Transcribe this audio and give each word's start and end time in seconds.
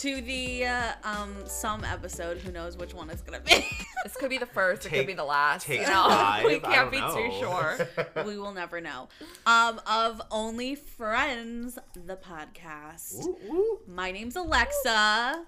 to 0.00 0.22
the 0.22 0.64
uh, 0.64 0.92
um 1.04 1.34
some 1.44 1.84
episode. 1.84 2.38
Who 2.38 2.50
knows 2.52 2.78
which 2.78 2.94
one 2.94 3.10
it's 3.10 3.22
gonna 3.22 3.40
be? 3.40 3.66
This 4.02 4.16
could 4.16 4.30
be 4.30 4.38
the 4.38 4.46
first. 4.46 4.86
it 4.86 4.88
could 4.88 5.06
be 5.06 5.12
the 5.12 5.22
last. 5.24 5.66
take 5.66 5.82
you 5.82 5.86
know, 5.86 6.08
five, 6.08 6.42
we 6.46 6.58
can't 6.58 6.90
don't 6.90 6.90
be 6.90 7.30
too 7.30 7.38
sure. 7.38 7.86
we 8.24 8.38
will 8.38 8.54
never 8.54 8.80
know. 8.80 9.10
Um, 9.44 9.78
of 9.86 10.22
Only 10.30 10.74
Friends, 10.74 11.78
the 11.92 12.16
podcast. 12.16 13.22
Woo, 13.26 13.36
woo. 13.46 13.78
My 13.86 14.10
name's 14.10 14.36
Alexa, 14.36 15.44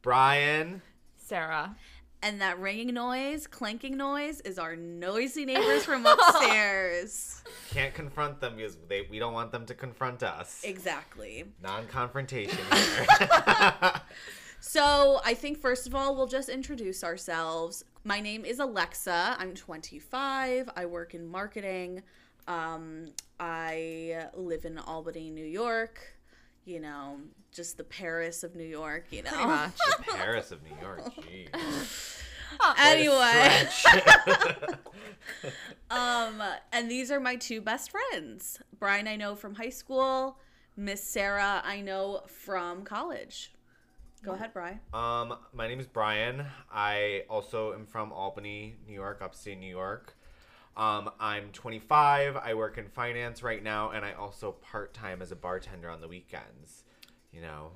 Brian. 0.00 0.80
Sarah. 1.18 1.76
And 2.22 2.40
that 2.40 2.58
ringing 2.58 2.94
noise, 2.94 3.46
clanking 3.46 3.96
noise, 3.96 4.40
is 4.42 4.58
our 4.58 4.76
noisy 4.76 5.44
neighbors 5.44 5.84
from 5.84 6.06
upstairs. 6.06 7.42
Can't 7.70 7.94
confront 7.94 8.40
them 8.40 8.56
because 8.56 8.76
they, 8.88 9.06
we 9.10 9.18
don't 9.18 9.32
want 9.32 9.52
them 9.52 9.66
to 9.66 9.74
confront 9.74 10.22
us. 10.22 10.62
exactly. 10.64 11.44
Non-confrontation 11.62 12.58
here. 12.72 13.92
So 14.60 15.20
I 15.24 15.34
think 15.34 15.58
first 15.58 15.86
of 15.86 15.94
all, 15.94 16.14
we'll 16.14 16.26
just 16.26 16.48
introduce 16.50 17.02
ourselves. 17.02 17.84
My 18.04 18.20
name 18.20 18.44
is 18.44 18.58
Alexa. 18.58 19.36
I'm 19.38 19.54
25. 19.54 20.68
I 20.76 20.86
work 20.86 21.14
in 21.14 21.26
marketing. 21.26 22.02
Um, 22.46 23.06
I 23.38 24.26
live 24.34 24.66
in 24.66 24.76
Albany, 24.78 25.30
New 25.30 25.44
York. 25.44 26.00
You 26.70 26.78
know, 26.78 27.16
just 27.50 27.76
the 27.78 27.84
Paris 27.84 28.44
of 28.44 28.54
New 28.54 28.62
York. 28.62 29.06
You 29.10 29.24
know. 29.24 29.30
Pretty 29.30 29.46
much. 29.46 29.74
Paris 30.06 30.52
of 30.52 30.62
New 30.62 30.76
York. 30.80 31.02
Jeez. 31.20 32.20
Anyway, 32.78 33.68
um, 35.90 36.42
and 36.72 36.90
these 36.90 37.10
are 37.10 37.20
my 37.20 37.36
two 37.36 37.60
best 37.60 37.90
friends. 37.90 38.60
Brian, 38.78 39.08
I 39.08 39.16
know 39.16 39.34
from 39.34 39.54
high 39.54 39.70
school. 39.70 40.38
Miss 40.76 41.02
Sarah, 41.02 41.60
I 41.64 41.80
know 41.80 42.22
from 42.26 42.84
college. 42.84 43.52
Go 44.22 44.32
ahead, 44.32 44.52
Brian. 44.52 44.80
um, 44.92 45.36
my 45.52 45.66
name 45.66 45.80
is 45.80 45.86
Brian. 45.86 46.46
I 46.70 47.24
also 47.28 47.72
am 47.72 47.86
from 47.86 48.12
Albany, 48.12 48.76
New 48.86 48.94
York, 48.94 49.20
upstate 49.22 49.58
New 49.58 49.66
York. 49.70 50.16
Um, 50.80 51.10
I'm 51.20 51.50
25. 51.52 52.36
I 52.38 52.54
work 52.54 52.78
in 52.78 52.88
finance 52.88 53.42
right 53.42 53.62
now, 53.62 53.90
and 53.90 54.02
I 54.02 54.12
also 54.14 54.52
part 54.52 54.94
time 54.94 55.20
as 55.20 55.30
a 55.30 55.36
bartender 55.36 55.90
on 55.90 56.00
the 56.00 56.08
weekends. 56.08 56.84
You 57.32 57.42
know, 57.42 57.72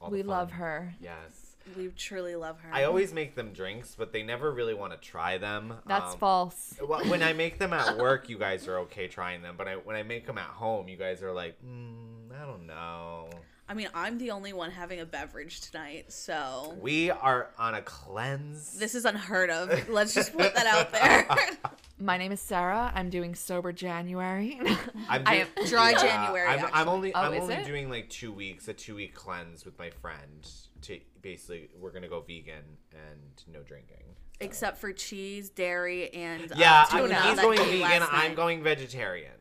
all 0.00 0.08
the 0.08 0.16
We 0.16 0.22
love 0.22 0.52
her. 0.52 0.94
Yes. 1.02 1.56
We 1.76 1.88
truly 1.88 2.36
love 2.36 2.58
her. 2.60 2.70
I 2.72 2.84
always 2.84 3.12
make 3.12 3.34
them 3.34 3.52
drinks, 3.52 3.94
but 3.96 4.14
they 4.14 4.22
never 4.22 4.50
really 4.52 4.72
want 4.72 4.92
to 4.94 4.98
try 4.98 5.36
them. 5.36 5.74
That's 5.86 6.14
Um, 6.14 6.18
false. 6.18 6.74
Well, 6.82 7.04
when 7.10 7.22
I 7.22 7.34
make 7.34 7.58
them 7.58 7.74
at 7.74 7.98
work, 7.98 8.30
you 8.30 8.38
guys 8.38 8.66
are 8.66 8.78
okay 8.78 9.06
trying 9.06 9.42
them, 9.42 9.56
but 9.58 9.68
I, 9.68 9.74
when 9.74 9.94
I 9.94 10.02
make 10.02 10.26
them 10.26 10.38
at 10.38 10.44
home, 10.46 10.88
you 10.88 10.96
guys 10.96 11.22
are 11.22 11.32
like, 11.32 11.56
mm, 11.62 12.32
I 12.42 12.46
don't 12.46 12.66
know. 12.66 13.28
I 13.68 13.74
mean, 13.74 13.88
I'm 13.94 14.16
the 14.16 14.30
only 14.30 14.54
one 14.54 14.70
having 14.70 14.98
a 15.00 15.04
beverage 15.06 15.60
tonight, 15.60 16.10
so 16.10 16.74
We 16.80 17.10
are 17.10 17.50
on 17.58 17.74
a 17.74 17.82
cleanse. 17.82 18.72
this 18.78 18.94
is 18.94 19.04
unheard 19.04 19.50
of. 19.50 19.88
Let's 19.90 20.14
just 20.14 20.32
put 20.36 20.54
that 20.54 20.66
out 20.66 20.90
there. 20.92 21.26
My 22.00 22.16
name 22.16 22.32
is 22.32 22.40
Sarah. 22.40 22.90
I'm 22.94 23.10
doing 23.10 23.34
sober 23.34 23.72
January. 23.72 24.58
I'm 24.60 24.78
I 25.08 25.18
doing- 25.18 25.46
am- 25.58 25.66
Dry 25.66 25.92
January, 25.92 26.48
I'm, 26.48 26.66
I'm 26.72 26.88
only 26.88 27.12
Oh, 27.14 27.20
I'm 27.20 27.40
only 27.40 27.54
it? 27.54 27.66
doing 27.66 27.90
like 27.90 28.08
two 28.08 28.32
weeks, 28.32 28.68
a 28.68 28.72
two 28.72 28.94
week 28.94 29.14
cleanse 29.14 29.64
with 29.66 29.78
my 29.78 29.90
friend. 29.90 30.48
To 30.82 30.98
basically, 31.20 31.68
we're 31.78 31.90
gonna 31.92 32.08
go 32.08 32.20
vegan 32.20 32.64
and 32.92 33.42
no 33.52 33.60
drinking. 33.62 33.98
Except 34.40 34.78
for 34.78 34.92
cheese, 34.94 35.50
dairy, 35.50 36.08
and 36.14 36.50
uh, 36.50 36.54
Yeah, 36.56 36.86
I 36.90 37.00
mean, 37.02 37.10
he's 37.10 37.36
that 37.36 37.42
going 37.42 37.58
vegan. 37.58 38.02
I'm 38.10 38.34
going 38.34 38.62
vegetarian. 38.62 39.32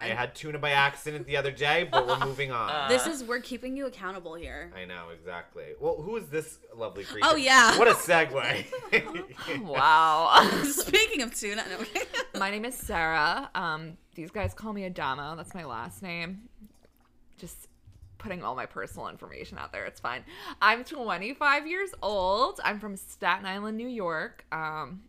I 0.00 0.08
had 0.08 0.34
tuna 0.34 0.58
by 0.58 0.70
accident 0.70 1.26
the 1.26 1.36
other 1.36 1.50
day, 1.50 1.88
but 1.90 2.06
we're 2.06 2.18
moving 2.24 2.52
on. 2.52 2.68
This 2.88 3.06
is 3.06 3.24
we're 3.24 3.40
keeping 3.40 3.76
you 3.76 3.86
accountable 3.86 4.34
here. 4.34 4.70
I 4.74 4.84
know 4.84 5.08
exactly. 5.12 5.64
Well, 5.80 5.96
who 5.96 6.16
is 6.16 6.28
this 6.28 6.58
lovely 6.74 7.04
creature? 7.04 7.28
Oh, 7.28 7.36
yeah. 7.36 7.76
What 7.78 7.88
a 7.88 7.94
segue. 7.94 9.60
wow. 9.62 10.48
Speaking 10.64 11.22
of 11.22 11.34
tuna, 11.34 11.64
no. 11.68 12.38
my 12.38 12.50
name 12.50 12.64
is 12.64 12.76
Sarah. 12.76 13.50
Um, 13.54 13.98
these 14.14 14.30
guys 14.30 14.54
call 14.54 14.72
me 14.72 14.86
Adamo. 14.86 15.36
That's 15.36 15.54
my 15.54 15.64
last 15.64 16.02
name. 16.02 16.48
Just 17.36 17.68
putting 18.18 18.42
all 18.42 18.54
my 18.54 18.66
personal 18.66 19.08
information 19.08 19.58
out 19.58 19.72
there. 19.72 19.84
It's 19.84 20.00
fine. 20.00 20.24
I'm 20.62 20.84
25 20.84 21.66
years 21.66 21.90
old. 22.02 22.60
I'm 22.64 22.78
from 22.78 22.96
Staten 22.96 23.46
Island, 23.46 23.76
New 23.76 23.88
York. 23.88 24.44
Um, 24.52 25.02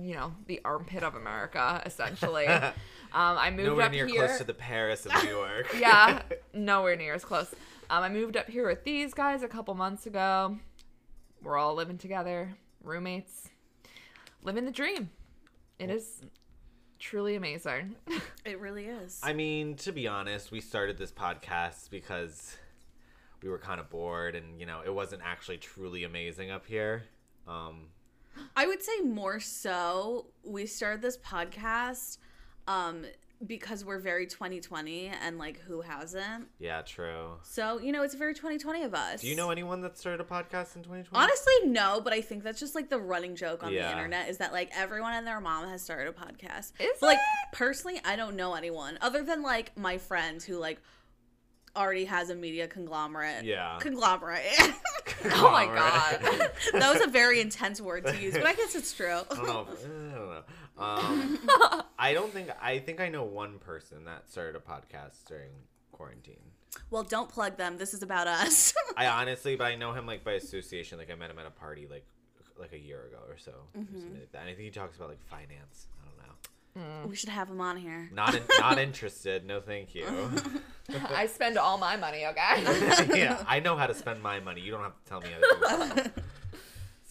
you 0.00 0.14
know, 0.14 0.32
the 0.46 0.60
armpit 0.64 1.02
of 1.02 1.14
America, 1.14 1.82
essentially. 1.84 2.46
um, 2.46 2.72
I 3.12 3.50
moved 3.50 3.68
Nowhere 3.68 3.86
up 3.86 3.92
near 3.92 4.06
here. 4.06 4.26
close 4.26 4.38
to 4.38 4.44
the 4.44 4.54
Paris 4.54 5.06
of 5.06 5.12
New 5.22 5.30
York. 5.30 5.74
yeah, 5.78 6.22
nowhere 6.54 6.96
near 6.96 7.14
as 7.14 7.24
close. 7.24 7.54
Um, 7.90 8.02
I 8.02 8.08
moved 8.08 8.36
up 8.36 8.48
here 8.48 8.66
with 8.66 8.84
these 8.84 9.12
guys 9.12 9.42
a 9.42 9.48
couple 9.48 9.74
months 9.74 10.06
ago. 10.06 10.58
We're 11.42 11.58
all 11.58 11.74
living 11.74 11.98
together, 11.98 12.50
roommates, 12.82 13.48
living 14.42 14.64
the 14.64 14.70
dream. 14.70 15.10
It 15.78 15.90
is 15.90 16.22
truly 16.98 17.34
amazing. 17.34 17.96
it 18.44 18.60
really 18.60 18.86
is. 18.86 19.20
I 19.22 19.32
mean, 19.32 19.74
to 19.76 19.92
be 19.92 20.06
honest, 20.06 20.50
we 20.50 20.60
started 20.60 20.96
this 20.96 21.12
podcast 21.12 21.90
because 21.90 22.56
we 23.42 23.48
were 23.48 23.58
kind 23.58 23.80
of 23.80 23.90
bored 23.90 24.36
and, 24.36 24.60
you 24.60 24.66
know, 24.66 24.80
it 24.84 24.94
wasn't 24.94 25.22
actually 25.24 25.58
truly 25.58 26.04
amazing 26.04 26.50
up 26.50 26.64
here. 26.64 27.02
Um, 27.48 27.88
I 28.56 28.66
would 28.66 28.82
say 28.82 29.00
more 29.00 29.40
so. 29.40 30.26
We 30.44 30.66
started 30.66 31.02
this 31.02 31.16
podcast 31.18 32.18
um, 32.66 33.04
because 33.46 33.84
we're 33.84 33.98
very 33.98 34.26
2020, 34.26 35.08
and 35.08 35.38
like 35.38 35.60
who 35.60 35.80
hasn't? 35.80 36.48
yeah, 36.58 36.82
true. 36.82 37.32
So 37.42 37.80
you 37.80 37.92
know, 37.92 38.02
it's 38.02 38.14
very 38.14 38.34
2020 38.34 38.82
of 38.84 38.94
us. 38.94 39.20
Do 39.22 39.28
you 39.28 39.36
know 39.36 39.50
anyone 39.50 39.80
that 39.82 39.98
started 39.98 40.20
a 40.20 40.24
podcast 40.24 40.76
in 40.76 40.82
2020? 40.82 41.08
Honestly, 41.12 41.54
no, 41.64 42.00
but 42.00 42.12
I 42.12 42.20
think 42.20 42.44
that's 42.44 42.60
just 42.60 42.74
like 42.74 42.88
the 42.88 42.98
running 42.98 43.34
joke 43.36 43.64
on 43.64 43.72
the 43.72 43.90
internet 43.90 44.28
is 44.28 44.38
that 44.38 44.52
like 44.52 44.70
everyone 44.76 45.14
and 45.14 45.26
their 45.26 45.40
mom 45.40 45.68
has 45.68 45.82
started 45.82 46.08
a 46.08 46.12
podcast. 46.12 46.72
Is 46.78 46.98
But, 47.00 47.06
like 47.06 47.18
personally, 47.52 48.00
I 48.04 48.16
don't 48.16 48.36
know 48.36 48.54
anyone 48.54 48.98
other 49.00 49.22
than 49.22 49.42
like 49.42 49.76
my 49.76 49.98
friend 49.98 50.42
who 50.42 50.58
like 50.58 50.80
already 51.76 52.04
has 52.04 52.30
a 52.30 52.34
media 52.34 52.66
conglomerate. 52.68 53.44
Yeah. 53.44 53.78
Conglomerate. 53.80 54.42
oh 55.26 55.50
my 55.50 55.66
god. 55.66 56.20
that 56.72 56.92
was 56.92 57.02
a 57.02 57.08
very 57.08 57.40
intense 57.40 57.80
word 57.80 58.04
to 58.06 58.16
use, 58.16 58.34
but 58.34 58.46
I 58.46 58.54
guess 58.54 58.74
it's 58.74 58.92
true. 58.92 59.06
I 59.30 59.34
don't 59.34 59.46
know. 59.46 59.66
I 59.68 60.18
don't 60.18 60.30
know. 60.30 60.42
Um, 60.78 61.82
I 61.98 62.14
don't 62.14 62.32
think. 62.32 62.48
I 62.60 62.78
think 62.78 63.00
I 63.00 63.08
know 63.08 63.24
one 63.24 63.58
person 63.58 64.04
that 64.06 64.28
started 64.30 64.56
a 64.56 64.60
podcast 64.60 65.24
during 65.28 65.50
quarantine. 65.92 66.40
Well, 66.90 67.02
don't 67.02 67.28
plug 67.28 67.56
them. 67.58 67.76
This 67.76 67.92
is 67.94 68.02
about 68.02 68.26
us. 68.26 68.72
I 68.96 69.06
honestly, 69.06 69.56
but 69.56 69.64
I 69.64 69.74
know 69.76 69.92
him 69.92 70.06
like 70.06 70.24
by 70.24 70.32
association. 70.32 70.98
Like 70.98 71.10
I 71.10 71.14
met 71.14 71.30
him 71.30 71.38
at 71.38 71.46
a 71.46 71.50
party 71.50 71.86
like 71.90 72.06
like 72.58 72.72
a 72.72 72.78
year 72.78 73.04
ago 73.06 73.18
or 73.28 73.36
so, 73.38 73.52
Mm-hmm. 73.76 74.00
something 74.00 74.18
like 74.20 74.32
that. 74.32 74.40
And 74.42 74.48
I 74.50 74.54
think 74.54 74.64
he 74.64 74.70
talks 74.70 74.96
about 74.96 75.08
like 75.10 75.22
finance. 75.22 75.88
I 76.02 76.06
don't 76.08 76.16
know. 76.26 76.34
Mm. 76.78 77.08
we 77.08 77.14
should 77.16 77.28
have 77.28 77.48
him 77.50 77.60
on 77.60 77.76
here. 77.76 78.08
Not 78.12 78.34
in, 78.34 78.42
not 78.58 78.78
interested. 78.88 79.44
No, 79.44 79.60
thank 79.60 79.94
you. 79.94 80.06
I 81.14 81.26
spend 81.26 81.58
all 81.58 81.78
my 81.78 81.96
money, 81.96 82.24
okay? 82.26 82.62
yeah, 83.18 83.42
I 83.46 83.60
know 83.60 83.76
how 83.76 83.86
to 83.86 83.94
spend 83.94 84.22
my 84.22 84.40
money. 84.40 84.60
You 84.62 84.72
don't 84.72 84.82
have 84.82 84.96
to 84.96 85.08
tell 85.08 85.20
me 85.20 85.28
how 85.30 85.38
to 85.38 85.94
do 85.94 86.00
it. 86.00 86.21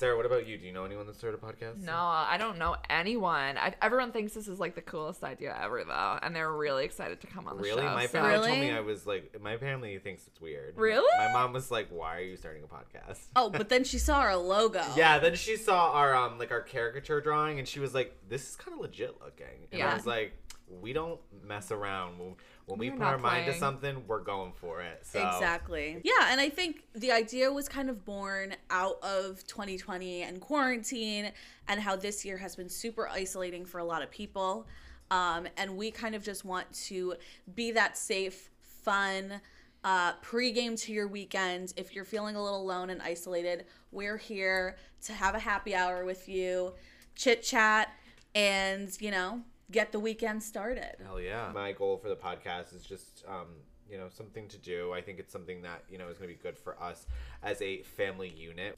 Sarah, 0.01 0.17
what 0.17 0.25
about 0.25 0.47
you? 0.47 0.57
Do 0.57 0.65
you 0.65 0.71
know 0.73 0.83
anyone 0.83 1.05
that 1.05 1.15
started 1.15 1.39
a 1.43 1.45
podcast? 1.45 1.77
No, 1.77 1.93
I 1.95 2.37
don't 2.39 2.57
know 2.57 2.75
anyone. 2.89 3.55
I, 3.55 3.75
everyone 3.83 4.11
thinks 4.11 4.33
this 4.33 4.47
is 4.47 4.59
like 4.59 4.73
the 4.73 4.81
coolest 4.81 5.23
idea 5.23 5.55
ever, 5.61 5.83
though, 5.83 6.17
and 6.23 6.35
they're 6.35 6.51
really 6.51 6.85
excited 6.85 7.21
to 7.21 7.27
come 7.27 7.47
on 7.47 7.57
the 7.57 7.61
Really? 7.61 7.83
show. 7.83 7.93
My 7.93 8.07
so- 8.07 8.13
family 8.13 8.47
told 8.47 8.59
me 8.61 8.71
I 8.71 8.79
was 8.79 9.05
like, 9.05 9.39
my 9.39 9.57
family 9.57 9.95
thinks 9.99 10.25
it's 10.25 10.41
weird. 10.41 10.73
Really? 10.75 11.05
My 11.19 11.31
mom 11.31 11.53
was 11.53 11.69
like, 11.69 11.89
"Why 11.91 12.17
are 12.17 12.21
you 12.21 12.35
starting 12.35 12.63
a 12.63 12.65
podcast?" 12.65 13.19
Oh, 13.35 13.51
but 13.51 13.69
then 13.69 13.83
she 13.83 13.99
saw 13.99 14.17
our 14.21 14.35
logo. 14.35 14.83
Yeah. 14.97 15.19
Then 15.19 15.35
she 15.35 15.55
saw 15.55 15.91
our 15.91 16.15
um 16.15 16.39
like 16.39 16.49
our 16.49 16.61
caricature 16.61 17.21
drawing, 17.21 17.59
and 17.59 17.67
she 17.67 17.79
was 17.79 17.93
like, 17.93 18.17
"This 18.27 18.49
is 18.49 18.55
kind 18.55 18.73
of 18.73 18.79
legit 18.81 19.21
looking." 19.23 19.67
And 19.71 19.83
I 19.83 19.93
was 19.93 20.07
like, 20.07 20.33
"We 20.81 20.93
don't 20.93 21.19
mess 21.45 21.71
around. 21.71 22.17
When, 22.17 22.35
when 22.71 22.79
we 22.79 22.89
We're 22.89 22.97
put 22.97 23.05
our 23.05 23.17
mind 23.17 23.45
to 23.45 23.57
something, 23.57 24.03
we're 24.07 24.23
going 24.23 24.53
for 24.53 24.81
it." 24.81 25.05
So 25.05 25.19
Exactly. 25.19 26.01
Yeah, 26.03 26.27
and 26.29 26.41
I 26.41 26.49
think 26.49 26.83
the 26.93 27.11
idea 27.11 27.51
was 27.51 27.69
kind 27.69 27.89
of 27.89 28.03
born 28.05 28.55
out 28.69 28.97
of 29.03 29.45
2020 29.47 30.23
and 30.23 30.41
quarantine 30.41 31.31
and 31.67 31.79
how 31.79 31.95
this 31.95 32.25
year 32.25 32.37
has 32.37 32.55
been 32.55 32.69
super 32.69 33.07
isolating 33.07 33.65
for 33.65 33.79
a 33.79 33.83
lot 33.83 34.01
of 34.01 34.09
people. 34.09 34.67
Um, 35.11 35.47
and 35.57 35.75
we 35.75 35.91
kind 35.91 36.15
of 36.15 36.23
just 36.23 36.45
want 36.45 36.71
to 36.85 37.15
be 37.53 37.71
that 37.71 37.97
safe, 37.97 38.49
fun, 38.61 39.41
uh, 39.83 40.13
pregame 40.23 40.79
to 40.81 40.93
your 40.93 41.07
weekend. 41.07 41.73
If 41.75 41.93
you're 41.93 42.05
feeling 42.05 42.35
a 42.35 42.43
little 42.43 42.61
alone 42.61 42.89
and 42.89 43.01
isolated, 43.01 43.65
we're 43.91 44.17
here 44.17 44.77
to 45.03 45.13
have 45.13 45.35
a 45.35 45.39
happy 45.39 45.75
hour 45.75 46.05
with 46.05 46.29
you, 46.29 46.73
chit 47.15 47.43
chat, 47.43 47.89
and, 48.33 48.89
you 49.01 49.11
know, 49.11 49.41
get 49.71 49.91
the 49.91 49.99
weekend 49.99 50.43
started. 50.43 50.95
Hell 51.03 51.19
yeah. 51.19 51.51
My 51.53 51.71
goal 51.71 51.97
for 51.97 52.09
the 52.09 52.15
podcast 52.15 52.75
is 52.75 52.83
just, 52.83 53.23
um, 53.27 53.47
you 53.89 53.97
know, 53.97 54.07
something 54.09 54.47
to 54.49 54.57
do. 54.57 54.93
I 54.93 55.01
think 55.01 55.19
it's 55.19 55.31
something 55.31 55.61
that, 55.63 55.83
you 55.89 55.97
know, 55.97 56.07
is 56.07 56.17
going 56.17 56.29
to 56.29 56.35
be 56.35 56.41
good 56.41 56.57
for 56.57 56.81
us 56.81 57.07
as 57.43 57.61
a 57.61 57.81
family 57.83 58.29
unit. 58.29 58.77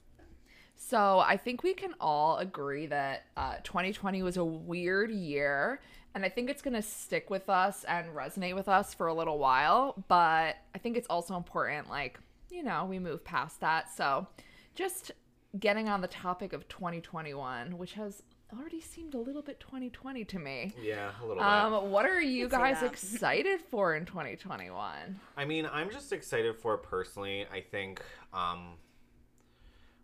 So 0.76 1.20
I 1.20 1.36
think 1.36 1.62
we 1.62 1.72
can 1.72 1.94
all 2.00 2.38
agree 2.38 2.86
that 2.86 3.24
uh, 3.36 3.56
2020 3.62 4.22
was 4.22 4.36
a 4.36 4.44
weird 4.44 5.10
year, 5.10 5.80
and 6.14 6.24
I 6.24 6.28
think 6.28 6.50
it's 6.50 6.62
gonna 6.62 6.82
stick 6.82 7.30
with 7.30 7.48
us 7.48 7.84
and 7.84 8.08
resonate 8.14 8.54
with 8.54 8.68
us 8.68 8.92
for 8.92 9.06
a 9.06 9.14
little 9.14 9.38
while. 9.38 10.04
But 10.08 10.56
I 10.74 10.78
think 10.78 10.96
it's 10.96 11.06
also 11.08 11.36
important, 11.36 11.88
like 11.88 12.18
you 12.50 12.62
know, 12.62 12.84
we 12.84 12.98
move 12.98 13.24
past 13.24 13.60
that. 13.60 13.90
So 13.90 14.26
just 14.74 15.12
getting 15.58 15.88
on 15.88 16.00
the 16.00 16.08
topic 16.08 16.52
of 16.52 16.68
2021, 16.68 17.78
which 17.78 17.94
has 17.94 18.22
already 18.52 18.80
seemed 18.80 19.14
a 19.14 19.18
little 19.18 19.42
bit 19.42 19.60
2020 19.60 20.24
to 20.24 20.38
me. 20.38 20.74
Yeah, 20.80 21.10
a 21.20 21.22
little 21.22 21.36
bit. 21.36 21.44
Um, 21.44 21.90
what 21.90 22.06
are 22.06 22.20
you 22.20 22.48
guys 22.48 22.82
excited 22.82 23.60
for 23.70 23.94
in 23.94 24.04
2021? 24.04 25.20
I 25.36 25.44
mean, 25.44 25.68
I'm 25.70 25.90
just 25.90 26.12
excited 26.12 26.56
for 26.56 26.76
personally. 26.76 27.46
I 27.52 27.60
think 27.60 28.02
um, 28.32 28.74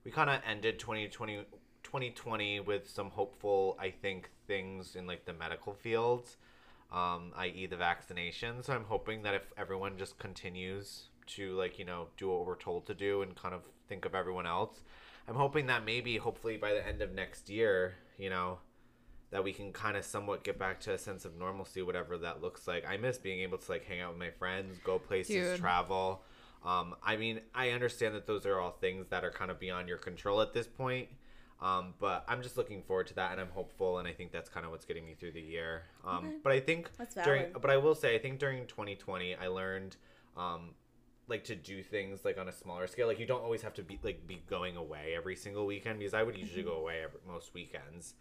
we 0.05 0.11
kind 0.11 0.31
of 0.31 0.41
ended 0.49 0.79
2020, 0.79 1.45
2020 1.83 2.61
with 2.61 2.89
some 2.89 3.11
hopeful, 3.11 3.77
I 3.81 3.91
think, 3.91 4.31
things 4.47 4.97
in 4.97 5.07
like 5.07 5.25
the 5.25 5.33
medical 5.33 5.75
field, 5.75 6.31
um, 6.93 7.33
i.e., 7.37 7.67
the 7.67 7.77
vaccination. 7.77 8.63
So 8.63 8.73
I'm 8.73 8.85
hoping 8.85 9.23
that 9.23 9.35
if 9.35 9.53
everyone 9.57 9.97
just 9.99 10.19
continues 10.19 11.05
to 11.27 11.53
like 11.53 11.79
you 11.79 11.85
know 11.85 12.09
do 12.17 12.29
what 12.29 12.45
we're 12.45 12.57
told 12.57 12.87
to 12.87 12.95
do 12.95 13.23
and 13.23 13.37
kind 13.37 13.55
of 13.55 13.63
think 13.89 14.05
of 14.05 14.15
everyone 14.15 14.47
else, 14.47 14.83
I'm 15.31 15.37
hoping 15.37 15.67
that 15.67 15.85
maybe 15.85 16.17
hopefully 16.17 16.57
by 16.57 16.75
the 16.75 16.85
end 16.85 17.03
of 17.03 17.13
next 17.15 17.49
year, 17.49 17.95
you 18.19 18.31
know, 18.31 18.59
that 19.31 19.45
we 19.45 19.53
can 19.53 19.73
kind 19.73 19.97
of 19.97 20.05
somewhat 20.05 20.43
get 20.43 20.59
back 20.59 20.81
to 20.81 20.93
a 20.93 20.99
sense 20.99 21.25
of 21.25 21.39
normalcy, 21.39 21.83
whatever 21.83 22.19
that 22.19 22.43
looks 22.43 22.67
like. 22.67 22.85
I 22.85 22.97
miss 22.97 23.17
being 23.17 23.41
able 23.43 23.59
to 23.59 23.71
like 23.71 23.85
hang 23.85 24.01
out 24.01 24.11
with 24.11 24.19
my 24.19 24.31
friends, 24.31 24.77
go 24.83 24.99
places, 24.99 25.53
Dude. 25.53 25.59
travel. 25.61 26.23
Um, 26.65 26.97
I 27.01 27.17
mean, 27.17 27.41
I 27.55 27.71
understand 27.71 28.17
that 28.17 28.27
those 28.27 28.45
are 28.45 28.59
all 28.59 28.73
things 28.73 29.07
that 29.11 29.25
are 29.25 29.31
kind 29.31 29.53
of 29.53 29.61
beyond 29.61 29.89
your 29.89 29.99
control 29.99 30.41
at 30.43 30.53
this 30.53 30.67
point. 30.67 31.09
Um, 31.63 31.95
but 32.01 32.25
I'm 32.27 32.43
just 32.43 32.57
looking 32.57 32.83
forward 32.83 33.07
to 33.09 33.15
that, 33.15 33.31
and 33.33 33.41
I'm 33.41 33.51
hopeful, 33.51 33.99
and 33.99 34.09
I 34.09 34.13
think 34.13 34.33
that's 34.33 34.49
kind 34.49 34.65
of 34.67 34.73
what's 34.73 34.87
getting 34.87 35.05
me 35.05 35.15
through 35.15 35.33
the 35.33 35.41
year. 35.43 35.83
Um, 36.05 36.25
Okay. 36.27 36.37
But 36.43 36.53
I 36.55 36.61
think 36.61 36.91
during, 37.25 37.53
but 37.53 37.71
I 37.71 37.77
will 37.77 37.95
say, 37.95 38.17
I 38.17 38.19
think 38.19 38.41
during 38.41 38.67
2020, 38.67 39.37
I 39.37 39.47
learned, 39.47 39.97
um, 40.37 40.71
like 41.31 41.45
to 41.45 41.55
do 41.57 41.83
things 41.83 42.25
like 42.25 42.39
on 42.39 42.49
a 42.49 42.53
smaller 42.53 42.87
scale. 42.87 43.07
Like 43.07 43.19
you 43.21 43.27
don't 43.27 43.43
always 43.43 43.63
have 43.63 43.75
to 43.75 43.83
be 43.83 43.99
like 44.03 44.27
be 44.27 44.43
going 44.49 44.77
away 44.77 45.15
every 45.17 45.37
single 45.37 45.67
weekend 45.67 45.99
because 45.99 46.15
I 46.15 46.23
would 46.23 46.37
usually 46.37 46.63
Mm-hmm. 46.63 46.71
go 46.71 46.77
away 46.77 47.03
every, 47.05 47.21
most 47.27 47.55
weekends. 47.55 48.15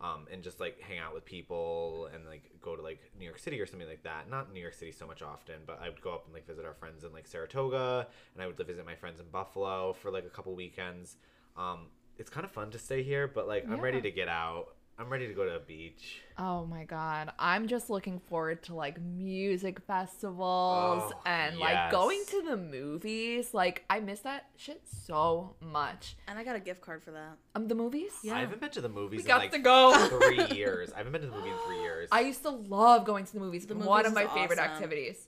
Um, 0.00 0.26
and 0.30 0.42
just 0.42 0.58
like 0.58 0.80
hang 0.80 0.98
out 0.98 1.14
with 1.14 1.24
people 1.24 2.08
and 2.12 2.26
like 2.26 2.50
go 2.60 2.74
to 2.74 2.82
like 2.82 2.98
New 3.16 3.24
York 3.24 3.38
City 3.38 3.60
or 3.60 3.66
something 3.66 3.88
like 3.88 4.02
that. 4.02 4.28
Not 4.28 4.52
New 4.52 4.60
York 4.60 4.74
City 4.74 4.90
so 4.90 5.06
much 5.06 5.22
often, 5.22 5.54
but 5.66 5.80
I 5.80 5.88
would 5.88 6.00
go 6.02 6.12
up 6.12 6.24
and 6.26 6.34
like 6.34 6.46
visit 6.46 6.64
our 6.64 6.74
friends 6.74 7.04
in 7.04 7.12
like 7.12 7.28
Saratoga, 7.28 8.08
and 8.34 8.42
I 8.42 8.46
would 8.48 8.56
visit 8.56 8.84
my 8.84 8.96
friends 8.96 9.20
in 9.20 9.26
Buffalo 9.30 9.92
for 9.92 10.10
like 10.10 10.24
a 10.26 10.30
couple 10.30 10.52
weekends. 10.54 11.16
Um, 11.56 11.86
it's 12.18 12.28
kind 12.28 12.44
of 12.44 12.50
fun 12.50 12.70
to 12.72 12.78
stay 12.78 13.02
here, 13.04 13.28
but 13.28 13.46
like 13.46 13.66
I'm 13.70 13.80
ready 13.80 14.00
to 14.00 14.10
get 14.10 14.28
out. 14.28 14.74
I'm 14.96 15.08
ready 15.10 15.26
to 15.26 15.34
go 15.34 15.44
to 15.44 15.56
a 15.56 15.58
beach. 15.58 16.20
Oh 16.38 16.64
my 16.66 16.84
god. 16.84 17.32
I'm 17.36 17.66
just 17.66 17.90
looking 17.90 18.20
forward 18.20 18.62
to 18.64 18.74
like 18.76 19.00
music 19.00 19.80
festivals 19.88 21.12
Oh, 21.12 21.20
and 21.26 21.58
like 21.58 21.90
going 21.90 22.22
to 22.28 22.42
the 22.42 22.56
movies. 22.56 23.52
Like 23.52 23.84
I 23.90 23.98
miss 23.98 24.20
that 24.20 24.46
shit 24.56 24.82
so 24.86 25.56
much. 25.60 26.16
And 26.28 26.38
I 26.38 26.44
got 26.44 26.54
a 26.54 26.60
gift 26.60 26.80
card 26.80 27.02
for 27.02 27.10
that. 27.10 27.36
Um 27.56 27.66
the 27.66 27.74
movies? 27.74 28.12
Yeah. 28.22 28.36
I 28.36 28.40
haven't 28.40 28.60
been 28.60 28.70
to 28.70 28.80
the 28.80 28.88
movies 28.88 29.22
in 29.22 29.26
got 29.26 29.38
like 29.40 29.50
to 29.52 29.58
go. 29.58 30.08
three 30.20 30.46
years. 30.56 30.92
I 30.92 30.98
haven't 30.98 31.12
been 31.12 31.22
to 31.22 31.26
the 31.28 31.36
movie 31.36 31.50
in 31.50 31.56
three 31.66 31.80
years. 31.80 32.08
I 32.12 32.20
used 32.20 32.42
to 32.42 32.50
love 32.50 33.04
going 33.04 33.24
to 33.24 33.32
the 33.34 33.40
movies. 33.40 33.66
The 33.66 33.74
One 33.74 33.86
movies 34.04 34.06
of 34.06 34.14
my 34.14 34.24
is 34.24 34.30
favorite 34.30 34.60
awesome. 34.60 34.72
activities. 34.74 35.26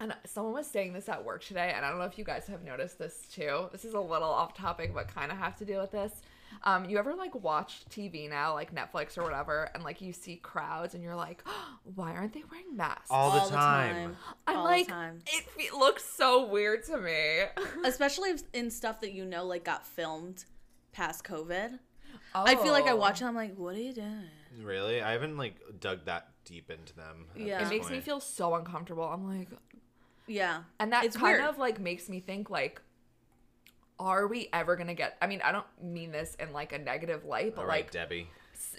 And 0.00 0.14
someone 0.26 0.52
was 0.52 0.66
saying 0.66 0.92
this 0.92 1.08
at 1.08 1.24
work 1.24 1.42
today, 1.42 1.72
and 1.74 1.86
I 1.86 1.88
don't 1.88 1.98
know 1.98 2.04
if 2.04 2.18
you 2.18 2.24
guys 2.24 2.46
have 2.48 2.64
noticed 2.64 2.98
this 2.98 3.26
too. 3.32 3.68
This 3.72 3.84
is 3.84 3.94
a 3.94 4.00
little 4.00 4.28
off 4.28 4.52
topic, 4.52 4.92
but 4.92 5.06
kind 5.08 5.30
of 5.32 5.38
have 5.38 5.56
to 5.58 5.64
do 5.64 5.78
with 5.78 5.92
this. 5.92 6.12
Um, 6.62 6.84
you 6.88 6.98
ever 6.98 7.14
like 7.14 7.34
watch 7.34 7.84
TV 7.90 8.28
now, 8.28 8.54
like 8.54 8.74
Netflix 8.74 9.18
or 9.18 9.22
whatever, 9.22 9.68
and 9.74 9.82
like 9.84 10.00
you 10.00 10.12
see 10.12 10.36
crowds, 10.36 10.94
and 10.94 11.02
you're 11.02 11.14
like, 11.16 11.42
why 11.94 12.12
aren't 12.12 12.32
they 12.32 12.42
wearing 12.50 12.76
masks? 12.76 13.08
all 13.10 13.32
the 13.32 13.40
All 13.40 13.48
the 13.50 13.54
time. 13.56 13.94
time. 13.94 14.16
I'm 14.46 14.56
all 14.56 14.62
the 14.64 14.70
like, 14.70 14.88
time. 14.88 15.18
it 15.26 15.44
fe- 15.50 15.76
looks 15.76 16.04
so 16.04 16.46
weird 16.46 16.84
to 16.86 16.98
me. 16.98 17.40
Especially 17.84 18.30
if- 18.30 18.42
in 18.52 18.70
stuff 18.70 19.00
that 19.00 19.12
you 19.12 19.24
know 19.24 19.44
like 19.46 19.64
got 19.64 19.86
filmed 19.86 20.44
past 20.92 21.24
COVID. 21.24 21.78
I 22.34 22.54
feel 22.56 22.72
like 22.72 22.86
I 22.86 22.90
Oh. 22.92 22.96
watch 22.96 23.20
it. 23.22 23.24
I'm 23.26 23.34
like, 23.36 23.54
what 23.56 23.76
are 23.76 23.80
you 23.80 23.92
doing? 23.92 24.24
Really? 24.62 25.00
I 25.02 25.12
haven't 25.12 25.36
like 25.36 25.56
dug 25.80 26.04
that 26.06 26.28
deep 26.44 26.70
into 26.70 26.94
them. 26.94 27.26
Yeah. 27.36 27.56
It 27.58 27.60
this 27.64 27.70
makes 27.70 27.90
me 27.90 28.00
feel 28.00 28.20
so 28.20 28.54
uncomfortable. 28.54 29.04
I'm 29.04 29.26
like, 29.38 29.48
Yeah, 30.26 30.60
and 30.80 30.92
that 30.92 31.04
It's 31.04 31.16
kind 31.16 31.38
weird. 31.38 31.48
of 31.50 31.58
like 31.58 31.80
makes 31.80 32.08
me 32.08 32.20
think 32.20 32.50
like, 32.50 32.80
are 33.98 34.26
we 34.26 34.48
ever 34.52 34.76
gonna 34.76 34.94
get? 34.94 35.16
I 35.20 35.26
mean, 35.26 35.40
I 35.42 35.52
don't 35.52 35.66
mean 35.82 36.10
this 36.12 36.36
in 36.40 36.52
like 36.52 36.72
a 36.72 36.78
negative 36.78 37.24
light, 37.24 37.54
but 37.54 37.62
All 37.62 37.66
right, 37.66 37.84
like 37.84 37.90
Debbie. 37.90 38.28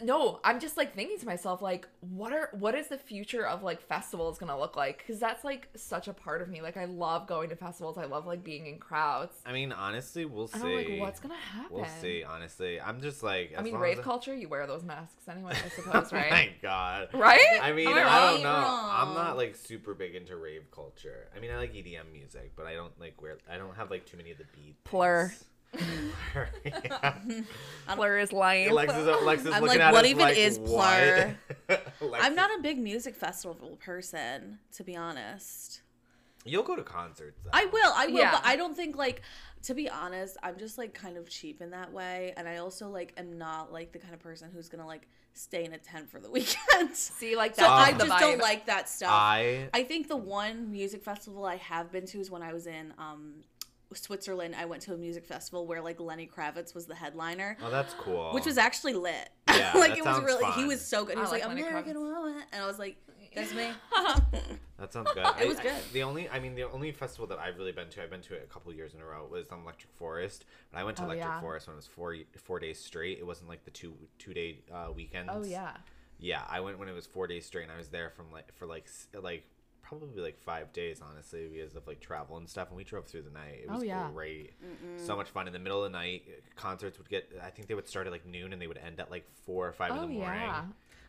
No 0.03 0.39
i'm 0.43 0.59
just 0.59 0.77
like 0.77 0.93
thinking 0.95 1.17
to 1.17 1.25
myself 1.25 1.61
like 1.61 1.87
what 2.01 2.33
are 2.33 2.49
what 2.53 2.75
is 2.75 2.87
the 2.87 2.97
future 2.97 3.45
of 3.45 3.63
like 3.63 3.81
festivals 3.81 4.37
gonna 4.37 4.57
look 4.57 4.75
like 4.75 4.97
because 4.99 5.19
that's 5.19 5.43
like 5.43 5.67
such 5.75 6.07
a 6.07 6.13
part 6.13 6.41
of 6.41 6.49
me 6.49 6.61
like 6.61 6.75
i 6.77 6.85
love 6.85 7.27
going 7.27 7.49
to 7.49 7.55
festivals 7.55 7.97
i 7.97 8.05
love 8.05 8.25
like 8.25 8.43
being 8.43 8.65
in 8.67 8.77
crowds 8.77 9.35
I 9.45 9.53
mean, 9.53 9.71
honestly, 9.71 10.25
we'll 10.25 10.47
see. 10.47 10.59
i'm 10.59 10.75
like 10.75 10.99
what's 10.99 11.19
gonna 11.19 11.35
happen 11.35 11.75
We'll 11.75 11.85
see. 12.01 12.23
Honestly, 12.23 12.79
I'm 12.79 13.01
just 13.01 13.23
like. 13.23 13.53
i 13.57 13.61
mean 13.61 13.75
rave 13.75 14.01
culture 14.01 14.35
you 14.35 14.49
wear 14.49 14.67
those 14.67 14.83
masks 14.83 15.27
anyway 15.29 15.53
i 15.53 15.69
suppose 15.75 16.11
Oh 16.11 16.15
right 16.17 16.31
my 16.31 16.49
god. 16.61 17.09
right 17.13 17.59
I 17.61 17.71
mean, 17.71 17.87
I 17.87 17.91
I, 18.03 18.31
don't 18.31 18.43
know. 18.43 18.49
I'm 18.91 19.13
not 19.13 19.37
like 19.37 19.55
super 19.55 19.93
big 19.93 20.15
into 20.15 20.35
rave 20.35 20.69
culture. 20.71 21.27
I 21.35 21.39
mean, 21.39 21.51
I 21.51 21.57
like 21.57 21.73
EDM 21.73 22.11
music, 22.11 22.51
but 22.55 22.65
I 22.65 22.73
don't 22.73 22.97
like 22.99 23.21
wear. 23.21 23.37
I 23.51 23.57
don't 23.57 23.75
have 23.75 23.89
like 23.89 24.05
too 24.05 24.17
many 24.17 24.31
of 24.31 24.37
the 24.37 24.45
beat. 24.55 24.75
Plur. 24.83 25.29
things. 25.29 25.45
Plur. 25.77 26.49
yeah. 26.65 27.15
Plur 27.95 28.17
is 28.19 28.31
lame 28.33 28.71
Alexa's, 28.71 29.07
Alexa's 29.07 29.53
I'm 29.53 29.61
looking 29.63 29.79
like, 29.79 29.87
at 29.87 29.93
what 29.93 30.05
us 30.05 30.11
even 30.11 30.23
like, 30.23 30.37
is 30.37 30.59
Plur? 30.59 31.35
what? 31.99 32.21
I'm 32.21 32.35
not 32.35 32.49
a 32.57 32.61
big 32.61 32.77
music 32.77 33.15
festival 33.15 33.77
person, 33.83 34.59
to 34.73 34.83
be 34.83 34.95
honest. 34.95 35.81
You'll 36.47 36.63
go 36.63 36.75
to 36.75 36.83
concerts. 36.83 37.39
Though. 37.43 37.49
I 37.53 37.65
will, 37.65 37.91
I 37.95 38.07
will, 38.07 38.19
Yeah. 38.19 38.31
but 38.31 38.41
I 38.45 38.55
don't 38.55 38.75
think 38.75 38.95
like 38.95 39.21
to 39.63 39.73
be 39.73 39.89
honest, 39.89 40.37
I'm 40.43 40.57
just 40.59 40.77
like 40.77 40.93
kind 40.93 41.17
of 41.17 41.27
cheap 41.27 41.59
in 41.59 41.71
that 41.71 41.91
way, 41.91 42.33
and 42.37 42.47
I 42.47 42.57
also 42.57 42.87
like 42.87 43.13
am 43.17 43.37
not 43.37 43.73
like 43.73 43.91
the 43.91 43.97
kind 43.99 44.13
of 44.13 44.19
person 44.19 44.51
who's 44.53 44.69
gonna 44.69 44.85
like 44.85 45.07
stay 45.33 45.65
in 45.65 45.73
a 45.73 45.77
tent 45.79 46.09
for 46.09 46.19
the 46.19 46.29
weekend. 46.31 46.93
see 46.95 47.35
like 47.35 47.55
that. 47.55 47.65
So 47.65 47.71
I 47.71 47.91
the 47.93 48.05
just 48.05 48.19
don't 48.19 48.39
like 48.39 48.67
that 48.67 48.87
stuff. 48.87 49.09
I 49.11 49.69
I 49.73 49.83
think 49.83 50.07
the 50.07 50.17
one 50.17 50.71
music 50.71 51.03
festival 51.03 51.45
I 51.45 51.55
have 51.57 51.91
been 51.91 52.05
to 52.07 52.19
is 52.19 52.29
when 52.29 52.43
I 52.43 52.53
was 52.53 52.67
in 52.67 52.93
um, 52.99 53.43
Switzerland. 53.93 54.55
I 54.57 54.65
went 54.65 54.81
to 54.83 54.93
a 54.93 54.97
music 54.97 55.25
festival 55.25 55.65
where 55.67 55.81
like 55.81 55.99
Lenny 55.99 56.27
Kravitz 56.33 56.73
was 56.73 56.85
the 56.85 56.95
headliner, 56.95 57.57
Oh, 57.63 57.69
that's 57.69 57.93
cool. 57.95 58.31
which 58.33 58.45
was 58.45 58.57
actually 58.57 58.93
lit. 58.93 59.29
Yeah, 59.49 59.71
like 59.75 59.89
that 59.91 59.97
it 59.99 60.05
was 60.05 60.15
sounds 60.15 60.25
really. 60.25 60.51
He 60.53 60.65
was 60.65 60.81
so 60.81 61.05
good. 61.05 61.13
He 61.15 61.19
I 61.19 61.21
was 61.21 61.31
like 61.31 61.41
like, 61.41 61.49
Lenny 61.49 61.61
American 61.61 61.95
Kravitz. 61.95 61.99
woman, 62.23 62.43
and 62.51 62.63
I 62.63 62.67
was 62.67 62.79
like, 62.79 62.97
that's 63.35 63.53
me. 63.53 63.67
That 64.77 64.91
sounds 64.91 65.09
good. 65.13 65.25
It 65.41 65.47
was 65.47 65.57
I- 65.57 65.61
I- 65.61 65.63
good. 65.63 65.73
the 65.93 66.03
only, 66.03 66.27
I 66.29 66.37
mean, 66.39 66.53
the 66.53 66.63
only 66.63 66.91
festival 66.91 67.25
that 67.27 67.39
I've 67.39 67.57
really 67.57 67.71
been 67.71 67.87
to, 67.91 68.03
I've 68.03 68.09
been 68.09 68.21
to 68.23 68.33
it 68.33 68.45
a 68.49 68.53
couple 68.53 68.73
years 68.73 68.93
in 68.93 68.99
a 68.99 69.05
row, 69.05 69.25
was 69.31 69.49
um, 69.49 69.61
Electric 69.63 69.93
Forest. 69.93 70.43
But 70.71 70.79
I 70.79 70.83
went 70.83 70.97
to 70.97 71.03
Oh, 71.03 71.05
Electric 71.05 71.25
yeah. 71.29 71.39
Forest 71.39 71.67
when 71.67 71.75
it 71.75 71.77
was 71.77 71.87
four 71.87 72.15
four 72.43 72.59
days 72.59 72.77
straight. 72.77 73.17
It 73.19 73.25
wasn't 73.25 73.47
like 73.47 73.63
the 73.63 73.71
two 73.71 73.93
two 74.19 74.33
day 74.33 74.59
uh, 74.73 74.91
weekends. 74.93 75.31
oh 75.33 75.45
yeah 75.45 75.77
Yeah, 76.19 76.41
I 76.49 76.59
went 76.59 76.77
when 76.77 76.89
it 76.89 76.93
was 76.93 77.05
four 77.05 77.25
days 77.25 77.45
straight, 77.45 77.63
and 77.63 77.71
I 77.71 77.77
was 77.77 77.87
there 77.87 78.09
from 78.09 78.31
like 78.33 78.53
for 78.53 78.65
like 78.65 78.83
s- 78.87 79.07
like 79.21 79.45
probably 79.87 80.21
like 80.21 80.39
five 80.39 80.73
days, 80.73 81.01
honestly, 81.07 81.47
because 81.47 81.75
of 81.75 81.85
like 81.87 81.99
travel 81.99 82.37
and 82.37 82.49
stuff. 82.49 82.69
And 82.69 82.77
we 82.77 82.83
drove 82.83 83.05
through 83.05 83.21
the 83.23 83.31
night. 83.31 83.61
It 83.63 83.67
Oh, 83.69 83.75
was 83.75 83.83
yeah. 83.83 84.09
great. 84.13 84.53
So 84.97 85.15
much 85.15 85.29
fun. 85.29 85.47
In 85.47 85.53
the 85.53 85.59
middle 85.59 85.83
of 85.83 85.91
the 85.91 85.97
night, 85.97 86.23
concerts 86.55 86.97
would 86.97 87.09
get. 87.09 87.29
I 87.43 87.49
think 87.49 87.67
they 87.67 87.75
would 87.75 87.87
start 87.87 88.07
at 88.07 88.11
like 88.13 88.25
noon, 88.25 88.51
and 88.53 88.61
they 88.61 88.67
would 88.67 88.77
end 88.79 88.99
at 88.99 89.11
like 89.11 89.25
four 89.45 89.67
or 89.67 89.73
five 89.73 89.91
in 89.91 89.97
oh 89.97 90.01
the 90.01 90.07
morning. 90.07 90.41
yeah 90.41 90.63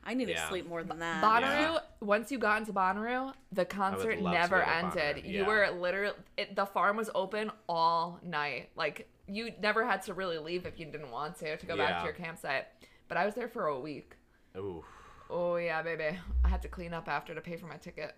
I 0.09 0.15
need 0.15 0.29
Yeah. 0.29 0.43
to 0.43 0.49
sleep 0.49 0.69
more 0.69 0.85
than 0.85 1.01
that. 1.01 1.21
Bonnaroo, 1.25 1.75
Yeah. 1.75 1.79
once 2.01 2.31
you 2.31 2.39
got 2.39 2.61
into 2.61 2.73
Bonnaroo, 2.73 3.35
the 3.51 3.65
concert 3.65 4.21
never 4.21 4.63
ended. 4.63 5.17
Bonnaroo, 5.17 5.25
You 5.27 5.41
yeah. 5.41 5.47
were 5.49 5.71
literally, 5.73 6.15
it, 6.37 6.55
the 6.55 6.65
farm 6.65 6.97
was 6.97 7.11
open 7.13 7.51
all 7.69 8.21
night. 8.23 8.71
Like, 8.77 9.09
you 9.27 9.51
never 9.61 9.85
had 9.85 10.03
to 10.03 10.15
really 10.15 10.39
leave 10.39 10.65
if 10.65 10.79
you 10.79 10.87
didn't 10.87 11.11
want 11.11 11.37
to, 11.41 11.57
to 11.57 11.67
go 11.67 11.77
back 11.77 11.99
to 11.99 12.05
your 12.05 12.13
campsite. 12.15 12.67
But 13.09 13.17
I 13.19 13.27
was 13.27 13.35
there 13.35 13.49
for 13.49 13.67
a 13.67 13.81
week. 13.81 14.15
Ooh. 14.57 14.85
Oh, 15.29 15.57
yeah, 15.57 15.83
baby. 15.83 16.17
I 16.45 16.49
had 16.49 16.63
to 16.63 16.69
clean 16.69 16.95
up 16.95 17.09
after 17.09 17.35
to 17.35 17.41
pay 17.41 17.57
for 17.57 17.67
my 17.67 17.77
ticket. 17.77 18.15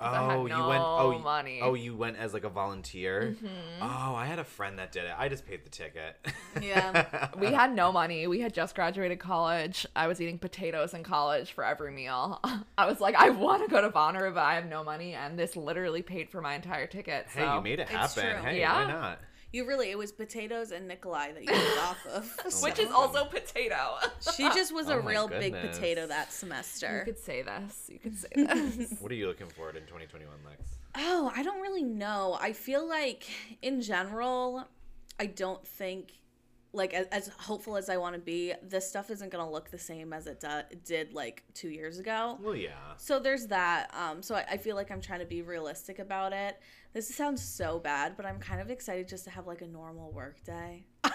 'Cause 0.00 0.12
I 0.12 0.22
had 0.24 0.36
Oh, 0.36 0.46
you 0.46 0.66
went. 0.66 0.82
Oh, 0.84 1.18
money. 1.20 1.60
oh, 1.62 1.74
you 1.74 1.94
went 1.96 2.16
as 2.18 2.34
like 2.34 2.42
a 2.44 2.48
volunteer. 2.48 3.36
Mm-hmm. 3.36 3.82
Oh, 3.82 4.14
I 4.16 4.26
had 4.26 4.38
a 4.40 4.44
friend 4.44 4.78
that 4.80 4.90
did 4.92 5.04
it. 5.04 5.12
I 5.16 5.28
just 5.28 5.46
paid 5.46 5.64
the 5.64 5.70
ticket. 5.70 6.16
Yeah. 6.60 7.28
We 7.38 7.46
had 7.52 7.74
no 7.74 7.92
money. 7.92 8.26
We 8.26 8.40
had 8.40 8.52
just 8.52 8.74
graduated 8.74 9.18
college. 9.20 9.86
I 9.94 10.06
was 10.08 10.20
eating 10.20 10.38
potatoes 10.38 10.94
in 10.94 11.04
college 11.04 11.52
for 11.52 11.64
every 11.64 11.92
meal. 11.92 12.40
I 12.78 12.86
was 12.86 13.00
like, 13.00 13.14
I 13.14 13.30
want 13.30 13.62
to 13.62 13.68
go 13.68 13.80
to 13.80 13.90
Bonnaroo, 13.90 14.34
but 14.34 14.42
I 14.42 14.54
have 14.56 14.66
no 14.66 14.82
money, 14.84 15.14
and 15.14 15.38
this 15.38 15.56
literally 15.56 16.02
paid 16.02 16.28
for 16.28 16.40
my 16.40 16.54
entire 16.54 16.86
ticket. 16.86 17.26
hey, 17.32 17.52
you 17.54 17.60
made 17.60 17.78
it 17.80 17.88
happen. 17.88 18.42
Hey, 18.44 18.58
Yeah. 18.60 18.84
why 18.84 18.92
not? 18.92 19.18
You 19.54 19.64
really, 19.68 19.92
it 19.92 19.96
was 19.96 20.10
potatoes 20.10 20.72
and 20.72 20.88
Nikolai 20.88 21.30
that 21.30 21.44
you 21.44 21.52
moved 21.52 21.78
off 21.78 22.06
of. 22.06 22.36
Which 22.64 22.80
is 22.80 22.90
also 22.90 23.24
potato. 23.24 23.98
She 24.36 24.42
just 24.48 24.74
was 24.74 24.88
Oh 24.88 24.98
a 24.98 25.02
my 25.02 25.12
real 25.12 25.28
big 25.28 25.52
potato 25.52 26.08
that 26.08 26.32
semester. 26.32 27.04
You 27.06 27.12
could 27.12 27.22
say 27.22 27.42
this. 27.42 27.88
You 27.88 28.00
could 28.00 28.18
say 28.18 28.28
this. 28.34 28.98
What 28.98 29.12
are 29.12 29.14
you 29.14 29.28
looking 29.28 29.46
forward 29.46 29.76
in 29.76 29.82
2021, 29.82 30.28
Lex? 30.44 30.78
Oh, 30.96 31.30
I 31.36 31.44
don't 31.44 31.60
really 31.60 31.84
know. 31.84 32.36
I 32.40 32.52
feel 32.52 32.84
like 32.88 33.28
in 33.62 33.80
general, 33.80 34.66
I 35.20 35.26
don't 35.26 35.64
think 35.64 36.10
like 36.72 36.92
as, 36.92 37.06
as 37.12 37.28
hopeful 37.38 37.76
as 37.76 37.88
I 37.88 37.96
want 37.96 38.16
to 38.16 38.20
be, 38.20 38.52
this 38.60 38.88
stuff 38.88 39.08
isn't 39.10 39.30
gonna 39.30 39.48
look 39.48 39.70
the 39.70 39.78
same 39.78 40.12
as 40.12 40.26
it 40.26 40.40
do- 40.40 40.76
did 40.84 41.14
like 41.14 41.44
two 41.54 41.68
years 41.70 42.00
ago. 42.00 42.38
Well, 42.42 42.56
yeah. 42.56 42.72
So 42.96 43.20
there's 43.20 43.46
that. 43.46 43.94
Um, 43.94 44.20
so 44.20 44.34
I, 44.34 44.44
I 44.50 44.56
feel 44.56 44.74
like 44.74 44.90
I'm 44.90 45.00
trying 45.00 45.20
to 45.20 45.26
be 45.26 45.42
realistic 45.42 46.00
about 46.00 46.32
it. 46.32 46.58
This 46.94 47.12
sounds 47.14 47.42
so 47.42 47.78
bad, 47.80 48.16
but 48.16 48.24
I'm 48.24 48.38
kind 48.38 48.60
of 48.60 48.70
excited 48.70 49.08
just 49.08 49.24
to 49.24 49.30
have 49.30 49.46
like 49.46 49.60
a 49.62 49.66
normal 49.66 50.10
work 50.12 50.42
day. 50.44 50.86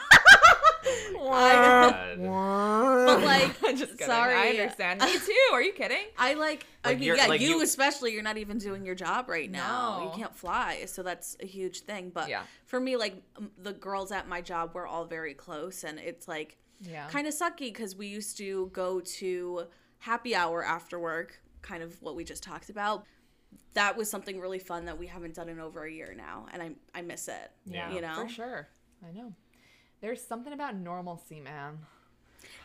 Oh 1.22 2.16
God. 2.24 3.06
But 3.06 3.24
like, 3.24 3.60
just 3.78 4.00
sorry, 4.02 4.34
I 4.34 4.48
understand. 4.50 5.02
Me 5.02 5.12
too. 5.20 5.34
Are 5.54 5.62
you 5.62 5.74
kidding? 5.74 6.06
I 6.18 6.34
like, 6.36 6.66
I 6.84 6.96
mean, 6.96 7.04
yeah, 7.16 7.26
like, 7.28 7.42
you, 7.42 7.50
you- 7.58 7.62
especially, 7.62 8.14
you're 8.14 8.24
not 8.24 8.38
even 8.38 8.58
doing 8.58 8.86
your 8.86 8.96
job 8.96 9.28
right 9.30 9.50
now. 9.52 10.00
No. 10.00 10.06
You 10.06 10.18
can't 10.18 10.36
fly, 10.36 10.86
so 10.86 11.04
that's 11.04 11.36
a 11.42 11.46
huge 11.46 11.82
thing. 11.82 12.12
But 12.14 12.30
Yeah. 12.30 12.44
for 12.66 12.80
me, 12.80 12.96
like 12.96 13.22
the 13.62 13.74
girls 13.74 14.12
at 14.12 14.28
my 14.28 14.42
job, 14.42 14.72
we're 14.74 14.88
all 14.88 15.06
very 15.06 15.34
close, 15.34 15.84
and 15.84 16.00
it's 16.00 16.28
like 16.28 16.58
Yeah. 16.80 17.08
kind 17.10 17.28
of 17.28 17.34
sucky 17.34 17.72
because 17.74 17.96
we 17.96 18.08
used 18.08 18.38
to 18.38 18.70
go 18.74 19.02
to 19.02 19.64
happy 20.00 20.34
hour 20.36 20.64
after 20.64 20.98
work, 20.98 21.42
kind 21.62 21.84
of 21.84 22.02
what 22.02 22.16
we 22.16 22.24
just 22.24 22.42
talked 22.42 22.70
about. 22.70 23.06
That 23.74 23.96
was 23.98 24.10
something 24.10 24.40
really 24.40 24.60
fun 24.60 24.86
that 24.86 24.98
we 24.98 25.08
haven't 25.08 25.36
done 25.36 25.48
in 25.50 25.60
over 25.60 25.84
a 25.86 25.92
year 25.92 26.14
now, 26.18 26.48
and 26.52 26.62
I 26.62 26.72
I 26.94 27.02
miss 27.02 27.28
it. 27.28 27.52
Yeah. 27.66 27.92
you 27.94 28.02
know, 28.02 28.16
For 28.16 28.28
sure. 28.30 28.68
I 29.08 29.12
know. 29.12 29.34
There's 30.02 30.22
something 30.26 30.54
about 30.54 30.76
normalcy, 30.76 31.40
man. 31.40 31.80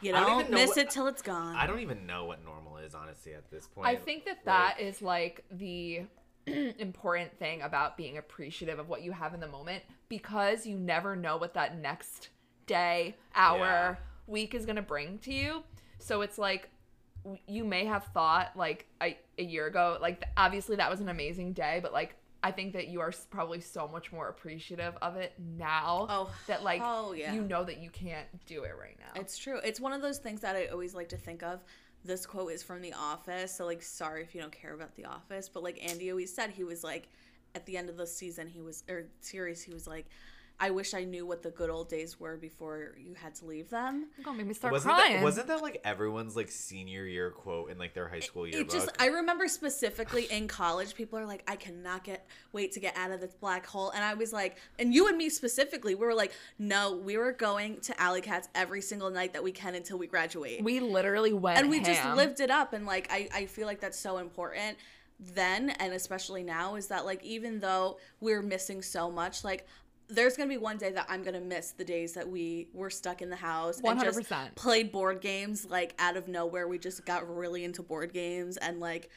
you 0.00 0.12
I 0.14 0.20
don't 0.20 0.28
know, 0.28 0.40
even 0.40 0.52
know 0.52 0.58
miss 0.58 0.68
what- 0.70 0.78
it 0.78 0.90
till 0.90 1.06
it's 1.06 1.22
gone. 1.22 1.56
I 1.56 1.66
don't 1.66 1.80
even 1.80 2.06
know 2.06 2.24
what 2.26 2.44
normal 2.44 2.78
is, 2.78 2.94
honestly, 2.94 3.34
at 3.34 3.50
this 3.50 3.66
point. 3.66 3.86
I 3.88 3.96
think 3.96 4.24
that 4.24 4.44
that 4.44 4.80
is 4.80 5.02
like 5.02 5.44
the 5.50 6.02
important 6.46 7.36
thing 7.38 7.62
about 7.62 7.96
being 7.96 8.18
appreciative 8.18 8.78
of 8.78 8.88
what 8.88 9.02
you 9.02 9.12
have 9.12 9.34
in 9.34 9.40
the 9.40 9.48
moment 9.48 9.82
because 10.08 10.66
you 10.66 10.78
never 10.78 11.16
know 11.16 11.36
what 11.36 11.54
that 11.54 11.78
next 11.78 12.28
day, 12.66 13.16
hour, 13.34 13.58
Yeah. 13.58 13.96
week 14.26 14.54
is 14.54 14.64
going 14.66 14.76
to 14.76 14.82
bring 14.82 15.18
to 15.20 15.32
you. 15.32 15.62
So 15.98 16.20
it's 16.20 16.38
like 16.38 16.62
w- 16.62 16.70
you 17.46 17.64
may 17.64 17.84
have 17.86 18.04
thought 18.06 18.52
like 18.56 18.86
a, 19.02 19.16
a 19.38 19.42
year 19.42 19.66
ago, 19.66 19.98
like 20.00 20.20
th- 20.20 20.30
obviously 20.36 20.76
that 20.76 20.90
was 20.90 21.00
an 21.00 21.08
amazing 21.08 21.52
day, 21.52 21.80
but 21.82 21.92
like 21.92 22.16
I 22.42 22.50
think 22.50 22.74
that 22.74 22.88
you 22.88 23.00
are 23.00 23.12
probably 23.30 23.60
so 23.60 23.88
much 23.88 24.12
more 24.12 24.28
appreciative 24.28 24.94
of 25.00 25.16
it 25.16 25.32
now 25.38 26.06
Oh, 26.10 26.30
that 26.46 26.62
like 26.62 26.82
oh, 26.84 27.12
yeah. 27.12 27.32
you 27.32 27.40
know 27.42 27.64
that 27.64 27.78
you 27.78 27.88
can't 27.88 28.26
do 28.46 28.64
it 28.64 28.72
right 28.78 28.98
now. 28.98 29.20
It's 29.20 29.38
true. 29.38 29.58
It's 29.64 29.80
one 29.80 29.92
of 29.92 30.02
those 30.02 30.18
things 30.18 30.40
that 30.42 30.54
I 30.54 30.66
always 30.66 30.94
like 30.94 31.08
to 31.10 31.16
think 31.16 31.42
of. 31.42 31.64
This 32.04 32.26
quote 32.26 32.52
is 32.52 32.62
from 32.62 32.82
The 32.82 32.92
Office, 32.92 33.56
so 33.56 33.64
like, 33.64 33.82
sorry 33.82 34.22
if 34.22 34.34
you 34.34 34.40
don't 34.42 34.52
care 34.52 34.74
about 34.74 34.94
The 34.94 35.06
Office, 35.06 35.48
but 35.48 35.62
like 35.62 35.82
Andy 35.82 36.10
always 36.10 36.34
said, 36.34 36.50
he 36.50 36.62
was 36.62 36.84
like, 36.84 37.08
at 37.54 37.64
the 37.64 37.78
end 37.78 37.88
of 37.88 37.96
the 37.96 38.06
season, 38.06 38.46
he 38.46 38.60
was 38.60 38.84
or 38.90 39.06
series, 39.20 39.62
he 39.62 39.72
was 39.72 39.86
like, 39.86 40.06
I 40.60 40.70
wish 40.70 40.94
I 40.94 41.04
knew 41.04 41.26
what 41.26 41.42
the 41.42 41.50
good 41.50 41.68
old 41.68 41.88
days 41.88 42.18
were 42.20 42.36
before 42.36 42.94
you 42.96 43.14
had 43.14 43.34
to 43.36 43.44
leave 43.44 43.70
them. 43.70 44.06
You're 44.16 44.24
gonna 44.24 44.38
make 44.38 44.46
me 44.46 44.54
start 44.54 44.72
wasn't 44.72 44.94
crying. 44.94 45.14
that, 45.14 45.22
wasn't 45.22 45.48
that 45.48 45.62
like 45.62 45.80
everyone's 45.84 46.36
like 46.36 46.50
senior 46.50 47.06
year 47.06 47.30
quote 47.30 47.70
in 47.70 47.78
like 47.78 47.92
their 47.92 48.08
high 48.08 48.20
school 48.20 48.46
yearbook? 48.46 48.72
It 48.72 48.76
just 48.76 48.88
I 49.00 49.06
remember 49.06 49.48
specifically 49.48 50.24
in 50.30 50.46
college, 50.46 50.94
people 50.94 51.18
are 51.18 51.26
like, 51.26 51.42
I 51.48 51.56
cannot 51.56 52.04
get 52.04 52.26
wait 52.52 52.72
to 52.72 52.80
get 52.80 52.96
out 52.96 53.10
of 53.10 53.20
this 53.20 53.34
black 53.34 53.66
hole. 53.66 53.90
And 53.90 54.04
I 54.04 54.14
was 54.14 54.32
like, 54.32 54.56
and 54.78 54.94
you 54.94 55.08
and 55.08 55.18
me 55.18 55.28
specifically, 55.28 55.94
we 55.94 56.06
were 56.06 56.14
like, 56.14 56.32
no, 56.58 56.96
we 56.96 57.16
were 57.16 57.32
going 57.32 57.80
to 57.80 58.00
Alley 58.00 58.20
Cats 58.20 58.48
every 58.54 58.80
single 58.80 59.10
night 59.10 59.32
that 59.32 59.42
we 59.42 59.52
can 59.52 59.74
until 59.74 59.98
we 59.98 60.06
graduate. 60.06 60.62
we 60.62 60.80
literally 60.80 61.32
went 61.32 61.58
and 61.58 61.68
we 61.68 61.80
just 61.80 62.04
lived 62.14 62.40
it 62.40 62.50
up 62.50 62.72
and 62.72 62.86
like 62.86 63.08
I, 63.10 63.28
I 63.34 63.46
feel 63.46 63.66
like 63.66 63.80
that's 63.80 63.98
so 63.98 64.18
important 64.18 64.78
then 65.18 65.70
and 65.70 65.92
especially 65.92 66.42
now 66.42 66.74
is 66.74 66.88
that 66.88 67.04
like 67.04 67.22
even 67.22 67.60
though 67.60 67.98
we're 68.20 68.42
missing 68.42 68.82
so 68.82 69.10
much 69.10 69.44
like 69.44 69.66
there's 70.08 70.36
gonna 70.36 70.48
be 70.48 70.58
one 70.58 70.76
day 70.76 70.90
that 70.90 71.06
I'm 71.08 71.22
gonna 71.22 71.40
miss 71.40 71.72
the 71.72 71.84
days 71.84 72.12
that 72.14 72.28
we 72.28 72.68
were 72.72 72.90
stuck 72.90 73.22
in 73.22 73.30
the 73.30 73.36
house 73.36 73.80
and 73.80 74.00
just 74.00 74.18
100%. 74.18 74.54
played 74.54 74.92
board 74.92 75.20
games 75.20 75.66
like 75.66 75.94
out 75.98 76.16
of 76.16 76.28
nowhere. 76.28 76.68
We 76.68 76.78
just 76.78 77.04
got 77.04 77.28
really 77.28 77.64
into 77.64 77.82
board 77.82 78.12
games 78.12 78.56
and 78.56 78.80
like 78.80 79.10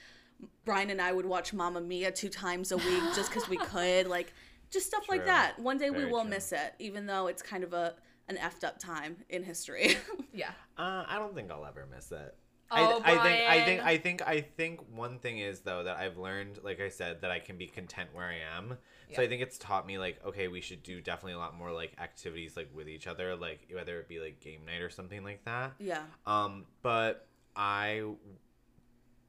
Brian 0.65 0.89
and 0.89 1.01
I 1.01 1.11
would 1.11 1.25
watch 1.25 1.53
Mamma 1.53 1.81
Mia 1.81 2.11
two 2.11 2.29
times 2.29 2.71
a 2.71 2.77
week 2.77 3.03
just 3.15 3.31
because 3.31 3.49
we 3.49 3.57
could 3.71 4.07
like 4.07 4.33
just 4.69 4.87
stuff 4.87 5.07
like 5.09 5.25
that. 5.25 5.57
One 5.59 5.77
day 5.77 5.89
we 5.89 6.05
will 6.05 6.21
true. 6.21 6.29
miss 6.29 6.51
it, 6.51 6.73
even 6.79 7.05
though 7.05 7.27
it's 7.27 7.41
kind 7.41 7.63
of 7.63 7.73
a 7.73 7.95
an 8.29 8.37
effed 8.37 8.63
up 8.63 8.79
time 8.79 9.17
in 9.29 9.43
history. 9.43 9.97
Yeah. 10.33 10.51
Uh, 10.77 11.03
I 11.07 11.17
don't 11.17 11.33
think 11.33 11.49
I'll 11.49 11.65
ever 11.65 11.87
miss 11.91 12.11
it. 12.11 12.35
Oh, 12.69 13.01
I, 13.03 13.13
I 13.13 13.23
think 13.23 13.49
I 13.49 13.65
think 13.65 13.81
I 13.81 13.97
think 13.97 14.21
I 14.21 14.41
think 14.41 14.81
one 14.93 15.17
thing 15.17 15.39
is 15.39 15.61
though 15.61 15.83
that 15.85 15.97
I've 15.97 16.17
learned, 16.17 16.59
like 16.61 16.79
I 16.79 16.89
said, 16.89 17.21
that 17.21 17.31
I 17.31 17.39
can 17.39 17.57
be 17.57 17.65
content 17.65 18.09
where 18.13 18.27
I 18.27 18.35
am. 18.55 18.77
So 19.15 19.23
I 19.23 19.27
think 19.27 19.41
it's 19.41 19.57
taught 19.57 19.87
me 19.87 19.97
like, 19.97 20.19
okay, 20.25 20.47
we 20.47 20.61
should 20.61 20.83
do 20.83 21.01
definitely 21.01 21.33
a 21.33 21.37
lot 21.37 21.55
more 21.55 21.71
like 21.71 21.93
activities 21.99 22.57
like 22.57 22.69
with 22.75 22.89
each 22.89 23.07
other, 23.07 23.35
like 23.35 23.67
whether 23.73 23.99
it 23.99 24.07
be 24.07 24.19
like 24.19 24.39
game 24.39 24.61
night 24.65 24.81
or 24.81 24.89
something 24.89 25.23
like 25.23 25.43
that. 25.45 25.73
yeah. 25.79 26.01
Um, 26.25 26.65
but 26.81 27.27
I 27.55 28.03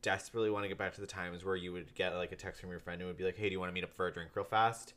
desperately 0.03 0.51
want 0.51 0.65
to 0.65 0.69
get 0.69 0.79
back 0.79 0.95
to 0.95 1.01
the 1.01 1.07
times 1.07 1.45
where 1.45 1.57
you 1.57 1.73
would 1.73 1.95
get 1.95 2.15
like 2.15 2.33
a 2.33 2.37
text 2.37 2.61
from 2.61 2.71
your 2.71 2.81
friend 2.81 3.01
and 3.01 3.09
would 3.09 3.17
be 3.17 3.25
like, 3.25 3.37
"Hey, 3.37 3.49
do 3.49 3.53
you 3.53 3.61
want 3.61 3.71
to 3.71 3.75
meet 3.75 3.85
up 3.85 3.93
for 3.95 4.07
a 4.07 4.13
drink 4.13 4.31
real 4.35 4.45
fast?" 4.45 4.95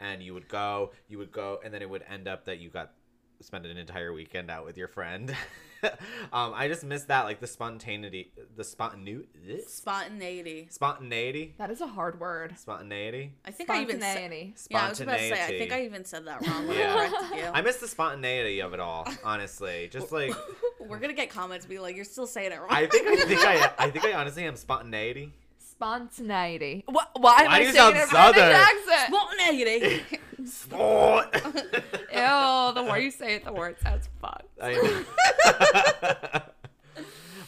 And 0.00 0.22
you 0.22 0.32
would 0.34 0.48
go, 0.48 0.92
you 1.08 1.18
would 1.18 1.32
go, 1.32 1.60
and 1.64 1.74
then 1.74 1.82
it 1.82 1.90
would 1.90 2.04
end 2.08 2.28
up 2.28 2.44
that 2.44 2.58
you 2.58 2.70
got 2.70 2.92
spend 3.40 3.66
an 3.66 3.76
entire 3.76 4.12
weekend 4.12 4.50
out 4.50 4.64
with 4.64 4.76
your 4.76 4.88
friend. 4.88 5.34
um, 6.32 6.52
I 6.54 6.68
just 6.68 6.84
miss 6.84 7.04
that, 7.04 7.24
like 7.24 7.40
the 7.40 7.46
spontaneity, 7.46 8.32
the 8.56 8.64
spontaneity, 8.64 9.26
Spontaneity. 9.66 10.66
spontaneity, 10.70 11.54
That 11.58 11.70
is 11.70 11.80
a 11.80 11.86
hard 11.86 12.18
word. 12.20 12.54
spontaneity. 12.58 13.32
I 13.44 13.50
think 13.50 13.70
I 13.70 13.82
even 13.82 14.00
said 14.00 14.12
Spontaneity. 14.12 14.54
Yeah, 14.70 14.84
I 14.84 14.88
was 14.88 15.00
about 15.00 15.12
to 15.18 15.28
say. 15.28 15.42
I 15.44 15.58
think 15.58 15.72
I 15.72 15.84
even 15.84 16.04
said 16.04 16.26
that 16.26 16.46
wrong 16.46 16.66
when 16.68 16.76
Yeah. 16.78 17.10
I 17.12 17.36
you. 17.36 17.44
I 17.54 17.62
miss 17.62 17.76
the 17.76 17.88
spontaneity 17.88 18.60
of 18.60 18.74
it 18.74 18.80
all, 18.80 19.06
honestly. 19.24 19.88
Just 19.92 20.10
like 20.12 20.32
We're 20.80 20.98
gonna 20.98 21.12
get 21.12 21.28
comments 21.30 21.66
be 21.66 21.78
like, 21.78 21.96
"You're 21.96 22.04
still 22.04 22.26
saying 22.26 22.52
it 22.52 22.58
wrong." 22.60 22.68
I 22.70 22.86
think, 22.86 23.06
I 23.06 23.16
think 23.16 23.40
I, 23.44 23.70
I 23.86 23.90
think 23.90 24.04
I 24.04 24.12
honestly 24.14 24.44
am 24.44 24.56
spontaneity. 24.56 25.32
Spontaneity. 25.58 26.84
What? 26.86 27.10
Why 27.20 27.42
am 27.42 27.46
Why 27.46 27.52
I 27.54 27.58
do 27.60 27.64
you 27.66 27.72
saying 27.72 27.94
sound 27.94 27.96
it 27.96 27.98
in 27.98 28.04
a 28.04 28.32
British 28.32 28.34
Southern? 28.34 28.54
accent? 28.54 29.14
Spontaneity. 29.14 30.02
Sport. 30.46 31.34
Ew, 31.34 32.72
the 32.74 32.82
more 32.86 32.98
you 32.98 33.10
say 33.10 33.34
it, 33.36 33.44
the 33.44 33.52
more 33.52 33.68
it 33.68 33.80
sounds 33.80 34.08
fun. 34.20 34.40
I 34.60 35.04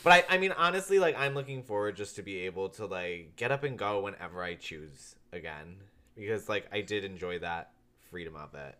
but 0.02 0.12
I, 0.12 0.24
I 0.28 0.38
mean, 0.38 0.52
honestly, 0.52 0.98
like 0.98 1.16
I'm 1.18 1.34
looking 1.34 1.62
forward 1.62 1.96
just 1.96 2.16
to 2.16 2.22
be 2.22 2.40
able 2.40 2.68
to 2.70 2.86
like 2.86 3.36
get 3.36 3.52
up 3.52 3.64
and 3.64 3.78
go 3.78 4.00
whenever 4.00 4.42
I 4.42 4.54
choose 4.54 5.16
again, 5.32 5.76
because 6.16 6.48
like 6.48 6.66
I 6.72 6.80
did 6.80 7.04
enjoy 7.04 7.38
that 7.40 7.72
freedom 8.10 8.36
of 8.36 8.54
it. 8.54 8.76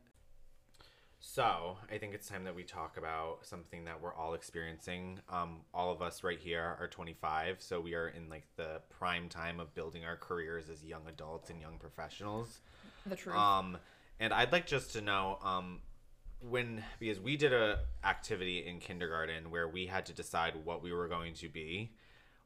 So 1.23 1.77
I 1.93 1.99
think 1.99 2.15
it's 2.15 2.27
time 2.27 2.45
that 2.45 2.57
we 2.57 2.65
talk 2.65 2.97
about 2.97 3.41
something 3.43 3.85
that 3.85 4.01
we're 4.01 4.15
all 4.15 4.33
experiencing. 4.33 5.21
Um, 5.29 5.59
all 5.75 5.93
of 5.93 6.01
us 6.01 6.25
right 6.25 6.39
here 6.39 6.77
are 6.81 6.89
25, 6.89 7.61
so 7.61 7.79
we 7.79 7.95
are 7.95 8.09
in 8.09 8.31
like 8.31 8.47
the 8.57 8.81
prime 8.89 9.29
time 9.29 9.61
of 9.61 9.75
building 9.75 10.03
our 10.05 10.17
careers 10.17 10.71
as 10.71 10.83
young 10.83 11.03
adults 11.09 11.51
and 11.51 11.61
young 11.61 11.77
professionals. 11.79 12.61
The 13.05 13.17
truth. 13.17 13.37
Um, 13.37 13.77
and 14.21 14.33
I'd 14.33 14.53
like 14.53 14.67
just 14.67 14.93
to 14.93 15.01
know, 15.01 15.39
um, 15.43 15.81
when 16.49 16.83
because 16.99 17.21
we 17.21 17.37
did 17.37 17.53
a 17.53 17.81
activity 18.05 18.65
in 18.67 18.79
kindergarten 18.79 19.51
where 19.51 19.69
we 19.69 19.87
had 19.87 20.07
to 20.07 20.13
decide 20.13 20.55
what 20.65 20.83
we 20.83 20.93
were 20.93 21.09
going 21.09 21.35
to 21.35 21.49
be. 21.49 21.93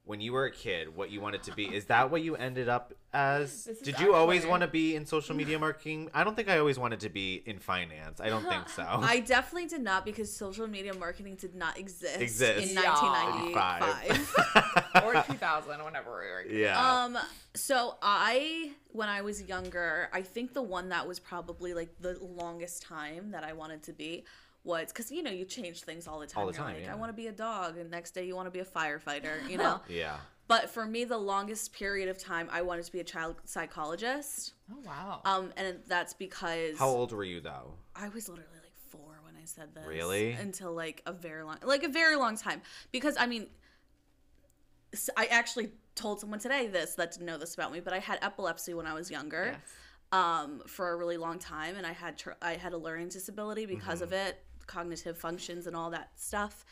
When 0.06 0.20
you 0.20 0.34
were 0.34 0.44
a 0.44 0.50
kid, 0.50 0.94
what 0.94 1.10
you 1.10 1.22
wanted 1.22 1.44
to 1.44 1.52
be 1.54 1.64
is 1.64 1.86
that 1.86 2.10
what 2.10 2.20
you 2.22 2.36
ended 2.36 2.68
up 2.68 2.92
as? 3.14 3.66
Did 3.82 3.98
you 4.00 4.14
always 4.14 4.44
want 4.44 4.60
to 4.60 4.66
be 4.66 4.94
in 4.96 5.06
social 5.06 5.34
media 5.34 5.58
marketing? 5.58 6.10
I 6.12 6.24
don't 6.24 6.36
think 6.36 6.50
I 6.50 6.58
always 6.58 6.78
wanted 6.78 7.00
to 7.00 7.08
be 7.08 7.42
in 7.46 7.58
finance. 7.58 8.20
I 8.20 8.28
don't 8.28 8.46
think 8.46 8.68
so. 8.76 8.82
I 8.86 9.20
definitely 9.20 9.66
did 9.66 9.80
not 9.80 10.04
because 10.04 10.30
social 10.30 10.66
media 10.66 10.92
marketing 10.92 11.36
did 11.36 11.54
not 11.54 11.78
exist, 11.78 12.20
Exist. 12.20 12.70
in 12.70 12.76
Yeah. 12.82 12.92
1995. 12.92 14.83
or 15.02 15.14
2000, 15.14 15.84
whenever 15.84 16.10
we 16.10 16.26
were. 16.26 16.58
yeah. 16.60 17.04
um, 17.04 17.18
so 17.54 17.96
I, 18.02 18.72
when 18.92 19.08
I 19.08 19.22
was 19.22 19.42
younger, 19.42 20.08
I 20.12 20.22
think 20.22 20.52
the 20.52 20.62
one 20.62 20.90
that 20.90 21.06
was 21.06 21.18
probably 21.18 21.74
like 21.74 21.90
the 22.00 22.18
longest 22.20 22.82
time 22.82 23.30
that 23.32 23.44
I 23.44 23.52
wanted 23.52 23.82
to 23.84 23.92
be 23.92 24.24
was 24.64 24.88
because 24.88 25.12
you 25.12 25.22
know 25.22 25.30
you 25.30 25.44
change 25.44 25.82
things 25.82 26.08
all 26.08 26.18
the 26.18 26.26
time. 26.26 26.40
All 26.40 26.46
the 26.46 26.54
You're 26.54 26.64
time, 26.64 26.74
like, 26.74 26.84
yeah. 26.84 26.92
I 26.92 26.96
want 26.96 27.10
to 27.10 27.16
be 27.16 27.26
a 27.26 27.32
dog, 27.32 27.76
and 27.76 27.90
next 27.90 28.12
day 28.12 28.26
you 28.26 28.34
want 28.34 28.46
to 28.46 28.50
be 28.50 28.60
a 28.60 28.64
firefighter. 28.64 29.48
You 29.48 29.58
know. 29.58 29.80
yeah. 29.88 30.16
But 30.46 30.68
for 30.68 30.84
me, 30.84 31.04
the 31.04 31.16
longest 31.16 31.72
period 31.72 32.08
of 32.08 32.18
time, 32.18 32.48
I 32.52 32.62
wanted 32.62 32.84
to 32.84 32.92
be 32.92 33.00
a 33.00 33.04
child 33.04 33.36
psychologist. 33.44 34.52
Oh 34.70 34.78
wow. 34.84 35.20
Um, 35.24 35.52
and 35.56 35.78
that's 35.86 36.12
because 36.12 36.78
How 36.78 36.88
old 36.88 37.12
were 37.12 37.24
you 37.24 37.40
though? 37.40 37.74
I 37.96 38.08
was 38.08 38.28
literally 38.28 38.50
like 38.62 38.74
four 38.90 39.20
when 39.24 39.34
I 39.36 39.44
said 39.46 39.74
this. 39.74 39.86
Really? 39.86 40.32
Until 40.32 40.72
like 40.72 41.02
a 41.06 41.12
very 41.12 41.44
long, 41.44 41.58
like 41.62 41.82
a 41.82 41.88
very 41.88 42.16
long 42.16 42.36
time. 42.36 42.60
Because 42.92 43.16
I 43.18 43.26
mean, 43.26 43.46
I 45.16 45.26
actually 45.26 45.70
told 45.94 46.20
someone 46.20 46.38
today 46.40 46.66
this 46.66 46.94
that 46.96 47.12
didn't 47.12 47.26
know 47.26 47.38
this 47.38 47.54
about 47.54 47.72
me, 47.72 47.80
but 47.80 47.92
I 47.92 47.98
had 47.98 48.18
epilepsy 48.22 48.74
when 48.74 48.86
I 48.86 48.94
was 48.94 49.10
younger. 49.10 49.50
Yes. 49.52 49.60
Um, 50.12 50.62
for 50.66 50.92
a 50.92 50.96
really 50.96 51.16
long 51.16 51.40
time, 51.40 51.74
and 51.76 51.84
I 51.84 51.92
had 51.92 52.16
tr- 52.16 52.38
I 52.40 52.52
had 52.54 52.72
a 52.72 52.78
learning 52.78 53.08
disability 53.08 53.66
because 53.66 54.00
of 54.00 54.10
Mm-hmm. 54.10 54.28
it, 54.28 54.44
cognitive 54.66 55.18
functions 55.18 55.66
and 55.66 55.74
all 55.74 55.90
that 55.90 56.10
stuff. 56.14 56.64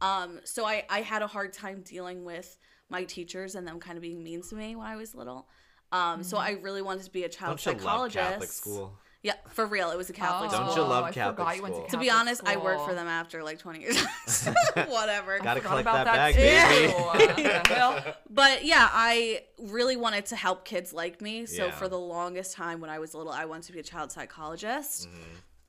Um, 0.00 0.40
so 0.42 0.64
I 0.64 0.84
I 0.90 1.02
had 1.02 1.22
a 1.22 1.28
hard 1.28 1.52
time 1.52 1.82
dealing 1.82 2.24
with 2.24 2.58
my 2.88 3.04
teachers 3.04 3.54
and 3.54 3.68
them 3.68 3.78
kind 3.78 3.96
of 3.98 4.02
being 4.02 4.24
mean 4.24 4.42
to 4.42 4.54
me 4.56 4.74
when 4.74 4.86
I 4.86 4.96
was 4.96 5.14
little. 5.14 5.46
Um, 5.92 6.24
so 6.24 6.38
I 6.38 6.52
really 6.52 6.82
wanted 6.82 7.04
to 7.04 7.12
be 7.12 7.22
a 7.24 7.28
child 7.28 7.58
Don't 7.62 7.78
psychologist. 7.78 8.18
Catholic 8.30 8.50
school? 8.50 8.98
Yeah, 9.22 9.34
for 9.48 9.66
real, 9.66 9.90
it 9.90 9.98
was 9.98 10.08
a 10.10 10.12
Catholic 10.12 10.50
school. 10.52 10.66
Don't 10.66 10.76
you 10.76 10.82
love 10.82 11.04
I 11.04 11.10
Catholic 11.10 11.38
forgot 11.38 11.56
you 11.56 11.62
went 11.62 11.74
to 11.74 11.80
school? 11.80 11.90
to 11.90 11.98
be 11.98 12.06
Catholic 12.06 12.20
honest, 12.20 12.42
I 12.46 12.56
worked 12.56 12.84
for 12.84 12.94
them 12.94 13.08
after 13.08 13.42
like 13.42 13.58
20 13.58 13.80
years. 13.80 13.96
Whatever. 14.86 15.38
Gotta 15.40 15.60
Forgot 15.60 15.62
collect 15.62 15.80
about 15.80 16.04
that, 16.04 16.34
bag, 16.34 16.34
too. 16.36 17.36
baby. 17.42 17.50
Well, 17.70 18.14
But 18.30 18.64
yeah, 18.64 18.88
I 18.92 19.42
really 19.58 19.96
wanted 19.96 20.26
to 20.26 20.36
help 20.36 20.64
kids 20.64 20.92
like 20.92 21.20
me. 21.20 21.46
So 21.46 21.66
Yeah. 21.66 21.70
for 21.72 21.88
the 21.88 21.98
longest 21.98 22.54
time 22.54 22.80
when 22.80 22.90
I 22.90 23.00
was 23.00 23.12
little, 23.12 23.32
I 23.32 23.44
wanted 23.46 23.64
to 23.64 23.72
be 23.72 23.80
a 23.80 23.82
child 23.82 24.12
psychologist. 24.12 25.08
Mm-hmm. 25.08 25.18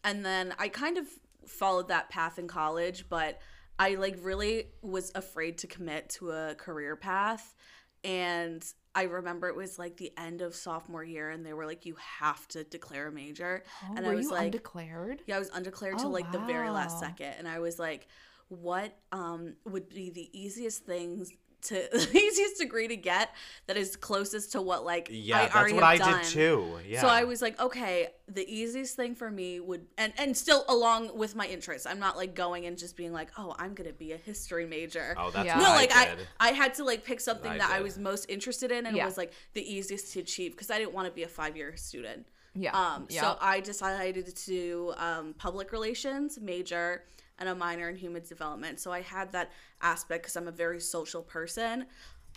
And 0.03 0.23
then 0.25 0.53
I 0.59 0.67
kind 0.69 0.97
of 0.99 1.07
followed 1.47 1.87
that 1.87 2.09
path 2.09 2.37
in 2.37 2.47
college, 2.47 3.05
but 3.09 3.39
I 3.79 3.95
like 3.95 4.17
really 4.21 4.67
was 4.83 5.11
afraid 5.15 5.57
to 5.59 5.67
commit 5.67 6.09
to 6.19 6.31
a 6.31 6.53
career 6.55 6.95
path. 6.95 7.55
And 8.03 8.63
I 8.95 9.03
remember 9.03 9.47
it 9.47 9.55
was 9.55 9.77
like 9.79 9.97
the 9.97 10.11
end 10.17 10.41
of 10.41 10.55
sophomore 10.55 11.03
year 11.03 11.29
and 11.29 11.45
they 11.45 11.53
were 11.53 11.65
like, 11.65 11.85
you 11.85 11.95
have 12.19 12.47
to 12.49 12.63
declare 12.63 13.07
a 13.07 13.11
major. 13.11 13.63
and 13.95 14.05
were 14.05 14.11
I 14.13 14.15
was 14.15 14.25
you 14.25 14.31
like, 14.31 14.45
undeclared? 14.45 15.21
yeah, 15.27 15.35
I 15.35 15.39
was 15.39 15.49
undeclared 15.53 15.95
Oh, 15.97 15.99
till 15.99 16.09
like 16.11 16.31
the 16.31 16.39
very 16.39 16.69
last 16.69 16.99
second, 16.99 17.33
and 17.37 17.47
I 17.47 17.59
was 17.59 17.77
like, 17.79 18.07
"What 18.49 18.97
um 19.11 19.55
would 19.65 19.89
be 19.89 20.09
the 20.09 20.29
easiest 20.39 20.85
things 20.85 21.31
to 21.63 21.73
the 21.91 22.17
easiest 22.17 22.57
degree 22.59 22.87
to 22.87 22.95
get 22.95 23.29
that 23.67 23.77
is 23.77 23.95
closest 23.95 24.51
to 24.53 24.61
what 24.61 24.85
like 24.85 25.07
Yeah, 25.11 25.37
I 25.37 25.41
that's 25.43 25.55
already 25.55 25.73
what 25.73 25.83
have 25.83 25.91
I 25.93 25.97
done. 25.97 26.21
did 26.21 26.29
too. 26.29 26.79
Yeah. 26.87 27.01
So 27.01 27.07
I 27.07 27.23
was 27.25 27.41
like, 27.41 27.59
okay, 27.59 28.07
the 28.27 28.45
easiest 28.53 28.95
thing 28.95 29.15
for 29.15 29.29
me 29.29 29.59
would, 29.59 29.85
and 29.97 30.13
and 30.17 30.35
still 30.35 30.63
along 30.69 31.17
with 31.17 31.35
my 31.35 31.47
interests, 31.47 31.85
I'm 31.87 31.99
not 31.99 32.15
like 32.17 32.35
going 32.35 32.65
and 32.65 32.77
just 32.77 32.95
being 32.95 33.11
like, 33.13 33.29
oh, 33.37 33.55
I'm 33.57 33.73
gonna 33.73 33.93
be 33.93 34.11
a 34.13 34.17
history 34.17 34.65
major. 34.65 35.15
Oh, 35.17 35.31
that's 35.31 35.45
Yeah. 35.45 35.57
what 35.57 35.63
no, 35.63 35.71
I 35.71 35.75
like 35.75 35.95
I, 35.95 36.05
did. 36.15 36.27
I 36.39 36.49
had 36.49 36.73
to 36.75 36.83
like 36.83 37.03
pick 37.03 37.19
something 37.19 37.51
I 37.51 37.57
that 37.57 37.69
I 37.71 37.81
was 37.81 37.97
most 37.97 38.25
interested 38.29 38.71
in 38.71 38.85
and 38.85 38.95
Yeah. 38.95 39.05
was 39.05 39.17
like 39.17 39.33
the 39.53 39.61
easiest 39.73 40.13
to 40.13 40.19
achieve 40.19 40.51
because 40.51 40.69
I 40.71 40.77
didn't 40.77 40.93
want 40.93 41.07
to 41.07 41.13
be 41.13 41.23
a 41.23 41.27
five 41.27 41.57
year 41.57 41.75
student. 41.75 42.25
Yeah. 42.55 42.71
Um, 42.71 43.05
yeah. 43.09 43.21
So 43.21 43.37
I 43.39 43.59
decided 43.59 44.25
to 44.35 44.45
do 44.45 44.93
um, 44.97 45.33
public 45.37 45.71
relations 45.71 46.39
major 46.41 47.03
and 47.39 47.49
a 47.49 47.55
minor 47.55 47.89
in 47.89 47.95
human 47.95 48.21
development. 48.27 48.79
So 48.79 48.91
I 48.91 49.01
had 49.01 49.31
that 49.31 49.51
aspect 49.81 50.23
because 50.23 50.35
I'm 50.35 50.47
a 50.47 50.51
very 50.51 50.79
social 50.79 51.21
person, 51.23 51.85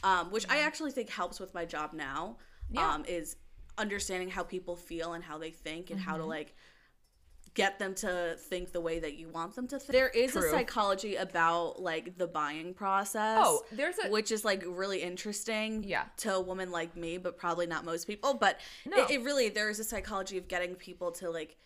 um, 0.02 0.30
which 0.30 0.47
I 0.49 0.59
actually 0.61 0.92
think 0.92 1.11
helps 1.11 1.38
with 1.40 1.52
my 1.54 1.64
job 1.64 1.92
now. 1.92 2.37
Yeah. 2.71 2.94
Um, 2.94 3.04
is 3.06 3.37
understanding 3.76 4.30
how 4.30 4.42
people 4.44 4.76
feel 4.76 5.12
and 5.14 5.23
how 5.23 5.37
they 5.38 5.50
think 5.50 5.90
and 5.90 5.99
Mm-hmm. 6.00 6.09
how 6.09 6.16
to 6.16 6.25
like 6.25 6.54
get 7.54 7.78
them 7.78 7.94
to 7.94 8.35
think 8.38 8.73
the 8.73 8.80
way 8.80 8.99
that 8.99 9.14
you 9.14 9.28
want 9.28 9.54
them 9.54 9.66
to 9.68 9.78
think. 9.78 9.92
There 9.92 10.09
is 10.09 10.35
a 10.37 10.42
psychology 10.50 11.16
about 11.16 11.82
like 11.82 12.16
the 12.16 12.26
buying 12.26 12.73
process. 12.73 13.40
Oh, 13.42 13.62
there's 13.71 13.97
a- 13.99 14.09
which 14.09 14.30
is 14.30 14.42
like 14.42 14.64
really 14.66 15.02
interesting 15.02 15.85
Yeah. 15.85 16.04
to 16.18 16.35
a 16.37 16.40
woman 16.40 16.71
like 16.71 16.97
me, 16.97 17.18
but 17.18 17.37
probably 17.37 17.66
not 17.66 17.85
most 17.85 18.06
people. 18.06 18.32
But 18.32 18.59
No. 18.87 19.02
it, 19.04 19.11
it 19.11 19.23
really 19.23 19.50
there 19.50 19.68
is 19.68 19.78
a 19.80 19.85
psychology 19.85 20.38
of 20.38 20.49
getting 20.49 20.75
people 20.76 21.12
to 21.12 21.30
like 21.30 21.59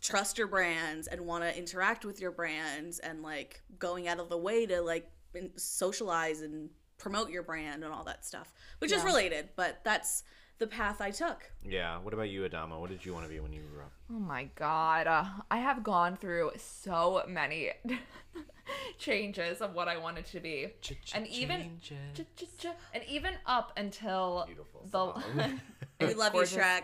trust 0.00 0.38
your 0.38 0.46
brands 0.46 1.06
and 1.06 1.20
want 1.22 1.44
to 1.44 1.56
interact 1.56 2.04
with 2.04 2.20
your 2.20 2.30
brands 2.30 2.98
and 2.98 3.22
like 3.22 3.62
going 3.78 4.08
out 4.08 4.18
of 4.20 4.28
the 4.28 4.36
way 4.38 4.66
to 4.66 4.80
like 4.80 5.10
socialize 5.56 6.40
and 6.42 6.70
promote 6.98 7.30
your 7.30 7.42
brand 7.42 7.84
and 7.84 7.92
all 7.92 8.04
that 8.04 8.24
stuff, 8.24 8.52
which 8.78 8.92
is 8.92 9.02
related. 9.04 9.50
But 9.56 9.80
that's 9.84 10.22
the 10.58 10.66
path 10.66 11.00
I 11.00 11.10
took. 11.10 11.50
Yeah. 11.62 11.98
What 11.98 12.14
about 12.14 12.30
you, 12.30 12.44
Adamo? 12.44 12.80
What 12.80 12.88
did 12.90 13.04
you 13.04 13.12
want 13.12 13.26
to 13.26 13.30
be 13.30 13.40
when 13.40 13.52
you 13.52 13.60
grew 13.72 13.82
up? 13.82 13.92
Oh 14.10 14.18
my 14.18 14.48
god. 14.54 15.06
Uh, 15.06 15.24
I 15.50 15.58
have 15.58 15.82
gone 15.82 16.16
through 16.16 16.52
so 16.56 17.22
many 17.28 17.72
changes 18.98 19.60
of 19.60 19.74
what 19.74 19.88
I 19.88 19.98
wanted 19.98 20.26
to 20.26 20.40
be. 20.40 20.68
And 21.14 21.26
even 21.26 21.78
ch- 21.82 21.92
ch- 22.14 22.46
ch- 22.58 22.66
and 22.94 23.02
even 23.08 23.34
up 23.44 23.72
until 23.76 24.44
Beautiful 24.46 24.82
the 24.84 24.90
song. 24.90 25.60
We 26.00 26.14
love 26.14 26.32
Gorgeous. 26.32 26.52
you, 26.56 26.58
Shrek. 26.58 26.82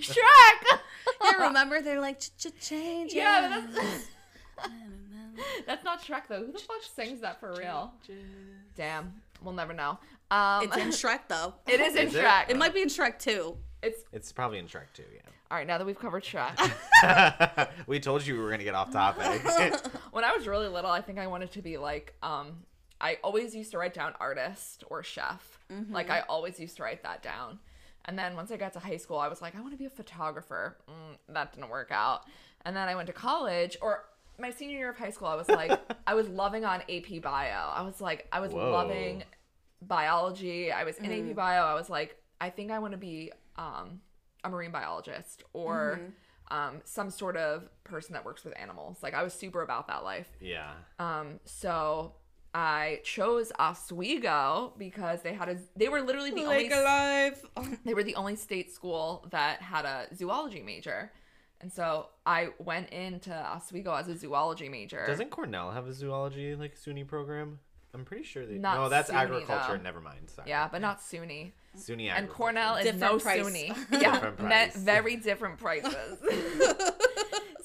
Shrek. 0.00 0.78
yeah, 1.22 1.46
remember 1.46 1.80
they're 1.82 2.00
like 2.00 2.20
change. 2.60 3.12
yeah, 3.14 3.62
but 3.66 3.74
that's 3.74 4.06
that's 5.66 5.84
not 5.84 6.02
Shrek 6.02 6.22
though. 6.28 6.44
Who 6.46 6.52
the 6.52 6.58
fuck 6.58 6.82
sings 6.94 7.20
that 7.20 7.40
for 7.40 7.54
real? 7.54 7.92
Damn, 8.76 9.12
we'll 9.42 9.54
never 9.54 9.72
know. 9.72 9.98
Um, 10.30 10.64
It's 10.64 10.76
in 10.76 10.88
Shrek 10.88 11.20
though. 11.28 11.54
it 11.66 11.80
is 11.80 11.94
in 11.94 12.08
Is 12.08 12.14
it? 12.14 12.24
Shrek. 12.24 12.48
It 12.48 12.56
might 12.56 12.72
be 12.72 12.82
in 12.82 12.88
Shrek 12.88 13.18
too. 13.18 13.56
It's 13.82 14.02
It's 14.12 14.32
probably 14.32 14.58
in 14.58 14.66
Shrek 14.66 14.92
too. 14.94 15.04
Yeah. 15.14 15.20
All 15.50 15.58
right. 15.58 15.66
Now 15.66 15.76
that 15.76 15.86
we've 15.86 15.98
covered 15.98 16.24
Shrek, 16.24 17.68
we 17.86 18.00
told 18.00 18.26
you 18.26 18.34
we 18.34 18.40
were 18.40 18.50
gonna 18.50 18.64
get 18.64 18.74
off 18.74 18.92
topic. 18.92 19.42
when 20.12 20.24
I 20.24 20.32
was 20.34 20.46
really 20.46 20.68
little, 20.68 20.90
I 20.90 21.02
think 21.02 21.18
I 21.18 21.26
wanted 21.26 21.52
to 21.52 21.62
be 21.62 21.76
like 21.78 22.14
um. 22.22 22.64
I 23.04 23.18
always 23.24 23.52
used 23.52 23.72
to 23.72 23.78
write 23.78 23.94
down 23.94 24.14
artist 24.20 24.84
or 24.88 25.02
chef. 25.02 25.58
Like 25.90 26.08
I 26.08 26.20
always 26.28 26.60
used 26.60 26.76
to 26.76 26.84
write 26.84 27.02
that 27.02 27.20
down. 27.20 27.58
And 28.06 28.18
then 28.18 28.34
once 28.34 28.50
I 28.50 28.56
got 28.56 28.72
to 28.74 28.78
high 28.78 28.96
school, 28.96 29.18
I 29.18 29.28
was 29.28 29.40
like, 29.40 29.56
I 29.56 29.60
want 29.60 29.72
to 29.72 29.78
be 29.78 29.84
a 29.84 29.90
photographer. 29.90 30.78
Mm, 30.88 31.34
that 31.34 31.52
didn't 31.52 31.70
work 31.70 31.90
out. 31.90 32.22
And 32.64 32.76
then 32.76 32.88
I 32.88 32.94
went 32.94 33.06
to 33.06 33.12
college, 33.12 33.76
or 33.80 34.04
my 34.38 34.50
senior 34.50 34.78
year 34.78 34.90
of 34.90 34.98
high 34.98 35.10
school, 35.10 35.28
I 35.28 35.34
was 35.36 35.48
like, 35.48 35.78
I 36.06 36.14
was 36.14 36.28
loving 36.28 36.64
on 36.64 36.82
AP 36.82 37.22
Bio. 37.22 37.70
I 37.74 37.82
was 37.82 38.00
like, 38.00 38.26
I 38.32 38.40
was 38.40 38.52
Whoa. 38.52 38.70
loving 38.70 39.24
biology. 39.80 40.72
I 40.72 40.84
was 40.84 40.96
in 40.98 41.06
AP 41.30 41.36
Bio. 41.36 41.62
I 41.62 41.74
was 41.74 41.90
like, 41.90 42.16
I 42.40 42.50
think 42.50 42.70
I 42.70 42.78
want 42.78 42.92
to 42.92 42.98
be 42.98 43.32
um, 43.56 44.00
a 44.44 44.48
marine 44.48 44.70
biologist 44.72 45.44
or 45.52 46.00
um, 46.50 46.80
some 46.84 47.10
sort 47.10 47.36
of 47.36 47.68
person 47.84 48.12
that 48.14 48.24
works 48.24 48.44
with 48.44 48.54
animals. 48.58 48.98
Like 49.02 49.14
I 49.14 49.22
was 49.22 49.32
super 49.32 49.62
about 49.62 49.86
that 49.88 50.04
life. 50.04 50.28
yeah. 50.40 50.72
Um, 50.98 51.40
so 51.44 52.14
I 52.54 53.00
chose 53.02 53.50
Oswego 53.58 54.74
because 54.78 55.22
they 55.22 55.32
had 55.32 55.48
a 55.48 55.56
they 55.76 55.88
were 55.88 56.02
literally 56.02 56.30
the 56.30 56.44
only 56.44 56.70
alive. 56.70 57.42
they 57.84 57.94
were 57.94 58.02
the 58.02 58.14
only 58.16 58.36
state 58.36 58.70
school 58.72 59.26
that 59.30 59.62
had 59.62 59.84
a 59.84 60.06
zoology 60.14 60.62
major. 60.62 61.10
And 61.62 61.72
so 61.72 62.08
I 62.26 62.48
went 62.58 62.90
into 62.90 63.32
Oswego 63.32 63.94
as 63.94 64.08
a 64.08 64.16
zoology 64.16 64.68
major. 64.68 65.04
Doesn't 65.06 65.30
Cornell 65.30 65.70
have 65.70 65.86
a 65.86 65.92
zoology 65.94 66.54
like 66.56 66.76
SUNY 66.76 67.06
program? 67.06 67.60
I'm 67.94 68.04
pretty 68.04 68.24
sure 68.24 68.44
they. 68.46 68.54
Not 68.58 68.76
no, 68.78 68.88
that's 68.88 69.10
SUNY, 69.10 69.14
agriculture. 69.14 69.76
though. 69.76 69.82
Never 69.82 70.00
mind. 70.00 70.28
Sorry. 70.28 70.48
yeah, 70.48 70.68
but 70.70 70.80
not 70.80 71.00
SUNY. 71.00 71.52
SUNY 71.76 72.10
And. 72.10 72.28
Cornell 72.28 72.76
is 72.76 72.84
Different 72.84 73.00
no 73.12 73.18
price. 73.18 73.40
SUNY. 73.46 73.76
Yeah, 74.02 74.12
Different 74.14 74.40
me- 74.40 74.46
price. 74.46 74.76
very 74.76 75.16
different 75.16 75.58
prices. 75.58 76.18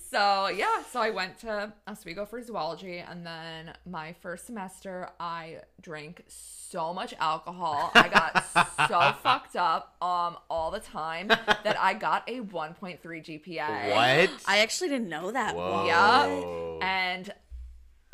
so 0.10 0.48
yeah, 0.48 0.84
so 0.92 1.00
I 1.00 1.10
went 1.10 1.38
to 1.40 1.74
Oswego 1.88 2.26
for 2.26 2.42
zoology, 2.42 3.00
and 3.00 3.26
then 3.26 3.74
my 3.86 4.14
first 4.22 4.46
semester, 4.46 5.10
I 5.20 5.58
drank 5.82 6.24
so 6.28 6.94
much 6.94 7.14
alcohol. 7.20 7.92
I 7.94 8.08
got 8.10 8.46
so 8.88 9.16
fucked 9.24 9.56
up 9.56 9.96
um 10.02 10.38
all 10.50 10.72
the 10.72 10.80
time 10.80 11.28
that 11.28 11.78
I 11.80 11.94
got 11.94 12.24
a 12.28 12.42
1.3 12.42 13.00
GPA. 13.02 13.90
What? 13.90 14.30
I 14.48 14.60
actually 14.60 14.90
didn't 14.90 15.10
know 15.10 15.32
that. 15.32 15.56
Whoa. 15.56 15.86
Yeah. 15.86 16.86
And 16.86 17.34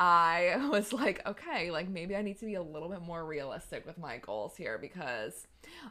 I 0.00 0.68
was 0.72 0.92
like, 0.92 1.26
okay, 1.26 1.70
like 1.70 1.88
maybe 1.88 2.16
I 2.16 2.22
need 2.22 2.38
to 2.40 2.46
be 2.46 2.54
a 2.54 2.62
little 2.62 2.88
bit 2.88 3.02
more 3.02 3.24
realistic 3.24 3.86
with 3.86 3.98
my 3.98 4.18
goals 4.18 4.56
here 4.56 4.78
because 4.78 5.46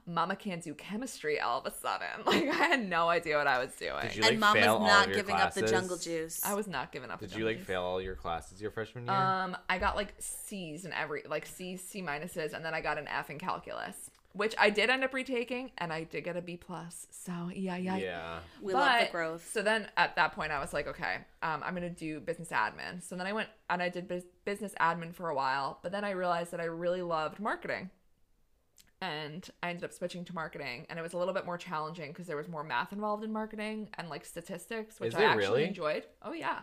mama 0.06 0.36
can't 0.36 0.64
do 0.64 0.74
chemistry 0.74 1.40
all 1.40 1.60
of 1.60 1.66
a 1.66 1.76
sudden. 1.76 2.08
Like 2.26 2.50
I 2.50 2.68
had 2.68 2.90
no 2.90 3.10
idea 3.10 3.38
what 3.38 3.48
I 3.48 3.60
was 3.60 3.74
doing. 3.76 4.02
Did 4.02 4.16
you 4.16 4.24
and 4.24 4.32
like 4.32 4.40
mom 4.40 4.56
fail 4.56 4.80
was 4.80 4.88
not 4.88 5.04
of 5.04 5.10
your 5.10 5.18
giving 5.18 5.36
up 5.36 5.54
the 5.54 5.68
jungle 5.68 5.98
juice. 5.98 6.42
I 6.44 6.54
was 6.54 6.68
not 6.68 6.92
giving 6.92 7.12
up. 7.12 7.20
Did 7.20 7.32
the 7.32 7.40
you 7.40 7.46
like 7.46 7.60
junkies. 7.60 7.66
fail 7.66 7.84
all 7.84 8.02
your 8.02 8.16
classes 8.16 8.62
your 8.62 8.72
freshman 8.72 9.06
year? 9.06 9.16
Um, 9.16 9.56
I 9.70 9.78
got 9.78 9.96
like 9.96 10.14
C's 10.20 10.86
in 10.86 10.94
every 10.94 11.24
like 11.30 11.46
C, 11.46 11.78
C 11.78 12.02
minuses, 12.02 12.54
and 12.54 12.64
then 12.66 12.74
I 12.74 12.82
got 12.82 12.98
an 12.98 13.08
F 13.08 13.30
in 13.30 13.40
calculus, 13.40 14.10
which 14.34 14.56
I 14.60 14.72
did 14.72 14.90
end 14.90 15.04
up 15.04 15.14
retaking, 15.14 15.72
and 15.78 15.94
I 15.94 16.04
did 16.04 16.24
get 16.24 16.36
a 16.36 16.42
B 16.42 16.58
plus. 16.58 17.08
So 17.12 17.52
yeah, 17.54 17.78
yeah, 17.78 17.98
yeah. 17.98 18.40
we 18.62 18.74
love 18.74 19.00
the 19.00 19.12
growth. 19.12 19.50
So 19.54 19.62
then 19.62 19.88
at 19.96 20.16
that 20.16 20.34
point, 20.34 20.52
I 20.52 20.60
was 20.60 20.74
like, 20.74 20.88
okay, 20.88 21.18
um, 21.44 21.62
I'm 21.64 21.76
going 21.76 21.88
to 21.88 21.90
do 21.90 22.20
business 22.20 22.50
admin. 22.50 23.02
So 23.02 23.16
then 23.16 23.28
I 23.28 23.34
went 23.34 23.50
and 23.70 23.82
I 23.82 23.90
did 23.90 24.08
bus- 24.08 24.24
business 24.44 24.74
admin 24.82 25.14
for 25.14 25.30
a 25.30 25.36
while, 25.36 25.80
but 25.84 25.92
then 25.92 26.04
I 26.04 26.12
realized 26.12 26.52
that 26.52 26.60
I 26.60 26.66
really 26.66 27.04
loved 27.04 27.40
marketing. 27.40 27.92
And 29.02 29.48
I 29.62 29.70
ended 29.70 29.84
up 29.84 29.92
switching 29.92 30.24
to 30.26 30.34
marketing, 30.34 30.86
and 30.90 30.98
it 30.98 31.02
was 31.02 31.12
a 31.12 31.18
little 31.18 31.34
bit 31.34 31.46
more 31.46 31.58
challenging 31.58 32.12
because 32.12 32.26
there 32.26 32.38
was 32.38 32.48
more 32.48 32.64
math 32.64 32.94
involved 32.94 33.24
in 33.26 33.34
marketing 33.34 33.90
and 33.98 34.10
like 34.10 34.26
statistics, 34.26 34.98
which 35.00 35.10
Is 35.10 35.16
I 35.16 35.24
actually 35.24 35.46
really? 35.46 35.64
enjoyed. 35.66 36.06
Oh 36.22 36.32
yeah, 36.32 36.60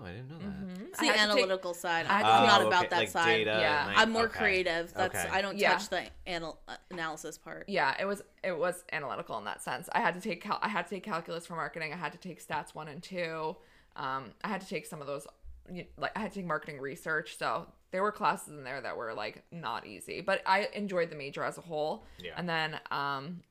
Oh, 0.00 0.04
I 0.04 0.12
didn't 0.12 0.28
know 0.28 0.38
that. 0.38 0.82
It's 0.88 1.00
I 1.00 1.02
the 1.02 1.06
had 1.12 1.12
to 1.12 1.34
take- 1.34 1.42
analytical 1.42 1.74
side. 1.74 2.06
I 2.06 2.18
had 2.18 2.26
I'm 2.26 2.40
to 2.42 2.46
not 2.46 2.56
take- 2.58 2.64
Oh, 2.64 2.68
about 2.68 2.90
that 2.90 2.98
like 3.00 3.08
side. 3.08 3.26
Data, 3.44 3.58
Yeah. 3.60 3.86
like- 3.86 3.98
I'm 3.98 4.10
more 4.12 4.26
okay. 4.26 4.38
creative. 4.38 4.94
That's 4.94 5.14
Okay. 5.16 5.28
I 5.30 5.42
don't 5.42 5.56
Yeah. 5.58 5.72
touch 5.72 5.88
the 5.88 6.08
anal- 6.26 6.60
uh, 6.68 6.76
analysis 6.90 7.36
part. 7.38 7.68
yeah, 7.68 7.96
it 8.00 8.04
was 8.04 8.22
it 8.44 8.56
was 8.56 8.84
analytical 8.92 9.36
in 9.38 9.44
that 9.44 9.60
sense. 9.62 9.88
I 9.92 10.00
had 10.00 10.14
to 10.14 10.20
take 10.20 10.40
cal- 10.42 10.60
I 10.62 10.68
had 10.68 10.86
to 10.86 10.90
take 10.94 11.02
calculus 11.02 11.46
for 11.46 11.56
marketing. 11.56 11.92
I 11.92 11.96
had 11.96 12.12
to 12.12 12.18
take 12.18 12.44
stats 12.46 12.74
one 12.74 12.86
and 12.88 13.02
two. 13.02 13.56
Um, 13.96 14.32
I 14.44 14.48
had 14.48 14.60
to 14.60 14.68
take 14.68 14.86
some 14.86 15.00
of 15.00 15.06
those, 15.08 15.26
like 15.96 16.12
I 16.16 16.20
had 16.20 16.30
to 16.32 16.38
take 16.38 16.46
marketing 16.46 16.80
research. 16.80 17.36
So 17.36 17.66
there 17.90 18.02
were 18.02 18.12
classes 18.12 18.48
in 18.56 18.62
there 18.62 18.80
that 18.80 18.96
were 18.96 19.12
like 19.14 19.42
not 19.50 19.86
easy, 19.86 20.20
but 20.20 20.40
I 20.46 20.68
enjoyed 20.74 21.10
the 21.10 21.16
major 21.16 21.42
as 21.42 21.58
a 21.58 21.62
whole. 21.62 22.04
Yeah. 22.18 22.34
And 22.36 22.48
then 22.48 22.78
um, 22.92 23.42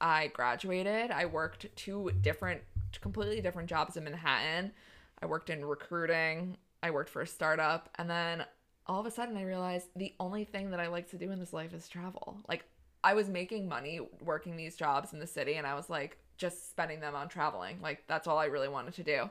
I 0.00 0.28
graduated. 0.28 1.10
I 1.10 1.26
worked 1.26 1.66
two 1.76 2.10
different, 2.20 2.62
completely 3.00 3.40
different 3.40 3.68
jobs 3.68 3.96
in 3.96 4.04
Manhattan. 4.04 4.72
I 5.22 5.26
worked 5.26 5.50
in 5.50 5.64
recruiting. 5.64 6.56
I 6.82 6.90
worked 6.90 7.10
for 7.10 7.22
a 7.22 7.26
startup, 7.26 7.88
and 7.96 8.08
then 8.08 8.44
all 8.86 9.00
of 9.00 9.06
a 9.06 9.10
sudden 9.10 9.36
I 9.36 9.42
realized 9.42 9.88
the 9.96 10.14
only 10.20 10.44
thing 10.44 10.70
that 10.70 10.80
I 10.80 10.86
like 10.86 11.10
to 11.10 11.18
do 11.18 11.30
in 11.32 11.40
this 11.40 11.52
life 11.52 11.74
is 11.74 11.88
travel. 11.88 12.38
Like 12.48 12.64
I 13.02 13.14
was 13.14 13.28
making 13.28 13.68
money 13.68 14.00
working 14.22 14.56
these 14.56 14.76
jobs 14.76 15.12
in 15.12 15.18
the 15.18 15.26
city, 15.26 15.54
and 15.54 15.66
I 15.66 15.74
was 15.74 15.90
like, 15.90 16.18
just 16.38 16.70
spending 16.70 17.00
them 17.00 17.14
on 17.14 17.28
traveling. 17.28 17.78
Like 17.82 18.04
that's 18.06 18.26
all 18.26 18.38
I 18.38 18.46
really 18.46 18.68
wanted 18.68 18.94
to 18.94 19.02
do. 19.02 19.28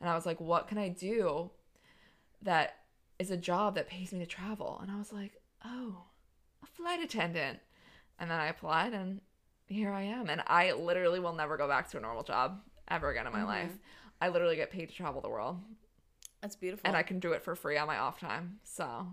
And 0.00 0.10
I 0.10 0.14
was 0.14 0.26
like, 0.26 0.40
what 0.40 0.68
can 0.68 0.76
I 0.76 0.88
do 0.88 1.50
that 2.42 2.76
is 3.18 3.30
a 3.30 3.36
job 3.36 3.76
that 3.76 3.88
pays 3.88 4.12
me 4.12 4.18
to 4.18 4.26
travel? 4.26 4.78
And 4.82 4.90
I 4.90 4.98
was 4.98 5.12
like, 5.12 5.40
oh, 5.64 6.02
a 6.62 6.66
flight 6.66 7.00
attendant. 7.00 7.60
And 8.18 8.30
then 8.30 8.38
I 8.38 8.48
applied 8.48 8.92
and 8.92 9.20
here 9.66 9.92
I 9.92 10.02
am. 10.02 10.28
And 10.28 10.42
I 10.46 10.72
literally 10.72 11.20
will 11.20 11.32
never 11.32 11.56
go 11.56 11.68
back 11.68 11.88
to 11.90 11.98
a 11.98 12.00
normal 12.00 12.24
job 12.24 12.60
ever 12.88 13.10
again 13.10 13.26
in 13.26 13.32
my 13.32 13.38
mm-hmm. 13.38 13.48
life. 13.48 13.78
I 14.20 14.28
literally 14.28 14.56
get 14.56 14.70
paid 14.70 14.88
to 14.88 14.94
travel 14.94 15.20
the 15.20 15.28
world 15.28 15.58
That's 16.42 16.56
beautiful. 16.56 16.82
and 16.86 16.96
I 16.96 17.02
can 17.02 17.20
do 17.20 17.32
it 17.32 17.42
for 17.42 17.54
free 17.54 17.76
on 17.78 17.86
my 17.86 17.98
off 17.98 18.18
time. 18.20 18.58
So 18.64 19.06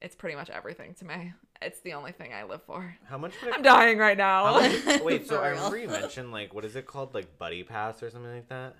it's 0.00 0.14
pretty 0.14 0.36
much 0.36 0.50
everything 0.50 0.94
to 0.94 1.04
me. 1.04 1.32
It's 1.62 1.80
the 1.80 1.94
only 1.94 2.12
thing 2.12 2.32
I 2.34 2.44
live 2.44 2.62
for. 2.62 2.96
How 3.08 3.16
much 3.18 3.32
would 3.40 3.48
it 3.48 3.54
I'm 3.56 3.62
dying 3.62 3.98
right 3.98 4.16
now. 4.18 4.60
much- 4.60 5.00
wait, 5.04 5.26
so 5.26 5.36
I 5.42 5.48
real. 5.48 5.56
remember 5.56 5.78
you 5.78 5.88
mentioned 5.88 6.32
like 6.32 6.52
what 6.54 6.64
is 6.64 6.76
it 6.76 6.86
called, 6.86 7.14
like 7.14 7.38
Buddy 7.38 7.62
Pass 7.64 8.02
or 8.02 8.10
something 8.10 8.32
like 8.34 8.48
that. 8.50 8.76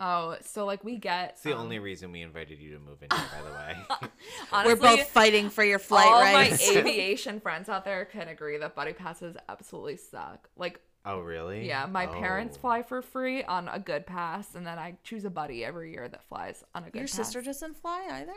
oh, 0.00 0.36
so 0.42 0.64
like 0.66 0.84
we 0.84 0.96
get 0.96 1.30
It's 1.30 1.42
the 1.42 1.54
um, 1.54 1.60
only 1.62 1.78
reason 1.78 2.12
we 2.12 2.22
invited 2.22 2.58
you 2.58 2.74
to 2.74 2.78
move 2.78 3.02
in 3.02 3.08
here, 3.16 3.26
by 3.32 3.42
the 3.48 3.54
way. 3.54 4.08
honestly, 4.52 4.74
We're 4.74 4.80
both 4.96 5.08
fighting 5.08 5.48
for 5.50 5.64
your 5.64 5.78
flight, 5.78 6.06
all 6.06 6.20
right? 6.20 6.50
my 6.52 6.58
aviation 6.78 7.40
friends 7.40 7.68
out 7.68 7.84
there 7.84 8.04
can 8.04 8.28
agree 8.28 8.58
that 8.58 8.74
buddy 8.74 8.92
passes 8.92 9.36
absolutely 9.48 9.96
suck. 9.96 10.48
Like, 10.56 10.80
oh, 11.04 11.20
really? 11.20 11.66
yeah, 11.66 11.86
my 11.86 12.06
parents 12.06 12.56
Oh. 12.56 12.60
fly 12.60 12.82
for 12.82 13.02
free 13.02 13.42
on 13.44 13.68
a 13.68 13.78
good 13.78 14.06
pass, 14.06 14.54
and 14.54 14.66
then 14.66 14.78
I 14.78 14.96
choose 15.04 15.24
a 15.24 15.30
buddy 15.30 15.64
every 15.64 15.92
year 15.92 16.08
that 16.08 16.24
flies 16.28 16.64
on 16.74 16.84
a 16.84 16.90
good 16.90 16.98
Your 16.98 17.08
pass. 17.08 17.12
sister 17.16 17.40
doesn't 17.42 17.76
fly 17.76 18.06
either. 18.10 18.34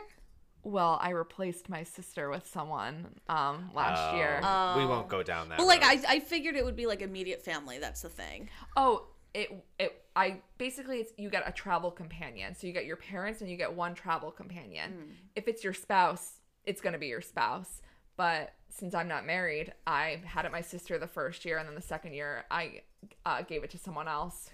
Well, 0.64 0.96
I 1.02 1.10
replaced 1.10 1.68
my 1.68 1.82
sister 1.82 2.30
with 2.30 2.46
someone 2.46 3.18
um 3.28 3.70
last 3.74 4.14
year. 4.14 4.40
Oh, 4.44 4.76
we 4.78 4.86
won't 4.86 5.08
go 5.08 5.22
down 5.24 5.48
that. 5.48 5.58
But 5.58 5.66
like. 5.66 5.82
I, 5.82 6.00
I 6.08 6.20
figured 6.20 6.54
it 6.54 6.64
would 6.64 6.76
be 6.76 6.86
like 6.86 7.02
immediate 7.02 7.44
family. 7.44 7.78
That's 7.78 8.02
the 8.02 8.08
thing. 8.08 8.48
Oh, 8.76 9.08
it 9.34 9.50
it 9.80 10.04
I 10.14 10.40
basically 10.58 10.98
it's 10.98 11.12
you 11.18 11.30
get 11.30 11.42
a 11.48 11.52
travel 11.52 11.90
companion. 11.90 12.54
So 12.54 12.68
you 12.68 12.72
get 12.72 12.84
your 12.84 12.96
parents 12.96 13.40
and 13.40 13.50
you 13.50 13.56
get 13.56 13.74
one 13.74 13.94
travel 13.94 14.30
companion. 14.30 15.16
If 15.34 15.48
it's 15.48 15.64
your 15.64 15.72
spouse, 15.74 16.34
it's 16.64 16.80
going 16.80 16.92
to 16.92 16.98
be 16.98 17.08
your 17.08 17.22
spouse. 17.22 17.82
But 18.16 18.52
since 18.68 18.94
I'm 18.94 19.08
not 19.08 19.26
married, 19.26 19.72
I 19.86 20.20
had 20.24 20.44
it 20.44 20.52
my 20.52 20.60
sister 20.60 20.98
the 20.98 21.06
first 21.06 21.44
year 21.44 21.58
and 21.58 21.68
then 21.68 21.74
the 21.74 21.80
second 21.82 22.14
year 22.14 22.44
I 22.50 22.82
uh, 23.26 23.42
gave 23.42 23.64
it 23.64 23.70
to 23.70 23.78
someone 23.78 24.08
else. 24.08 24.50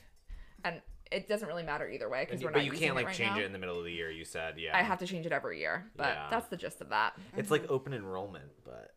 And 0.64 0.81
it 1.11 1.27
doesn't 1.29 1.49
really 1.49 1.62
matter 1.62 1.88
either 1.88 2.09
way 2.09 2.25
because 2.27 2.42
we're 2.42 2.51
but 2.51 2.59
not 2.59 2.64
you 2.66 2.73
using 2.73 2.87
can't 2.88 2.97
like 2.97 3.07
right 3.07 3.14
change 3.16 3.33
now. 3.37 3.40
it 3.40 3.47
in 3.47 3.53
the 3.53 3.59
middle 3.59 3.79
of 3.79 3.85
the 3.85 3.92
year. 3.92 4.11
You 4.11 4.25
said, 4.25 4.57
yeah. 4.59 4.77
I 4.77 4.83
have 4.83 4.99
to 4.99 5.07
change 5.07 5.25
it 5.27 5.33
every 5.33 5.59
year, 5.61 5.87
but 5.97 6.09
Yeah. 6.09 6.27
that's 6.31 6.49
the 6.49 6.57
gist 6.57 6.81
of 6.81 6.90
that. 6.90 7.14
It's 7.37 7.51
like 7.51 7.71
open 7.71 7.94
enrollment, 7.94 8.51
but 8.64 8.92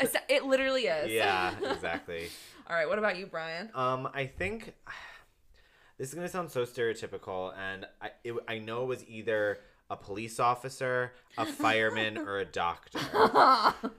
It 0.28 0.44
literally 0.44 0.86
is. 0.86 1.10
yeah, 1.12 1.54
exactly. 1.72 2.28
All 2.68 2.74
right, 2.74 2.88
what 2.88 2.98
about 2.98 3.16
you, 3.18 3.26
Brian? 3.26 3.70
Um, 3.74 4.08
I 4.14 4.26
think 4.26 4.74
this 5.98 6.08
is 6.08 6.14
gonna 6.14 6.28
sound 6.28 6.50
so 6.50 6.64
stereotypical, 6.64 7.52
and 7.56 7.86
I 8.00 8.10
it, 8.24 8.34
I 8.48 8.58
know 8.58 8.82
it 8.84 8.86
was 8.86 9.04
either 9.06 9.58
a 9.90 9.96
police 9.96 10.40
officer, 10.40 11.12
a 11.36 11.44
fireman, 11.44 12.16
or 12.16 12.38
a 12.38 12.44
doctor. 12.44 12.98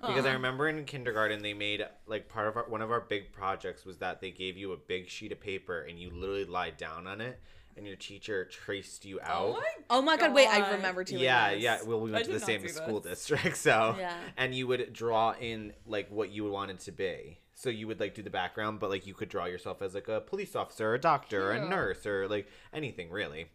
because 0.02 0.26
I 0.26 0.34
remember 0.34 0.68
in 0.68 0.86
kindergarten 0.86 1.42
they 1.42 1.54
made 1.54 1.86
like 2.08 2.30
part 2.30 2.48
of 2.48 2.58
our, 2.58 2.64
one 2.68 2.82
of 2.82 2.92
our 2.92 3.02
big 3.02 3.32
projects 3.32 3.86
was 3.86 3.98
that 3.98 4.20
they 4.22 4.32
gave 4.32 4.58
you 4.58 4.72
a 4.72 4.78
big 4.78 5.08
sheet 5.10 5.32
of 5.32 5.40
paper 5.40 5.82
and 5.82 6.00
you 6.00 6.10
literally 6.10 6.46
lied 6.46 6.78
down 6.78 7.06
on 7.06 7.22
it, 7.22 7.40
and 7.78 7.86
your 7.86 7.96
teacher 7.96 8.46
traced 8.46 9.06
you 9.06 9.20
out. 9.22 9.58
Oh 9.90 10.02
my 10.02 10.18
god! 10.18 10.34
Wait, 10.34 10.48
I 10.48 10.72
remember 10.72 11.04
doing 11.04 11.22
yeah, 11.22 11.54
this. 11.54 11.62
yeah. 11.64 11.82
Well, 11.84 12.00
we 12.00 12.10
I 12.12 12.14
went 12.14 12.26
to 12.26 12.32
the 12.34 12.40
same 12.40 12.68
school 12.68 13.00
this. 13.00 13.20
district, 13.28 13.58
so 13.58 13.96
Yeah. 13.98 14.14
and 14.38 14.54
you 14.56 14.68
would 14.68 14.94
draw 14.94 15.34
in 15.40 15.74
like 15.86 16.10
what 16.10 16.32
you 16.32 16.50
wanted 16.50 16.80
to 16.82 16.92
be. 16.92 17.40
So 17.56 17.70
you 17.70 17.86
would 17.88 18.00
like 18.00 18.16
do 18.16 18.24
the 18.24 18.30
background, 18.32 18.80
but 18.80 18.90
like 18.90 19.06
you 19.06 19.14
could 19.14 19.30
draw 19.30 19.46
yourself 19.46 19.82
as 19.82 19.94
like 19.94 20.08
a 20.08 20.22
police 20.22 20.56
officer, 20.56 20.94
a 20.96 21.00
doctor, 21.00 21.52
a 21.52 21.68
nurse, 21.68 22.06
or 22.06 22.28
like 22.28 22.48
anything 22.74 23.12
really. 23.12 23.48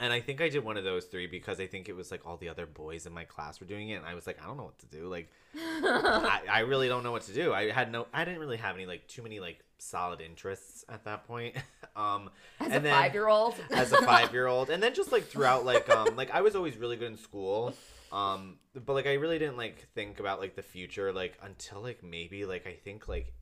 And 0.00 0.12
I 0.12 0.20
think 0.20 0.40
I 0.40 0.48
did 0.48 0.64
one 0.64 0.76
of 0.78 0.84
those 0.84 1.04
three 1.04 1.26
because 1.26 1.60
I 1.60 1.66
think 1.66 1.88
it 1.88 1.94
was 1.94 2.10
like 2.10 2.26
all 2.26 2.36
the 2.38 2.48
other 2.48 2.64
boys 2.66 3.04
in 3.06 3.12
my 3.12 3.24
class 3.24 3.60
were 3.60 3.66
doing 3.66 3.90
it, 3.90 3.96
and 3.96 4.06
I 4.06 4.14
was 4.14 4.26
like, 4.26 4.42
I 4.42 4.46
don't 4.46 4.56
know 4.56 4.64
what 4.64 4.78
to 4.78 4.86
do. 4.86 5.06
Like, 5.08 5.30
I, 5.54 6.40
I 6.50 6.60
really 6.60 6.88
don't 6.88 7.02
know 7.04 7.12
what 7.12 7.22
to 7.24 7.32
do. 7.34 7.52
I 7.52 7.70
had 7.70 7.92
no, 7.92 8.06
I 8.12 8.24
didn't 8.24 8.40
really 8.40 8.56
have 8.56 8.74
any 8.74 8.86
like 8.86 9.06
too 9.08 9.22
many 9.22 9.40
like 9.40 9.62
solid 9.78 10.20
interests 10.20 10.84
at 10.88 11.04
that 11.04 11.26
point. 11.26 11.54
um, 11.96 12.30
As 12.60 12.66
and 12.68 12.76
a 12.76 12.80
then- 12.80 12.94
five 12.94 13.14
year 13.14 13.28
old. 13.28 13.54
as 13.70 13.92
a 13.92 14.00
five 14.02 14.32
year 14.32 14.46
old 14.46 14.70
and 14.70 14.82
then 14.82 14.94
just 14.94 15.12
like 15.12 15.24
throughout 15.24 15.64
like 15.64 15.88
um 15.90 16.14
like 16.16 16.30
i 16.32 16.40
was 16.40 16.54
always 16.54 16.76
really 16.76 16.96
good 16.96 17.10
in 17.10 17.16
school 17.16 17.74
um 18.12 18.56
but 18.74 18.92
like 18.92 19.06
i 19.06 19.14
really 19.14 19.38
didn't 19.38 19.56
like 19.56 19.86
think 19.94 20.20
about 20.20 20.38
like 20.40 20.54
the 20.54 20.62
future 20.62 21.12
like 21.12 21.36
until 21.42 21.80
like 21.80 22.02
maybe 22.02 22.44
like 22.44 22.66
i 22.66 22.72
think 22.72 23.08
like 23.08 23.32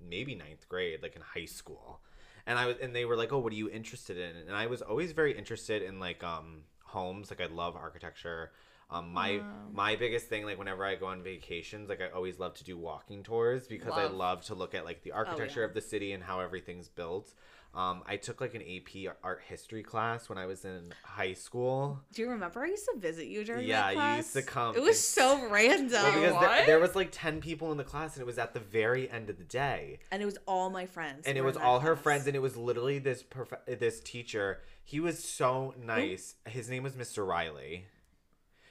maybe 0.00 0.34
ninth 0.34 0.68
grade 0.68 1.02
like 1.02 1.16
in 1.16 1.22
high 1.22 1.44
school 1.44 2.00
and 2.48 2.58
i 2.58 2.66
was 2.66 2.76
and 2.82 2.96
they 2.96 3.04
were 3.04 3.16
like 3.16 3.32
oh 3.32 3.38
what 3.38 3.52
are 3.52 3.56
you 3.56 3.70
interested 3.70 4.16
in? 4.16 4.34
And 4.48 4.56
i 4.56 4.66
was 4.66 4.82
always 4.82 5.12
very 5.12 5.36
interested 5.38 5.82
in 5.82 6.00
like 6.00 6.24
um 6.24 6.62
homes. 6.84 7.30
Like 7.30 7.40
i 7.40 7.46
love 7.46 7.76
architecture. 7.76 8.50
Um 8.90 9.12
my 9.12 9.42
my 9.70 9.96
biggest 9.96 10.28
thing 10.28 10.46
like 10.46 10.58
whenever 10.58 10.84
i 10.84 10.94
go 10.94 11.06
on 11.06 11.22
vacations 11.22 11.90
like 11.90 12.00
i 12.00 12.08
always 12.08 12.38
love 12.38 12.54
to 12.54 12.64
do 12.64 12.78
walking 12.78 13.22
tours 13.22 13.68
because 13.68 13.92
i 13.92 14.04
Love. 14.04 14.14
love 14.14 14.44
to 14.46 14.54
look 14.54 14.74
at 14.74 14.86
like 14.86 15.02
the 15.02 15.12
architecture 15.12 15.60
yeah. 15.60 15.66
of 15.66 15.74
the 15.74 15.82
city 15.82 16.12
and 16.12 16.22
how 16.24 16.40
everything's 16.40 16.88
built 16.88 17.34
um, 17.74 18.02
I 18.06 18.16
took 18.16 18.40
like 18.40 18.54
an 18.54 18.62
AP 18.62 19.14
art 19.22 19.42
history 19.46 19.82
class 19.82 20.28
when 20.28 20.38
I 20.38 20.46
was 20.46 20.64
in 20.64 20.92
high 21.04 21.34
school. 21.34 22.00
Do 22.12 22.22
you 22.22 22.30
remember 22.30 22.64
I 22.64 22.68
used 22.68 22.86
to 22.92 22.98
visit 22.98 23.26
you 23.26 23.44
during 23.44 23.66
Yeah, 23.66 23.82
that 23.82 23.90
you 23.90 23.96
class? 23.96 24.16
used 24.18 24.32
to 24.34 24.42
come 24.42 24.74
It 24.74 24.80
was 24.80 24.88
and- 24.96 24.96
so 24.96 25.48
random, 25.50 25.90
Well, 25.92 26.12
because 26.12 26.22
there, 26.22 26.32
What? 26.34 26.66
there 26.66 26.78
was 26.80 26.96
like 26.96 27.10
10 27.12 27.40
people 27.40 27.70
in 27.70 27.78
the 27.78 27.84
class 27.84 28.14
and 28.16 28.22
it 28.22 28.26
was 28.26 28.38
at 28.38 28.54
the 28.54 28.60
very 28.60 29.08
end 29.10 29.30
of 29.30 29.38
the 29.38 29.44
day. 29.44 30.00
and 30.10 30.22
it 30.22 30.26
was 30.26 30.38
all 30.46 30.70
my 30.70 30.86
friends. 30.86 31.26
And 31.26 31.36
it 31.38 31.42
was 31.42 31.56
in 31.56 31.62
that 31.62 31.68
all 31.68 31.80
her 31.80 31.94
class. 31.94 32.02
friends 32.02 32.26
and 32.26 32.34
it 32.34 32.40
was 32.40 32.56
literally 32.56 32.98
this 32.98 33.22
prof- 33.22 33.52
this 33.66 34.00
teacher. 34.00 34.62
He 34.82 34.98
was 34.98 35.22
so 35.22 35.74
nice. 35.78 36.36
His 36.46 36.68
name 36.70 36.82
was 36.82 36.94
Mr. 36.94 37.24
Riley. 37.26 37.86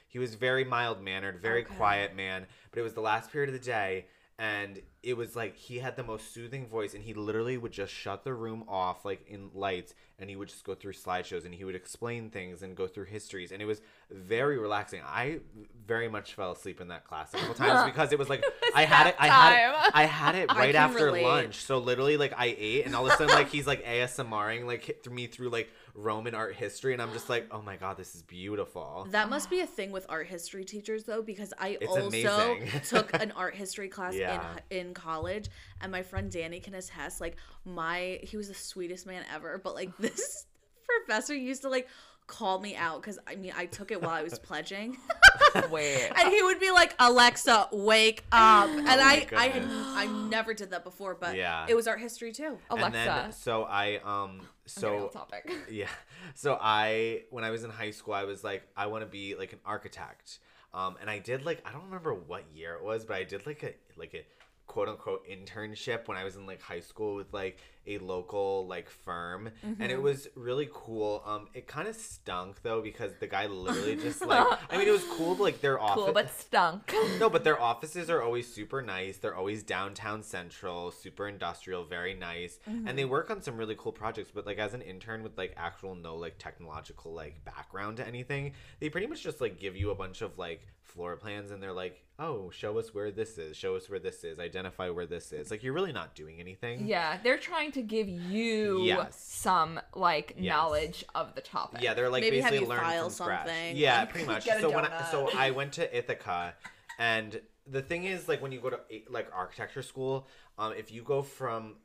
He 0.08 0.18
was 0.18 0.34
very 0.34 0.64
mild 0.64 1.00
mannered, 1.02 1.40
very 1.40 1.64
Okay. 1.64 1.74
quiet 1.76 2.16
man, 2.16 2.46
but 2.70 2.80
it 2.80 2.82
was 2.82 2.94
the 2.94 3.00
last 3.00 3.30
period 3.30 3.48
of 3.54 3.60
the 3.60 3.64
day 3.64 4.06
and 4.38 4.80
it 5.02 5.16
was 5.16 5.34
like 5.34 5.56
he 5.56 5.78
had 5.78 5.96
the 5.96 6.02
most 6.04 6.32
soothing 6.32 6.68
voice 6.68 6.94
and 6.94 7.02
he 7.02 7.12
literally 7.12 7.58
would 7.58 7.72
just 7.72 7.92
shut 7.92 8.22
the 8.22 8.32
room 8.32 8.64
off 8.68 9.04
like 9.04 9.26
in 9.26 9.50
lights 9.52 9.94
and 10.18 10.30
he 10.30 10.36
would 10.36 10.48
just 10.48 10.64
go 10.64 10.74
through 10.74 10.92
slideshows 10.92 11.44
and 11.44 11.54
he 11.54 11.64
would 11.64 11.74
explain 11.74 12.30
things 12.30 12.62
and 12.62 12.76
go 12.76 12.86
through 12.86 13.04
histories 13.04 13.50
and 13.50 13.60
it 13.60 13.64
was 13.64 13.80
very 14.10 14.56
relaxing. 14.56 15.00
I 15.04 15.40
very 15.88 16.08
much 16.08 16.34
fell 16.34 16.52
asleep 16.52 16.80
in 16.80 16.88
that 16.88 17.04
class 17.04 17.32
a 17.34 17.38
couple 17.38 17.54
times 17.54 17.84
because 17.90 18.12
it 18.12 18.18
was 18.18 18.28
like 18.28 18.44
i 18.74 18.84
had 18.84 19.06
it 19.08 19.16
i 19.18 19.26
had 19.26 19.52
it 19.86 19.90
i 19.94 20.04
had 20.04 20.34
it 20.34 20.52
right 20.54 20.74
after 20.74 21.06
relate. 21.06 21.24
lunch 21.24 21.56
so 21.64 21.78
literally 21.78 22.16
like 22.18 22.34
i 22.36 22.54
ate 22.58 22.84
and 22.86 22.94
all 22.94 23.06
of 23.06 23.12
a 23.12 23.16
sudden 23.16 23.34
like 23.34 23.48
he's 23.48 23.66
like 23.66 23.84
asmring 23.86 24.66
like 24.66 25.00
through 25.02 25.14
me 25.14 25.26
through 25.26 25.48
like 25.48 25.70
roman 25.94 26.34
art 26.34 26.54
history 26.54 26.92
and 26.92 27.00
i'm 27.02 27.12
just 27.12 27.28
like 27.28 27.48
oh 27.50 27.62
my 27.62 27.74
god 27.76 27.96
this 27.96 28.14
is 28.14 28.22
beautiful 28.22 29.08
That 29.10 29.30
must 29.30 29.48
be 29.50 29.60
a 29.60 29.66
thing 29.66 29.90
with 29.90 30.06
art 30.08 30.26
history 30.28 30.64
teachers 30.64 31.04
though, 31.04 31.22
because 31.22 31.52
I 31.58 31.78
It's 31.80 31.90
also 31.90 32.56
took 32.84 33.14
an 33.20 33.32
art 33.32 33.54
history 33.54 33.88
class 33.88 34.14
Yeah. 34.14 34.40
in 34.70 34.88
in 34.88 34.94
college, 34.94 35.48
and 35.80 35.90
my 35.90 36.02
friend 36.02 36.30
Danny 36.30 36.60
can 36.60 36.74
attest. 36.74 37.20
Like 37.20 37.36
my, 37.64 38.20
he 38.22 38.36
was 38.36 38.48
the 38.48 38.54
sweetest 38.54 39.06
man 39.06 39.24
ever, 39.34 39.60
but 39.62 39.74
like 39.74 39.96
this 39.98 40.46
professor 40.86 41.34
used 41.34 41.62
to 41.62 41.68
like 41.68 41.88
call 42.28 42.60
me 42.60 42.76
out 42.76 43.00
because 43.02 43.18
I 43.26 43.34
mean 43.34 43.52
I 43.56 43.66
took 43.66 43.90
it 43.90 44.00
while 44.00 44.10
I 44.12 44.22
was 44.22 44.38
pledging, 44.48 44.96
Wait. 45.70 46.10
and 46.16 46.28
he 46.32 46.40
would 46.42 46.60
be 46.60 46.70
like, 46.70 46.94
"Alexa, 47.00 47.68
wake 47.72 48.22
up," 48.30 48.68
and 48.68 48.80
Oh 48.80 48.82
my 48.84 48.92
I 49.02 49.26
I 49.36 49.48
had. 49.48 49.64
I 49.66 50.06
never 50.28 50.54
did 50.54 50.70
that 50.70 50.84
before, 50.84 51.16
but 51.18 51.34
Yeah. 51.36 51.66
it 51.68 51.74
was 51.74 51.88
art 51.88 51.98
history 52.00 52.30
too. 52.32 52.58
and 52.70 52.78
Alexa. 52.78 52.92
then 52.92 53.32
so 53.32 53.64
i 53.64 53.96
um 54.04 54.42
so 54.66 55.06
off 55.06 55.12
topic. 55.12 55.50
yeah 55.70 55.88
so 56.34 56.58
i 56.60 57.22
when 57.30 57.42
i 57.42 57.50
was 57.50 57.64
in 57.64 57.70
high 57.70 57.90
school 57.90 58.12
i 58.14 58.24
was 58.24 58.44
like 58.44 58.62
i 58.76 58.86
want 58.86 59.02
to 59.02 59.06
be 59.10 59.34
like 59.34 59.52
an 59.54 59.58
architect 59.64 60.38
um 60.74 60.96
and 61.00 61.08
i 61.08 61.18
did 61.18 61.44
like 61.46 61.62
i 61.66 61.72
don't 61.72 61.84
remember 61.84 62.12
what 62.12 62.44
year 62.54 62.74
it 62.74 62.84
was 62.84 63.06
but 63.06 63.16
i 63.16 63.24
did 63.24 63.46
like 63.46 63.62
a 63.62 63.72
like 63.98 64.12
a 64.14 64.22
quote 64.66 64.88
unquote 64.90 65.26
internship 65.26 66.06
when 66.06 66.18
i 66.18 66.24
was 66.24 66.36
in 66.36 66.44
like 66.46 66.60
high 66.60 66.80
school 66.80 67.14
with 67.14 67.32
like 67.32 67.58
a 67.88 67.98
local 67.98 68.66
like 68.68 68.88
firm 68.88 69.48
and 69.62 69.76
Mm-hmm. 69.78 69.82
it 69.90 70.00
was 70.02 70.28
really 70.36 70.68
cool 70.72 71.22
um 71.26 71.48
it 71.54 71.66
kind 71.66 71.88
of 71.88 71.96
stunk 71.96 72.62
though 72.62 72.80
because 72.82 73.12
the 73.20 73.26
guy 73.26 73.46
literally 73.46 73.96
just 73.96 74.24
like 74.24 74.46
i 74.70 74.76
mean 74.78 74.86
it 74.86 74.90
was 74.92 75.04
cool 75.16 75.34
like 75.36 75.60
their 75.60 75.80
office 75.80 75.94
Cool, 76.04 76.12
but 76.12 76.30
stunk. 76.30 76.94
no, 77.20 77.28
but 77.28 77.42
their 77.44 77.60
offices 77.60 78.08
are 78.10 78.22
always 78.22 78.46
super 78.52 78.82
nice. 78.82 79.16
They're 79.18 79.34
always 79.34 79.62
downtown 79.62 80.22
central, 80.22 80.90
super 80.92 81.26
industrial, 81.26 81.84
very 81.84 82.14
nice. 82.14 82.58
And 82.66 82.96
they 82.98 83.04
work 83.04 83.30
on 83.30 83.42
some 83.42 83.56
really 83.56 83.74
cool 83.76 83.92
projects, 83.92 84.30
but 84.32 84.46
like 84.46 84.58
as 84.58 84.74
an 84.74 84.82
intern 84.82 85.22
with 85.22 85.36
like 85.36 85.54
actual 85.56 85.94
no 85.94 86.16
like 86.16 86.38
technological 86.38 87.12
like 87.14 87.44
background 87.44 87.96
to 87.98 88.06
anything, 88.06 88.52
they 88.80 88.90
pretty 88.90 89.06
much 89.06 89.22
just 89.22 89.40
like 89.40 89.58
give 89.58 89.76
you 89.76 89.90
a 89.90 89.94
bunch 89.94 90.22
of 90.22 90.38
like 90.38 90.66
floor 90.82 91.16
plans 91.16 91.50
and 91.50 91.62
they're 91.62 91.72
like, 91.72 92.02
"Oh, 92.18 92.50
show 92.50 92.78
us 92.78 92.94
where 92.94 93.10
this 93.10 93.36
is. 93.38 93.56
Show 93.56 93.76
us 93.76 93.90
where 93.90 93.98
this 93.98 94.24
is. 94.24 94.38
Identify 94.38 94.88
where 94.90 95.06
this 95.06 95.32
is." 95.32 95.50
Like 95.50 95.62
you're 95.62 95.74
really 95.74 95.92
not 95.92 96.14
doing 96.14 96.40
anything. 96.40 96.86
Yeah, 96.86 97.18
they're 97.22 97.38
trying 97.38 97.72
to 97.78 97.82
give 97.82 98.08
you 98.08 98.82
Yes. 98.82 99.16
some 99.18 99.80
like 99.94 100.34
Yes. 100.36 100.50
knowledge 100.52 101.04
of 101.14 101.34
the 101.34 101.40
topic. 101.40 101.80
Yeah, 101.82 101.94
they're 101.94 102.10
like 102.10 102.22
Maybe 102.22 102.40
have 102.40 102.50
basically 102.50 102.66
you 102.66 102.70
learn 102.70 102.80
file 102.80 103.02
from 103.04 103.12
scratch. 103.12 103.74
Yeah, 103.74 104.00
like- 104.00 104.10
pretty 104.10 104.26
much. 104.34 104.44
So 104.44 104.70
when 104.70 104.84
I, 104.84 105.04
so 105.10 105.30
I 105.36 105.50
went 105.52 105.72
to 105.74 105.96
Ithaca, 105.96 106.54
and 106.98 107.40
the 107.66 107.82
thing 107.82 108.04
is, 108.04 108.28
like 108.28 108.42
when 108.42 108.52
you 108.52 108.60
go 108.60 108.70
to 108.70 108.80
like 109.08 109.28
architecture 109.32 109.82
school, 109.82 110.26
um, 110.58 110.72
if 110.72 110.90
you 110.90 111.02
go 111.02 111.22
from 111.22 111.76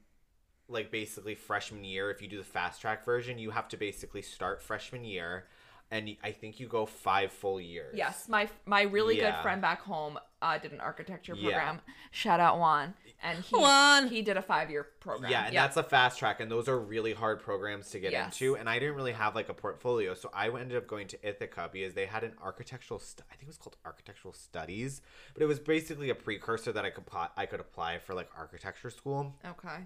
like 0.70 0.90
basically 0.92 1.36
freshman 1.36 1.84
year. 1.84 2.10
If 2.10 2.22
you 2.22 2.28
do 2.30 2.38
the 2.38 2.44
fast 2.44 2.80
track 2.82 3.04
version, 3.06 3.38
you 3.38 3.52
have 3.52 3.68
to 3.68 3.78
basically 3.78 4.22
start 4.22 4.62
freshman 4.62 5.04
year, 5.04 5.46
and 5.94 6.16
I 6.24 6.32
think 6.32 6.60
you 6.60 6.68
go 6.68 6.86
five 6.86 7.32
full 7.32 7.62
years. 7.62 7.94
Yes, 7.96 8.28
my 8.28 8.50
my 8.66 8.82
really 8.84 9.16
good 9.16 9.36
friend 9.42 9.62
back 9.62 9.82
home 9.82 10.20
uh, 10.42 10.58
did 10.58 10.72
an 10.74 10.82
architecture 10.82 11.36
Yeah. 11.36 11.52
program. 11.52 11.82
Shout 12.12 12.40
out 12.40 12.58
Juan, 12.60 12.94
and 13.22 13.40
he 13.40 13.56
Juan. 13.56 14.08
he 14.10 14.22
did 14.22 14.36
a 14.36 14.42
five 14.42 14.70
year 14.70 14.84
program. 15.00 15.32
Yeah, 15.32 15.46
and 15.46 15.56
that's 15.56 15.78
a 15.78 15.84
fast 15.84 16.20
track, 16.20 16.40
and 16.42 16.52
those 16.52 16.68
are 16.68 16.78
really 16.80 17.14
hard 17.14 17.40
programs 17.42 17.90
to 17.92 18.00
get 18.00 18.12
Yes. 18.12 18.34
into. 18.34 18.56
And 18.58 18.68
I 18.70 18.80
didn't 18.80 18.96
really 18.96 19.14
have 19.14 19.36
like 19.36 19.50
a 19.50 19.54
portfolio, 19.54 20.14
so 20.16 20.30
I 20.34 20.48
ended 20.50 20.76
up 20.78 20.88
going 20.88 21.08
to 21.10 21.28
Ithaca 21.28 21.70
because 21.72 21.94
they 21.94 22.06
had 22.08 22.24
an 22.24 22.34
architectural. 22.44 23.00
St- 23.00 23.26
I 23.32 23.36
think 23.36 23.44
it 23.44 23.48
was 23.48 23.58
called 23.58 23.78
architectural 23.86 24.34
studies, 24.34 25.02
but 25.34 25.44
it 25.44 25.46
was 25.46 25.60
basically 25.60 26.10
a 26.10 26.16
precursor 26.16 26.72
that 26.74 26.84
I 26.84 26.90
could 26.90 27.04
apply. 27.08 27.30
I 27.38 27.46
could 27.46 27.60
apply 27.62 28.00
for 28.00 28.14
like 28.14 28.30
architecture 28.38 28.90
school. 28.90 29.36
okay. 29.46 29.86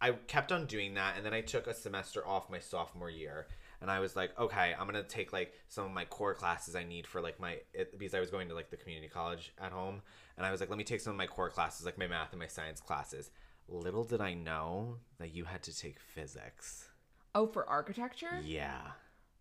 I 0.00 0.10
kept 0.26 0.52
on 0.52 0.66
doing 0.66 0.94
that, 0.94 1.16
and 1.16 1.24
then 1.24 1.32
I 1.32 1.40
took 1.40 1.66
a 1.66 1.72
semester 1.72 2.26
off 2.26 2.50
my 2.50 2.58
sophomore 2.58 3.08
year, 3.08 3.46
and 3.80 3.90
I 3.90 4.00
was 4.00 4.16
like, 4.16 4.38
okay, 4.38 4.74
I'm 4.78 4.86
gonna 4.86 5.02
take 5.02 5.32
like 5.32 5.52
some 5.68 5.84
of 5.84 5.90
my 5.92 6.04
core 6.04 6.34
classes 6.34 6.74
I 6.74 6.84
need 6.84 7.06
for 7.06 7.20
like 7.20 7.38
my 7.40 7.58
it, 7.72 7.98
because 7.98 8.14
I 8.14 8.20
was 8.20 8.30
going 8.30 8.48
to 8.48 8.54
like 8.54 8.70
the 8.70 8.76
community 8.76 9.08
college 9.08 9.52
at 9.60 9.72
home, 9.72 10.02
and 10.36 10.46
I 10.46 10.50
was 10.50 10.60
like, 10.60 10.70
let 10.70 10.78
me 10.78 10.84
take 10.84 11.00
some 11.00 11.12
of 11.12 11.16
my 11.16 11.26
core 11.26 11.50
classes, 11.50 11.84
like 11.86 11.98
my 11.98 12.06
math 12.06 12.32
and 12.32 12.40
my 12.40 12.46
science 12.48 12.80
classes. 12.80 13.30
Little 13.68 14.04
did 14.04 14.20
I 14.20 14.34
know 14.34 14.96
that 15.18 15.34
you 15.34 15.44
had 15.44 15.62
to 15.64 15.76
take 15.76 15.98
physics. 15.98 16.88
Oh, 17.34 17.46
for 17.46 17.68
architecture? 17.68 18.40
Yeah. 18.44 18.80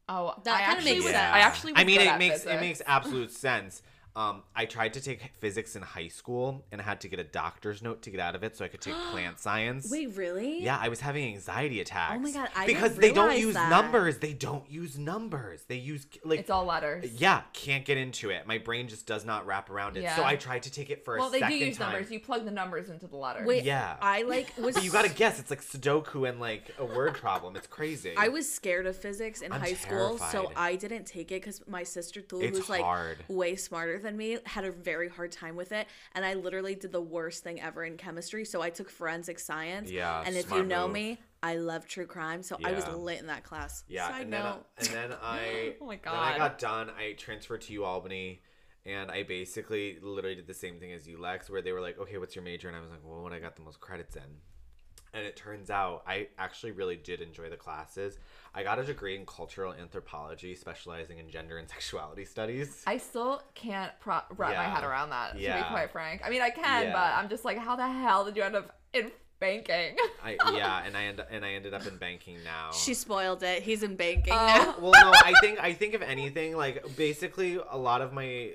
Oh, 0.10 0.34
That 0.44 0.66
kinda 0.66 0.84
makes 0.84 1.04
was. 1.04 1.14
sense. 1.14 1.34
I 1.34 1.40
actually. 1.40 1.74
Was 1.74 1.82
I 1.82 1.84
mean, 1.86 2.00
good 2.00 2.08
it 2.08 2.10
at 2.10 2.20
makes 2.20 2.36
physics. 2.36 2.54
it 2.54 2.60
makes 2.62 2.82
absolute 2.86 3.32
sense. 3.32 3.82
Um, 4.16 4.44
I 4.56 4.66
tried 4.66 4.94
to 4.94 5.02
take 5.02 5.32
physics 5.40 5.76
in 5.76 5.82
high 5.82 6.08
school 6.08 6.64
and 6.72 6.80
I 6.80 6.84
had 6.84 7.02
to 7.02 7.08
get 7.08 7.20
a 7.20 7.24
doctor's 7.24 7.82
note 7.82 8.04
to 8.04 8.12
get 8.12 8.20
out 8.20 8.36
of 8.36 8.44
it 8.44 8.56
so 8.56 8.64
I 8.64 8.68
could 8.68 8.82
take 8.82 8.94
plant 9.12 9.40
science. 9.40 9.90
Wait, 9.90 10.16
really? 10.16 10.62
Yeah, 10.64 10.78
I 10.80 10.90
was 10.90 11.00
having 11.00 11.26
anxiety 11.34 11.82
attacks. 11.82 12.14
Oh 12.16 12.20
my 12.20 12.32
God, 12.32 12.48
I 12.56 12.68
because 12.68 12.92
didn't 12.92 13.02
they 13.02 13.12
don't 13.12 13.38
use 13.40 13.56
that. 13.56 13.70
numbers. 13.72 14.20
They 14.20 14.34
don't 14.34 14.70
use 14.70 15.00
numbers. 15.00 15.64
They 15.68 15.78
use 15.78 16.06
like 16.24 16.42
It's 16.42 16.52
all 16.52 16.66
letters. 16.66 17.12
yeah, 17.20 17.42
can't 17.54 17.86
get 17.86 17.98
into 17.98 18.30
it. 18.30 18.46
My 18.46 18.60
brain 18.60 18.88
just 18.88 19.08
does 19.08 19.26
not 19.26 19.48
wrap 19.48 19.70
around 19.72 19.98
it. 19.98 20.08
So 20.16 20.24
I 20.24 20.36
tried 20.36 20.64
to 20.64 20.72
take 20.72 20.92
it 20.92 21.04
for 21.04 21.18
Well, 21.18 21.30
a 21.30 21.32
they 21.32 21.40
do 21.48 21.54
use 21.56 21.78
time. 21.78 21.94
numbers. 21.94 22.12
You 22.12 22.20
plug 22.20 22.46
the 22.46 22.52
numbers 22.52 22.90
into 22.90 23.08
the 23.08 23.16
letters. 23.18 23.48
Wait, 23.48 23.64
Yeah. 23.64 23.98
I 24.02 24.22
like 24.24 24.54
was 24.60 24.76
But 24.76 24.84
you 24.84 24.92
gotta 24.92 25.10
guess. 25.10 25.40
It's 25.40 25.50
like 25.50 25.62
Sudoku 25.64 26.30
and 26.30 26.40
like 26.40 26.72
a 26.78 26.86
word 26.86 27.16
problem. 27.16 27.56
It's 27.56 27.66
crazy. 27.68 28.14
I 28.16 28.28
was 28.28 28.50
scared 28.52 28.86
of 28.86 28.96
physics 28.96 29.42
in 29.42 29.52
I'm 29.52 29.60
high 29.62 29.74
school, 29.74 30.20
so. 30.20 30.52
I 30.56 30.76
didn't 30.76 31.06
take 31.06 31.32
it 31.32 31.42
because 31.42 31.62
my 31.68 31.82
sister 31.84 32.22
Thul, 32.22 32.42
It's 32.42 32.58
who's 32.60 32.70
like 32.70 32.86
way 33.28 33.56
smarter 33.56 33.98
than 34.04 34.16
me, 34.16 34.38
had 34.46 34.66
a 34.66 34.72
very 34.72 35.10
hard 35.10 35.32
time 35.32 35.56
with 35.56 35.72
it, 35.72 35.88
and 36.14 36.24
I 36.24 36.36
literally 36.36 36.76
did 36.76 36.92
the 36.92 37.02
worst 37.02 37.44
thing 37.44 37.60
ever 37.60 37.84
in 37.84 37.98
chemistry. 37.98 38.46
So 38.46 38.62
I 38.62 38.70
took 38.70 38.90
forensic 38.92 39.40
science. 39.40 39.90
Yeah, 39.90 40.24
and 40.26 40.36
if 40.38 40.52
you 40.52 40.64
know 40.64 40.86
move. 40.86 40.94
me, 40.94 41.18
I 41.42 41.56
love 41.56 41.88
true 41.88 42.06
crime, 42.06 42.44
so 42.44 42.58
I 42.64 42.72
was 42.74 42.86
Yeah. 42.86 42.94
lit 42.94 43.20
in 43.20 43.28
that 43.28 43.44
class. 43.44 43.84
Yeah, 43.88 44.08
Side 44.10 44.24
and 44.26 44.34
then, 44.34 44.46
uh, 44.46 44.58
and 44.78 44.88
then 44.90 45.14
I 45.24 45.76
Oh 45.82 45.86
my 45.88 46.00
Then 46.04 46.14
I 46.14 46.38
got 46.38 46.60
done. 46.60 46.90
I 46.92 47.14
transferred 47.14 47.62
to 47.62 47.74
U 47.74 47.86
Albany, 47.86 48.42
and 48.86 49.10
I 49.10 49.24
basically 49.24 49.98
literally 50.02 50.36
did 50.36 50.48
the 50.48 50.54
same 50.54 50.80
thing 50.80 50.94
as 50.94 51.08
you, 51.08 51.20
Lex, 51.20 51.50
where 51.50 51.62
they 51.62 51.72
were 51.72 51.82
like, 51.82 51.98
"Okay, 51.98 52.18
what's 52.18 52.36
your 52.36 52.44
major?" 52.44 52.68
And 52.68 52.78
I 52.78 52.82
was 52.82 52.92
like, 52.92 53.02
"Well, 53.04 53.24
what 53.24 53.34
I 53.34 53.40
got 53.40 53.56
the 53.56 53.62
most 53.64 53.80
credits 53.80 54.16
in." 54.16 54.42
And 55.14 55.26
it 55.26 55.36
turns 55.36 55.70
out 55.70 56.04
I 56.08 56.28
actually 56.38 56.72
really 56.72 56.96
did 56.96 57.22
enjoy 57.22 57.50
the 57.50 57.56
classes. 57.58 58.18
I 58.56 58.64
got 58.64 58.80
a 58.80 58.84
degree 58.84 59.16
in 59.16 59.26
cultural 59.26 59.74
anthropology, 59.74 60.56
specializing 60.56 61.20
in 61.20 61.30
gender 61.30 61.58
and 61.58 61.70
sexuality 61.76 62.26
studies. 62.26 62.84
I 62.88 62.98
still 62.98 63.42
can't 63.54 63.92
pro- 64.00 64.22
wrap 64.36 64.56
my 64.56 64.64
head 64.64 64.84
around 64.84 65.12
that. 65.12 65.34
To 65.36 65.40
Yeah. 65.40 65.62
be 65.64 65.70
quite 65.70 65.92
frank, 65.92 66.22
I 66.26 66.30
mean, 66.30 66.42
I 66.42 66.50
can, 66.50 66.86
Yeah. 66.88 66.94
but 66.94 67.14
I'm 67.16 67.30
just 67.30 67.46
like, 67.46 67.58
how 67.58 67.76
the 67.76 67.88
hell 67.88 68.26
did 68.26 68.36
you 68.36 68.44
end 68.44 68.56
up 68.56 68.76
in 68.94 69.12
banking? 69.40 69.96
I 70.24 70.38
yeah, 70.56 70.84
and 70.86 70.96
I 70.96 71.04
end, 71.06 71.22
and 71.30 71.44
I 71.46 71.52
ended 71.54 71.74
up 71.74 71.86
in 71.86 71.98
banking 71.98 72.38
now. 72.44 72.72
She 72.72 72.94
spoiled 72.94 73.44
it. 73.44 73.62
He's 73.62 73.84
in 73.84 73.96
banking 73.96 74.34
Oh. 74.34 74.36
now. 74.38 74.76
well 74.80 74.94
no 74.94 75.12
i 75.14 75.34
think 75.42 75.60
i 75.60 75.74
think 75.74 75.94
if 75.94 76.02
anything 76.02 76.56
like 76.56 76.96
basically 76.96 77.60
a 77.70 77.78
lot 77.78 78.02
of 78.02 78.14
my 78.14 78.52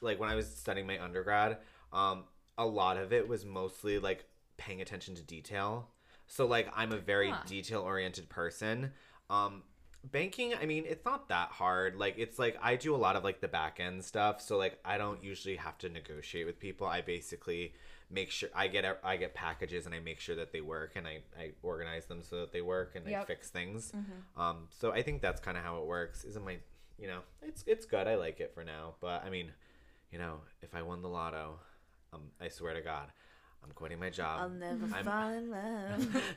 like 0.00 0.18
when 0.18 0.28
i 0.28 0.34
was 0.34 0.46
studying 0.48 0.86
my 0.86 1.00
undergrad 1.02 1.58
um 1.92 2.24
a 2.58 2.66
lot 2.66 2.96
of 2.96 3.12
it 3.12 3.26
was 3.28 3.44
mostly 3.44 3.98
like 3.98 4.24
paying 4.56 4.80
attention 4.82 5.14
to 5.14 5.22
detail 5.22 5.88
so 6.36 6.46
like 6.46 6.66
i'm 6.74 6.92
a 6.92 6.98
very 7.12 7.30
Huh. 7.30 7.42
detail 7.46 7.82
oriented 7.82 8.26
person. 8.28 8.76
Um 9.28 9.62
banking 10.04 10.52
i 10.60 10.64
mean 10.66 10.84
it's 10.92 11.04
not 11.04 11.28
that 11.28 11.48
hard. 11.60 11.92
Like 12.04 12.14
it's 12.24 12.38
like 12.44 12.56
i 12.62 12.72
do 12.86 12.94
a 12.94 13.00
lot 13.06 13.14
of 13.16 13.22
like 13.28 13.40
the 13.40 13.48
back 13.60 13.74
end 13.86 14.02
stuff. 14.12 14.40
So 14.40 14.56
like 14.64 14.78
i 14.92 14.94
don't 15.02 15.22
usually 15.22 15.56
have 15.56 15.76
to 15.78 15.88
negotiate 15.88 16.46
with 16.46 16.58
people. 16.58 16.86
I 16.86 17.00
basically 17.02 17.74
make 18.10 18.30
sure 18.30 18.48
i 18.54 18.66
get 18.74 18.84
I 19.04 19.16
get 19.16 19.34
packages 19.34 19.84
and 19.86 19.94
i 19.94 20.00
make 20.00 20.20
sure 20.20 20.36
that 20.36 20.52
they 20.54 20.60
work 20.60 20.92
and 20.96 21.06
i, 21.06 21.16
I 21.38 21.52
organize 21.62 22.04
them 22.06 22.22
so 22.22 22.34
that 22.40 22.52
they 22.52 22.62
work 22.76 22.90
and 22.96 23.06
i 23.06 23.10
fix 23.26 23.50
things. 23.50 23.92
Um 24.42 24.68
so 24.70 24.90
i 24.92 25.02
think 25.02 25.22
that's 25.22 25.40
kind 25.40 25.56
of 25.58 25.62
how 25.64 25.74
it 25.82 25.86
works. 25.86 26.24
Isn't 26.24 26.44
my 26.50 26.56
you 26.98 27.08
know 27.08 27.20
it's 27.42 27.62
it's 27.66 27.84
good. 27.94 28.06
I 28.08 28.14
like 28.16 28.38
it 28.40 28.50
for 28.54 28.64
now. 28.64 28.84
But 29.00 29.18
i 29.26 29.28
mean 29.36 29.48
you 30.12 30.18
know 30.18 30.34
if 30.62 30.74
i 30.74 30.82
won 30.82 31.00
the 31.02 31.08
lotto 31.18 31.58
um 32.12 32.24
i 32.40 32.48
swear 32.48 32.74
to 32.74 32.82
god 32.82 33.08
i'm 33.64 33.70
quitting 33.74 33.98
my 34.00 34.10
job 34.10 34.40
I'll 34.42 34.48
never 34.48 34.84
I'm- 34.94 35.04
fall 35.04 35.28
in 35.30 35.50
love. 35.50 36.22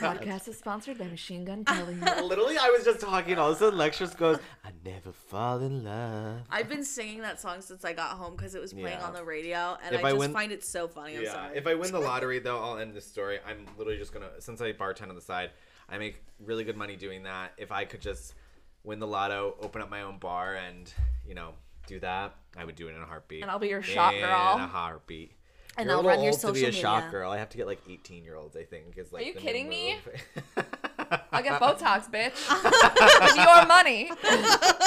Podcast 0.00 0.48
is 0.48 0.58
sponsored 0.58 0.98
by 0.98 1.06
Machine 1.06 1.44
Gun 1.44 1.64
Kelly. 1.64 1.94
Literally, 2.22 2.56
I 2.58 2.68
was 2.70 2.84
just 2.84 3.00
talking. 3.00 3.38
All 3.38 3.50
of 3.50 3.56
a 3.56 3.58
sudden, 3.58 3.78
Lectures 3.78 4.14
goes, 4.14 4.38
"I 4.64 4.70
never 4.84 5.12
fall 5.12 5.60
in 5.60 5.84
love." 5.84 6.40
I've 6.50 6.68
been 6.68 6.84
singing 6.84 7.20
that 7.22 7.40
song 7.40 7.60
since 7.60 7.84
I 7.84 7.92
got 7.92 8.10
home 8.10 8.36
because 8.36 8.54
it 8.54 8.60
was 8.60 8.72
playing 8.72 8.98
Yeah. 8.98 9.06
on 9.06 9.14
the 9.14 9.24
radio, 9.24 9.76
and 9.84 9.94
If 9.94 10.04
I 10.04 10.10
I 10.10 10.12
just 10.16 10.30
find 10.32 10.52
it 10.52 10.64
so 10.64 10.86
funny. 10.88 11.16
I'm 11.16 11.26
sorry. 11.26 11.56
If 11.56 11.66
I 11.66 11.74
win 11.74 11.92
the 11.92 12.00
lottery, 12.00 12.38
though, 12.40 12.58
I'll 12.62 12.78
end 12.78 12.94
this 12.94 13.06
story. 13.06 13.38
I'm 13.46 13.66
literally 13.78 13.98
just 13.98 14.12
gonna, 14.12 14.40
since 14.40 14.60
I 14.60 14.72
bartend 14.72 15.08
on 15.08 15.14
the 15.14 15.20
side, 15.22 15.50
I 15.88 15.98
make 15.98 16.22
really 16.40 16.64
good 16.64 16.76
money 16.76 16.96
doing 16.96 17.22
that. 17.24 17.52
If 17.56 17.72
I 17.72 17.84
could 17.84 18.00
just 18.00 18.34
win 18.82 18.98
the 18.98 19.06
lotto, 19.06 19.56
open 19.60 19.80
up 19.80 19.90
my 19.90 20.02
own 20.02 20.18
bar, 20.18 20.54
and 20.56 20.92
you 21.26 21.34
know, 21.34 21.52
do 21.86 22.00
that, 22.00 22.34
I 22.56 22.64
would 22.64 22.76
do 22.76 22.88
it 22.88 22.94
in 22.94 23.00
a 23.00 23.06
heartbeat. 23.06 23.42
And 23.42 23.50
I'll 23.50 23.58
be 23.58 23.68
your 23.68 23.82
shop 23.82 24.12
girl. 24.12 24.22
In 24.56 24.60
a 24.60 24.66
heartbeat. 24.66 25.32
And 25.76 25.86
You're 25.88 25.96
a 25.96 25.98
I'll 25.98 26.04
little 26.04 26.10
run 26.16 26.22
your 26.24 26.32
old 26.32 26.40
to 26.40 26.52
be 26.52 26.60
social 26.60 26.68
a 26.68 26.72
shop 26.72 26.96
media. 27.04 27.10
girl. 27.10 27.30
I 27.32 27.38
have 27.38 27.48
to 27.50 27.56
get 27.56 27.66
like 27.66 27.80
18 27.88 28.24
year 28.24 28.36
olds. 28.36 28.56
I 28.56 28.62
think 28.64 28.96
is 28.96 29.12
like. 29.12 29.26
you 29.26 29.34
the 29.34 29.40
kidding 29.40 29.68
me? 29.68 29.96
I'll 31.32 31.42
get 31.42 31.60
Botox, 31.60 32.10
bitch. 32.10 32.38
With 33.20 33.36
your 33.36 33.66
money. 33.66 34.10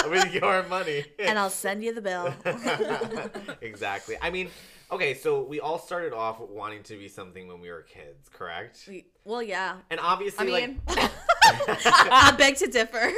with 0.10 0.34
your 0.34 0.64
money. 0.64 1.06
and 1.20 1.38
I'll 1.38 1.50
send 1.50 1.84
you 1.84 1.94
the 1.94 2.02
bill. 2.02 2.34
exactly. 3.62 4.16
I 4.22 4.30
mean, 4.30 4.50
okay, 4.92 5.14
so 5.14 5.44
we 5.44 5.60
all 5.60 5.78
started 5.80 6.14
off 6.14 6.40
wanting 6.40 6.84
to 6.84 6.98
be 6.98 7.08
something 7.08 7.48
when 7.48 7.60
we 7.62 7.70
were 7.70 7.82
kids, 7.82 8.30
correct? 8.30 8.86
We- 8.88 9.06
well, 9.26 9.44
yeah. 9.44 9.76
And 9.90 10.00
obviously, 10.00 10.64
I 10.64 10.68
mean, 10.68 10.82
like, 10.88 11.12
I 11.44 12.34
beg 12.38 12.56
to 12.58 12.68
differ. 12.68 13.12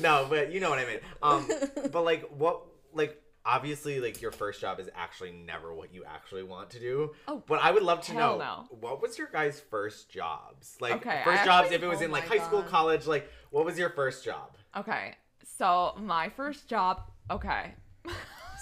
no, 0.00 0.26
but 0.28 0.50
you 0.52 0.60
know 0.60 0.70
what 0.70 0.78
I 0.78 0.86
mean. 0.86 0.98
Um, 1.22 1.46
but 1.92 2.02
like, 2.04 2.28
what, 2.30 2.62
like, 2.94 3.20
obviously, 3.44 4.00
like, 4.00 4.20
your 4.22 4.32
first 4.32 4.60
job 4.60 4.80
is 4.80 4.88
actually 4.94 5.32
never 5.32 5.72
what 5.74 5.92
you 5.94 6.04
actually 6.04 6.42
want 6.42 6.70
to 6.70 6.80
do. 6.80 7.14
Oh, 7.28 7.42
but 7.46 7.60
I 7.62 7.70
would 7.70 7.82
love 7.82 8.00
to 8.02 8.14
know 8.14 8.38
no. 8.38 8.66
what 8.80 9.00
was 9.02 9.18
your 9.18 9.28
guys' 9.32 9.60
first 9.60 10.08
jobs? 10.08 10.76
Like, 10.80 10.94
Okay, 10.94 11.20
first 11.24 11.44
jobs. 11.44 11.70
If 11.70 11.82
it 11.82 11.86
was 11.88 12.00
oh 12.00 12.04
in 12.04 12.10
like 12.10 12.26
high 12.26 12.44
school, 12.44 12.62
college, 12.62 13.06
like, 13.06 13.30
what 13.50 13.64
was 13.64 13.78
your 13.78 13.90
first 13.90 14.24
job? 14.24 14.56
okay. 14.76 15.14
So 15.44 15.94
my 15.98 16.28
first 16.30 16.66
job. 16.66 17.02
Okay. 17.30 17.74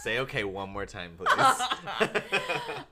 Say 0.02 0.18
okay 0.20 0.44
one 0.44 0.70
more 0.70 0.86
time, 0.86 1.12
please. 1.16 2.10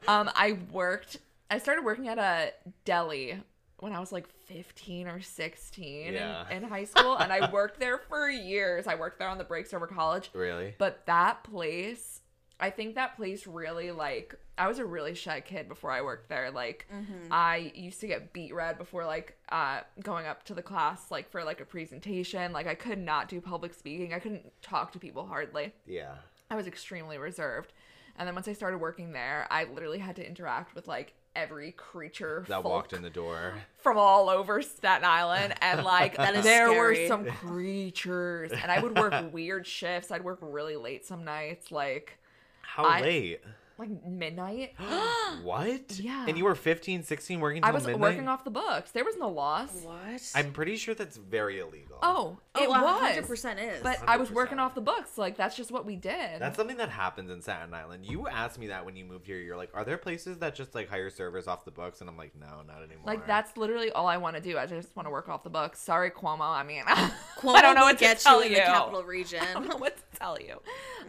Um, 0.08 0.30
I 0.34 0.58
worked. 0.70 1.18
I 1.50 1.58
started 1.58 1.84
working 1.84 2.08
at 2.08 2.18
a 2.18 2.52
deli 2.84 3.42
when 3.80 3.92
I 3.92 4.00
was 4.00 4.10
like 4.12 4.28
15 4.46 5.06
or 5.08 5.20
16 5.20 6.06
in- 6.08 6.14
Yeah. 6.14 6.48
in, 6.50 6.62
high 6.64 6.84
school, 6.84 7.16
and 7.16 7.32
I 7.32 7.50
worked 7.52 7.78
there 7.78 7.98
for 7.98 8.28
years. 8.28 8.86
I 8.86 8.94
worked 8.96 9.18
there 9.18 9.28
on 9.28 9.38
the 9.38 9.44
breaks 9.44 9.72
over 9.72 9.86
college. 9.86 10.30
really? 10.34 10.74
But 10.78 11.06
that 11.06 11.44
place, 11.44 12.20
I 12.60 12.70
think 12.70 12.96
that 12.96 13.16
place 13.16 13.46
really 13.46 13.90
like 13.92 14.34
I 14.56 14.66
was 14.66 14.80
a 14.80 14.84
really 14.84 15.14
shy 15.14 15.40
kid 15.40 15.68
before 15.68 15.92
I 15.92 16.02
worked 16.02 16.28
there. 16.28 16.50
Like 16.50 16.88
I 17.30 17.70
used 17.76 18.00
to 18.00 18.08
get 18.08 18.32
beat 18.32 18.52
red 18.52 18.76
before 18.78 19.04
like 19.06 19.36
uh 19.50 19.82
going 20.02 20.26
up 20.26 20.42
to 20.46 20.54
the 20.54 20.62
class 20.62 21.12
like 21.12 21.30
for 21.30 21.44
like 21.44 21.60
a 21.60 21.64
presentation. 21.64 22.52
Like 22.52 22.66
I 22.66 22.74
could 22.74 22.98
not 22.98 23.28
do 23.28 23.40
public 23.40 23.72
speaking. 23.74 24.12
I 24.12 24.18
couldn't 24.18 24.50
talk 24.60 24.90
to 24.92 24.98
people 24.98 25.24
hardly. 25.26 25.72
Yeah. 25.86 26.14
I 26.50 26.56
was 26.56 26.66
extremely 26.66 27.18
reserved. 27.18 27.72
And 28.16 28.26
then 28.26 28.34
once 28.34 28.48
I 28.48 28.52
started 28.52 28.78
working 28.78 29.12
there, 29.12 29.46
I 29.48 29.62
literally 29.62 29.98
had 30.00 30.16
to 30.16 30.26
interact 30.26 30.74
with 30.74 30.88
like 30.88 31.14
every 31.38 31.72
creature 31.72 32.44
That 32.48 32.64
walked 32.64 32.92
in 32.92 33.02
the 33.02 33.10
door. 33.10 33.54
from 33.78 33.96
all 33.96 34.28
over 34.28 34.60
Staten 34.60 35.04
Island 35.04 35.54
and 35.62 35.84
like 35.94 36.16
That 36.16 36.34
is 36.34 36.44
there 36.44 36.72
were 36.72 36.94
some 37.06 37.24
creatures 37.26 38.50
and 38.52 38.70
I 38.72 38.80
would 38.80 38.98
work 38.98 39.32
weird 39.32 39.66
shifts. 39.66 40.10
I'd 40.10 40.24
work 40.24 40.38
really 40.42 40.76
late 40.76 41.06
some 41.06 41.24
nights 41.24 41.70
like 41.70 42.18
How 42.62 42.84
I- 42.84 43.00
late? 43.00 43.40
Like 43.78 44.04
midnight. 44.04 44.74
what? 45.42 45.98
Yeah. 45.98 46.26
And 46.26 46.36
you 46.36 46.44
were 46.44 46.54
15, 46.54 47.02
16 47.04 47.40
working 47.40 47.64
I 47.64 47.70
was 47.70 47.86
midnight? 47.86 48.00
working 48.00 48.28
off 48.28 48.44
the 48.44 48.50
books. 48.50 48.90
There 48.90 49.04
was 49.04 49.16
no 49.16 49.28
loss. 49.28 49.72
What? 49.82 50.32
I'm 50.34 50.52
pretty 50.52 50.76
sure 50.76 50.94
that's 50.94 51.16
very 51.16 51.60
illegal. 51.60 51.98
Oh, 52.02 52.38
oh, 52.54 52.62
it 52.62 52.68
was. 52.68 53.00
hundred 53.00 53.26
percent 53.26 53.60
is. 53.60 53.82
But 53.82 53.98
I 54.06 54.16
was 54.16 54.30
working 54.30 54.58
100%. 54.58 54.60
off 54.60 54.74
the 54.74 54.80
books. 54.80 55.16
Like 55.16 55.36
that's 55.36 55.56
just 55.56 55.70
what 55.70 55.86
we 55.86 55.96
did. 55.96 56.40
That's 56.40 56.56
something 56.56 56.76
that 56.78 56.90
happens 56.90 57.30
in 57.30 57.40
Staten 57.40 57.72
Island. 57.72 58.04
You 58.04 58.28
asked 58.28 58.58
me 58.58 58.68
that 58.68 58.84
when 58.84 58.96
you 58.96 59.04
moved 59.04 59.26
here. 59.26 59.38
You're 59.38 59.56
like, 59.56 59.70
are 59.74 59.84
there 59.84 59.98
places 59.98 60.38
that 60.38 60.54
just 60.54 60.74
like 60.74 60.88
hire 60.88 61.10
servers 61.10 61.46
off 61.46 61.64
the 61.64 61.70
books? 61.70 62.00
And 62.00 62.10
I'm 62.10 62.16
like, 62.16 62.32
no, 62.38 62.62
not 62.66 62.78
anymore. 62.78 63.04
like 63.06 63.26
that's 63.26 63.56
literally 63.56 63.90
all 63.92 64.06
I 64.06 64.16
want 64.16 64.36
to 64.36 64.42
do. 64.42 64.58
I 64.58 64.66
just 64.66 64.94
want 64.96 65.06
to 65.06 65.10
work 65.10 65.28
off 65.28 65.44
the 65.44 65.50
books. 65.50 65.80
Sorry, 65.80 66.10
Cuomo. 66.10 66.40
I 66.40 66.64
mean, 66.64 66.82
Cuomo 67.38 67.54
I 67.54 67.62
don't 67.62 67.74
know 67.74 67.82
will 67.82 67.88
what 67.88 67.98
to 67.98 68.04
get 68.04 68.18
tell 68.18 68.40
you 68.40 68.46
in 68.46 68.52
you. 68.52 68.58
the 68.58 68.64
capital 68.64 69.02
region. 69.04 69.40
I 69.48 69.52
don't 69.54 69.68
know 69.68 69.76
what 69.76 69.96
to 69.96 70.18
tell 70.18 70.40
you. 70.40 70.60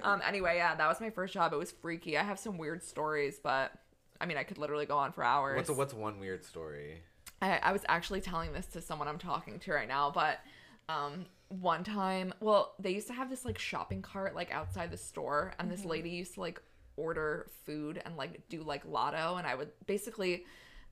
Um. 0.03 0.21
Anyway, 0.27 0.57
yeah, 0.57 0.75
that 0.75 0.87
was 0.87 1.01
my 1.01 1.09
first 1.09 1.33
job. 1.33 1.51
It 1.53 1.57
was 1.57 1.71
freaky. 1.71 2.17
I 2.17 2.23
have 2.23 2.37
some 2.37 2.58
weird 2.59 2.83
stories, 2.83 3.39
but 3.41 3.71
I 4.21 4.25
mean, 4.27 4.37
I 4.37 4.43
could 4.43 4.59
literally 4.59 4.85
go 4.85 4.97
on 4.97 5.11
for 5.11 5.23
hours. 5.23 5.55
What's 5.55 5.69
what's 5.71 5.93
one 5.93 6.19
weird 6.19 6.45
story? 6.45 7.01
I, 7.41 7.57
I 7.63 7.71
was 7.71 7.83
actually 7.87 8.21
telling 8.21 8.53
this 8.53 8.65
to 8.67 8.81
someone 8.81 9.07
I'm 9.07 9.17
talking 9.17 9.59
to 9.59 9.71
right 9.71 9.87
now, 9.87 10.11
but 10.13 10.39
um, 10.89 11.25
one 11.47 11.83
time, 11.83 12.33
well, 12.41 12.73
they 12.79 12.91
used 12.91 13.07
to 13.07 13.13
have 13.13 13.29
this 13.29 13.45
like 13.45 13.57
shopping 13.57 14.01
cart 14.01 14.35
like 14.35 14.51
outside 14.51 14.91
the 14.91 14.97
store, 14.97 15.53
and 15.57 15.71
this 15.71 15.85
lady 15.85 16.09
used 16.09 16.35
to 16.35 16.41
like 16.41 16.61
order 16.97 17.47
food 17.65 18.01
and 18.05 18.17
like 18.17 18.47
do 18.49 18.61
like 18.61 18.83
lotto, 18.85 19.37
and 19.37 19.47
I 19.47 19.55
would 19.55 19.69
basically, 19.87 20.45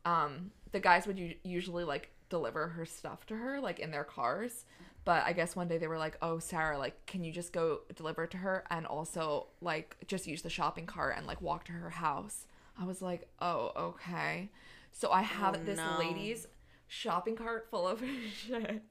um, 0.05 0.51
the 0.71 0.79
guys 0.79 1.05
would 1.05 1.19
u- 1.19 1.35
usually 1.43 1.83
like 1.83 2.11
deliver 2.29 2.67
her 2.67 2.85
stuff 2.85 3.25
to 3.27 3.35
her 3.35 3.59
like 3.59 3.79
in 3.79 3.91
their 3.91 4.03
cars. 4.03 4.65
But 5.07 5.23
I 5.25 5.31
guess 5.31 5.55
one 5.55 5.69
day 5.69 5.77
they 5.77 5.87
were 5.87 5.97
like, 5.97 6.17
"Oh, 6.21 6.37
Sarah, 6.37 6.77
like, 6.77 7.05
can 7.05 7.23
you 7.23 7.31
just 7.31 7.53
go 7.53 7.79
deliver 7.95 8.25
it 8.25 8.31
to 8.31 8.37
her 8.37 8.65
and 8.69 8.85
also 8.85 9.47
like 9.61 9.95
just 10.05 10.27
use 10.27 10.41
the 10.41 10.49
shopping 10.49 10.85
cart 10.85 11.15
and 11.17 11.25
like 11.25 11.41
walk 11.41 11.63
to 11.67 11.71
her 11.71 11.91
house?" 11.91 12.45
I 12.77 12.83
was 12.83 13.01
like, 13.01 13.25
"Oh, 13.39 13.71
okay." 13.77 14.49
So 14.91 15.07
I 15.09 15.21
oh, 15.21 15.23
have 15.23 15.55
Oh, 15.55 15.63
this 15.63 15.77
no. 15.77 15.95
lady's 15.97 16.45
shopping 16.87 17.37
cart 17.37 17.67
full 17.71 17.87
of 17.87 18.03
shit. 18.35 18.83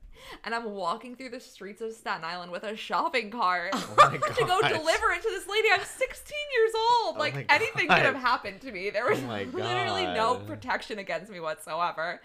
And 0.42 0.54
I'm 0.54 0.72
walking 0.72 1.16
through 1.16 1.28
the 1.28 1.40
streets 1.40 1.82
of 1.82 1.92
Staten 1.92 2.24
Island 2.24 2.50
with 2.50 2.62
a 2.62 2.74
shopping 2.74 3.30
cart 3.30 3.72
Oh 3.74 3.94
my 3.98 4.16
to 4.16 4.44
go 4.46 4.58
deliver 4.62 5.10
it 5.12 5.20
to 5.20 5.28
this 5.28 5.46
lady. 5.46 5.68
I'm 5.70 5.84
16 5.84 6.36
years 6.56 6.72
old. 6.74 7.16
Oh 7.16 7.18
like 7.18 7.34
my 7.34 7.44
anything 7.50 7.88
could 7.88 8.06
have 8.06 8.14
happened 8.16 8.62
to 8.62 8.72
me. 8.72 8.88
There 8.88 9.04
oh 9.06 9.10
was 9.10 9.18
Oh 9.18 9.26
my 9.26 9.44
literally 9.44 10.06
no 10.06 10.36
protection 10.36 10.98
against 10.98 11.30
me 11.30 11.40
whatsoever. 11.40 12.22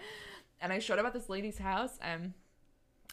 And 0.62 0.72
I 0.72 0.78
showed 0.78 0.98
up 0.98 1.04
at 1.04 1.12
this 1.12 1.28
lady's 1.28 1.58
house 1.58 1.98
and 2.00 2.32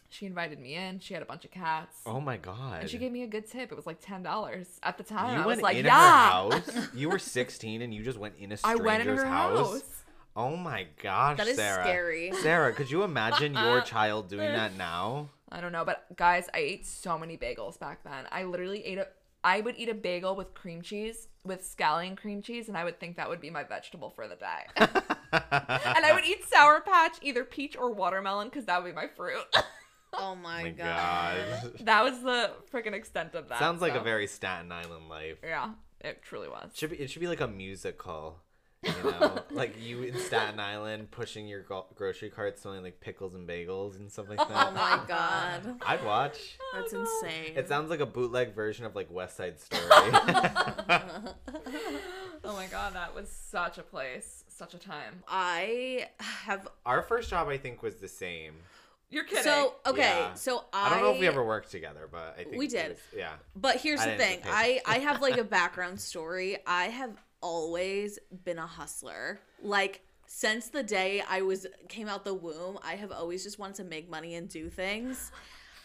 she 0.09 0.25
invited 0.25 0.59
me 0.59 0.75
in. 0.75 0.99
She 0.99 1.13
had 1.13 1.23
a 1.23 1.25
bunch 1.25 1.45
of 1.45 1.51
cats. 1.51 1.97
Oh 2.05 2.19
my 2.19 2.37
god. 2.37 2.81
And 2.81 2.89
she 2.89 2.97
gave 2.97 3.11
me 3.11 3.23
a 3.23 3.27
good 3.27 3.47
tip. 3.49 3.71
It 3.71 3.75
was 3.75 3.85
like 3.85 3.99
ten 4.01 4.23
dollars 4.23 4.67
at 4.83 4.97
the 4.97 5.03
time. 5.03 5.35
you 5.37 5.43
I 5.43 5.45
went 5.45 5.57
was 5.57 5.61
like, 5.63 5.77
in 5.77 5.85
yeah. 5.85 6.49
her 6.49 6.59
house. 6.59 6.87
You 6.95 7.09
were 7.09 7.19
16 7.19 7.81
and 7.81 7.93
you 7.93 8.03
just 8.03 8.17
went 8.17 8.35
in 8.39 8.51
a 8.51 8.57
stranger's 8.57 8.81
I 8.81 8.83
went 8.83 9.01
in 9.01 9.07
her 9.15 9.25
house. 9.25 9.57
house. 9.73 10.03
Oh 10.35 10.55
my 10.55 10.87
gosh, 11.01 11.37
That 11.37 11.47
is 11.47 11.55
Sarah. 11.57 11.83
scary. 11.83 12.31
Sarah, 12.41 12.73
could 12.73 12.89
you 12.89 13.03
imagine 13.03 13.53
your 13.53 13.81
child 13.93 14.29
doing 14.29 14.51
that 14.51 14.75
now? 14.77 15.29
I 15.51 15.61
don't 15.61 15.71
know, 15.71 15.83
but 15.83 16.05
guys, 16.15 16.47
I 16.53 16.59
ate 16.59 16.85
so 16.85 17.17
many 17.17 17.37
bagels 17.37 17.79
back 17.79 18.03
then. 18.03 18.25
I 18.31 18.43
literally 18.43 18.83
ate 18.85 18.97
a 18.99 19.07
I 19.43 19.61
would 19.61 19.75
eat 19.77 19.87
a 19.87 19.93
bagel 19.93 20.35
with 20.35 20.53
cream 20.53 20.81
cheese, 20.81 21.29
with 21.45 21.61
scallion 21.61 22.17
cream 22.17 22.41
cheese, 22.41 22.67
and 22.67 22.75
I 22.77 22.83
would 22.83 22.99
think 22.99 23.15
that 23.15 23.29
would 23.29 23.39
be 23.39 23.49
my 23.49 23.63
vegetable 23.63 24.09
for 24.09 24.27
the 24.27 24.35
day. 24.35 24.65
and 25.31 26.05
I 26.05 26.11
would 26.13 26.25
eat 26.25 26.43
Sour 26.49 26.81
Patch, 26.81 27.17
either 27.21 27.45
peach 27.45 27.77
or 27.77 27.89
watermelon, 27.91 28.49
because 28.49 28.65
that 28.65 28.83
would 28.83 28.89
be 28.89 28.95
my 28.95 29.07
fruit. 29.07 29.45
Oh 30.13 30.35
my, 30.35 30.61
Oh 30.61 30.63
my 30.63 30.69
god. 30.71 31.37
god. 31.61 31.73
that 31.85 32.03
was 32.03 32.21
the 32.21 32.51
freaking 32.73 32.93
extent 32.93 33.35
of 33.35 33.49
that. 33.49 33.59
Sounds 33.59 33.81
like 33.81 33.95
a 33.95 33.99
very 33.99 34.27
Staten 34.27 34.71
Island 34.71 35.09
life. 35.09 35.37
Yeah, 35.43 35.71
it 36.01 36.21
truly 36.21 36.47
was. 36.49 36.71
Should 36.73 36.91
be 36.91 36.97
it 36.97 37.09
should 37.09 37.21
be 37.21 37.27
like 37.27 37.41
a 37.41 37.47
musical. 37.47 38.37
You 38.81 38.93
know, 39.03 39.39
like 39.51 39.75
you 39.81 40.03
in 40.03 40.17
Staten 40.17 40.59
Island 40.59 41.11
pushing 41.11 41.47
your 41.47 41.61
gro- 41.63 41.87
grocery 41.95 42.29
cart 42.29 42.57
selling 42.57 42.81
like 42.81 43.01
pickles 43.01 43.35
and 43.35 43.47
bagels 43.47 43.97
and 43.97 44.09
stuff 44.09 44.29
like 44.29 44.39
oh 44.41 44.47
that. 44.47 44.67
Oh 44.69 44.71
my 44.71 45.01
god. 45.07 45.81
I'd 45.85 46.03
watch. 46.05 46.57
That's 46.73 46.93
oh, 46.93 47.01
insane. 47.01 47.57
It 47.57 47.67
sounds 47.67 47.89
like 47.89 47.99
a 47.99 48.05
bootleg 48.05 48.55
version 48.55 48.85
of 48.85 48.95
like 48.95 49.11
West 49.11 49.35
Side 49.37 49.59
Story. 49.59 49.83
Oh 52.43 52.53
my 52.55 52.67
god, 52.67 52.93
that 52.93 53.13
was 53.13 53.29
such 53.29 53.77
a 53.77 53.83
place, 53.83 54.45
such 54.47 54.73
a 54.73 54.77
time. 54.77 55.23
I 55.27 56.07
have 56.19 56.67
Our 56.85 57.01
first 57.01 57.29
job, 57.29 57.47
I 57.49 57.57
think, 57.57 57.83
was 57.83 57.95
the 57.95 58.07
same. 58.07 58.53
You're 59.09 59.23
kidding. 59.23 59.43
so 59.43 59.75
okay. 59.85 60.01
Yeah. 60.01 60.33
So 60.35 60.65
I, 60.71 60.87
I 60.87 60.89
don't 60.91 61.03
know 61.03 61.13
if 61.13 61.19
we 61.19 61.27
ever 61.27 61.43
worked 61.43 61.71
together, 61.71 62.07
but 62.11 62.35
I 62.39 62.43
think 62.43 62.57
We 62.57 62.67
did. 62.67 62.89
was- 62.91 62.99
yeah. 63.15 63.33
But 63.55 63.77
here's 63.77 63.99
I 64.01 64.11
the 64.11 64.17
thing. 64.17 64.39
I. 64.45 64.81
I 64.85 64.99
have 64.99 65.21
like 65.21 65.37
a 65.37 65.43
background 65.59 65.99
story. 65.99 66.57
I 66.67 66.85
have 66.85 67.11
always 67.41 68.19
been 68.43 68.59
a 68.59 68.67
hustler. 68.67 69.39
Like 69.61 70.01
since 70.27 70.67
the 70.67 70.83
day 70.83 71.23
I 71.27 71.41
was 71.41 71.65
came 71.87 72.07
out 72.07 72.23
the 72.23 72.33
womb, 72.35 72.77
I 72.83 72.95
have 72.95 73.11
always 73.11 73.43
just 73.43 73.57
wanted 73.57 73.77
to 73.77 73.83
make 73.83 74.09
money 74.09 74.35
and 74.35 74.47
do 74.47 74.69
things. 74.69 75.31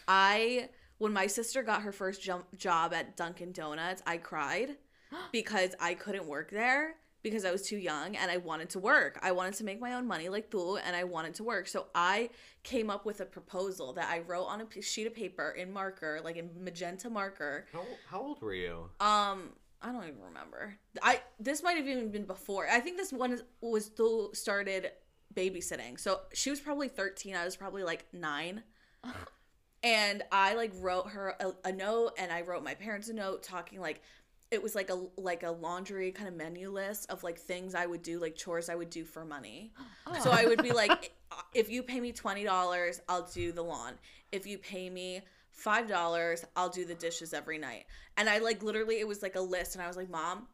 I 0.07 0.69
when 0.97 1.11
my 1.11 1.27
sister 1.27 1.63
got 1.63 1.81
her 1.81 1.91
first 1.91 2.21
jump 2.21 2.45
job 2.57 2.93
at 2.93 3.17
Dunkin' 3.17 3.51
Donuts, 3.51 4.01
I 4.05 4.17
cried 4.17 4.77
because 5.31 5.75
I 5.79 5.93
couldn't 5.95 6.25
work 6.27 6.51
there 6.51 6.95
because 7.25 7.43
I 7.43 7.51
was 7.51 7.63
too 7.63 7.77
young 7.77 8.15
and 8.15 8.29
I 8.29 8.37
wanted 8.37 8.69
to 8.69 8.79
work. 8.79 9.17
I 9.23 9.31
wanted 9.31 9.55
to 9.55 9.63
make 9.63 9.81
my 9.81 9.93
own 9.93 10.05
money 10.05 10.29
like 10.29 10.51
Thule 10.51 10.75
and 10.75 10.95
I 10.95 11.05
wanted 11.05 11.33
to 11.35 11.43
work. 11.43 11.67
So 11.67 11.87
I 11.95 12.29
came 12.61 12.91
up 12.91 13.03
with 13.03 13.19
a 13.19 13.25
proposal 13.25 13.93
that 13.93 14.07
I 14.11 14.19
wrote 14.19 14.43
on 14.43 14.61
a 14.61 14.81
sheet 14.81 15.07
of 15.07 15.15
paper 15.15 15.49
in 15.57 15.73
marker, 15.73 16.21
like 16.23 16.37
in 16.37 16.51
magenta 16.61 17.09
marker. 17.09 17.65
How, 17.73 17.83
how 18.07 18.21
old 18.21 18.43
were 18.43 18.53
you? 18.53 18.91
Um, 18.99 19.53
I 19.81 19.91
don't 19.91 20.03
even 20.03 20.21
remember. 20.23 20.75
I 21.01 21.19
this 21.39 21.63
might 21.63 21.77
have 21.77 21.87
even 21.87 22.11
been 22.11 22.25
before. 22.25 22.67
I 22.69 22.79
think 22.79 22.97
this 22.97 23.11
one 23.11 23.41
was 23.59 23.87
Thule 23.87 24.29
started 24.35 24.91
babysitting. 25.33 25.99
So 25.99 26.19
she 26.31 26.51
was 26.51 26.59
probably 26.59 26.89
13. 26.89 27.35
I 27.35 27.43
was 27.43 27.55
probably 27.55 27.81
like 27.81 28.05
9. 28.13 28.61
and 29.83 30.21
I 30.31 30.53
like 30.53 30.73
wrote 30.75 31.09
her 31.09 31.33
a, 31.39 31.69
a 31.69 31.71
note 31.71 32.11
and 32.19 32.31
I 32.31 32.41
wrote 32.41 32.63
my 32.63 32.75
parents 32.75 33.09
a 33.09 33.13
note 33.13 33.41
talking 33.41 33.81
like 33.81 34.03
it 34.51 34.61
was 34.61 34.75
like 34.75 34.89
a 34.89 35.07
like 35.17 35.43
a 35.43 35.49
laundry 35.49 36.11
kind 36.11 36.27
of 36.27 36.35
menu 36.35 36.69
list 36.69 37.09
of 37.09 37.23
like 37.23 37.37
things 37.39 37.75
I 37.75 37.85
would 37.85 38.01
do 38.01 38.19
like 38.19 38.35
chores 38.35 38.69
I 38.69 38.75
would 38.75 38.89
do 38.89 39.03
for 39.03 39.25
money. 39.25 39.73
So 40.21 40.31
I 40.31 40.45
would 40.45 40.61
be 40.61 40.71
like 40.71 41.13
if 41.53 41.69
you 41.69 41.83
pay 41.83 41.99
me 41.99 42.13
$20, 42.13 43.01
I'll 43.09 43.27
do 43.33 43.51
the 43.51 43.63
lawn. 43.63 43.93
If 44.31 44.45
you 44.45 44.57
pay 44.57 44.89
me 44.89 45.21
$5, 45.63 46.45
I'll 46.55 46.69
do 46.69 46.85
the 46.85 46.93
dishes 46.95 47.33
every 47.33 47.57
night. 47.57 47.85
And 48.17 48.29
I 48.29 48.37
like 48.37 48.61
literally 48.61 48.99
it 48.99 49.07
was 49.07 49.21
like 49.21 49.35
a 49.35 49.41
list 49.41 49.75
and 49.75 49.83
I 49.83 49.87
was 49.87 49.97
like, 49.97 50.09
"Mom, 50.09 50.47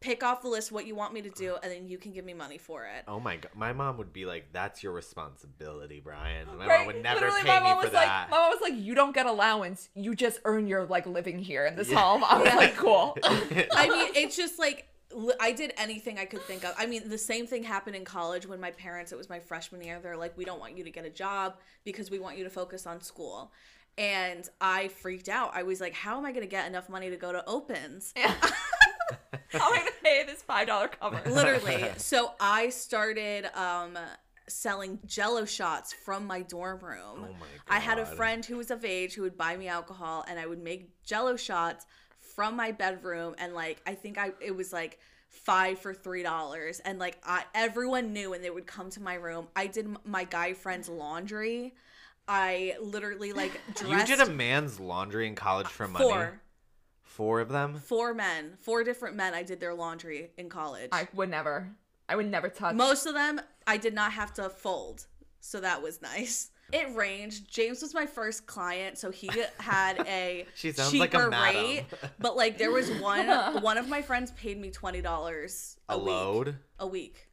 pick 0.00 0.22
off 0.22 0.42
the 0.42 0.48
list 0.48 0.70
what 0.70 0.86
you 0.86 0.94
want 0.94 1.12
me 1.14 1.22
to 1.22 1.30
do 1.30 1.56
and 1.62 1.72
then 1.72 1.88
you 1.88 1.98
can 1.98 2.12
give 2.12 2.24
me 2.24 2.34
money 2.34 2.58
for 2.58 2.84
it." 2.84 3.04
Oh 3.08 3.20
my 3.20 3.36
god, 3.36 3.50
my 3.54 3.72
mom 3.72 3.96
would 3.98 4.12
be 4.12 4.26
like, 4.26 4.52
"That's 4.52 4.82
your 4.82 4.92
responsibility, 4.92 6.00
Brian." 6.00 6.46
My 6.58 6.66
Right? 6.66 6.78
mom 6.78 6.86
would 6.88 7.02
never 7.02 7.20
Literally, 7.20 7.42
pay 7.42 7.48
my 7.48 7.58
me 7.60 7.64
mom 7.70 7.78
for 7.78 7.84
was 7.84 7.92
that. 7.92 8.20
like, 8.22 8.30
my 8.30 8.36
mom 8.38 8.50
was 8.50 8.60
like, 8.62 8.74
"You 8.76 8.94
don't 8.94 9.14
get 9.14 9.26
allowance. 9.26 9.88
You 9.94 10.14
just 10.14 10.40
earn 10.44 10.66
your 10.66 10.84
like 10.86 11.06
living 11.06 11.38
here 11.38 11.66
in 11.66 11.76
this 11.76 11.92
home." 11.92 12.22
I 12.24 12.38
was 12.42 12.54
like, 12.54 12.76
"Cool." 12.76 13.16
I 13.24 13.88
mean, 13.88 14.12
it's 14.14 14.36
just 14.36 14.58
like 14.58 14.88
I 15.40 15.52
did 15.52 15.72
anything 15.78 16.18
I 16.18 16.24
could 16.26 16.42
think 16.42 16.64
of. 16.64 16.74
I 16.76 16.84
mean, 16.86 17.08
the 17.08 17.16
same 17.16 17.46
thing 17.46 17.62
happened 17.62 17.96
in 17.96 18.04
college 18.04 18.44
when 18.46 18.60
my 18.60 18.72
parents, 18.72 19.12
it 19.12 19.16
was 19.18 19.30
my 19.30 19.38
freshman 19.38 19.82
year, 19.82 19.98
they're 20.02 20.16
like, 20.16 20.36
we 20.36 20.44
don't 20.44 20.60
want 20.60 20.76
you 20.76 20.84
to 20.84 20.90
get 20.90 21.06
a 21.06 21.10
job 21.10 21.56
because 21.84 22.10
we 22.10 22.18
want 22.18 22.36
you 22.36 22.44
to 22.44 22.50
focus 22.50 22.86
on 22.86 23.00
school. 23.00 23.52
And 23.96 24.46
I 24.60 24.88
freaked 24.88 25.30
out. 25.30 25.52
I 25.54 25.62
was 25.62 25.80
like, 25.80 25.94
how 25.94 26.18
am 26.18 26.26
I 26.26 26.32
going 26.32 26.42
to 26.42 26.50
get 26.50 26.66
enough 26.66 26.90
money 26.90 27.08
to 27.08 27.16
go 27.16 27.32
to 27.32 27.42
Opens? 27.46 28.12
How 29.52 29.68
am 29.68 29.74
I 29.74 29.78
gonna 29.78 29.90
pay 30.02 30.24
this 30.24 30.42
five 30.42 30.66
dollar 30.66 30.88
cover? 30.88 31.20
Literally. 31.30 31.84
So 31.98 32.32
I 32.40 32.68
started 32.70 33.46
um, 33.58 33.98
selling 34.48 34.98
jello 35.06 35.44
shots 35.44 35.92
from 35.92 36.26
my 36.26 36.42
dorm 36.42 36.80
room. 36.80 37.18
Oh 37.24 37.32
my 37.40 37.46
I 37.68 37.78
had 37.78 37.98
a 37.98 38.04
God. 38.04 38.16
friend 38.16 38.44
who 38.44 38.56
was 38.56 38.70
of 38.70 38.84
age 38.84 39.14
who 39.14 39.22
would 39.22 39.36
buy 39.36 39.56
me 39.56 39.68
alcohol 39.68 40.24
and 40.28 40.38
I 40.38 40.46
would 40.46 40.62
make 40.62 41.02
jello 41.04 41.36
shots 41.36 41.86
from 42.34 42.56
my 42.56 42.72
bedroom 42.72 43.34
and 43.38 43.54
like 43.54 43.80
I 43.86 43.94
think 43.94 44.18
I 44.18 44.32
it 44.40 44.54
was 44.54 44.72
like 44.72 44.98
five 45.28 45.78
for 45.78 45.92
three 45.92 46.22
dollars 46.22 46.80
and 46.80 46.98
like 46.98 47.18
I 47.24 47.44
everyone 47.54 48.12
knew 48.12 48.32
and 48.34 48.42
they 48.44 48.50
would 48.50 48.66
come 48.66 48.90
to 48.90 49.02
my 49.02 49.14
room. 49.14 49.48
I 49.56 49.66
did 49.66 49.86
m- 49.86 49.98
my 50.04 50.24
guy 50.24 50.52
friend's 50.52 50.88
laundry. 50.88 51.74
I 52.28 52.74
literally 52.80 53.32
like 53.32 53.52
you 53.86 54.04
did 54.04 54.20
a 54.20 54.26
man's 54.26 54.80
laundry 54.80 55.26
in 55.26 55.34
college 55.34 55.68
for 55.68 55.86
money. 55.86 56.04
four 56.04 56.40
Four 57.16 57.40
of 57.40 57.48
them. 57.48 57.78
four 57.78 58.12
men, 58.12 58.58
four 58.60 58.84
different 58.84 59.16
men. 59.16 59.32
I 59.32 59.42
did 59.42 59.58
their 59.58 59.72
laundry 59.72 60.32
in 60.36 60.50
college. 60.50 60.90
I 60.92 61.08
would 61.14 61.30
never. 61.30 61.70
I 62.10 62.14
would 62.14 62.30
never 62.30 62.50
touch. 62.50 62.74
Most 62.74 63.06
of 63.06 63.14
them 63.14 63.40
I 63.66 63.78
did 63.78 63.94
not 63.94 64.12
have 64.12 64.34
to 64.34 64.50
fold, 64.50 65.06
so 65.40 65.58
that 65.60 65.82
was 65.82 66.02
nice. 66.02 66.50
It 66.74 66.94
ranged. 66.94 67.50
James 67.50 67.80
was 67.80 67.94
my 67.94 68.04
first 68.04 68.46
client, 68.46 68.98
so 68.98 69.10
he 69.10 69.30
had 69.58 69.98
a 70.06 70.46
She 70.54 70.72
sounds 70.72 70.90
cheaper 70.90 71.00
like 71.00 71.14
a 71.14 71.30
rate. 71.30 71.84
But 72.18 72.36
like 72.36 72.58
there 72.58 72.70
was 72.70 72.90
one 73.00 73.28
one 73.62 73.78
of 73.78 73.88
my 73.88 74.02
friends 74.02 74.30
paid 74.32 74.60
me 74.60 74.70
twenty 74.70 75.00
dollars 75.00 75.78
A, 75.88 75.96
week. 75.96 76.06
load. 76.06 76.56
A 76.80 76.86
week. 76.86 77.28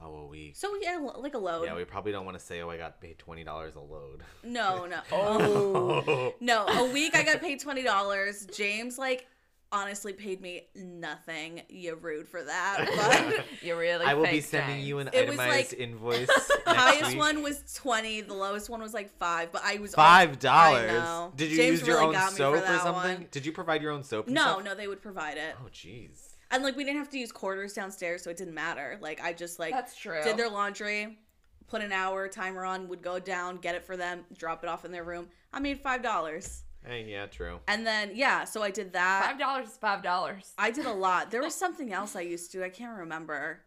Oh, 0.00 0.14
a 0.14 0.26
week. 0.26 0.56
So 0.56 0.70
we 0.72 0.80
yeah, 0.82 0.98
like 1.16 1.34
a 1.34 1.38
load. 1.38 1.64
Yeah, 1.64 1.74
we 1.74 1.84
probably 1.84 2.12
don't 2.12 2.24
want 2.26 2.38
to 2.38 2.44
say, 2.44 2.60
"Oh, 2.60 2.68
I 2.70 2.76
got 2.76 3.00
paid 3.00 3.18
twenty 3.18 3.44
dollars 3.44 3.76
a 3.76 3.80
load." 3.80 4.22
no, 4.44 4.86
no. 4.86 4.96
Um, 5.12 5.42
oh. 5.42 6.34
No, 6.40 6.66
a 6.66 6.92
week 6.92 7.16
I 7.16 7.22
got 7.22 7.40
paid 7.40 7.60
twenty 7.60 7.82
dollars. 7.82 8.46
James 8.54 8.98
like 8.98 9.26
honestly 9.72 10.12
paid 10.12 10.40
me 10.40 10.62
nothing. 10.76 11.62
You 11.68 11.96
rude 11.96 12.28
for 12.28 12.42
that. 12.42 12.86
But 13.36 13.46
You 13.62 13.76
really. 13.76 14.04
I 14.04 14.14
will 14.14 14.26
be 14.26 14.40
sending 14.40 14.76
things. 14.76 14.86
you 14.88 14.98
an 14.98 15.08
It 15.12 15.28
was 15.28 15.38
itemized 15.38 15.72
like- 15.72 15.80
invoice. 15.80 16.26
the 16.66 16.74
highest 16.74 17.10
week. 17.10 17.18
one 17.18 17.42
was 17.42 17.62
twenty. 17.74 18.20
The 18.20 18.34
lowest 18.34 18.68
one 18.70 18.80
was 18.82 18.92
like 18.94 19.10
five. 19.18 19.50
But 19.50 19.62
I 19.64 19.78
was 19.78 19.94
five 19.94 20.38
dollars. 20.38 21.32
Did 21.36 21.50
you 21.50 21.56
James 21.56 21.80
use 21.80 21.88
your 21.88 22.00
really 22.00 22.16
own 22.16 22.30
soap 22.30 22.54
for 22.54 22.58
or 22.58 22.60
that 22.60 22.82
something? 22.82 23.14
one. 23.14 23.26
Did 23.30 23.46
you 23.46 23.52
provide 23.52 23.82
your 23.82 23.92
own 23.92 24.04
soap? 24.04 24.28
No, 24.28 24.42
stuff? 24.42 24.64
no, 24.64 24.74
they 24.74 24.88
would 24.88 25.00
provide 25.02 25.36
it. 25.38 25.56
Oh, 25.64 25.68
jeez. 25.72 26.34
And 26.50 26.62
like 26.62 26.76
we 26.76 26.84
didn't 26.84 26.98
have 26.98 27.10
to 27.10 27.18
use 27.18 27.32
quarters 27.32 27.72
downstairs, 27.72 28.22
so 28.22 28.30
it 28.30 28.36
didn't 28.36 28.54
matter. 28.54 28.98
Like 29.00 29.20
I 29.22 29.32
just 29.32 29.58
like 29.58 29.72
That's 29.72 29.96
true. 29.96 30.20
did 30.22 30.36
their 30.36 30.48
laundry, 30.48 31.18
put 31.66 31.82
an 31.82 31.92
hour 31.92 32.28
timer 32.28 32.64
on, 32.64 32.88
would 32.88 33.02
go 33.02 33.18
down, 33.18 33.56
get 33.56 33.74
it 33.74 33.84
for 33.84 33.96
them, 33.96 34.24
drop 34.36 34.62
it 34.62 34.68
off 34.68 34.84
in 34.84 34.92
their 34.92 35.04
room. 35.04 35.28
I 35.52 35.58
made 35.60 35.80
five 35.80 36.02
dollars. 36.02 36.62
Hey, 36.84 37.04
yeah, 37.10 37.26
true. 37.26 37.58
And 37.66 37.84
then 37.84 38.12
yeah, 38.14 38.44
so 38.44 38.62
I 38.62 38.70
did 38.70 38.92
that. 38.92 39.26
Five 39.26 39.38
dollars 39.40 39.68
is 39.68 39.76
five 39.76 40.02
dollars. 40.02 40.52
I 40.56 40.70
did 40.70 40.86
a 40.86 40.92
lot. 40.92 41.30
There 41.32 41.42
was 41.42 41.54
something 41.64 41.92
else 41.92 42.14
I 42.14 42.20
used 42.20 42.52
to. 42.52 42.64
I 42.64 42.68
can't 42.68 42.98
remember, 42.98 43.62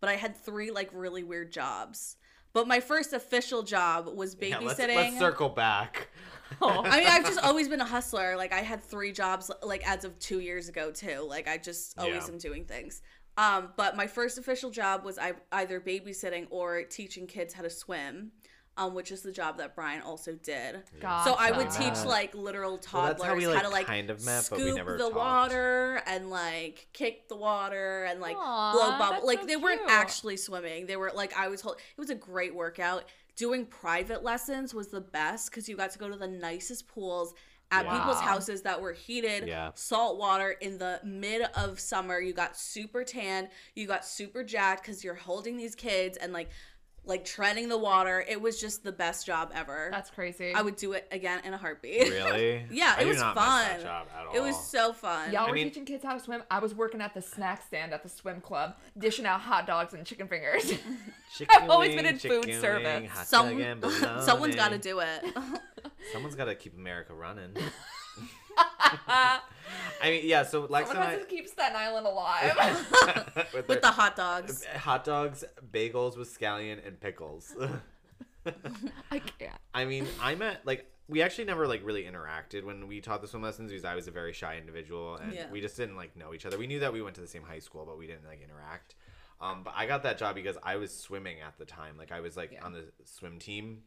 but 0.00 0.08
I 0.08 0.16
had 0.16 0.34
three 0.36 0.70
like 0.70 0.90
really 0.94 1.22
weird 1.22 1.52
jobs. 1.52 2.16
But 2.54 2.66
my 2.66 2.80
first 2.80 3.12
official 3.12 3.62
job 3.62 4.08
was 4.14 4.36
Yeah, 4.40 4.58
let's, 4.58 4.78
babysitting. 4.80 4.96
let's 4.96 5.18
circle 5.18 5.48
back. 5.48 6.08
I 6.62 6.98
mean, 6.98 7.06
I've 7.08 7.24
just 7.24 7.38
always 7.40 7.68
been 7.68 7.80
a 7.80 7.84
hustler. 7.86 8.36
Like 8.36 8.52
I 8.52 8.60
had 8.60 8.82
three 8.82 9.12
jobs 9.12 9.50
like 9.62 9.86
as 9.88 10.04
of 10.04 10.18
two 10.18 10.40
years 10.40 10.68
ago 10.68 10.90
too. 10.90 11.24
Like 11.28 11.48
I 11.48 11.58
just 11.58 11.98
always 11.98 12.26
Yeah. 12.26 12.32
am 12.32 12.38
doing 12.38 12.64
things. 12.64 13.02
Um, 13.38 13.70
but 13.76 13.96
my 13.96 14.06
first 14.06 14.36
official 14.38 14.70
job 14.70 15.04
was 15.04 15.18
I 15.18 15.32
either 15.52 15.80
babysitting 15.80 16.46
or 16.50 16.82
teaching 16.82 17.26
kids 17.26 17.54
how 17.54 17.62
to 17.62 17.70
swim, 17.70 18.32
um, 18.76 18.94
which 18.94 19.10
is 19.10 19.22
the 19.22 19.32
job 19.32 19.56
that 19.56 19.74
Brian 19.74 20.02
also 20.02 20.34
did. 20.34 20.82
God. 21.00 21.24
So 21.24 21.34
I 21.38 21.50
would 21.50 21.70
teach 21.70 22.04
like 22.04 22.34
literal 22.34 22.76
toddlers 22.76 23.16
that's 23.18 23.24
how 23.24 23.34
we, 23.34 23.44
how 23.44 23.62
to 23.62 23.70
like 23.70 23.86
kind 23.86 24.10
of 24.10 24.22
met, 24.26 24.46
but 24.50 24.58
we 24.58 24.64
scoop 24.66 24.76
never 24.76 24.92
the 24.98 25.04
talked. 25.04 25.16
water 25.16 26.02
and 26.06 26.28
like 26.28 26.88
kick 26.92 27.28
the 27.28 27.36
water 27.36 28.04
and 28.04 28.20
like 28.20 28.36
Aw, 28.38 28.72
blow 28.72 28.98
bubble. 28.98 29.26
Like 29.26 29.40
so 29.40 29.46
they 29.46 29.56
weren't 29.56 29.80
actually 29.88 30.36
swimming. 30.36 30.84
They 30.86 30.96
were 30.96 31.10
like 31.14 31.34
I 31.34 31.48
was. 31.48 31.62
Told, 31.62 31.76
it 31.76 32.00
was 32.00 32.10
a 32.10 32.14
great 32.14 32.54
workout. 32.54 33.04
Doing 33.36 33.66
private 33.66 34.22
lessons 34.22 34.74
was 34.74 34.88
the 34.88 35.00
best 35.00 35.50
because 35.50 35.68
you 35.68 35.76
got 35.76 35.90
to 35.92 35.98
go 35.98 36.08
to 36.08 36.16
the 36.16 36.28
nicest 36.28 36.86
pools 36.86 37.32
at 37.70 37.86
Yeah. 37.86 37.96
people's 37.98 38.20
houses 38.20 38.60
that 38.62 38.80
were 38.82 38.92
heated, 38.92 39.48
Yeah. 39.48 39.70
salt 39.74 40.18
water 40.18 40.50
in 40.50 40.76
the 40.76 41.00
mid 41.02 41.42
of 41.56 41.80
summer. 41.80 42.20
You 42.20 42.34
got 42.34 42.54
super 42.58 43.02
tan. 43.04 43.48
You 43.74 43.86
got 43.86 44.04
super 44.04 44.44
jacked 44.44 44.82
because 44.82 45.02
you're 45.02 45.14
holding 45.14 45.56
these 45.56 45.74
kids 45.74 46.18
and 46.18 46.34
like 46.34 46.50
like 47.04 47.24
treading 47.24 47.68
the 47.68 47.76
water. 47.78 48.24
It 48.28 48.40
was 48.40 48.60
just 48.60 48.84
the 48.84 48.92
best 48.92 49.26
job 49.26 49.50
ever. 49.54 49.88
That's 49.90 50.10
crazy. 50.10 50.54
I 50.54 50.62
would 50.62 50.76
do 50.76 50.92
it 50.92 51.08
again 51.10 51.40
in 51.44 51.52
a 51.52 51.56
heartbeat. 51.58 52.08
Really? 52.12 52.64
Yeah, 52.70 52.94
I 52.96 53.02
it 53.02 53.06
was 53.08 53.18
not 53.18 53.34
miss 53.34 53.44
that 53.44 53.72
fun. 53.72 53.82
job 53.82 54.06
at 54.16 54.26
all. 54.26 54.34
It 54.36 54.40
was 54.40 54.64
so 54.68 54.92
fun. 54.92 55.32
Y'all 55.32 55.46
I 55.46 55.48
were 55.48 55.54
mean- 55.54 55.64
teaching 55.68 55.84
kids 55.84 56.04
how 56.04 56.14
to 56.14 56.20
swim. 56.20 56.42
I 56.50 56.58
was 56.60 56.74
working 56.74 57.00
at 57.00 57.12
the 57.14 57.22
snack 57.22 57.62
stand 57.66 57.92
at 57.92 58.02
the 58.02 58.08
swim 58.08 58.40
club, 58.40 58.76
dishing 58.96 59.26
out 59.26 59.40
hot 59.40 59.66
dogs 59.66 59.94
and 59.94 60.06
chicken 60.06 60.28
fingers. 60.28 60.72
Chicken 61.34 61.56
I've 61.62 61.70
always 61.70 61.94
been 61.94 62.04
in 62.04 62.18
food 62.18 62.42
chicken 62.44 62.60
service. 62.60 63.10
Some, 63.24 63.58
someone's 64.20 64.54
got 64.54 64.68
to 64.72 64.76
do 64.78 64.98
it. 65.00 65.24
Someone's 66.12 66.34
got 66.34 66.44
to 66.44 66.54
keep 66.54 66.76
America 66.76 67.14
running. 67.14 67.56
I 68.56 69.40
mean, 70.04 70.20
yeah. 70.24 70.42
So 70.42 70.66
Lex 70.68 70.88
Someone 70.88 71.06
and 71.06 71.18
has 71.18 71.22
to 71.22 71.28
keep 71.28 71.48
Staten 71.48 71.76
Island 71.76 72.06
alive. 72.06 72.54
I, 72.58 72.72
with, 73.36 73.52
With 73.54 73.66
their- 73.68 73.80
the 73.80 73.90
hot 73.90 74.16
dogs. 74.16 74.64
hot 74.64 75.04
dogs, 75.04 75.44
bagels 75.72 76.16
with 76.16 76.36
scallion 76.38 76.86
and 76.86 76.98
pickles. 77.00 77.54
I 79.10 79.18
can't. 79.20 79.52
I 79.72 79.84
mean, 79.84 80.06
I 80.20 80.34
met 80.34 80.66
like 80.66 80.86
we 81.08 81.22
actually 81.22 81.44
never 81.44 81.66
like 81.68 81.84
really 81.84 82.04
interacted 82.04 82.64
when 82.64 82.88
we 82.88 83.00
taught 83.00 83.22
the 83.22 83.28
swim 83.28 83.42
lessons 83.42 83.70
because 83.70 83.84
I 83.84 83.94
was 83.94 84.08
a 84.08 84.10
very 84.10 84.32
shy 84.32 84.56
individual 84.58 85.16
and 85.16 85.32
Yeah. 85.32 85.46
we 85.50 85.60
just 85.60 85.76
didn't 85.76 85.96
like 85.96 86.16
know 86.16 86.34
each 86.34 86.44
other. 86.46 86.58
We 86.58 86.66
knew 86.66 86.80
that 86.80 86.92
we 86.92 87.02
went 87.02 87.14
to 87.16 87.20
the 87.20 87.26
same 87.28 87.42
high 87.42 87.58
school, 87.60 87.84
but 87.86 87.98
we 87.98 88.06
didn't 88.06 88.26
like 88.26 88.42
interact. 88.42 88.94
Um, 89.40 89.62
but 89.64 89.74
I 89.76 89.86
got 89.86 90.02
that 90.04 90.18
job 90.18 90.34
because 90.34 90.56
I 90.62 90.76
was 90.76 90.96
swimming 90.96 91.40
at 91.40 91.56
the 91.58 91.64
time. 91.64 91.96
Like 91.98 92.12
I 92.12 92.20
was 92.20 92.36
like 92.36 92.52
Yeah. 92.52 92.64
on 92.64 92.72
the 92.72 92.84
swim 93.04 93.38
team. 93.38 93.82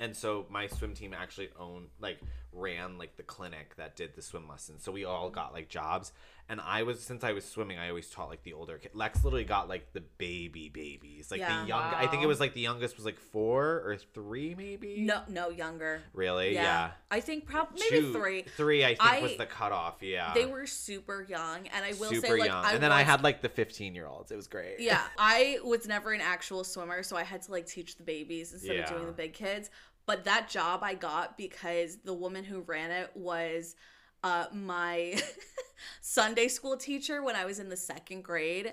And 0.00 0.16
so 0.16 0.46
my 0.50 0.66
swim 0.66 0.94
team 0.94 1.14
actually 1.14 1.50
owned 1.58 1.88
like 2.00 2.18
ran 2.54 2.98
like 2.98 3.16
the 3.16 3.22
clinic 3.22 3.74
that 3.76 3.96
did 3.96 4.14
the 4.14 4.22
swim 4.22 4.48
lessons. 4.48 4.82
So 4.82 4.92
we 4.92 5.04
all 5.04 5.30
got 5.30 5.52
like 5.52 5.68
jobs. 5.68 6.12
And 6.46 6.60
I 6.60 6.82
was 6.82 7.00
since 7.00 7.24
I 7.24 7.32
was 7.32 7.42
swimming, 7.46 7.78
I 7.78 7.88
always 7.88 8.10
taught 8.10 8.28
like 8.28 8.42
the 8.42 8.52
older 8.52 8.76
kid. 8.76 8.90
Lex 8.92 9.24
literally 9.24 9.44
got 9.44 9.66
like 9.66 9.94
the 9.94 10.02
baby 10.18 10.68
babies. 10.68 11.30
Like 11.30 11.40
Yeah. 11.40 11.62
the 11.62 11.68
young 11.68 11.82
I 11.94 12.06
think 12.06 12.22
it 12.22 12.26
was 12.26 12.38
like 12.38 12.52
the 12.52 12.60
youngest 12.60 12.96
was 12.96 13.06
like 13.06 13.18
4 13.18 13.64
or 13.64 13.96
3 14.12 14.54
maybe. 14.54 15.00
No, 15.00 15.22
no, 15.28 15.48
younger. 15.48 16.02
Really? 16.12 16.52
Yeah. 16.52 16.90
I 17.10 17.20
think 17.20 17.46
probably 17.46 17.80
maybe 17.90 18.02
Two- 18.02 18.12
three. 18.12 18.42
Three, 18.58 18.84
I 18.84 18.88
think, 18.88 19.02
I- 19.02 19.20
was 19.22 19.36
the 19.36 19.46
cutoff. 19.46 20.02
Yeah. 20.02 20.34
They 20.34 20.44
were 20.44 20.66
super 20.66 21.22
young, 21.22 21.66
and 21.68 21.82
I 21.84 21.92
will 21.92 22.10
super 22.10 22.26
say, 22.26 22.32
like, 22.40 22.48
young. 22.50 22.64
I 22.64 22.72
and 22.74 22.82
then 22.82 22.92
I 22.92 23.02
had 23.04 23.22
like 23.22 23.40
the 23.40 23.48
15 23.48 23.94
year 23.94 24.06
olds. 24.06 24.30
It 24.30 24.36
was 24.36 24.46
great. 24.46 24.80
Yeah, 24.80 25.02
I 25.18 25.58
was 25.64 25.86
never 25.88 26.12
an 26.12 26.20
actual 26.20 26.62
swimmer, 26.62 27.02
so 27.02 27.16
I 27.16 27.22
had 27.22 27.40
to 27.42 27.52
like 27.52 27.66
teach 27.66 27.96
the 27.96 28.02
babies 28.04 28.52
instead 28.52 28.80
of 28.80 28.88
doing 28.90 29.06
the 29.06 29.12
big 29.12 29.32
kids. 29.32 29.70
But 30.06 30.24
that 30.24 30.48
job 30.48 30.80
I 30.82 30.94
got 30.94 31.36
because 31.36 31.98
the 32.04 32.14
woman 32.14 32.44
who 32.44 32.60
ran 32.60 32.90
it 32.90 33.10
was 33.14 33.74
uh, 34.22 34.46
my 34.52 35.20
Sunday 36.00 36.48
school 36.48 36.76
teacher 36.76 37.22
when 37.22 37.36
I 37.36 37.44
was 37.44 37.58
in 37.58 37.68
the 37.68 37.76
second 37.76 38.22
grade. 38.22 38.72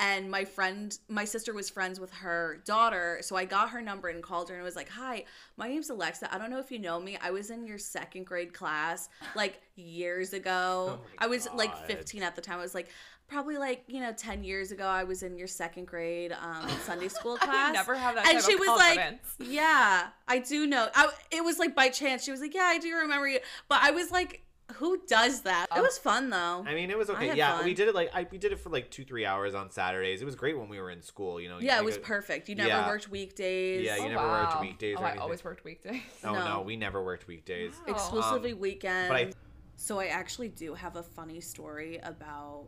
And 0.00 0.30
my 0.30 0.44
friend, 0.44 0.96
my 1.08 1.24
sister 1.24 1.52
was 1.52 1.68
friends 1.68 1.98
with 1.98 2.12
her 2.12 2.62
daughter. 2.64 3.18
So 3.20 3.34
I 3.34 3.44
got 3.44 3.70
her 3.70 3.82
number 3.82 4.08
and 4.08 4.22
called 4.22 4.48
her 4.48 4.54
and 4.54 4.62
was 4.62 4.76
like, 4.76 4.88
Hi, 4.90 5.24
my 5.56 5.68
name's 5.68 5.90
Alexa. 5.90 6.32
I 6.32 6.38
don't 6.38 6.50
know 6.50 6.60
if 6.60 6.70
you 6.70 6.78
know 6.78 7.00
me. 7.00 7.18
I 7.20 7.32
was 7.32 7.50
in 7.50 7.66
your 7.66 7.78
second 7.78 8.24
grade 8.24 8.52
class 8.54 9.08
like 9.34 9.60
years 9.74 10.32
ago. 10.34 11.00
Oh 11.00 11.04
I 11.18 11.26
was 11.26 11.48
like 11.52 11.76
15 11.88 12.22
at 12.22 12.36
the 12.36 12.40
time. 12.40 12.60
I 12.60 12.62
was 12.62 12.76
like, 12.76 12.90
probably 13.28 13.56
like, 13.58 13.84
you 13.86 14.00
know, 14.00 14.12
10 14.12 14.42
years 14.44 14.72
ago, 14.72 14.86
I 14.86 15.04
was 15.04 15.22
in 15.22 15.36
your 15.36 15.46
second 15.48 15.86
grade 15.86 16.32
um, 16.32 16.68
Sunday 16.84 17.08
school 17.08 17.36
class. 17.36 17.68
would 17.68 17.74
never 17.74 17.94
have 17.94 18.14
that 18.16 18.26
and 18.26 18.38
type 18.38 18.44
she 18.46 18.54
of 18.54 18.60
was 18.60 18.68
confidence. 18.68 19.20
like, 19.38 19.48
Yeah, 19.50 20.06
I 20.26 20.38
do 20.38 20.66
know. 20.66 20.88
I, 20.94 21.10
it 21.30 21.44
was 21.44 21.58
like 21.58 21.74
by 21.74 21.88
chance. 21.90 22.24
She 22.24 22.30
was 22.30 22.40
like, 22.40 22.54
Yeah, 22.54 22.62
I 22.66 22.78
do 22.78 22.94
remember 22.96 23.28
you. 23.28 23.40
But 23.68 23.80
I 23.82 23.90
was 23.90 24.10
like, 24.10 24.42
Who 24.74 25.00
does 25.06 25.42
that? 25.42 25.66
It 25.70 25.76
Um, 25.78 25.82
was 25.82 25.98
fun 25.98 26.30
though. 26.30 26.64
I 26.66 26.74
mean, 26.74 26.90
it 26.90 26.96
was 26.98 27.08
okay. 27.10 27.34
Yeah, 27.36 27.56
fun. 27.56 27.64
we 27.66 27.74
did 27.74 27.88
it 27.88 27.94
like 27.94 28.10
I 28.14 28.26
we 28.30 28.38
did 28.38 28.52
it 28.52 28.60
for 28.60 28.70
like 28.70 28.90
two 28.90 29.04
three 29.04 29.24
hours 29.26 29.54
on 29.54 29.70
Saturdays. 29.70 30.20
It 30.22 30.24
was 30.24 30.34
great 30.34 30.58
when 30.58 30.68
we 30.68 30.78
were 30.80 30.90
in 30.90 31.02
school. 31.02 31.40
You 31.40 31.48
know. 31.50 31.58
yeah, 31.58 31.74
like 31.76 31.82
it 31.82 31.84
was 31.86 31.96
a- 31.96 32.00
perfect. 32.00 32.48
You 32.48 32.54
never 32.54 32.68
yeah. 32.68 32.86
worked 32.86 33.10
weekdays. 33.10 33.84
Yeah, 33.84 33.96
you 33.96 34.02
Oh, 34.04 34.08
never 34.08 34.26
worked 34.28 34.60
weekdays 34.60 34.96
Oh, 34.98 35.02
or 35.02 35.06
I 35.06 35.16
always 35.16 35.44
worked 35.44 35.64
weekdays. 35.64 36.00
Oh 36.24 36.32
no. 36.32 36.44
No. 36.44 36.60
we 36.62 36.76
never 36.76 37.02
worked 37.02 37.26
weekdays. 37.26 37.72
Wow. 37.86 37.94
exclusively 37.94 38.52
Um, 38.52 38.58
weekend. 38.60 39.08
But 39.08 39.16
I 39.18 39.32
So 39.76 40.00
I 40.00 40.06
actually 40.06 40.48
do 40.48 40.74
have 40.74 40.96
a 40.96 41.02
funny 41.02 41.40
story 41.40 41.98
about 42.02 42.66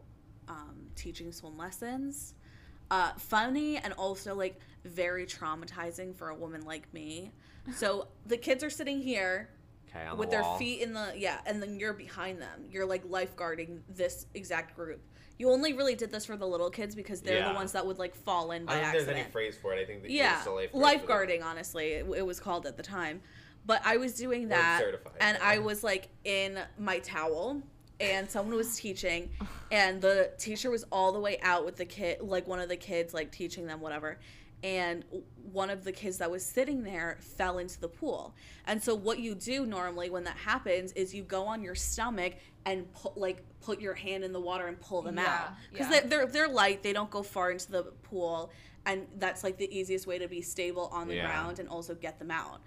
um, 0.49 0.77
teaching 0.97 1.33
swim 1.33 1.57
lessons. 1.57 2.35
Uh, 2.91 3.13
funny 3.19 3.77
and 3.77 3.93
also 3.93 4.35
like 4.35 4.59
very 4.85 5.25
traumatizing 5.25 6.15
for 6.15 6.31
a 6.31 6.35
woman 6.35 6.63
like 6.63 6.93
me. 6.93 7.31
So 7.75 8.09
the 8.27 8.37
kids 8.37 8.65
are 8.65 8.71
sitting 8.71 9.01
here 9.01 9.49
okay 9.89 10.09
with 10.17 10.31
the 10.31 10.39
their 10.39 10.59
feet 10.59 10.81
in 10.81 10.93
the 10.93 11.13
yeah, 11.17 11.39
and 11.47 11.63
then 11.63 11.79
you're 11.79 11.93
behind 11.93 12.41
them. 12.41 12.65
You're 12.71 12.87
like 12.87 13.05
lifeguarding 13.05 13.79
this 13.89 14.27
exact 14.35 14.75
group. 14.75 15.01
You 15.39 15.51
only 15.51 15.73
really 15.73 15.95
did 15.95 16.11
this 16.11 16.27
for 16.27 16.37
the 16.37 16.47
little 16.47 16.69
kids 16.69 16.95
because 16.95 17.23
they're 17.23 17.39
Yeah. 17.39 17.49
the 17.51 17.55
ones 17.55 17.73
that 17.73 17.87
would 17.87 17.99
like 17.99 18.15
fall 18.15 18.51
in 18.51 18.67
by 18.67 18.73
I 18.73 18.75
don't 18.75 18.83
think 18.83 18.87
accident. 18.95 19.07
there's 19.07 19.25
any 19.25 19.33
phrase 19.33 19.57
for 19.61 19.73
it. 19.73 19.81
I 19.81 19.85
think 19.87 20.03
that 20.03 20.11
yeah, 20.11 20.43
lifeguard 20.75 21.29
lifeguarding. 21.31 21.45
Honestly, 21.45 21.93
it, 21.93 22.07
it 22.17 22.27
was 22.27 22.41
called 22.41 22.67
at 22.67 22.77
the 22.77 22.83
time. 22.83 23.21
But 23.67 23.83
I 23.85 23.99
was 23.99 24.15
doing 24.15 24.49
that, 24.49 24.83
and 25.21 25.39
I 25.43 25.59
was 25.59 25.85
like 25.85 26.09
in 26.25 26.59
my 26.79 26.99
towel, 26.99 27.63
and 28.01 28.31
someone 28.31 28.57
was 28.57 28.77
teaching, 28.79 29.31
and 29.71 30.01
the 30.01 30.31
teacher 30.39 30.71
was 30.71 30.85
all 30.91 31.13
the 31.13 31.21
way 31.21 31.39
out 31.43 31.65
with 31.65 31.77
the 31.77 31.85
kid, 31.85 32.21
like 32.23 32.47
one 32.49 32.59
of 32.61 32.69
the 32.69 32.77
kids, 32.77 33.13
like 33.15 33.31
teaching 33.31 33.67
them 33.67 33.81
whatever. 33.81 34.19
And 34.63 35.05
one 35.53 35.71
of 35.71 35.85
the 35.85 35.93
kids 35.93 36.19
that 36.19 36.31
was 36.31 36.45
sitting 36.45 36.83
there 36.83 37.17
fell 37.21 37.57
into 37.59 37.81
the 37.81 37.89
pool. 37.89 38.35
And 38.67 38.83
so, 38.83 38.95
what 38.95 39.19
you 39.19 39.35
do 39.35 39.65
normally 39.65 40.11
when 40.11 40.25
that 40.25 40.37
happens 40.37 40.93
is 40.93 41.15
you 41.15 41.23
go 41.23 41.45
on 41.47 41.63
your 41.63 41.75
stomach 41.75 42.35
and 42.67 42.93
pu- 42.93 43.13
like 43.17 43.43
put 43.63 43.81
your 43.81 43.95
hand 43.95 44.23
in 44.23 44.33
the 44.35 44.41
water 44.41 44.67
and 44.67 44.79
pull 44.79 45.01
them 45.01 45.17
Yeah, 45.17 45.25
out 45.25 45.49
because 45.73 45.91
yeah. 45.91 46.01
they're, 46.01 46.09
they're 46.09 46.27
they're 46.27 46.49
light. 46.49 46.83
They 46.83 46.93
don't 46.93 47.11
go 47.11 47.23
far 47.23 47.51
into 47.53 47.71
the 47.73 47.85
pool, 48.03 48.51
and 48.85 49.07
that's 49.19 49.43
like 49.43 49.57
the 49.57 49.75
easiest 49.75 50.07
way 50.07 50.19
to 50.19 50.29
be 50.29 50.43
stable 50.43 50.91
on 50.93 51.09
the 51.09 51.15
Yeah. 51.15 51.27
ground 51.27 51.59
and 51.59 51.67
also 51.67 51.95
get 51.95 52.19
them 52.19 52.31
out. 52.31 52.61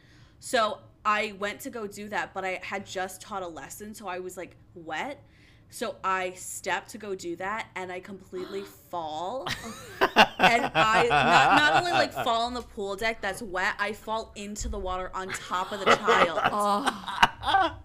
So 0.46 0.80
I 1.06 1.36
went 1.40 1.62
to 1.62 1.70
go 1.70 1.88
do 1.88 2.10
that, 2.10 2.34
but 2.34 2.44
I 2.44 2.60
had 2.62 2.86
just 2.86 3.22
taught 3.22 3.44
a 3.44 3.48
lesson, 3.48 3.94
so 3.94 4.10
I 4.10 4.20
was 4.20 4.36
like 4.36 4.58
wet. 4.76 5.24
So 5.70 5.96
I 6.04 6.34
stepped 6.34 6.90
to 6.90 6.98
go 6.98 7.16
do 7.16 7.38
that, 7.38 7.68
and 7.78 7.90
I 7.90 8.02
completely 8.02 8.64
fall. 8.92 9.48
and 10.02 10.70
I 10.76 11.08
not, 11.10 11.56
not 11.56 11.76
only 11.80 11.94
like 11.94 12.12
fall 12.12 12.42
on 12.42 12.54
the 12.54 12.62
pool 12.62 12.98
deck 12.98 13.22
that's 13.22 13.42
wet, 13.42 13.76
I 13.80 13.94
fall 13.94 14.34
into 14.36 14.68
the 14.68 14.78
water 14.78 15.12
on 15.16 15.30
top 15.30 15.72
of 15.72 15.80
the 15.80 15.86
child. 15.96 16.40
Oh, 16.52 17.78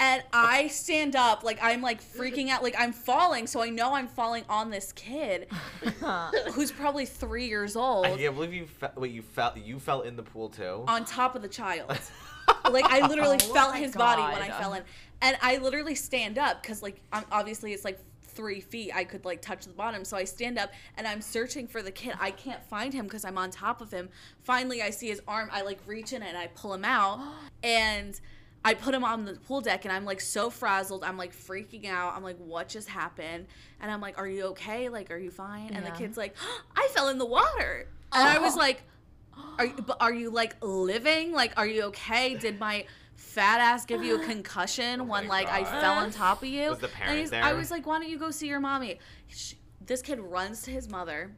And 0.00 0.22
I 0.32 0.68
stand 0.68 1.16
up, 1.16 1.42
like 1.44 1.58
I'm 1.62 1.82
like 1.82 2.02
freaking 2.02 2.48
out, 2.48 2.62
like 2.62 2.74
I'm 2.78 2.92
falling, 2.92 3.46
so 3.46 3.62
I 3.62 3.70
know 3.70 3.94
I'm 3.94 4.08
falling 4.08 4.44
on 4.48 4.70
this 4.70 4.92
kid 4.92 5.48
who's 6.52 6.72
probably 6.72 7.06
three 7.06 7.46
years 7.46 7.76
old 7.76 8.06
I 8.06 8.16
can't 8.16 8.34
believe 8.34 8.52
you 8.52 8.66
fe- 8.66 8.88
wait 8.96 9.12
you 9.12 9.22
fell 9.22 9.52
you 9.56 9.78
fell 9.78 10.02
in 10.02 10.16
the 10.16 10.22
pool 10.22 10.48
too. 10.48 10.84
on 10.86 11.04
top 11.04 11.34
of 11.36 11.42
the 11.42 11.48
child. 11.48 11.88
like 12.70 12.84
I 12.84 13.06
literally 13.06 13.38
Oh 13.42 13.54
felt 13.54 13.72
my 13.72 13.78
his 13.78 13.94
body 13.94 14.22
when 14.22 14.42
I 14.42 14.58
fell 14.58 14.74
in. 14.74 14.82
And 15.22 15.36
I 15.40 15.56
literally 15.58 15.94
stand 15.94 16.36
up 16.38 16.62
because, 16.62 16.82
like, 16.82 17.00
I'm, 17.12 17.24
obviously 17.32 17.72
it's 17.72 17.84
like 17.84 17.98
three 18.22 18.60
feet. 18.60 18.92
I 18.94 19.04
could 19.04 19.24
like 19.24 19.40
touch 19.40 19.64
the 19.64 19.72
bottom. 19.72 20.04
So 20.04 20.16
I 20.16 20.24
stand 20.24 20.58
up 20.58 20.70
and 20.98 21.06
I'm 21.06 21.22
searching 21.22 21.66
for 21.66 21.80
the 21.82 21.90
kid. 21.90 22.14
I 22.20 22.30
can't 22.30 22.62
find 22.64 22.92
him 22.92 23.06
because 23.06 23.24
I'm 23.24 23.38
on 23.38 23.50
top 23.50 23.80
of 23.80 23.90
him. 23.90 24.10
Finally, 24.42 24.82
I 24.82 24.90
see 24.90 25.08
his 25.08 25.22
arm. 25.26 25.48
I 25.52 25.62
like 25.62 25.78
reach 25.86 26.12
in 26.12 26.22
and 26.22 26.36
I 26.36 26.48
pull 26.48 26.74
him 26.74 26.84
out. 26.84 27.20
And 27.64 28.20
I 28.66 28.74
put 28.74 28.94
him 28.94 29.04
on 29.04 29.24
the 29.24 29.34
pool 29.34 29.60
deck 29.60 29.84
and 29.84 29.92
I'm 29.92 30.04
like 30.04 30.20
so 30.20 30.50
frazzled. 30.50 31.04
I'm 31.04 31.16
like 31.16 31.32
freaking 31.32 31.86
out. 31.86 32.14
I'm 32.16 32.24
like, 32.24 32.36
what 32.38 32.68
just 32.68 32.88
happened? 32.88 33.46
And 33.80 33.90
I'm 33.92 34.00
like, 34.00 34.18
are 34.18 34.26
you 34.26 34.46
okay? 34.46 34.88
Like, 34.88 35.10
are 35.12 35.16
you 35.16 35.30
fine? 35.30 35.72
And 35.72 35.86
the 35.86 35.92
kid's 35.92 36.16
like, 36.16 36.34
I 36.76 36.88
fell 36.92 37.08
in 37.08 37.18
the 37.18 37.26
water. 37.26 37.88
And 38.12 38.28
I 38.28 38.38
was 38.40 38.54
Oh. 38.56 38.58
like, 38.58 38.82
are 39.58 39.66
you, 39.66 39.74
but 39.86 39.96
are 40.00 40.12
you 40.12 40.30
like 40.30 40.56
living? 40.62 41.32
Like, 41.32 41.52
are 41.56 41.66
you 41.66 41.84
okay? 41.84 42.34
Did 42.34 42.58
my 42.58 42.86
fat 43.14 43.60
ass 43.60 43.84
give 43.86 44.02
you 44.02 44.16
a 44.20 44.24
concussion 44.32 45.02
Oh 45.02 45.04
when 45.04 45.28
my 45.28 45.42
like 45.42 45.48
I 45.48 45.62
fell 45.80 45.94
on 45.94 46.10
top 46.10 46.42
of 46.42 46.48
you? 46.48 46.70
Was 46.70 46.78
the 46.80 46.86
And 46.86 46.94
parent 46.94 47.30
there? 47.30 47.44
I 47.44 47.52
was 47.52 47.70
like, 47.70 47.86
why 47.86 48.00
don't 48.00 48.08
you 48.08 48.18
go 48.18 48.30
see 48.32 48.48
your 48.48 48.60
mommy? 48.60 48.98
Sh 49.28 49.54
this 49.84 50.02
kid 50.02 50.18
runs 50.18 50.62
to 50.62 50.72
his 50.72 50.88
mother. 50.88 51.30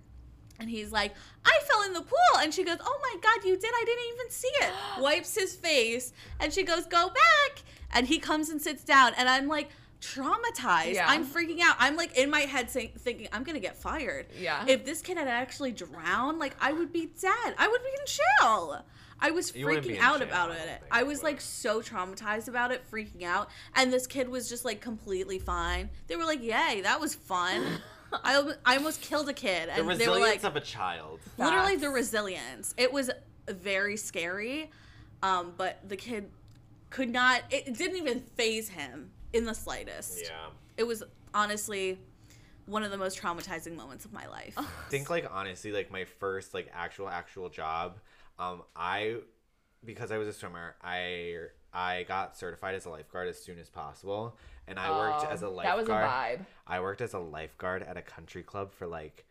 And 0.60 0.68
he's 0.68 0.90
like, 0.92 1.14
I 1.44 1.58
fell 1.70 1.82
in 1.84 1.92
the 1.92 2.00
pool. 2.02 2.38
And 2.40 2.52
she 2.52 2.64
goes, 2.64 2.78
Oh 2.80 2.98
my 3.02 3.20
God, 3.20 3.44
you 3.46 3.56
did? 3.56 3.70
I 3.72 3.84
didn't 3.86 4.04
even 4.14 4.30
see 4.30 4.48
it. 4.48 4.72
Wipes 5.02 5.34
his 5.34 5.54
face. 5.54 6.12
And 6.40 6.52
she 6.52 6.62
goes, 6.62 6.86
Go 6.86 7.08
back. 7.08 7.62
And 7.92 8.06
he 8.06 8.18
comes 8.18 8.48
and 8.50 8.60
sits 8.60 8.84
down. 8.84 9.12
And 9.16 9.28
I'm 9.28 9.48
like, 9.48 9.70
traumatized. 10.00 10.94
Yeah. 10.94 11.06
I'm 11.08 11.26
freaking 11.26 11.60
out. 11.60 11.76
I'm 11.78 11.96
like 11.96 12.16
in 12.16 12.30
my 12.30 12.40
head 12.40 12.70
saying, 12.70 12.90
thinking, 12.98 13.28
I'm 13.32 13.42
going 13.44 13.54
to 13.54 13.60
get 13.60 13.76
fired. 13.76 14.26
Yeah. 14.38 14.64
If 14.66 14.84
this 14.84 15.02
kid 15.02 15.16
had 15.18 15.28
actually 15.28 15.72
drowned, 15.72 16.38
like 16.38 16.54
I 16.60 16.72
would 16.72 16.92
be 16.92 17.10
dead. 17.20 17.54
I 17.58 17.68
would 17.68 17.80
be 17.82 17.88
in 17.88 18.06
jail. 18.06 18.84
I 19.20 19.32
was 19.32 19.54
You 19.56 19.66
freaking 19.66 19.98
out 19.98 20.20
jail, 20.20 20.28
about 20.28 20.52
I 20.52 20.54
it. 20.54 20.58
think 20.66 20.80
I 20.92 21.02
was 21.02 21.22
like 21.24 21.40
so 21.40 21.80
traumatized 21.82 22.46
about 22.48 22.70
it, 22.70 22.88
freaking 22.90 23.24
out. 23.24 23.48
And 23.74 23.92
this 23.92 24.06
kid 24.06 24.28
was 24.28 24.48
just 24.48 24.64
like 24.64 24.80
completely 24.80 25.40
fine. 25.40 25.90
They 26.06 26.14
were 26.14 26.24
like, 26.24 26.40
"Yay, 26.42 26.82
that 26.82 27.00
was 27.00 27.14
fun." 27.16 27.64
I, 28.12 28.52
I 28.64 28.76
almost 28.76 29.00
killed 29.02 29.28
a 29.28 29.32
kid, 29.32 29.68
The 29.68 29.72
and 29.72 29.78
they 29.78 29.82
were 29.82 29.88
resilience 30.14 30.42
like, 30.42 30.50
of 30.52 30.56
a 30.56 30.60
child. 30.60 31.20
literally 31.36 31.76
the 31.76 31.90
resilience. 31.90 32.74
It 32.76 32.92
was 32.92 33.10
very 33.48 33.96
scary, 33.96 34.70
um, 35.22 35.52
but 35.56 35.86
the 35.88 35.96
kid 35.96 36.30
could 36.90 37.10
not. 37.10 37.42
It, 37.50 37.68
it 37.68 37.76
didn't 37.76 37.96
even 37.96 38.20
faze 38.20 38.68
him 38.68 39.10
in 39.32 39.44
the 39.44 39.54
slightest. 39.54 40.22
Yeah. 40.22 40.30
It 40.76 40.86
was 40.86 41.02
honestly 41.34 41.98
one 42.66 42.82
of 42.82 42.90
the 42.90 42.96
most 42.98 43.20
traumatizing 43.20 43.74
moments 43.74 44.04
of 44.04 44.12
my 44.12 44.26
life. 44.28 44.54
I 44.56 44.64
think 44.90 45.10
like 45.10 45.26
honestly 45.30 45.72
like 45.72 45.90
my 45.90 46.04
first 46.04 46.54
like 46.54 46.70
actual 46.74 47.08
actual 47.08 47.48
job 47.48 47.98
um 48.38 48.62
i 48.76 49.16
because 49.84 50.12
i 50.12 50.18
was 50.18 50.28
a 50.28 50.32
swimmer 50.32 50.76
i 50.82 51.34
i 51.72 52.04
got 52.04 52.36
certified 52.36 52.74
as 52.74 52.84
a 52.84 52.90
lifeguard 52.90 53.28
as 53.28 53.42
soon 53.42 53.58
as 53.58 53.68
possible 53.68 54.36
and 54.68 54.78
i 54.78 54.90
worked 54.90 55.24
as 55.30 55.42
a 55.42 55.48
lifeguard 55.48 55.66
That 55.66 55.76
was 55.78 55.88
a 55.88 55.92
vibe. 55.92 56.46
i 56.66 56.80
worked 56.80 57.00
as 57.00 57.14
a 57.14 57.18
lifeguard 57.18 57.82
at 57.82 57.96
a 57.96 58.02
country 58.02 58.42
club 58.42 58.72
for 58.72 58.86
like 58.86 59.24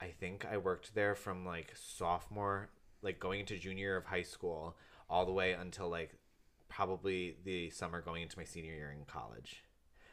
i 0.00 0.06
think 0.06 0.46
i 0.50 0.56
worked 0.56 0.94
there 0.94 1.14
from 1.14 1.44
like 1.44 1.72
sophomore 1.74 2.68
like 3.02 3.18
going 3.20 3.40
into 3.40 3.56
junior 3.58 3.78
year 3.86 3.96
of 3.96 4.04
high 4.06 4.22
school 4.22 4.76
all 5.08 5.24
the 5.26 5.32
way 5.32 5.52
until 5.52 5.88
like 5.88 6.14
probably 6.68 7.36
the 7.44 7.70
summer 7.70 8.00
going 8.00 8.22
into 8.22 8.38
my 8.38 8.44
senior 8.44 8.72
year 8.74 8.94
in 8.96 9.04
college 9.04 9.62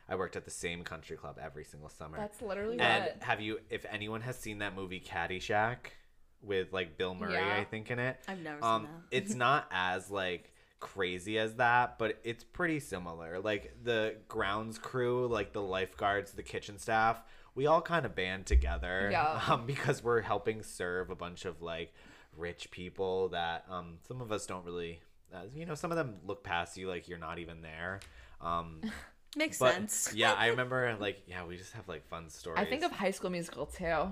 i 0.08 0.16
worked 0.16 0.36
at 0.36 0.46
the 0.46 0.52
same 0.52 0.84
country 0.84 1.18
club 1.18 1.38
every 1.42 1.64
single 1.64 1.90
summer 1.90 2.18
That's 2.18 2.42
literally 2.42 2.80
and 2.80 3.06
what. 3.06 3.24
have 3.24 3.42
you, 3.42 3.60
if 3.70 3.86
anyone 3.90 4.22
has 4.22 4.38
seen 4.38 4.60
that 4.60 4.76
movie 4.76 5.00
Caddyshack 5.00 5.78
with 6.42 6.74
like 6.74 6.98
Bill 6.98 7.16
Murray, 7.16 7.34
Yeah. 7.36 7.56
I 7.58 7.64
think 7.64 7.90
in 7.90 8.00
it. 8.00 8.18
I've 8.28 8.40
never 8.42 8.62
Um, 8.64 8.82
seen 8.84 8.92
that. 8.92 9.18
it's 9.18 9.34
not 9.34 9.68
as 9.72 10.12
like 10.12 10.53
crazy 10.84 11.40
as 11.40 11.56
that, 11.56 11.98
but 11.98 12.20
it's 12.26 12.44
pretty 12.44 12.80
similar. 12.82 13.40
Like 13.40 13.74
the 13.84 14.16
grounds 14.28 14.78
crew, 14.78 15.28
like 15.28 15.54
the 15.54 15.62
lifeguards, 15.62 16.34
the 16.34 16.44
kitchen 16.44 16.78
staff, 16.78 17.24
we 17.56 17.68
all 17.68 17.82
kind 17.82 18.06
of 18.06 18.14
band 18.16 18.46
together, 18.46 19.08
Yeah. 19.12 19.40
um, 19.48 19.66
because 19.66 20.04
we're 20.04 20.22
helping 20.22 20.62
serve 20.62 21.10
a 21.10 21.16
bunch 21.16 21.46
of 21.46 21.62
like 21.62 21.94
rich 22.36 22.70
people 22.72 23.30
that 23.30 23.64
um 23.70 23.98
some 24.08 24.20
of 24.20 24.32
us 24.32 24.46
don't 24.46 24.66
really, 24.66 25.00
uh, 25.34 25.44
you 25.56 25.66
know, 25.66 25.76
some 25.76 25.92
of 25.92 25.98
them 25.98 26.16
look 26.28 26.44
past 26.44 26.78
you 26.78 26.90
like 26.90 27.08
you're 27.08 27.18
not 27.18 27.40
even 27.40 27.62
there. 27.62 28.02
Um, 28.42 28.82
Makes 29.38 29.58
but 29.60 29.74
sense. 29.74 30.12
yeah, 30.14 30.34
I 30.34 30.48
remember 30.54 30.96
like 31.00 31.24
yeah, 31.28 31.46
we 31.46 31.56
just 31.58 31.72
have 31.74 31.88
like 31.88 32.06
fun 32.10 32.30
stories. 32.30 32.60
I 32.60 32.66
think 32.66 32.84
of 32.84 32.92
High 32.92 33.12
School 33.12 33.30
Musical 33.30 33.66
too. 33.68 34.12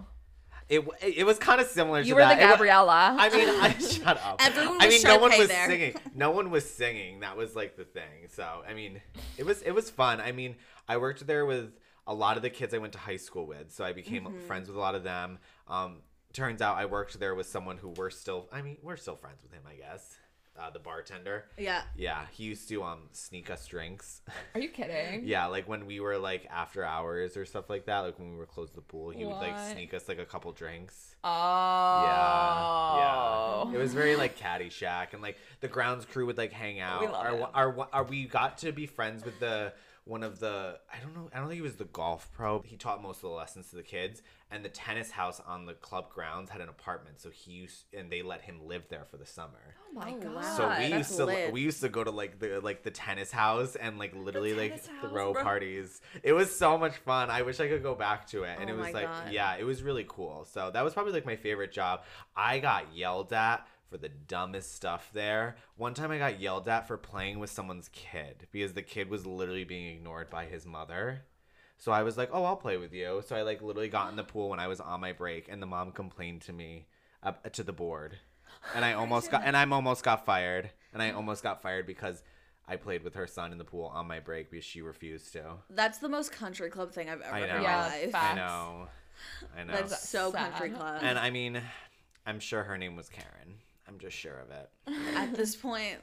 It 0.71 0.87
it 1.01 1.25
was 1.25 1.37
kind 1.37 1.59
of 1.61 1.67
similar. 1.67 1.99
You 1.99 2.05
to 2.05 2.13
were 2.15 2.21
that. 2.21 2.39
the 2.39 2.45
Gabriella. 2.45 3.15
I 3.19 3.29
mean, 3.29 3.49
I 3.49 3.77
shut 3.79 4.17
up. 4.23 4.37
Everyone 4.39 4.75
was 4.77 4.83
I 4.85 4.89
mean, 4.89 5.01
no 5.03 5.17
one 5.19 5.37
was 5.37 5.47
there. 5.49 5.67
singing. 5.67 5.95
No 6.15 6.31
one 6.31 6.49
was 6.49 6.67
singing. 6.69 7.19
That 7.19 7.35
was 7.37 7.55
like 7.55 7.75
the 7.75 7.83
thing. 7.83 8.27
So 8.29 8.45
I 8.67 8.73
mean, 8.73 9.01
it 9.37 9.45
was 9.45 9.61
it 9.63 9.71
was 9.71 9.89
fun. 9.89 10.21
I 10.21 10.31
mean, 10.31 10.55
I 10.87 10.95
worked 10.97 11.27
there 11.27 11.45
with 11.45 11.73
a 12.07 12.13
lot 12.13 12.37
of 12.37 12.41
the 12.43 12.49
kids 12.49 12.73
I 12.73 12.77
went 12.77 12.93
to 12.93 12.99
high 12.99 13.17
school 13.17 13.45
with, 13.45 13.71
so 13.71 13.83
I 13.83 13.93
became 13.93 14.23
Mm-hmm. 14.23 14.47
friends 14.47 14.67
with 14.69 14.77
a 14.77 14.79
lot 14.79 14.95
of 14.95 15.03
them. 15.03 15.39
Um, 15.67 15.97
turns 16.33 16.61
out 16.61 16.77
I 16.77 16.85
worked 16.85 17.19
there 17.19 17.35
with 17.35 17.47
someone 17.47 17.77
who 17.77 17.89
we're 17.89 18.09
still. 18.09 18.47
I 18.51 18.61
mean, 18.61 18.77
we're 18.81 18.97
still 18.97 19.17
friends 19.17 19.43
with 19.43 19.51
him. 19.51 19.63
I 19.69 19.75
guess. 19.75 20.15
Uh, 20.61 20.69
the 20.69 20.79
bartender. 20.79 21.45
Yeah. 21.57 21.81
Yeah, 21.95 22.25
he 22.31 22.43
used 22.43 22.69
to 22.69 22.83
um 22.83 23.09
sneak 23.13 23.49
us 23.49 23.65
drinks. 23.65 24.21
Are 24.53 24.59
you 24.61 24.69
kidding? 24.69 25.25
Yeah, 25.31 25.47
like 25.47 25.67
when 25.67 25.85
we 25.87 25.99
were 25.99 26.17
like 26.17 26.47
after 26.51 26.83
hours 26.83 27.35
or 27.35 27.45
stuff 27.45 27.69
like 27.69 27.85
that, 27.85 27.99
like 27.99 28.19
when 28.19 28.31
we 28.31 28.37
were 28.37 28.45
close 28.45 28.69
to 28.71 28.75
the 28.75 28.81
pool, 28.81 29.09
he 29.09 29.25
would 29.25 29.37
like 29.37 29.57
sneak 29.71 29.93
us 29.93 30.07
like 30.07 30.19
a 30.19 30.25
couple 30.25 30.51
drinks. 30.51 31.15
Oh. 31.23 32.03
Yeah, 32.05 33.71
yeah. 33.71 33.75
It 33.75 33.81
was 33.81 33.93
very 33.93 34.15
like 34.15 34.37
Caddyshack, 34.37 35.13
and 35.13 35.21
like 35.21 35.37
the 35.61 35.67
grounds 35.67 36.05
crew 36.05 36.25
would 36.27 36.37
like 36.37 36.51
hang 36.51 36.79
out. 36.79 37.01
We 37.01 37.07
love 37.07 37.25
our, 37.25 37.35
it. 37.35 37.49
our, 37.53 37.87
our, 37.93 38.03
we 38.03 38.25
got 38.25 38.59
to 38.59 38.71
be 38.71 38.85
friends 38.85 39.23
with 39.25 39.39
the 39.39 39.73
one 40.11 40.23
of 40.23 40.39
the 40.39 40.77
I 40.93 40.99
don't 40.99 41.15
know 41.15 41.29
I 41.33 41.37
don't 41.39 41.47
think 41.47 41.55
he 41.55 41.61
was 41.61 41.75
the 41.77 41.85
golf 41.85 42.29
pro. 42.33 42.61
He 42.65 42.75
taught 42.75 43.01
most 43.01 43.17
of 43.17 43.21
the 43.23 43.29
lessons 43.29 43.69
to 43.69 43.77
the 43.77 43.81
kids, 43.83 44.21
and 44.51 44.63
the 44.65 44.69
tennis 44.69 45.11
house 45.11 45.41
on 45.47 45.65
the 45.65 45.73
club 45.73 46.09
grounds 46.13 46.49
had 46.49 46.59
an 46.59 46.67
apartment, 46.67 47.21
so 47.21 47.29
he 47.29 47.51
used 47.53 47.85
and 47.97 48.11
they 48.11 48.21
let 48.21 48.41
him 48.41 48.59
live 48.67 48.83
there 48.89 49.05
for 49.09 49.15
the 49.15 49.25
summer. 49.25 49.75
Oh 49.89 49.93
my 49.93 50.11
Oh, 50.11 50.19
god. 50.19 50.35
wow. 50.35 50.41
So 50.57 50.67
we 50.67 50.89
that's 50.89 50.91
used 51.09 51.15
to 51.17 51.25
lit. 51.25 51.53
we 51.53 51.61
used 51.61 51.79
to 51.81 51.87
go 51.89 52.03
to 52.03 52.11
like 52.11 52.39
the 52.39 52.59
like 52.59 52.83
the 52.83 52.91
tennis 52.91 53.31
house 53.31 53.75
and 53.77 53.97
like 53.97 54.13
literally 54.13 54.53
like 54.53 54.85
house, 54.85 54.89
throw 55.09 55.31
bro. 55.31 55.43
parties. 55.43 56.01
It 56.23 56.33
was 56.33 56.53
so 56.53 56.77
much 56.77 56.97
fun. 56.97 57.29
I 57.29 57.43
wish 57.43 57.61
I 57.61 57.69
could 57.69 57.81
go 57.81 57.95
back 57.95 58.27
to 58.27 58.43
it. 58.43 58.57
And 58.59 58.69
Oh 58.69 58.73
it 58.73 58.77
was 58.77 58.93
like 58.93 59.07
God. 59.07 59.31
yeah, 59.31 59.55
it 59.55 59.63
was 59.63 59.81
really 59.81 60.05
cool. 60.09 60.45
So 60.51 60.71
that 60.73 60.83
was 60.83 60.93
probably 60.93 61.13
like 61.13 61.25
my 61.25 61.37
favorite 61.37 61.71
job. 61.71 62.01
I 62.35 62.59
got 62.59 62.93
yelled 62.93 63.31
at 63.31 63.65
for 63.91 63.97
the 63.97 64.09
dumbest 64.09 64.73
stuff 64.73 65.09
there. 65.13 65.57
One 65.75 65.93
time 65.93 66.11
I 66.11 66.17
got 66.17 66.39
yelled 66.39 66.67
at 66.69 66.87
for 66.87 66.97
playing 66.97 67.39
with 67.39 67.49
someone's 67.49 67.89
kid 67.91 68.47
because 68.51 68.71
the 68.73 68.81
kid 68.81 69.09
was 69.09 69.25
literally 69.27 69.65
being 69.65 69.93
ignored 69.97 70.29
by 70.29 70.45
his 70.45 70.65
mother. 70.65 71.23
So 71.77 71.91
I 71.91 72.03
was 72.03 72.17
like, 72.17 72.29
"Oh, 72.31 72.45
I'll 72.45 72.55
play 72.55 72.77
with 72.77 72.93
you." 72.93 73.21
So 73.27 73.35
I 73.35 73.41
like 73.41 73.61
literally 73.61 73.89
got 73.89 74.09
in 74.09 74.15
the 74.15 74.23
pool 74.23 74.49
when 74.49 74.59
I 74.59 74.67
was 74.67 74.79
on 74.79 75.01
my 75.01 75.11
break, 75.11 75.49
and 75.49 75.61
the 75.61 75.65
mom 75.67 75.91
complained 75.91 76.41
to 76.43 76.53
me 76.53 76.85
uh, 77.21 77.33
to 77.51 77.63
the 77.63 77.73
board, 77.73 78.17
and 78.73 78.85
I 78.85 78.93
almost 79.01 79.29
got 79.29 79.43
and 79.43 79.57
I'm 79.57 79.73
almost 79.73 80.03
got 80.03 80.25
fired, 80.25 80.69
and 80.93 81.01
I 81.01 81.11
almost 81.19 81.43
got 81.43 81.61
fired 81.61 81.85
because 81.85 82.23
I 82.67 82.77
played 82.77 83.03
with 83.03 83.15
her 83.15 83.27
son 83.27 83.51
in 83.51 83.57
the 83.57 83.65
pool 83.65 83.85
on 83.93 84.07
my 84.07 84.19
break 84.21 84.51
because 84.51 84.63
she 84.63 84.81
refused 84.81 85.33
to. 85.33 85.55
That's 85.69 85.97
the 85.97 86.07
most 86.07 86.31
country 86.31 86.69
club 86.69 86.91
thing 86.93 87.09
I've 87.09 87.21
ever 87.21 87.35
I 87.35 87.39
know. 87.47 87.57
in 87.57 87.63
Yeah, 87.63 87.77
my 87.77 87.87
life. 87.87 88.11
facts. 88.11 88.31
I 88.31 88.35
know, 88.35 88.87
I 89.57 89.63
know. 89.63 89.73
That's 89.73 90.07
so 90.07 90.31
Sad. 90.31 90.51
country 90.53 90.69
club. 90.69 91.01
and 91.03 91.17
I 91.19 91.31
mean, 91.31 91.61
I'm 92.27 92.39
sure 92.39 92.63
her 92.63 92.77
name 92.77 92.95
was 92.95 93.09
Karen. 93.09 93.55
I'm 93.91 93.99
just 93.99 94.15
sure 94.17 94.39
of 94.39 94.49
it. 94.51 94.69
At 95.15 95.35
this 95.35 95.55
point, 95.55 95.97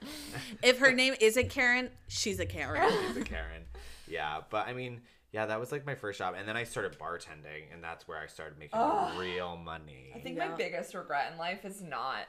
if 0.62 0.78
her 0.78 0.92
name 0.92 1.14
isn't 1.20 1.48
Karen, 1.50 1.90
she's 2.06 2.38
a 2.38 2.46
Karen. 2.46 2.90
She's 3.08 3.16
a 3.16 3.24
Karen. 3.24 3.62
Yeah, 4.06 4.40
but 4.50 4.66
I 4.68 4.74
mean, 4.74 5.00
yeah, 5.32 5.46
that 5.46 5.58
was 5.60 5.72
like 5.72 5.86
my 5.86 5.94
first 5.94 6.18
job, 6.18 6.34
and 6.38 6.46
then 6.46 6.56
I 6.56 6.64
started 6.64 6.98
bartending, 6.98 7.72
and 7.72 7.82
that's 7.82 8.06
where 8.06 8.18
I 8.18 8.26
started 8.26 8.58
making 8.58 8.78
Ugh. 8.78 9.18
real 9.18 9.56
money. 9.56 10.12
I 10.14 10.18
think 10.18 10.36
Yeah. 10.36 10.48
my 10.48 10.54
biggest 10.56 10.94
regret 10.94 11.30
in 11.32 11.38
life 11.38 11.64
is 11.64 11.80
not 11.82 12.26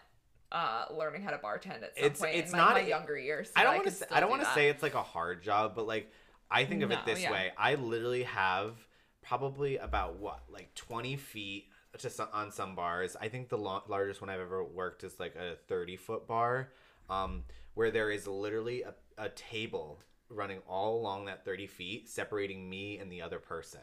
uh, 0.51 0.85
learning 0.97 1.21
how 1.21 1.31
to 1.31 1.37
bartend 1.37 1.83
at 1.83 1.95
some 1.95 2.05
It's- 2.05 2.19
point 2.19 2.35
it's 2.35 2.51
in 2.51 2.57
not- 2.57 2.73
my, 2.73 2.81
my 2.81 2.87
younger 2.87 3.17
years. 3.17 3.47
so 3.49 3.53
I 3.57 3.63
don't 3.63 3.75
want 3.75 3.85
to. 3.87 3.91
Say, 3.91 4.05
I 4.11 4.19
don't 4.19 4.29
want 4.29 4.43
to 4.43 4.53
say 4.53 4.69
it's 4.69 4.81
like 4.81 4.95
a 4.95 5.03
hard 5.03 5.43
job, 5.43 5.73
but 5.75 5.85
like 5.87 6.11
I 6.49 6.65
think 6.65 6.81
of 6.83 6.89
No, 6.89 6.97
it 6.97 7.05
this 7.05 7.21
yeah. 7.21 7.31
way. 7.31 7.51
I 7.57 7.75
literally 7.75 8.23
have 8.23 8.75
probably 9.21 9.77
about 9.77 10.15
what 10.15 10.39
like 10.49 10.73
20 10.75 11.17
feet 11.17 11.67
to 11.97 12.09
some, 12.09 12.27
on 12.33 12.51
some 12.51 12.75
bars. 12.75 13.15
I 13.19 13.29
think 13.29 13.49
the 13.49 13.57
lo- 13.57 13.83
largest 13.87 14.21
one 14.21 14.29
I've 14.29 14.39
ever 14.39 14.63
worked 14.63 15.03
is 15.03 15.19
like 15.19 15.35
a 15.35 15.55
30 15.67 15.97
foot 15.97 16.27
bar, 16.27 16.71
um, 17.09 17.43
where 17.73 17.91
there 17.91 18.11
is 18.11 18.27
literally 18.27 18.83
a, 18.83 18.93
a 19.17 19.29
table 19.29 19.99
running 20.29 20.59
all 20.67 20.99
along 20.99 21.25
that 21.25 21.43
30 21.43 21.67
feet, 21.67 22.09
separating 22.09 22.69
me 22.69 22.99
and 22.99 23.11
the 23.11 23.21
other 23.21 23.39
person. 23.39 23.81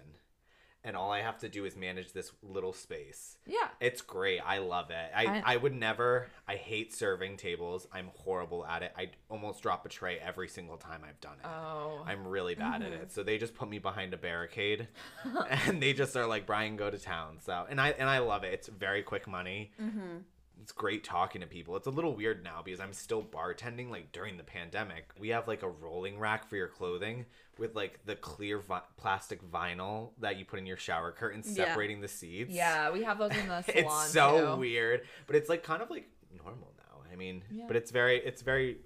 And 0.86 0.96
all 0.96 1.10
I 1.10 1.20
have 1.20 1.36
to 1.38 1.48
do 1.48 1.64
is 1.64 1.76
manage 1.76 2.12
this 2.12 2.30
little 2.42 2.72
space. 2.72 3.38
Yeah. 3.44 3.68
It's 3.80 4.00
great. 4.02 4.38
I 4.40 4.58
love 4.58 4.90
it. 4.90 5.10
I, 5.14 5.26
I- 5.26 5.42
I, 5.44 5.56
would 5.56 5.74
never. 5.74 6.28
I 6.46 6.54
hate 6.54 6.94
serving 6.94 7.38
tables. 7.38 7.88
I'm 7.92 8.10
horrible 8.14 8.64
at 8.64 8.82
it. 8.84 8.92
I 8.96 9.10
almost 9.28 9.62
drop 9.62 9.84
a 9.84 9.88
tray 9.88 10.18
every 10.24 10.46
single 10.48 10.76
time 10.76 11.02
I've 11.06 11.20
done 11.20 11.38
it. 11.42 11.46
Oh. 11.46 12.04
I'm 12.06 12.24
really 12.26 12.54
bad 12.54 12.82
at 12.82 12.92
Mm-hmm. 12.92 13.02
it. 13.02 13.12
So 13.12 13.24
they 13.24 13.36
just 13.36 13.54
put 13.54 13.68
me 13.68 13.80
behind 13.80 14.14
a 14.14 14.16
barricade, 14.16 14.86
and 15.66 15.82
they 15.82 15.92
just 15.92 16.16
are 16.16 16.26
like, 16.26 16.46
"Brian, 16.46 16.76
go 16.76 16.88
to 16.88 16.98
town." 16.98 17.38
So 17.44 17.66
and 17.68 17.80
I 17.80 17.88
and 17.90 18.08
I 18.08 18.18
love 18.18 18.44
it. 18.44 18.54
It's 18.54 18.68
very 18.68 19.02
quick 19.02 19.26
money. 19.26 19.72
Mm-hmm. 19.82 20.18
It's 20.60 20.72
great 20.72 21.04
talking 21.04 21.40
to 21.42 21.46
people. 21.46 21.76
It's 21.76 21.86
a 21.86 21.90
little 21.90 22.14
weird 22.14 22.42
now 22.42 22.60
because 22.64 22.80
I'm 22.80 22.92
still 22.92 23.22
bartending 23.22 23.90
like 23.90 24.12
during 24.12 24.36
the 24.36 24.42
pandemic. 24.42 25.10
We 25.18 25.28
have 25.28 25.46
like 25.46 25.62
a 25.62 25.68
rolling 25.68 26.18
rack 26.18 26.48
for 26.48 26.56
your 26.56 26.68
clothing 26.68 27.26
with 27.58 27.74
like 27.74 28.00
the 28.06 28.16
clear 28.16 28.58
vi- 28.58 28.82
plastic 28.96 29.42
vinyl 29.50 30.10
that 30.20 30.36
you 30.38 30.44
put 30.44 30.58
in 30.58 30.66
your 30.66 30.76
shower 30.76 31.12
curtains 31.12 31.46
Yeah. 31.56 31.66
separating 31.66 32.00
the 32.00 32.08
seats. 32.08 32.52
Yeah, 32.54 32.90
we 32.90 33.02
have 33.04 33.18
those 33.18 33.32
in 33.36 33.48
the 33.48 33.62
salon 33.62 33.84
it's 33.84 34.12
so 34.12 34.54
too. 34.54 34.60
weird, 34.60 35.02
but 35.26 35.36
it's 35.36 35.48
like 35.48 35.62
kind 35.62 35.82
of 35.82 35.90
like 35.90 36.08
normal 36.36 36.72
now. 36.78 37.02
I 37.12 37.16
mean, 37.16 37.42
Yeah. 37.50 37.64
but 37.66 37.76
it's 37.76 37.90
very 37.90 38.16
it's 38.18 38.42
very 38.42 38.78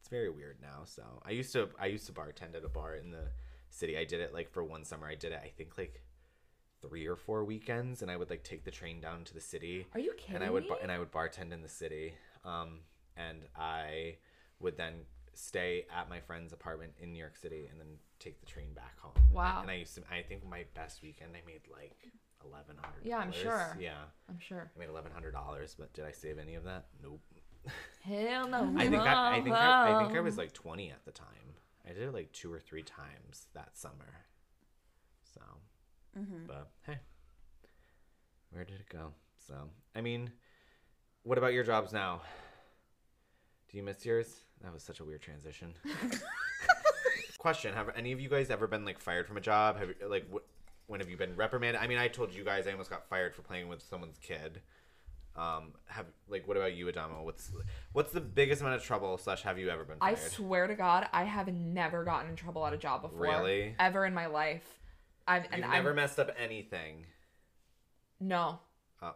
it's 0.00 0.08
very 0.08 0.30
weird 0.30 0.56
now. 0.62 0.82
So 0.84 1.02
I 1.24 1.30
used 1.32 1.52
to 1.52 1.68
I 1.78 1.86
used 1.86 2.06
to 2.06 2.12
bartend 2.12 2.56
at 2.56 2.64
a 2.64 2.68
bar 2.68 2.94
in 2.96 3.10
the 3.10 3.28
city. 3.70 3.98
I 3.98 4.04
did 4.04 4.20
it 4.20 4.32
like 4.32 4.50
for 4.50 4.64
one 4.64 4.84
summer. 4.84 5.06
I 5.06 5.14
did 5.14 5.32
it 5.32 5.40
I 5.44 5.48
think 5.56 5.76
like 5.76 6.02
three 6.80 7.06
or 7.06 7.16
four 7.16 7.44
weekends, 7.44 8.02
and 8.02 8.10
I 8.10 8.16
would 8.16 8.30
like 8.30 8.44
take 8.44 8.64
the 8.64 8.70
train 8.70 9.00
down 9.00 9.24
to 9.24 9.34
the 9.34 9.40
city 9.40 9.86
Are 9.94 10.00
you 10.00 10.12
kidding 10.16 10.36
and 10.36 10.44
I 10.44 10.50
would 10.50 10.64
me? 10.64 10.70
and 10.82 10.92
I 10.92 10.98
would 10.98 11.12
bartend 11.12 11.52
in 11.52 11.62
the 11.62 11.68
city. 11.68 12.14
Um, 12.44 12.80
and 13.16 13.42
I 13.56 14.16
would 14.60 14.76
then 14.76 14.94
stay 15.34 15.86
at 15.96 16.08
my 16.08 16.20
friend's 16.20 16.52
apartment 16.52 16.92
in 17.00 17.12
New 17.12 17.18
York 17.18 17.36
City 17.36 17.68
and 17.70 17.80
then 17.80 17.88
take 18.18 18.40
the 18.40 18.46
train 18.46 18.72
back 18.74 18.98
home. 19.00 19.12
Wow. 19.32 19.60
And 19.62 19.70
I 19.70 19.74
used 19.74 19.94
to. 19.96 20.02
I 20.10 20.22
think 20.22 20.48
my 20.48 20.64
best 20.74 21.02
weekend 21.02 21.32
I 21.34 21.46
made 21.46 21.62
like 21.70 21.96
eleven 22.44 22.76
hundred. 22.80 23.04
Yeah, 23.04 23.18
I'm 23.18 23.32
sure. 23.32 23.76
Yeah, 23.80 23.98
I'm 24.28 24.38
sure. 24.38 24.70
I 24.74 24.78
made 24.78 24.88
eleven 24.88 25.12
hundred 25.12 25.32
dollars, 25.32 25.74
but 25.78 25.92
did 25.92 26.04
I 26.04 26.12
save 26.12 26.38
any 26.38 26.54
of 26.54 26.64
that? 26.64 26.86
Nope. 27.02 27.20
Hell 28.02 28.48
no. 28.48 28.72
I 28.76 28.88
think 28.88 29.02
I, 29.02 29.36
I 29.36 29.40
think 29.40 29.54
I, 29.56 29.94
I 29.94 30.04
think 30.04 30.16
I 30.16 30.20
was 30.20 30.38
like 30.38 30.52
twenty 30.52 30.90
at 30.90 31.04
the 31.04 31.12
time. 31.12 31.26
I 31.88 31.92
did 31.92 32.02
it 32.02 32.14
like 32.14 32.32
two 32.32 32.52
or 32.52 32.60
three 32.60 32.82
times 32.82 33.46
that 33.54 33.76
summer. 33.76 34.26
So, 35.34 35.40
but 36.46 36.70
hey, 36.86 36.98
where 38.50 38.64
did 38.64 38.80
it 38.80 38.88
go? 38.88 39.12
So, 39.46 39.54
I 39.94 40.00
mean, 40.00 40.30
what 41.22 41.38
about 41.38 41.52
your 41.52 41.64
jobs 41.64 41.92
now? 41.92 42.22
Do 43.70 43.76
you 43.76 43.82
miss 43.82 44.04
yours? 44.04 44.44
That 44.62 44.72
was 44.72 44.82
such 44.82 45.00
a 45.00 45.04
weird 45.04 45.22
transition. 45.22 45.74
Question: 47.38 47.74
Have 47.74 47.90
any 47.96 48.12
of 48.12 48.20
you 48.20 48.28
guys 48.28 48.50
ever 48.50 48.66
been 48.66 48.84
like 48.84 48.98
fired 48.98 49.26
from 49.26 49.36
a 49.36 49.40
job? 49.40 49.78
Have 49.78 49.88
you, 49.88 50.08
like 50.08 50.26
wh- 50.32 50.90
when 50.90 51.00
have 51.00 51.08
you 51.08 51.16
been 51.16 51.36
reprimanded? 51.36 51.80
I 51.80 51.86
mean, 51.86 51.98
I 51.98 52.08
told 52.08 52.34
you 52.34 52.44
guys 52.44 52.66
I 52.66 52.72
almost 52.72 52.90
got 52.90 53.08
fired 53.08 53.34
for 53.34 53.42
playing 53.42 53.68
with 53.68 53.82
someone's 53.82 54.18
kid. 54.18 54.60
Um, 55.36 55.74
have 55.86 56.06
like 56.28 56.48
what 56.48 56.56
about 56.56 56.74
you, 56.74 56.88
Adamo? 56.88 57.22
What's 57.22 57.52
what's 57.92 58.10
the 58.10 58.20
biggest 58.20 58.60
amount 58.60 58.74
of 58.76 58.82
trouble 58.82 59.16
slash 59.18 59.42
have 59.42 59.58
you 59.58 59.70
ever 59.70 59.84
been 59.84 59.98
I 60.00 60.14
swear 60.16 60.66
to 60.66 60.74
God, 60.74 61.06
I 61.12 61.24
have 61.24 61.46
never 61.52 62.04
gotten 62.04 62.30
in 62.30 62.36
trouble 62.36 62.66
at 62.66 62.72
a 62.72 62.76
job 62.76 63.02
before. 63.02 63.20
Really? 63.20 63.76
Ever 63.78 64.04
in 64.04 64.14
my 64.14 64.26
life. 64.26 64.77
I've 65.28 65.44
and 65.52 65.56
You've 65.58 65.64
I'm, 65.66 65.70
never 65.72 65.94
messed 65.94 66.18
up 66.18 66.30
anything. 66.38 67.04
no. 68.20 68.58
Oh, 69.02 69.14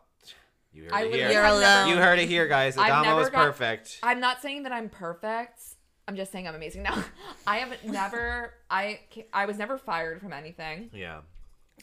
you 0.72 0.84
heard 0.84 0.92
I 0.92 1.02
it 1.04 1.14
here. 1.14 1.30
You're 1.30 1.44
alone. 1.44 1.60
never- 1.60 1.90
You 1.90 1.96
heard 1.96 2.18
it 2.18 2.28
here, 2.28 2.46
guys. 2.46 2.76
I've 2.78 2.92
Adamo 2.92 3.18
is 3.20 3.30
got- 3.30 3.44
perfect. 3.46 3.98
I'm 4.02 4.20
not 4.20 4.40
saying 4.42 4.62
that 4.64 4.72
I'm 4.72 4.88
perfect. 4.88 5.60
I'm 6.08 6.16
just 6.16 6.32
saying 6.32 6.46
I'm 6.48 6.54
amazing. 6.54 6.82
No, 6.82 7.02
I 7.46 7.58
have 7.58 7.84
never. 7.84 8.54
I 8.70 9.00
I 9.32 9.46
was 9.46 9.56
never 9.58 9.78
fired 9.78 10.20
from 10.20 10.32
anything. 10.32 10.90
yeah. 10.92 11.20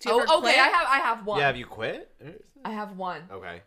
Oh, 0.06 0.22
okay. 0.22 0.40
quit? 0.40 0.58
I 0.58 0.68
have. 0.68 0.88
I 0.90 0.98
have 1.00 1.26
one. 1.26 1.40
Yeah. 1.40 1.48
Have 1.48 1.58
you 1.58 1.66
quit? 1.66 2.10
I 2.64 2.72
have 2.72 2.96
one, 2.98 3.22
Okay. 3.32 3.62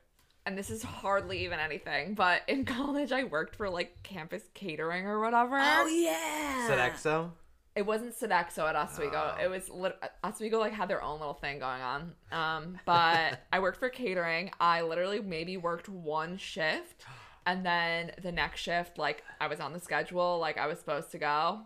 and 0.47 0.57
this 0.57 0.71
is 0.71 0.83
hardly 0.83 1.45
even 1.45 1.59
anything. 1.59 2.15
But 2.15 2.43
in 2.49 2.65
college, 2.67 3.13
I 3.13 3.25
worked 3.25 3.57
for 3.57 3.69
like 3.69 4.03
campus 4.03 4.43
catering 4.55 5.07
or 5.07 5.21
whatever. 5.21 5.59
Oh 5.59 5.87
yeah. 5.87 6.69
Sodexo. 6.71 7.31
It 7.75 7.87
wasn't 7.87 8.15
Sodexo 8.19 8.69
at 8.69 8.77
Oswego. 8.77 9.35
Oh. 9.39 9.43
It 9.43 9.49
was 9.49 9.69
lit- 9.71 9.99
Oswego 10.23 10.59
like 10.59 10.73
had 10.75 10.89
their 10.89 11.03
own 11.03 11.19
little 11.19 11.35
thing 11.35 11.59
going 11.59 11.81
on. 11.81 12.13
Um, 12.31 12.79
but 12.85 13.41
I 13.53 13.61
worked 13.61 13.79
for 13.79 13.89
catering. 13.89 14.51
I 14.61 14.83
literally 14.83 15.21
maybe 15.21 15.57
worked 15.57 15.89
one 15.89 16.37
shift, 16.37 17.05
and 17.47 17.65
then 17.65 18.13
the 18.23 18.31
next 18.33 18.61
shift, 18.61 18.99
like 18.99 19.25
I 19.41 19.47
was 19.47 19.59
on 19.61 19.73
the 19.73 19.81
schedule, 19.81 20.39
like 20.39 20.59
I 20.59 20.67
was 20.67 20.79
supposed 20.79 21.11
to 21.13 21.19
go. 21.19 21.61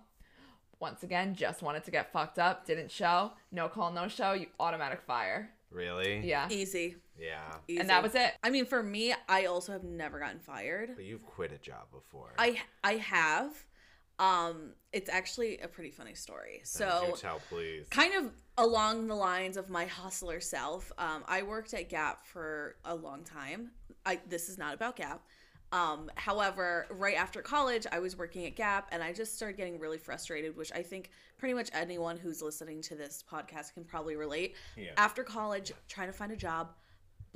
Once 0.79 1.03
again, 1.03 1.35
just 1.35 1.63
wanted 1.63 1.83
to 1.85 1.91
get 1.91 2.13
fucked 2.13 2.39
up. 2.39 2.67
Didn't 2.67 2.91
show. 2.91 3.33
No 3.51 3.67
call, 3.69 3.91
no 3.93 4.09
show. 4.09 4.33
You 4.35 4.47
automatic 4.61 5.01
fire. 5.07 5.51
Really? 5.71 6.21
Yeah, 6.27 6.49
Easy. 6.51 6.97
Yeah. 7.19 7.41
Easy. 7.67 7.81
and 7.81 7.89
that 7.89 8.03
was 8.03 8.15
it. 8.15 8.35
I 8.45 8.51
mean, 8.51 8.67
for 8.67 8.83
me, 8.83 9.15
I 9.29 9.47
also 9.47 9.73
have 9.73 9.85
never 9.85 10.19
gotten 10.21 10.39
fired. 10.39 10.91
But 10.95 11.05
you've 11.07 11.25
quit 11.25 11.51
a 11.51 11.59
job 11.59 11.91
before. 11.93 12.33
I 12.39 12.61
I 12.85 12.95
have. 12.97 13.53
Um, 14.19 14.73
it's 14.93 15.11
actually 15.11 15.59
a 15.59 15.69
pretty 15.69 15.91
funny 15.91 16.15
story. 16.15 16.63
So 16.65 17.15
tell, 17.21 17.41
please. 17.51 17.87
kind 17.91 18.15
of 18.15 18.33
along 18.59 19.07
the 19.09 19.15
lines 19.15 19.57
of 19.59 19.69
my 19.69 19.85
hustler 19.85 20.41
self 20.41 20.91
um, 20.97 21.23
i 21.29 21.43
worked 21.43 21.75
at 21.75 21.91
gap 21.91 22.25
for 22.25 22.77
a 22.87 22.95
long 22.95 23.23
time 23.23 23.71
i 24.07 24.19
this 24.31 24.49
is 24.49 24.57
not 24.57 24.73
about 24.73 24.97
gap 24.97 25.21
um, 25.73 26.11
however 26.15 26.87
right 26.91 27.17
after 27.19 27.43
college 27.43 27.87
i 27.93 27.99
was 27.99 28.17
working 28.17 28.47
at 28.47 28.57
gap 28.57 28.89
and 28.93 29.03
i 29.03 29.13
just 29.13 29.37
started 29.37 29.59
getting 29.59 29.79
really 29.79 29.99
frustrated 29.99 30.57
which 30.57 30.73
i 30.73 30.81
think 30.81 31.11
pretty 31.37 31.53
much 31.53 31.69
anyone 31.75 32.17
who's 32.17 32.41
listening 32.41 32.81
to 32.81 32.95
this 32.95 33.23
podcast 33.31 33.75
can 33.75 33.85
probably 33.85 34.17
relate 34.17 34.55
Yeah. 34.75 34.93
after 34.97 35.23
college 35.23 35.73
trying 35.89 36.07
to 36.07 36.15
find 36.15 36.33
a 36.33 36.37
job 36.37 36.69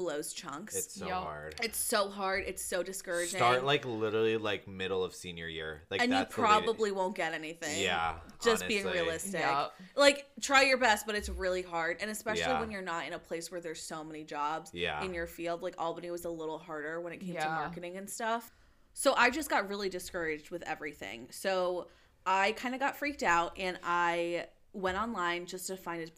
blows 0.01 0.33
chunks 0.33 0.75
It's 0.75 0.95
so 0.95 1.07
Yo. 1.07 1.15
hard. 1.15 1.55
it's 1.63 1.79
so 1.79 2.09
hard 2.09 2.45
it's 2.47 2.65
so 2.65 2.83
discouraging 2.83 3.39
Start 3.39 3.65
like 3.65 3.85
literally 3.85 4.37
like 4.39 4.67
middle 4.67 5.05
of 5.05 5.15
senior 5.15 5.47
year. 5.47 5.83
Like 5.91 6.01
and 6.01 6.11
you 6.11 6.19
that's 6.19 6.35
the 6.35 6.41
late- 6.41 6.49
probably 6.49 6.91
won't 6.93 7.15
get 7.15 7.35
anything 7.35 7.81
Yeah. 7.83 8.15
just 8.43 8.67
being 8.67 8.87
honestly. 8.87 9.03
realistic 9.03 9.41
Yup. 9.41 9.75
like 9.97 10.27
try 10.41 10.63
your 10.63 10.79
best 10.79 11.05
but 11.07 11.15
it's 11.15 11.29
really 11.29 11.63
hard 11.63 11.99
and 12.01 12.11
especially 12.11 12.41
Yeah. 12.43 12.61
when 12.61 12.71
you're 12.71 12.81
not 12.83 13.07
in 13.07 13.13
a 13.13 13.19
place 13.19 13.51
where 13.51 13.61
there's 13.61 13.83
so 13.83 14.03
many 14.03 14.25
jobs 14.25 14.71
Yeah. 14.73 15.03
in 15.05 15.13
your 15.13 15.27
field 15.27 15.63
like 15.63 15.75
albany 15.79 16.11
was 16.11 16.25
a 16.25 16.31
little 16.31 16.59
harder 16.59 17.01
when 17.01 17.13
it 17.13 17.19
came 17.21 17.35
to 17.35 17.35
Yeah. 17.35 17.55
marketing 17.55 17.97
and 17.99 18.09
stuff 18.09 18.51
so 18.95 19.15
i 19.17 19.29
just 19.31 19.51
got 19.51 19.69
really 19.69 19.89
discouraged 19.91 20.51
with 20.51 20.63
everything 20.63 21.29
so 21.31 21.89
i 22.25 22.53
kind 22.53 22.75
of 22.75 22.81
got 22.81 22.97
freaked 22.97 23.23
out 23.23 23.57
and 23.59 23.79
i 23.85 24.47
went 24.73 24.97
online 24.97 25.45
just 25.47 25.67
to 25.67 25.77
find 25.77 26.03
a 26.03 26.11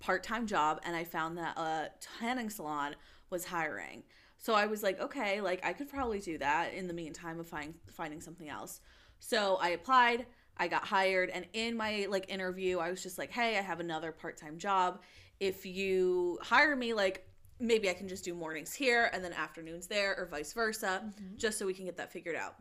part-time 0.00 0.46
job 0.46 0.80
and 0.84 0.94
i 0.96 1.02
found 1.04 1.36
that 1.38 1.56
a 1.58 1.88
tanning 2.20 2.48
salon 2.48 2.94
was 3.30 3.44
hiring. 3.44 4.02
So 4.38 4.54
i 4.54 4.66
was 4.66 4.82
like 4.82 5.00
okay 5.00 5.40
like 5.40 5.64
i 5.64 5.72
could 5.72 5.88
probably 5.88 6.20
do 6.20 6.38
that 6.38 6.72
in 6.72 6.86
the 6.86 6.94
meantime 6.94 7.40
of 7.40 7.48
find, 7.48 7.74
finding 7.90 8.20
something 8.20 8.48
else. 8.48 8.80
So 9.20 9.58
i 9.60 9.70
applied 9.70 10.26
i 10.56 10.68
got 10.68 10.84
hired 10.84 11.30
and 11.30 11.46
in 11.52 11.76
my 11.76 12.06
like 12.08 12.28
interview 12.28 12.78
i 12.78 12.90
was 12.90 13.02
just 13.02 13.18
like 13.18 13.30
hey 13.30 13.58
i 13.58 13.60
have 13.60 13.80
another 13.80 14.12
part-time 14.12 14.58
job. 14.58 15.02
If 15.40 15.66
you 15.66 16.38
hire 16.42 16.76
me 16.76 16.94
like 16.94 17.26
maybe 17.60 17.90
i 17.90 17.94
can 17.94 18.08
just 18.08 18.24
do 18.24 18.34
mornings 18.34 18.72
here 18.72 19.10
and 19.12 19.24
then 19.24 19.32
afternoons 19.32 19.86
there 19.88 20.16
or 20.16 20.26
vice 20.26 20.52
versa 20.52 21.02
mm-hmm. 21.04 21.36
just 21.36 21.58
so 21.58 21.66
we 21.66 21.74
can 21.74 21.84
get 21.84 21.96
that 21.96 22.12
figured 22.12 22.36
out. 22.36 22.54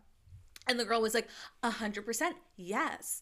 And 0.67 0.79
the 0.79 0.85
girl 0.85 1.01
was 1.01 1.13
like, 1.13 1.27
a 1.63 1.69
100% 1.69 2.31
yes. 2.57 3.21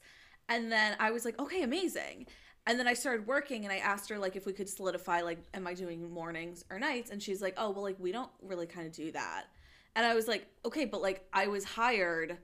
And 0.49 0.71
then 0.71 0.95
I 0.99 1.11
was 1.11 1.25
like, 1.25 1.39
okay, 1.39 1.63
amazing. 1.63 2.27
And 2.67 2.79
then 2.79 2.87
I 2.87 2.93
started 2.93 3.27
working 3.27 3.63
and 3.63 3.71
I 3.71 3.77
asked 3.77 4.09
her, 4.09 4.17
like, 4.17 4.35
if 4.35 4.45
we 4.45 4.53
could 4.53 4.67
solidify, 4.67 5.21
like, 5.21 5.39
am 5.53 5.67
I 5.67 5.73
doing 5.75 6.11
mornings 6.11 6.65
or 6.69 6.79
nights? 6.79 7.11
And 7.11 7.21
she's 7.21 7.41
like, 7.41 7.53
oh, 7.57 7.69
well, 7.69 7.83
like, 7.83 7.99
we 7.99 8.11
don't 8.11 8.31
really 8.41 8.65
kind 8.65 8.87
of 8.87 8.93
do 8.93 9.11
that. 9.11 9.45
And 9.95 10.05
I 10.05 10.15
was 10.15 10.27
like, 10.27 10.47
okay, 10.65 10.85
but 10.85 11.01
like, 11.01 11.25
I 11.31 11.47
was 11.47 11.63
hired 11.63 12.37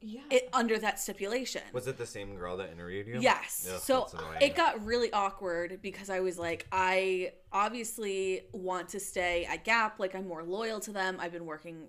Yeah. 0.00 0.20
it, 0.30 0.48
under 0.52 0.78
that 0.78 1.00
stipulation. 1.00 1.62
Was 1.72 1.86
it 1.86 1.96
the 1.98 2.06
same 2.06 2.36
girl 2.36 2.56
that 2.58 2.70
interviewed 2.70 3.06
you? 3.06 3.20
Yes. 3.20 3.68
Ugh, 3.72 3.80
so 3.80 4.06
it 4.40 4.54
got 4.54 4.84
really 4.84 5.12
awkward 5.12 5.80
because 5.82 6.10
I 6.10 6.20
was 6.20 6.38
like, 6.38 6.66
I 6.72 7.32
obviously 7.52 8.42
want 8.52 8.90
to 8.90 9.00
stay 9.00 9.44
at 9.46 9.64
Gap. 9.64 9.98
Like, 9.98 10.14
I'm 10.14 10.28
more 10.28 10.42
loyal 10.42 10.80
to 10.80 10.92
them. 10.92 11.16
I've 11.20 11.32
been 11.32 11.46
working 11.46 11.88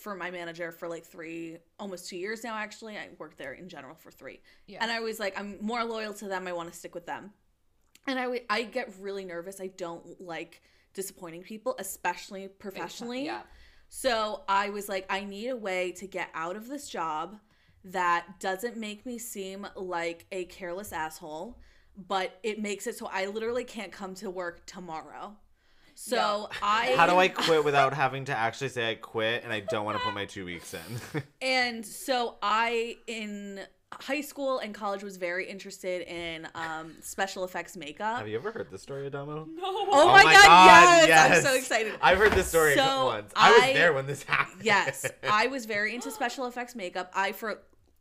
for 0.00 0.14
my 0.14 0.30
manager 0.30 0.72
for 0.72 0.88
like 0.88 1.04
three, 1.04 1.58
almost 1.78 2.08
two 2.08 2.16
years 2.16 2.42
now, 2.42 2.56
actually. 2.56 2.96
I 2.96 3.08
worked 3.18 3.38
there 3.38 3.52
in 3.52 3.68
general 3.68 3.94
for 3.94 4.10
three. 4.10 4.40
Yeah. 4.66 4.78
And 4.80 4.90
I 4.90 5.00
was 5.00 5.20
like, 5.20 5.38
I'm 5.38 5.58
more 5.60 5.84
loyal 5.84 6.14
to 6.14 6.28
them. 6.28 6.46
I 6.46 6.52
want 6.52 6.72
to 6.72 6.76
stick 6.76 6.94
with 6.94 7.06
them. 7.06 7.32
And 8.06 8.18
I, 8.18 8.22
w- 8.22 8.42
I 8.48 8.62
get 8.62 8.94
really 8.98 9.24
nervous. 9.24 9.60
I 9.60 9.68
don't 9.68 10.20
like 10.20 10.62
disappointing 10.94 11.42
people, 11.42 11.76
especially 11.78 12.48
professionally. 12.48 13.26
Yeah. 13.26 13.42
So 13.88 14.42
I 14.48 14.70
was 14.70 14.88
like, 14.88 15.06
I 15.10 15.24
need 15.24 15.48
a 15.48 15.56
way 15.56 15.92
to 15.92 16.06
get 16.06 16.30
out 16.34 16.56
of 16.56 16.68
this 16.68 16.88
job 16.88 17.38
that 17.84 18.40
doesn't 18.40 18.76
make 18.76 19.04
me 19.06 19.18
seem 19.18 19.66
like 19.74 20.26
a 20.32 20.44
careless 20.46 20.92
asshole, 20.92 21.58
but 22.08 22.38
it 22.42 22.60
makes 22.60 22.86
it 22.86 22.96
so 22.96 23.08
I 23.12 23.26
literally 23.26 23.64
can't 23.64 23.92
come 23.92 24.14
to 24.16 24.30
work 24.30 24.66
tomorrow. 24.66 25.36
So 26.02 26.48
I 26.62 26.94
How 26.96 27.06
do 27.06 27.16
I 27.16 27.28
quit 27.28 27.62
without 27.62 27.92
having 27.92 28.24
to 28.26 28.36
actually 28.36 28.68
say 28.70 28.90
I 28.90 28.94
quit 28.94 29.44
and 29.44 29.52
I 29.52 29.60
don't 29.60 29.84
want 29.84 29.98
to 29.98 30.04
put 30.04 30.14
my 30.14 30.24
two 30.24 30.46
weeks 30.46 30.72
in? 30.74 31.22
and 31.42 31.84
so 31.84 32.36
I 32.42 32.96
in 33.06 33.60
high 33.92 34.20
school 34.20 34.60
and 34.60 34.72
college 34.72 35.02
was 35.02 35.16
very 35.16 35.48
interested 35.48 36.02
in 36.02 36.48
um, 36.54 36.94
special 37.00 37.44
effects 37.44 37.76
makeup. 37.76 38.18
Have 38.18 38.28
you 38.28 38.36
ever 38.36 38.50
heard 38.52 38.70
this 38.70 38.82
story, 38.82 39.06
Adamo? 39.06 39.46
No. 39.52 39.62
Oh, 39.62 40.06
my, 40.12 40.22
god, 40.22 41.08
yes! 41.08 41.36
I'm 41.38 41.42
so 41.42 41.54
excited. 41.54 41.94
I've 42.00 42.16
heard 42.16 42.32
this 42.32 42.46
story 42.46 42.76
So, 42.76 43.06
once. 43.06 43.32
I 43.34 43.50
was 43.50 43.62
there 43.74 43.92
when 43.92 44.06
this 44.06 44.22
happened. 44.22 44.62
yes, 44.64 45.04
I 45.28 45.46
was 45.48 45.66
very 45.66 45.94
into 45.94 46.10
special 46.10 46.46
effects 46.46 46.74
makeup. 46.74 47.10
I 47.14 47.32
for 47.32 47.60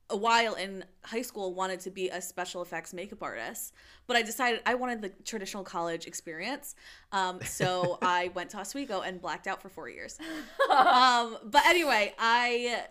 a 0.10 0.18
while 0.18 0.56
in 0.56 0.84
high 1.04 1.22
school 1.22 1.54
wanted 1.54 1.80
to 1.82 1.92
be 1.92 2.10
a 2.10 2.22
special 2.22 2.62
effects 2.62 2.94
makeup 2.94 3.22
artist, 3.22 3.74
but 4.08 4.18
I 4.18 4.22
decided 4.22 4.62
I 4.66 4.76
wanted 4.76 5.02
the 5.02 5.10
traditional 5.24 5.64
college 5.64 6.08
experience. 6.08 6.76
Um, 7.12 7.40
so 7.44 7.98
I 8.02 8.32
went 8.34 8.50
to 8.52 8.58
Oswego 8.58 9.02
and 9.02 9.22
blacked 9.22 9.48
out 9.48 9.62
for 9.62 9.70
four 9.70 9.90
years. 9.90 10.18
Um, 10.70 11.38
but 11.44 11.66
anyway, 11.66 12.14
I 12.18 12.86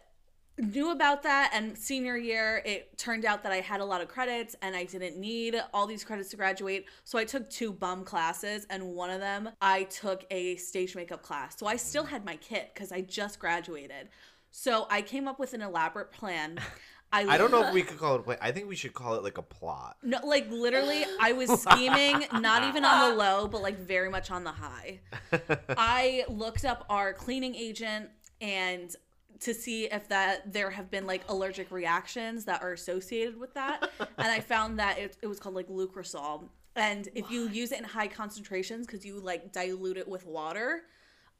knew 0.58 0.90
about 0.90 1.22
that 1.22 1.50
and 1.54 1.78
senior 1.78 2.16
year 2.16 2.60
it 2.64 2.96
turned 2.98 3.24
out 3.24 3.44
that 3.44 3.52
i 3.52 3.60
had 3.60 3.80
a 3.80 3.84
lot 3.84 4.00
of 4.00 4.08
credits 4.08 4.56
and 4.60 4.74
i 4.74 4.84
didn't 4.84 5.16
need 5.16 5.54
all 5.72 5.86
these 5.86 6.02
credits 6.02 6.30
to 6.30 6.36
graduate 6.36 6.86
so 7.04 7.16
i 7.16 7.24
took 7.24 7.48
two 7.48 7.72
bum 7.72 8.02
classes 8.02 8.66
and 8.68 8.82
one 8.82 9.08
of 9.08 9.20
them 9.20 9.48
i 9.60 9.84
took 9.84 10.24
a 10.30 10.56
stage 10.56 10.96
makeup 10.96 11.22
class 11.22 11.56
so 11.56 11.66
i 11.66 11.76
still 11.76 12.04
had 12.04 12.24
my 12.24 12.34
kit 12.36 12.70
because 12.74 12.90
i 12.90 13.00
just 13.00 13.38
graduated 13.38 14.08
so 14.50 14.86
i 14.90 15.00
came 15.00 15.28
up 15.28 15.38
with 15.38 15.54
an 15.54 15.62
elaborate 15.62 16.10
plan 16.10 16.58
I 17.12 17.38
don't 17.38 17.50
know 17.50 17.66
if 17.66 17.72
we 17.74 17.82
could 17.82 17.98
call 17.98 18.16
it 18.16 18.20
a 18.20 18.22
play. 18.22 18.36
I 18.40 18.52
think 18.52 18.68
we 18.68 18.76
should 18.76 18.92
call 18.92 19.14
it 19.14 19.22
like 19.22 19.38
a 19.38 19.42
plot. 19.42 19.96
no 20.02 20.18
like 20.24 20.50
literally 20.50 21.04
i 21.20 21.32
was 21.32 21.50
scheming 21.62 22.26
not 22.34 22.64
even 22.64 22.84
on 22.84 23.10
the 23.10 23.16
low 23.24 23.48
but 23.48 23.62
like 23.62 23.78
very 23.78 24.10
much 24.10 24.30
on 24.30 24.44
the 24.44 24.52
high 24.52 25.00
I 25.76 26.24
looked 26.28 26.64
up 26.64 26.84
our 26.88 27.12
cleaning 27.12 27.54
agent 27.54 28.10
and 28.40 28.94
to 29.40 29.54
see 29.54 29.84
if 29.84 30.08
that 30.08 30.52
there 30.52 30.70
have 30.70 30.90
been 30.90 31.06
like 31.06 31.22
allergic 31.28 31.70
reactions 31.70 32.44
that 32.46 32.62
are 32.62 32.72
associated 32.72 33.38
with 33.38 33.54
that, 33.54 33.88
and 34.00 34.26
I 34.26 34.40
found 34.40 34.78
that 34.80 34.98
it, 34.98 35.16
it 35.22 35.26
was 35.28 35.38
called 35.38 35.54
like 35.54 35.68
lucrosol, 35.68 36.48
and 36.74 37.08
if 37.14 37.30
you 37.30 37.48
use 37.48 37.70
it 37.72 37.78
in 37.78 37.84
high 37.84 38.08
concentrations 38.08 38.86
because 38.86 39.04
you 39.06 39.20
like 39.20 39.52
dilute 39.52 39.96
it 39.96 40.08
with 40.08 40.26
water, 40.26 40.82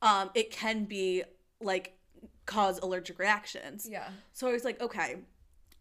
um, 0.03 0.31
it 0.35 0.51
can 0.51 0.85
be 0.85 1.25
like 1.61 1.97
cause 2.47 2.79
allergic 2.79 3.19
reactions. 3.19 3.89
Yeah. 3.91 4.09
So 4.33 4.47
I 4.49 4.53
was 4.53 4.65
like, 4.65 4.81
okay. 4.81 5.17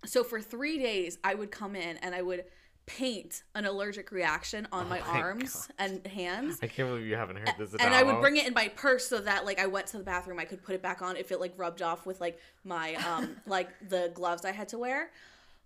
So 0.06 0.24
for 0.24 0.40
three 0.42 0.78
days, 0.78 1.18
I 1.24 1.36
would 1.36 1.52
come 1.52 1.76
in 1.76 1.98
and 1.98 2.14
I 2.16 2.22
would 2.22 2.46
paint 2.86 3.44
an 3.54 3.66
allergic 3.66 4.12
reaction 4.12 4.66
on 4.72 4.88
my, 4.88 5.02
Oh 5.02 5.12
my 5.14 5.20
arms 5.20 5.68
and 5.78 6.08
hands 6.08 6.58
I 6.64 6.68
can't 6.68 6.88
believe 6.88 7.06
you 7.06 7.18
haven't 7.18 7.36
heard 7.36 7.54
this. 7.58 7.76
and 7.78 7.94
I 7.94 8.02
would 8.02 8.22
bring 8.22 8.38
it 8.38 8.48
in 8.48 8.54
my 8.54 8.70
purse 8.70 9.08
so 9.08 9.20
that 9.20 9.46
like 9.46 9.60
I 9.60 9.68
went 9.68 9.88
to 9.88 9.98
the 9.98 10.06
bathroom, 10.06 10.40
I 10.40 10.46
could 10.46 10.64
put 10.64 10.74
it 10.74 10.82
back 10.82 11.02
on 11.02 11.18
if 11.18 11.32
it 11.34 11.42
like 11.42 11.54
rubbed 11.58 11.82
off 11.82 12.06
with 12.06 12.22
like 12.22 12.40
my 12.64 12.96
um 12.96 13.36
like 13.46 13.70
the 13.90 14.12
gloves 14.14 14.46
I 14.46 14.52
had 14.52 14.70
to 14.70 14.78
wear. 14.78 15.12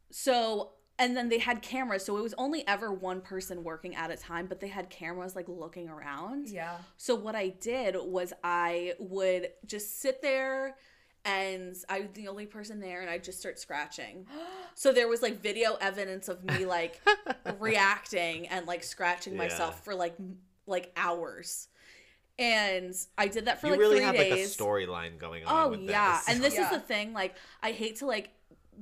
So 0.10 0.72
and 0.98 1.16
then 1.18 1.30
they 1.30 1.40
had 1.40 1.62
cameras, 1.62 2.06
so 2.06 2.18
it 2.18 2.22
was 2.22 2.36
only 2.38 2.68
ever 2.68 2.92
one 2.92 3.22
person 3.22 3.64
working 3.64 3.96
at 3.96 4.12
a 4.12 4.18
time, 4.18 4.46
but 4.46 4.60
they 4.60 4.68
had 4.68 4.90
cameras 4.90 5.36
like 5.36 5.48
looking 5.48 5.90
around. 5.90 6.48
Yeah. 6.50 6.78
So 6.98 7.16
what 7.16 7.36
I 7.36 7.50
did 7.50 7.96
was 8.00 8.34
I 8.44 8.94
would 9.00 9.50
just 9.66 10.00
sit 10.00 10.22
there 10.22 10.76
and 11.26 11.76
I 11.90 12.00
was 12.02 12.10
the 12.14 12.28
only 12.28 12.46
person 12.46 12.80
there 12.80 13.02
and 13.02 13.10
I'd 13.10 13.24
just 13.24 13.40
start 13.40 13.60
scratching. 13.60 14.26
So 14.76 14.92
there 14.92 15.08
was 15.08 15.22
like 15.22 15.42
video 15.42 15.78
evidence 15.80 16.28
of 16.30 16.44
me 16.44 16.66
like 16.66 17.00
reacting 17.60 18.48
and 18.48 18.66
like 18.68 18.84
scratching 18.84 19.34
Yeah. 19.34 19.40
myself 19.40 19.84
for 19.84 19.94
like 19.96 20.16
like 20.68 20.92
hours. 20.98 21.68
And 22.40 22.96
I 23.18 23.28
did 23.28 23.46
that 23.46 23.62
for 23.62 23.68
you 23.68 23.74
like 23.74 23.80
really 23.80 23.98
three 23.98 24.06
have 24.06 24.16
days. 24.16 24.32
like 24.32 24.40
a 24.40 24.64
storyline 24.64 25.18
going 25.20 25.46
on. 25.46 25.66
Oh 25.66 25.70
with 25.70 25.82
yeah, 25.82 26.18
this. 26.18 26.30
and 26.30 26.44
this 26.44 26.56
Yeah. 26.56 26.66
is 26.66 26.70
the 26.72 26.80
thing. 26.80 27.14
Like, 27.14 27.36
I 27.62 27.72
hate 27.72 27.98
to 27.98 28.08
like 28.08 28.32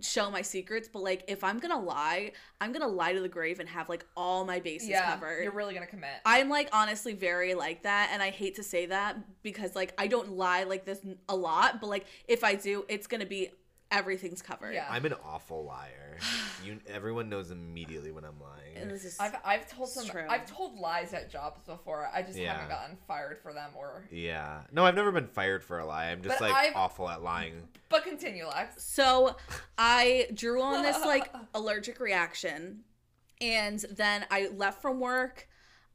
show 0.01 0.29
my 0.31 0.41
secrets, 0.41 0.87
but 0.91 1.01
like 1.03 1.23
if 1.27 1.43
I'm 1.43 1.59
gonna 1.59 1.79
lie, 1.79 2.31
I'm 2.61 2.71
gonna 2.71 2.87
lie 2.87 3.13
to 3.13 3.19
the 3.21 3.27
grave 3.29 3.59
and 3.59 3.67
have 3.69 3.89
like 3.89 4.05
all 4.15 4.45
my 4.45 4.59
bases 4.59 4.89
Yeah. 4.89 5.11
covered. 5.11 5.43
You're 5.43 5.51
really 5.51 5.73
gonna 5.73 5.87
commit. 5.87 6.11
I'm 6.25 6.49
like 6.49 6.69
honestly 6.71 7.13
very 7.13 7.53
like 7.53 7.83
that, 7.83 8.09
and 8.13 8.21
I 8.21 8.29
hate 8.29 8.55
to 8.55 8.63
say 8.63 8.85
that 8.87 9.17
because 9.43 9.75
like 9.75 9.93
I 9.97 10.07
don't 10.07 10.31
lie 10.31 10.63
like 10.63 10.85
this 10.85 10.99
a 11.27 11.35
lot, 11.35 11.81
but 11.81 11.87
like 11.87 12.05
if 12.27 12.43
I 12.43 12.55
do, 12.55 12.85
it's 12.87 13.07
gonna 13.07 13.25
be 13.25 13.49
everything's 13.91 14.41
covered. 14.41 14.73
Yeah. 14.73 14.87
I'm 14.89 15.05
an 15.05 15.15
awful 15.25 15.65
liar. 15.65 16.09
You, 16.63 16.80
everyone 16.88 17.30
knows 17.30 17.51
immediately 17.51 18.11
when 18.11 18.24
I'm 18.26 18.39
lying. 18.39 18.76
And 18.78 18.89
this 18.91 19.05
is 19.05 19.17
I've 19.20 19.36
I've 19.45 19.70
told 19.70 19.89
some 19.89 20.07
true. 20.07 20.26
I've 20.30 20.45
told 20.45 20.78
lies 20.78 21.13
at 21.13 21.30
jobs 21.30 21.61
before. 21.65 22.09
I 22.13 22.22
just 22.22 22.38
Yeah. 22.38 22.53
haven't 22.53 22.70
gotten 22.70 22.97
fired 23.07 23.38
for 23.39 23.53
them 23.53 23.72
or. 23.76 24.03
Yeah. 24.11 24.61
No, 24.72 24.86
I've 24.86 24.95
never 24.95 25.11
been 25.11 25.28
fired 25.28 25.63
for 25.63 25.80
a 25.80 25.86
lie. 25.86 26.07
I'm 26.07 26.22
just 26.22 26.39
But 26.39 26.49
like 26.49 26.53
I've- 26.57 26.76
awful 26.76 27.09
at 27.09 27.22
lying. 27.22 27.67
But 27.89 28.03
continue, 28.03 28.45
Lex. 28.47 28.84
So 28.84 29.36
I 29.78 30.28
drew 30.34 30.61
on 30.61 30.84
this 30.84 30.99
like 31.05 31.34
allergic 31.53 31.99
reaction, 31.99 32.84
and 33.41 33.80
then 33.91 34.26
I 34.30 34.49
left 34.55 34.82
from 34.82 34.99
work. 34.99 35.47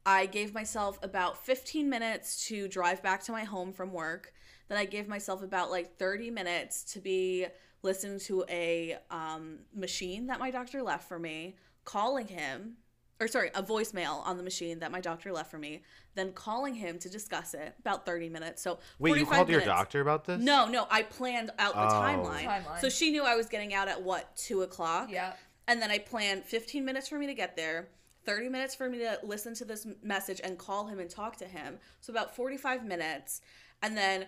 I 0.05 0.27
gave 0.27 0.53
myself 0.53 0.99
about 1.01 1.43
15 1.45 1.89
minutes 1.89 2.47
to 2.47 2.67
drive 2.67 3.01
back 3.01 3.23
to 3.23 3.31
my 3.31 3.43
home 3.43 3.73
from 3.73 3.91
work. 3.91 4.33
Then 4.67 4.77
I 4.77 4.85
gave 4.85 5.07
myself 5.07 5.41
about 5.41 5.71
like 5.71 5.97
30 5.97 6.29
minutes 6.31 6.83
to 6.93 6.99
be 6.99 7.47
listening 7.81 8.19
to 8.19 8.43
a 8.49 8.97
um, 9.11 9.59
machine 9.73 10.27
that 10.27 10.39
my 10.39 10.51
doctor 10.51 10.81
left 10.81 11.07
for 11.07 11.19
me, 11.19 11.55
calling 11.83 12.27
him, 12.27 12.77
or 13.19 13.27
sorry, 13.27 13.49
a 13.55 13.63
voicemail 13.63 14.25
on 14.25 14.37
the 14.37 14.43
machine 14.43 14.79
that 14.79 14.91
my 14.91 14.99
doctor 14.99 15.31
left 15.31 15.49
for 15.49 15.57
me, 15.57 15.83
then 16.15 16.33
calling 16.33 16.73
him 16.75 16.97
to 16.99 17.09
discuss 17.09 17.53
it 17.53 17.73
about 17.79 18.05
30 18.05 18.29
minutes. 18.29 18.61
So 18.61 18.79
Wait, 18.99 19.11
you 19.11 19.25
45 19.25 19.35
called 19.35 19.49
your 19.49 19.59
minutes. 19.59 19.77
doctor 19.77 20.01
about 20.01 20.25
this? 20.25 20.41
No, 20.41 20.67
no, 20.67 20.87
I 20.89 21.03
planned 21.03 21.51
out 21.59 21.73
the 21.75 21.81
Oh. 21.81 22.01
timeline. 22.01 22.45
Timeline. 22.45 22.81
So 22.81 22.89
she 22.89 23.11
knew 23.11 23.23
I 23.23 23.35
was 23.35 23.47
getting 23.47 23.73
out 23.73 23.87
at 23.87 24.01
what, 24.01 24.35
two 24.35 24.63
o'clock? 24.63 25.09
Yeah. 25.11 25.33
And 25.67 25.81
then 25.81 25.91
I 25.91 25.99
planned 25.99 26.43
15 26.43 26.83
minutes 26.83 27.07
for 27.07 27.17
me 27.17 27.25
to 27.27 27.33
get 27.33 27.55
there, 27.55 27.87
30 28.25 28.49
minutes 28.49 28.75
for 28.75 28.89
me 28.89 28.97
to 28.99 29.19
listen 29.23 29.53
to 29.55 29.65
this 29.65 29.87
message 30.03 30.41
and 30.43 30.57
call 30.57 30.87
him 30.87 30.99
and 30.99 31.09
talk 31.09 31.37
to 31.37 31.45
him. 31.45 31.77
So 32.01 32.11
about 32.11 32.35
45 32.35 32.83
minutes. 32.85 33.41
And 33.81 33.95
then 33.95 34.25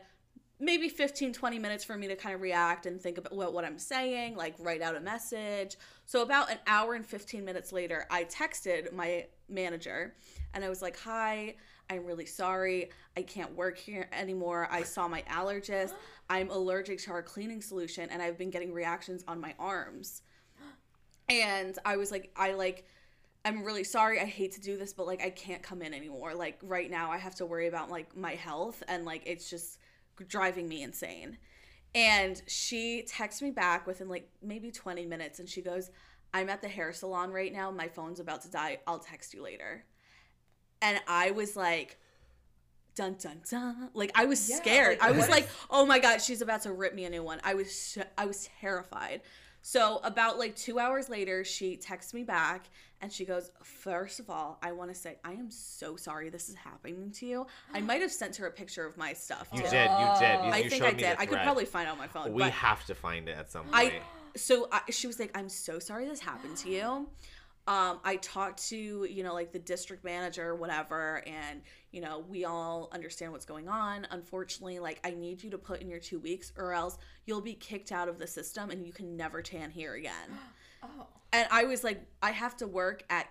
maybe 0.60 0.90
15, 0.90 1.34
20 1.34 1.60
minutes 1.60 1.84
for 1.84 1.96
me 1.98 2.08
to 2.08 2.16
kind 2.16 2.34
of 2.34 2.42
react 2.42 2.86
and 2.86 3.00
think 3.00 3.18
about 3.18 3.34
what, 3.34 3.54
what 3.54 3.64
I'm 3.64 3.78
saying, 3.78 4.36
like 4.36 4.56
write 4.60 4.82
out 4.82 4.96
a 4.96 5.00
message. 5.00 5.76
So 6.06 6.22
about 6.22 6.50
an 6.50 6.58
hour 6.66 6.94
and 6.94 7.06
15 7.06 7.46
minutes 7.46 7.72
later, 7.72 8.06
I 8.10 8.24
texted 8.24 8.92
my 8.92 9.26
manager 9.50 10.16
and 10.54 10.64
I 10.64 10.70
was 10.70 10.82
like, 10.82 10.98
hi. 10.98 11.56
I'm 11.90 12.06
really 12.06 12.26
sorry. 12.26 12.90
I 13.16 13.22
can't 13.22 13.56
work 13.56 13.78
here 13.78 14.10
anymore. 14.12 14.68
I 14.70 14.84
saw 14.84 15.08
my 15.08 15.22
allergist. 15.30 15.94
I'm 16.30 16.50
allergic 16.50 17.00
to 17.04 17.12
our 17.12 17.22
cleaning 17.22 17.62
solution 17.62 18.10
and 18.10 18.22
I've 18.22 18.38
been 18.38 18.50
getting 18.50 18.74
reactions 18.74 19.24
on 19.26 19.40
my 19.40 19.54
arms 19.58 20.22
and 21.30 21.78
I 21.86 21.98
was 21.98 22.12
like, 22.12 22.32
I 22.36 22.54
like, 22.54 22.86
I'm 23.46 23.64
really 23.64 23.84
sorry. 23.84 24.20
I 24.20 24.26
hate 24.26 24.54
to 24.54 24.62
do 24.62 24.78
this, 24.78 24.94
but 24.94 25.08
like, 25.08 25.22
I 25.22 25.30
can't 25.30 25.62
come 25.62 25.82
in 25.82 25.94
anymore. 25.94 26.34
Like, 26.34 26.60
right 26.64 26.90
now, 26.90 27.12
I 27.12 27.18
have 27.18 27.36
to 27.36 27.46
worry 27.46 27.68
about 27.68 27.90
like 27.90 28.16
my 28.16 28.36
health, 28.36 28.84
and 28.88 29.06
like, 29.06 29.24
it's 29.26 29.50
just 29.50 29.80
driving 30.28 30.68
me 30.68 30.82
insane. 30.84 31.38
And 31.96 32.42
she 32.48 33.04
texts 33.08 33.42
me 33.42 33.52
back 33.52 33.88
within 33.88 34.10
like 34.10 34.30
maybe 34.42 34.72
20 34.72 35.06
minutes, 35.06 35.40
and 35.40 35.48
she 35.50 35.62
goes, 35.62 35.90
I'm 36.34 36.50
at 36.50 36.62
the 36.62 36.68
hair 36.68 36.92
salon 36.94 37.32
right 37.32 37.52
now. 37.52 37.72
My 37.72 37.88
phone's 37.88 38.20
about 38.20 38.42
to 38.42 38.52
die. 38.52 38.80
I'll 38.86 39.00
text 39.00 39.34
you 39.34 39.42
later. 39.42 39.86
And 40.82 41.00
I 41.08 41.32
was 41.32 41.56
like, 41.56 41.98
dun 42.96 43.16
dun 43.20 43.42
dun. 43.50 43.90
Like 43.94 44.12
I 44.16 44.26
was 44.26 44.48
Yeah, 44.50 44.58
scared. 44.58 45.00
like, 45.00 45.10
I 45.10 45.12
was 45.12 45.30
like, 45.30 45.48
oh 45.70 45.86
my 45.86 46.00
god, 46.00 46.22
she's 46.22 46.42
about 46.42 46.64
to 46.64 46.72
rip 46.74 46.94
me 46.94 47.06
a 47.06 47.10
new 47.10 47.24
one. 47.24 47.40
I 47.44 47.54
was 47.54 47.72
sh- 47.96 48.04
I 48.18 48.26
was 48.26 48.50
terrified. 48.60 49.22
So 49.62 50.00
about 50.04 50.38
like 50.38 50.56
two 50.56 50.80
hours 50.80 51.10
later, 51.10 51.44
she 51.44 51.78
texts 51.78 52.14
me 52.14 52.24
back 52.24 52.70
and 53.02 53.12
she 53.12 53.26
goes, 53.26 53.52
First 53.62 54.20
of 54.20 54.30
all, 54.30 54.58
I 54.62 54.72
want 54.72 54.94
to 54.94 54.96
say 54.96 55.18
I 55.24 55.34
am 55.34 55.52
so 55.52 55.96
sorry 55.96 56.30
this 56.30 56.50
is 56.50 56.56
happening 56.56 57.12
to 57.12 57.26
you. 57.26 57.48
I 57.74 57.82
might 57.82 58.02
have 58.02 58.12
sent 58.12 58.36
her 58.38 58.48
a 58.48 58.52
picture 58.52 58.86
of 58.86 58.98
my 58.98 59.14
stuff. 59.14 59.48
You 59.54 59.62
too. 59.62 59.70
did. 59.70 59.90
You 59.92 60.08
did. 60.20 60.46
You, 60.46 60.52
I 60.52 60.62
you 60.64 60.70
think 60.70 60.84
I 60.84 60.94
did. 60.94 61.16
I 61.20 61.26
could 61.26 61.40
probably 61.42 61.66
find 61.66 61.88
it 61.88 61.92
on 61.92 61.98
my 61.98 62.08
phone. 62.08 62.34
We 62.34 62.44
have 62.44 62.86
to 62.86 62.96
find 62.96 63.28
it 63.30 63.38
at 63.38 63.52
some 63.52 63.66
point. 63.66 63.76
I 63.76 64.02
so 64.36 64.68
I, 64.72 64.82
she 64.90 65.08
was 65.08 65.20
like, 65.20 65.36
"I'm 65.38 65.50
so 65.50 65.80
sorry 65.80 66.08
this 66.08 66.20
happened 66.20 66.58
to 66.58 66.70
you." 66.70 67.08
Um, 67.68 68.00
I 68.06 68.16
talked 68.22 68.70
to 68.70 69.06
you 69.10 69.24
know 69.24 69.34
like 69.34 69.52
the 69.52 69.60
district 69.60 70.04
manager, 70.04 70.56
whatever, 70.56 71.24
and 71.28 71.62
you 71.92 72.02
know 72.02 72.24
we 72.28 72.46
all 72.46 72.90
understand 72.94 73.32
what's 73.32 73.46
going 73.46 73.68
on. 73.68 74.08
Unfortunately, 74.12 74.80
like 74.80 75.00
I 75.04 75.12
need 75.12 75.44
you 75.44 75.52
to 75.52 75.58
put 75.58 75.82
in 75.82 75.90
your 75.90 76.00
two 76.00 76.20
weeks, 76.20 76.52
or 76.58 76.74
else 76.74 76.98
you'll 77.26 77.42
be 77.42 77.54
kicked 77.54 77.92
out 77.92 78.08
of 78.08 78.18
the 78.18 78.28
system 78.28 78.70
and 78.70 78.86
you 78.86 78.94
can 78.94 79.18
never 79.18 79.42
tan 79.42 79.70
here 79.70 79.94
again. 79.96 80.30
Oh. 80.84 81.08
And 81.34 81.48
I 81.52 81.66
was 81.66 81.84
like, 81.84 82.02
I 82.22 82.32
have 82.32 82.56
to 82.58 82.68
work 82.68 83.04
at 83.10 83.28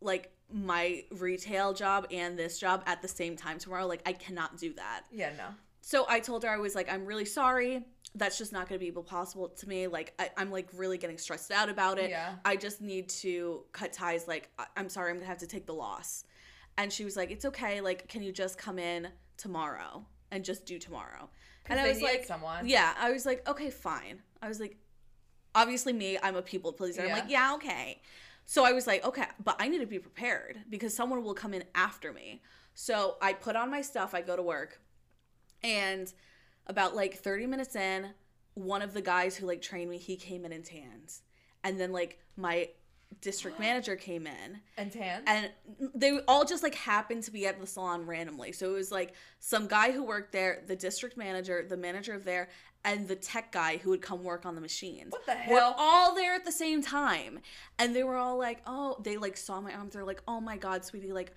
like 0.00 0.32
my 0.52 1.04
retail 1.12 1.72
job 1.72 2.06
and 2.10 2.38
this 2.38 2.58
job 2.58 2.82
at 2.86 3.00
the 3.02 3.08
same 3.08 3.36
time 3.36 3.58
tomorrow. 3.58 3.86
Like 3.86 4.02
I 4.06 4.12
cannot 4.12 4.58
do 4.58 4.72
that. 4.74 5.02
Yeah. 5.10 5.30
No. 5.36 5.48
So 5.80 6.04
I 6.08 6.20
told 6.20 6.44
her 6.44 6.50
I 6.50 6.58
was 6.58 6.74
like, 6.74 6.92
I'm 6.92 7.06
really 7.06 7.24
sorry. 7.24 7.84
That's 8.14 8.36
just 8.36 8.52
not 8.52 8.68
going 8.68 8.78
to 8.78 8.84
be 8.84 8.92
possible 9.02 9.48
to 9.48 9.68
me. 9.68 9.86
Like 9.86 10.12
I, 10.18 10.30
I'm 10.36 10.50
like 10.50 10.68
really 10.74 10.98
getting 10.98 11.18
stressed 11.18 11.50
out 11.50 11.68
about 11.68 11.98
it. 11.98 12.10
Yeah. 12.10 12.34
I 12.44 12.56
just 12.56 12.80
need 12.80 13.08
to 13.08 13.62
cut 13.72 13.92
ties. 13.92 14.28
Like 14.28 14.50
I- 14.58 14.66
I'm 14.76 14.88
sorry, 14.88 15.10
I'm 15.10 15.16
gonna 15.16 15.26
have 15.26 15.38
to 15.38 15.46
take 15.46 15.66
the 15.66 15.74
loss. 15.74 16.24
And 16.78 16.92
she 16.92 17.04
was 17.04 17.16
like, 17.16 17.30
It's 17.30 17.44
okay. 17.46 17.80
Like, 17.80 18.08
can 18.08 18.22
you 18.22 18.32
just 18.32 18.58
come 18.58 18.78
in 18.78 19.08
tomorrow 19.36 20.04
and 20.30 20.44
just 20.44 20.66
do 20.66 20.78
tomorrow? 20.78 21.28
And 21.66 21.78
I 21.78 21.88
was 21.88 22.02
like, 22.02 22.24
someone. 22.26 22.66
Yeah. 22.68 22.92
I 22.98 23.10
was 23.12 23.24
like, 23.26 23.48
Okay, 23.48 23.70
fine. 23.70 24.20
I 24.42 24.48
was 24.48 24.60
like, 24.60 24.76
obviously 25.54 25.92
me, 25.92 26.18
I'm 26.22 26.36
a 26.36 26.42
people 26.42 26.72
pleaser. 26.72 27.02
I'm 27.02 27.10
like, 27.10 27.30
yeah, 27.30 27.54
okay. 27.54 28.00
So 28.44 28.64
I 28.64 28.72
was 28.72 28.86
like, 28.86 29.04
okay, 29.04 29.26
but 29.42 29.56
I 29.58 29.68
need 29.68 29.78
to 29.78 29.86
be 29.86 29.98
prepared 29.98 30.58
because 30.68 30.94
someone 30.94 31.22
will 31.22 31.34
come 31.34 31.54
in 31.54 31.64
after 31.74 32.12
me. 32.12 32.42
So 32.74 33.16
I 33.20 33.32
put 33.32 33.56
on 33.56 33.70
my 33.70 33.82
stuff, 33.82 34.14
I 34.14 34.22
go 34.22 34.36
to 34.36 34.42
work, 34.42 34.80
and 35.62 36.12
about 36.66 36.96
like 36.96 37.16
30 37.16 37.46
minutes 37.46 37.76
in, 37.76 38.10
one 38.54 38.82
of 38.82 38.94
the 38.94 39.02
guys 39.02 39.36
who 39.36 39.46
like 39.46 39.62
trained 39.62 39.90
me, 39.90 39.98
he 39.98 40.16
came 40.16 40.44
in 40.44 40.52
and 40.52 40.64
tanned, 40.64 41.12
and 41.64 41.80
then 41.80 41.92
like 41.92 42.18
my 42.36 42.68
district 43.20 43.60
manager 43.60 43.94
came 43.96 44.26
in 44.26 44.60
And 44.76 44.90
tan. 44.92 45.22
and 45.26 45.50
they 45.94 46.18
all 46.28 46.44
just 46.44 46.62
like 46.62 46.74
happened 46.74 47.22
to 47.24 47.30
be 47.30 47.46
at 47.46 47.60
the 47.60 47.66
salon 47.66 48.06
randomly. 48.06 48.52
So 48.52 48.70
it 48.70 48.74
was 48.74 48.90
like 48.92 49.14
some 49.38 49.66
guy 49.66 49.92
who 49.92 50.02
worked 50.02 50.32
there, 50.32 50.62
the 50.66 50.76
district 50.76 51.16
manager, 51.16 51.64
the 51.68 51.76
manager 51.76 52.14
of 52.14 52.24
there, 52.24 52.48
and 52.84 53.06
the 53.06 53.14
tech 53.16 53.52
guy 53.52 53.76
who 53.76 53.90
would 53.90 54.02
come 54.02 54.24
work 54.24 54.44
on 54.46 54.54
the 54.54 54.60
machines. 54.60 55.12
What 55.12 55.26
the 55.26 55.36
We're 55.48 55.60
hell? 55.60 55.74
all 55.78 56.14
there 56.14 56.34
at 56.34 56.44
the 56.44 56.50
same 56.52 56.82
time, 56.82 57.38
and 57.78 57.94
they 57.94 58.02
were 58.02 58.16
all 58.16 58.38
like, 58.38 58.60
"Oh," 58.66 58.96
they 59.04 59.16
like 59.16 59.36
saw 59.36 59.60
my 59.60 59.72
arms. 59.72 59.92
They're 59.94 60.04
like, 60.04 60.22
"Oh 60.26 60.40
my 60.40 60.56
god, 60.56 60.84
sweetie, 60.84 61.12
like." 61.12 61.32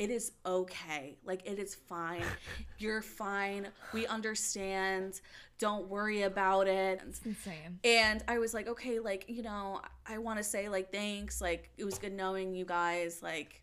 It 0.00 0.08
is 0.10 0.32
okay. 0.46 1.18
Like, 1.24 1.42
it 1.44 1.58
is 1.58 1.74
fine. 1.74 2.22
You're 2.78 3.02
fine. 3.02 3.66
We 3.92 4.06
understand. 4.06 5.20
Don't 5.58 5.88
worry 5.88 6.22
about 6.22 6.68
it. 6.68 7.02
it's 7.06 7.20
insane. 7.20 7.80
And 7.84 8.24
I 8.26 8.38
was 8.38 8.54
like, 8.54 8.66
okay, 8.66 8.98
like, 8.98 9.26
you 9.28 9.42
know, 9.42 9.82
I 10.06 10.16
want 10.16 10.38
to 10.38 10.42
say, 10.42 10.70
like, 10.70 10.90
thanks. 10.90 11.42
Like, 11.42 11.68
it 11.76 11.84
was 11.84 11.98
good 11.98 12.14
knowing 12.14 12.54
you 12.54 12.64
guys. 12.64 13.22
Like, 13.22 13.62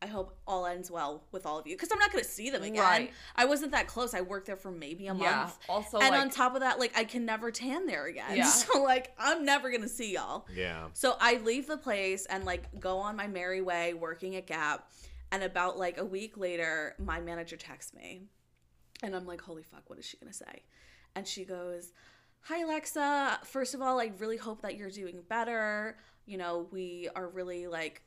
I 0.00 0.06
hope 0.06 0.38
all 0.46 0.64
ends 0.64 0.90
well 0.90 1.24
with 1.32 1.44
all 1.44 1.58
of 1.58 1.66
you. 1.66 1.76
Because 1.76 1.90
I'm 1.92 1.98
not 1.98 2.10
going 2.10 2.24
to 2.24 2.30
see 2.30 2.48
them 2.48 2.62
again. 2.62 2.82
Right. 2.82 3.12
I 3.36 3.44
wasn't 3.44 3.72
that 3.72 3.86
close. 3.86 4.14
I 4.14 4.22
worked 4.22 4.46
there 4.46 4.56
for 4.56 4.70
maybe 4.70 5.06
a 5.08 5.14
Yeah. 5.14 5.36
month. 5.36 5.58
Also, 5.68 5.98
and 5.98 6.12
like, 6.12 6.20
on 6.22 6.30
top 6.30 6.54
of 6.54 6.60
that, 6.62 6.78
like, 6.78 6.96
I 6.96 7.04
can 7.04 7.26
never 7.26 7.50
tan 7.50 7.84
there 7.84 8.06
again. 8.06 8.38
Yeah. 8.38 8.48
So, 8.50 8.82
like, 8.82 9.14
I'm 9.18 9.44
never 9.44 9.68
going 9.68 9.82
to 9.82 9.88
see 9.88 10.14
y'all. 10.14 10.46
Yeah. 10.54 10.86
So 10.94 11.16
I 11.20 11.36
leave 11.44 11.66
the 11.66 11.76
place 11.76 12.24
and 12.24 12.44
like 12.46 12.80
go 12.80 12.96
on 13.00 13.16
my 13.16 13.26
merry 13.26 13.60
way 13.60 13.92
working 13.92 14.34
at 14.36 14.46
Gap. 14.46 14.88
And 15.34 15.42
about 15.42 15.76
like 15.76 15.98
a 15.98 16.04
week 16.04 16.36
later, 16.36 16.94
my 16.96 17.18
manager 17.18 17.56
texts 17.56 17.92
me. 17.92 18.22
And 19.02 19.16
I'm 19.16 19.26
like, 19.26 19.40
holy 19.40 19.64
fuck, 19.64 19.82
what 19.90 19.98
is 19.98 20.04
she 20.04 20.16
gonna 20.16 20.32
say? 20.32 20.62
And 21.16 21.26
she 21.26 21.44
goes, 21.44 21.92
Hi 22.42 22.62
Alexa. 22.62 23.40
First 23.42 23.74
of 23.74 23.82
all, 23.82 23.98
I 24.00 24.12
really 24.18 24.36
hope 24.36 24.62
that 24.62 24.76
you're 24.76 24.90
doing 24.90 25.22
better. 25.28 25.98
You 26.24 26.38
know, 26.38 26.68
we 26.70 27.08
are 27.16 27.26
really 27.26 27.66
like, 27.66 28.02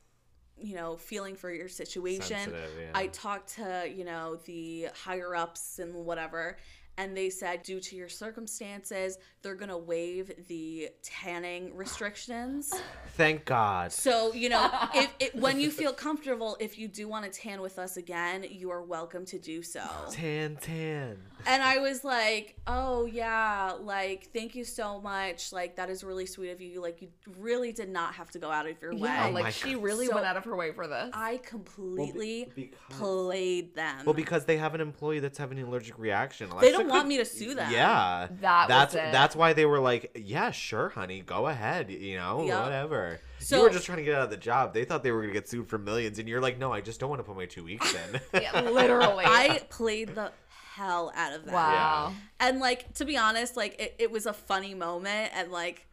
you 0.56 0.74
know, 0.74 0.96
feeling 0.96 1.36
for 1.36 1.52
your 1.52 1.68
situation. 1.68 2.50
Yeah. 2.50 2.92
I 2.94 3.08
talked 3.08 3.56
to, 3.56 3.86
you 3.94 4.04
know, 4.04 4.36
the 4.46 4.88
higher 4.94 5.36
ups 5.36 5.80
and 5.80 5.94
whatever, 5.94 6.56
and 6.98 7.16
they 7.16 7.30
said 7.30 7.62
due 7.62 7.80
to 7.80 7.96
your 7.96 8.08
circumstances, 8.08 9.18
they're 9.40 9.54
going 9.54 9.70
to 9.70 9.78
waive 9.78 10.32
the 10.48 10.90
tanning 11.02 11.74
restrictions. 11.74 12.74
Thank 13.14 13.44
God. 13.44 13.92
So, 13.92 14.34
you 14.34 14.48
know, 14.48 14.68
if 14.94 15.14
it, 15.20 15.34
when 15.36 15.60
you 15.60 15.70
feel 15.70 15.92
comfortable, 15.92 16.56
if 16.60 16.76
you 16.76 16.88
do 16.88 17.08
want 17.08 17.24
to 17.24 17.30
tan 17.30 17.62
with 17.62 17.78
us 17.78 17.96
again, 17.96 18.44
you 18.50 18.70
are 18.70 18.82
welcome 18.82 19.24
to 19.26 19.38
do 19.38 19.62
so. 19.62 19.84
Tan, 20.10 20.56
tan. 20.56 21.18
And 21.46 21.62
I 21.62 21.78
was 21.78 22.04
like, 22.04 22.56
"Oh 22.66 23.06
yeah, 23.06 23.72
like 23.80 24.28
thank 24.34 24.54
you 24.54 24.64
so 24.64 25.00
much. 25.00 25.52
Like 25.52 25.76
that 25.76 25.88
is 25.90 26.04
really 26.04 26.26
sweet 26.26 26.50
of 26.50 26.60
you. 26.60 26.82
Like 26.82 27.00
you 27.00 27.08
really 27.38 27.72
did 27.72 27.88
not 27.88 28.14
have 28.14 28.30
to 28.32 28.38
go 28.38 28.50
out 28.50 28.66
of 28.68 28.80
your 28.82 28.92
way." 28.92 29.00
yeah, 29.08 29.26
Oh 29.28 29.30
like 29.30 29.52
she 29.54 29.74
God. 29.74 29.82
really 29.82 30.06
So- 30.06 30.14
went 30.14 30.26
out 30.26 30.36
of 30.36 30.44
her 30.44 30.56
way 30.56 30.72
for 30.72 30.86
this. 30.86 31.10
I 31.14 31.38
completely 31.38 32.50
because- 32.54 32.74
played 32.98 33.74
them. 33.74 34.04
Well, 34.04 34.14
because 34.14 34.44
they 34.44 34.56
have 34.58 34.74
an 34.74 34.80
employee 34.80 35.20
that's 35.20 35.38
having 35.38 35.58
an 35.58 35.66
allergic 35.66 35.98
reaction. 35.98 36.50
they 36.60 36.70
don't 36.72 36.88
want 36.88 37.08
me 37.08 37.16
to 37.18 37.24
sue 37.24 37.54
them. 37.54 37.70
Yeah. 37.72 38.28
That 38.40 38.68
was 38.68 38.68
that's 38.68 38.94
it. 38.94 39.12
that's 39.12 39.36
why 39.36 39.52
they 39.52 39.66
were 39.66 39.80
like, 39.80 40.10
yeah, 40.22 40.50
sure, 40.50 40.88
honey, 40.90 41.20
go 41.20 41.46
ahead, 41.46 41.90
you 41.90 42.16
know, 42.16 42.44
Yep. 42.44 42.62
whatever. 42.62 43.20
So- 43.38 43.58
you 43.58 43.62
were 43.62 43.70
just 43.70 43.86
trying 43.86 43.98
to 43.98 44.04
get 44.04 44.14
out 44.16 44.24
of 44.24 44.30
the 44.30 44.36
job. 44.36 44.74
They 44.74 44.84
thought 44.84 45.02
they 45.02 45.12
were 45.12 45.20
gonna 45.22 45.32
get 45.32 45.48
sued 45.48 45.68
for 45.68 45.78
millions, 45.78 46.18
and 46.18 46.28
you're 46.28 46.40
like, 46.40 46.58
no, 46.58 46.72
I 46.72 46.80
just 46.80 46.98
don't 47.00 47.08
want 47.08 47.20
to 47.20 47.24
put 47.24 47.36
my 47.36 47.46
two 47.46 47.64
weeks 47.64 47.94
in. 47.94 48.20
yeah, 48.42 48.60
literally. 48.60 49.24
I 49.26 49.60
played 49.70 50.14
the 50.14 50.32
hell 50.78 51.12
out 51.14 51.34
of 51.34 51.44
that. 51.44 51.54
wow. 51.54 52.12
And 52.40 52.60
like 52.60 52.94
to 52.94 53.04
be 53.04 53.16
honest, 53.16 53.56
like 53.56 53.80
it, 53.80 53.96
it 53.98 54.10
was 54.10 54.26
a 54.26 54.32
funny 54.32 54.74
moment 54.74 55.32
and 55.34 55.50
like 55.50 55.86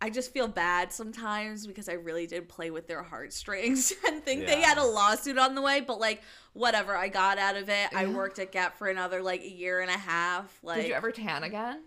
I 0.00 0.10
just 0.10 0.32
feel 0.32 0.48
bad 0.48 0.92
sometimes 0.92 1.66
because 1.66 1.88
I 1.88 1.94
really 1.94 2.26
did 2.26 2.48
play 2.48 2.70
with 2.70 2.86
their 2.86 3.02
heartstrings 3.02 3.92
and 4.06 4.22
think 4.22 4.46
they 4.46 4.60
had 4.60 4.76
a 4.76 4.84
lawsuit 4.84 5.38
on 5.38 5.54
the 5.54 5.62
way, 5.62 5.80
but 5.80 5.98
like 6.00 6.22
whatever, 6.54 6.96
I 6.96 7.08
got 7.08 7.38
out 7.38 7.56
of 7.56 7.68
it. 7.68 7.88
I 7.94 8.06
worked 8.06 8.38
at 8.38 8.50
Gap 8.52 8.78
for 8.78 8.88
another 8.88 9.22
like 9.22 9.42
a 9.42 9.50
year 9.50 9.80
and 9.80 9.90
a 9.90 9.98
half. 9.98 10.58
Like 10.62 10.82
Did 10.82 10.88
you 10.88 10.94
ever 10.94 11.12
tan 11.12 11.42
again? 11.44 11.82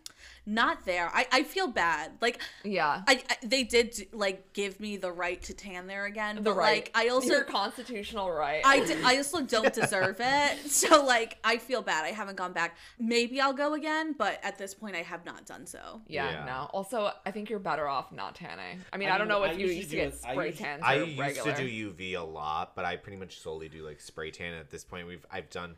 not 0.49 0.86
there. 0.86 1.11
I, 1.13 1.28
I 1.32 1.43
feel 1.43 1.68
bad. 1.68 2.11
Like 2.22 2.41
Yeah. 2.63 3.01
I, 3.05 3.22
I 3.30 3.36
they 3.45 3.63
did 3.63 4.07
like 4.13 4.53
give 4.53 4.80
me 4.80 4.95
the 4.95 5.11
right 5.11 5.41
to 5.43 5.53
tan 5.53 5.88
there 5.88 6.05
again, 6.05 6.38
the 6.38 6.41
but 6.43 6.55
right. 6.55 6.76
like 6.76 6.91
I 6.95 7.09
also 7.09 7.28
your 7.28 7.43
constitutional 7.43 8.32
right. 8.32 8.61
I, 8.63 8.86
d- 8.86 8.95
I 9.03 9.18
also 9.18 9.41
don't 9.55 9.74
deserve 9.74 10.18
it. 10.20 10.57
So, 10.78 11.03
like, 11.03 11.38
I 11.43 11.57
feel 11.57 11.82
bad. 11.82 12.05
I 12.05 12.11
haven't 12.11 12.36
gone 12.36 12.53
back. 12.53 12.78
Maybe 12.99 13.41
I'll 13.41 13.53
go 13.53 13.74
again, 13.74 14.13
but 14.18 14.39
at 14.43 14.57
this 14.57 14.74
point, 14.74 14.95
I 14.95 15.01
have 15.01 15.26
not 15.26 15.45
done 15.45 15.65
so. 15.65 16.01
yeah, 16.07 16.30
Yeah. 16.30 16.45
no. 16.45 16.70
Also, 16.72 17.11
I 17.26 17.32
think 17.32 17.49
you're 17.49 17.57
better 17.59 17.88
off 17.88 18.11
not 18.11 18.36
tanning. 18.36 18.82
I 18.93 18.97
mean, 18.97 19.09
I, 19.09 19.18
don't 19.18 19.28
know 19.28 19.43
if 19.43 19.57
you 19.57 19.68
used 19.68 19.89
to 19.89 19.95
get 19.95 20.15
spray 20.15 20.51
tans 20.51 20.84
I 20.86 20.95
used 20.95 21.20
regular. 21.20 21.53
to 21.53 21.57
do 21.68 21.93
UV 21.93 22.15
a 22.18 22.22
lot, 22.22 22.76
but 22.76 22.86
I 22.86 22.95
pretty 22.95 23.18
much 23.18 23.39
solely 23.39 23.70
do 23.70 23.84
like 23.86 23.99
spray 23.99 24.30
tan. 24.32 24.57
At 24.60 24.70
this 24.70 24.84
point, 24.84 25.08
we've 25.08 25.26
I've 25.32 25.49
done, 25.49 25.78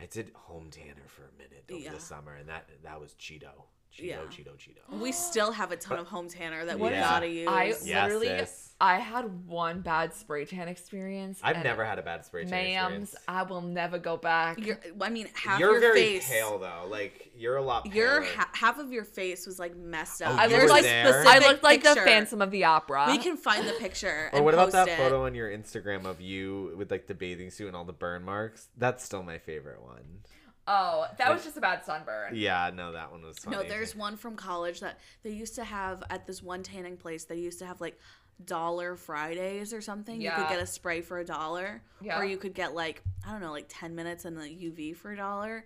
I 0.00 0.06
did 0.06 0.30
home 0.34 0.70
tanner 0.70 1.06
for 1.08 1.22
a 1.24 1.32
minute 1.38 1.64
over 1.70 1.80
Yeah. 1.80 1.92
the 1.92 2.00
summer, 2.00 2.34
and 2.34 2.48
that 2.48 2.68
that 2.82 3.00
was 3.00 3.14
Cheeto, 3.14 3.64
Cheeto, 3.92 4.04
Yeah. 4.04 4.16
Cheeto, 4.30 4.56
Cheeto. 4.56 4.98
We 5.00 5.12
still 5.12 5.52
have 5.52 5.70
a 5.70 5.76
ton 5.76 5.98
of 5.98 6.06
home 6.06 6.28
tanner 6.28 6.64
that 6.64 6.78
we 6.78 6.90
Yeah. 6.90 7.00
gotta 7.00 7.28
use. 7.28 7.48
I 7.48 7.64
Yes, 7.64 7.84
literally, 7.84 8.28
sis. 8.28 8.70
I 8.80 8.96
had 8.98 9.46
one 9.46 9.80
bad 9.80 10.12
spray 10.12 10.44
tan 10.44 10.66
experience. 10.66 11.38
I've 11.40 11.62
never 11.62 11.84
had 11.84 12.00
a 12.00 12.02
bad 12.02 12.24
spray 12.24 12.44
tan 12.46 12.52
Ma'ams, 12.52 12.78
experience. 12.80 13.16
I 13.28 13.42
will 13.44 13.60
never 13.60 13.96
go 13.98 14.16
back. 14.16 14.58
You're, 14.58 14.80
I 15.00 15.08
mean, 15.08 15.28
half 15.34 15.60
You're 15.60 15.72
your 15.72 15.80
very 15.80 16.18
face. 16.18 16.28
pale 16.28 16.58
though. 16.58 16.86
Like 16.88 17.30
you're 17.36 17.58
a 17.58 17.62
lot. 17.62 17.86
Your 17.94 18.22
ha- 18.22 18.50
half 18.54 18.78
of 18.78 18.90
your 18.90 19.04
face 19.04 19.46
was 19.46 19.60
like 19.60 19.76
messed 19.76 20.20
oh, 20.22 20.26
up. 20.26 20.32
Oh, 20.32 20.36
I 20.36 20.46
you 20.46 20.50
looked 20.50 20.62
were 20.64 20.68
like 20.70 20.82
there? 20.82 21.24
I 21.26 21.38
looked 21.38 21.62
like 21.62 21.82
the. 21.84 21.94
Phantom 22.02 22.42
of 22.42 22.50
the 22.50 22.64
Opera. 22.64 23.06
We 23.08 23.18
can 23.18 23.36
find 23.36 23.68
the 23.68 23.74
picture. 23.74 24.30
Or 24.32 24.36
and 24.36 24.44
what 24.44 24.54
about 24.54 24.72
post 24.72 24.72
that 24.72 24.88
it. 24.88 24.96
photo 24.96 25.26
on 25.26 25.34
your 25.36 25.48
Instagram 25.48 26.04
of 26.04 26.20
you 26.20 26.74
with 26.76 26.90
like 26.90 27.06
the 27.06 27.14
bathing 27.14 27.50
suit 27.50 27.68
and 27.68 27.76
all 27.76 27.84
the 27.84 27.92
burn 27.92 28.24
marks? 28.24 28.68
That's 28.76 29.04
still 29.04 29.22
my 29.22 29.38
favorite 29.38 29.80
one. 29.82 30.22
Oh, 30.66 31.06
that 31.18 31.32
was 31.32 31.42
just 31.42 31.56
a 31.56 31.60
bad 31.60 31.84
sunburn. 31.84 32.34
Yeah, 32.36 32.70
no, 32.72 32.92
that 32.92 33.10
one 33.10 33.22
was 33.22 33.38
funny. 33.38 33.56
No, 33.56 33.62
there's 33.64 33.96
one 33.96 34.16
from 34.16 34.36
college 34.36 34.80
that 34.80 34.98
they 35.24 35.30
used 35.30 35.56
to 35.56 35.64
have 35.64 36.04
at 36.08 36.26
this 36.26 36.42
one 36.42 36.62
tanning 36.62 36.96
place. 36.96 37.24
They 37.24 37.36
used 37.36 37.58
to 37.58 37.66
have 37.66 37.80
like 37.80 37.98
dollar 38.44 38.96
Fridays 38.96 39.72
or 39.72 39.80
something. 39.80 40.20
Yeah. 40.20 40.36
You 40.38 40.44
could 40.44 40.50
get 40.54 40.62
a 40.62 40.66
spray 40.66 41.00
for 41.00 41.18
a 41.18 41.24
dollar, 41.24 41.82
Yeah. 42.00 42.18
or 42.18 42.24
you 42.24 42.36
could 42.36 42.54
get 42.54 42.74
like 42.74 43.02
I 43.26 43.32
don't 43.32 43.40
know, 43.40 43.50
like 43.52 43.66
ten 43.68 43.94
minutes 43.94 44.24
in 44.24 44.34
the 44.36 44.42
UV 44.48 44.94
for 44.96 45.12
a 45.12 45.16
dollar. 45.16 45.64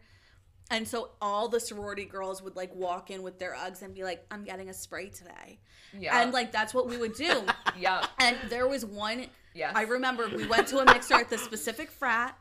And 0.71 0.87
so 0.89 1.11
all 1.23 1.49
the 1.49 1.61
sorority 1.61 2.07
girls 2.07 2.43
would 2.43 2.57
like 2.57 2.75
walk 2.75 3.11
in 3.11 3.23
with 3.23 3.39
their 3.39 3.53
Uggs 3.55 3.83
and 3.83 3.95
be 3.95 4.03
like, 4.03 4.27
"I'm 4.31 4.45
getting 4.45 4.69
a 4.69 4.75
spray 4.75 5.11
today," 5.11 5.61
Yeah. 5.97 6.21
and 6.21 6.33
like 6.33 6.51
that's 6.53 6.75
what 6.75 6.89
we 6.89 6.97
would 6.97 7.15
do. 7.15 7.45
yeah. 7.79 8.05
and 8.19 8.37
there 8.49 8.67
was 8.67 8.85
one. 8.85 9.27
Yes. 9.55 9.73
I 9.77 9.83
remember 9.83 10.29
we 10.29 10.47
went 10.47 10.67
to 10.69 10.79
a 10.79 10.85
mixer 10.85 11.15
at 11.15 11.31
the 11.31 11.39
specific 11.39 11.91
frat, 11.91 12.37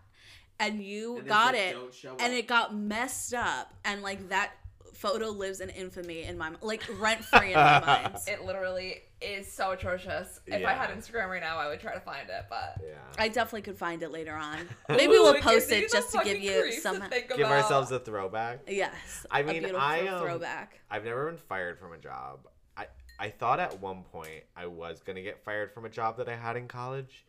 and 0.59 0.81
you 0.83 1.17
And 1.19 1.27
got 1.27 1.53
said, 1.55 1.75
it, 1.75 2.05
and 2.19 2.33
it 2.33 2.47
got 2.47 2.75
messed 2.75 3.33
up, 3.33 3.73
and 3.83 4.01
like 4.01 4.29
that 4.29 4.51
photo 4.93 5.27
lives 5.29 5.59
in 5.59 5.69
infamy 5.69 6.23
in 6.23 6.37
my 6.37 6.51
like 6.61 6.81
rent 6.99 7.23
free 7.25 7.49
in 7.49 7.55
my 7.55 7.79
mind. 7.85 8.15
It 8.27 8.45
literally 8.45 9.01
is 9.21 9.51
so 9.51 9.71
atrocious. 9.71 10.39
If 10.47 10.65
I 10.65 10.71
had 10.73 10.89
Instagram 10.89 11.29
right 11.29 11.41
now, 11.41 11.57
I 11.57 11.67
would 11.67 11.79
try 11.81 11.93
to 11.93 11.99
find 11.99 12.29
it, 12.29 12.45
but 12.49 12.77
Yeah. 12.81 12.93
I 13.17 13.27
definitely 13.27 13.63
could 13.63 13.77
find 13.77 14.01
it 14.03 14.11
later 14.11 14.33
on. 14.33 14.57
Maybe 14.89 15.13
Ooh, 15.15 15.23
we'll 15.23 15.41
post 15.41 15.71
it 15.71 15.91
just 15.91 16.11
to 16.13 16.21
give 16.23 16.39
you 16.39 16.61
creeps 16.61 16.81
some. 16.81 17.03
Give 17.09 17.39
about. 17.39 17.51
ourselves 17.51 17.91
a 17.91 17.99
throwback. 17.99 18.61
Yes, 18.67 19.25
I 19.29 19.43
mean, 19.43 19.59
beautiful 19.59 19.79
I, 19.81 20.07
um, 20.07 20.21
throwback. 20.23 20.79
I've 20.89 21.03
never 21.03 21.25
been 21.27 21.37
fired 21.37 21.77
from 21.77 21.91
a 21.93 21.97
job. 21.97 22.47
I 22.77 22.85
I 23.19 23.29
thought 23.29 23.59
at 23.59 23.81
one 23.81 24.03
point 24.03 24.43
I 24.55 24.67
was 24.67 25.01
gonna 25.01 25.21
get 25.21 25.43
fired 25.43 25.73
from 25.73 25.83
a 25.85 25.89
job 25.89 26.17
that 26.17 26.29
I 26.29 26.35
had 26.35 26.55
in 26.55 26.67
college, 26.69 27.25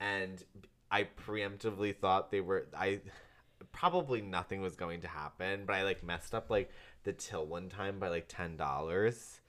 and 0.00 0.42
I 0.94 1.08
preemptively 1.26 1.92
thought 1.92 2.30
they 2.30 2.40
were. 2.40 2.68
I 2.72 3.00
probably 3.72 4.22
nothing 4.22 4.60
was 4.62 4.76
going 4.76 5.00
to 5.00 5.08
happen, 5.08 5.64
but 5.66 5.74
I 5.74 5.82
like 5.82 6.04
messed 6.04 6.36
up 6.36 6.50
like 6.50 6.70
the 7.02 7.12
till 7.12 7.44
one 7.44 7.68
time 7.68 7.98
by 7.98 8.10
like 8.10 8.26
ten 8.28 8.56
dollars, 8.56 9.40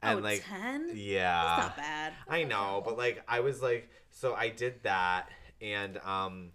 and 0.00 0.20
oh, 0.20 0.22
like 0.22 0.42
10? 0.48 0.92
yeah, 0.94 1.44
That's 1.44 1.68
not 1.68 1.76
bad. 1.76 2.12
I 2.26 2.44
know, 2.44 2.80
but 2.82 2.96
like 2.96 3.22
I 3.28 3.40
was 3.40 3.60
like, 3.60 3.90
so 4.10 4.34
I 4.34 4.48
did 4.48 4.82
that, 4.84 5.28
and 5.60 5.98
um, 5.98 6.52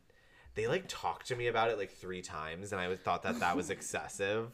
they 0.55 0.65
like 0.65 0.85
talked 0.87 1.27
to 1.27 1.35
me 1.35 1.45
about 1.45 1.69
it 1.69 1.77
like 1.77 1.91
three 1.91 2.23
times, 2.23 2.71
and 2.71 2.81
I 2.81 2.87
was 2.87 2.99
thought 2.99 3.21
that 3.21 3.39
that 3.41 3.55
was 3.55 3.69
excessive, 3.77 4.49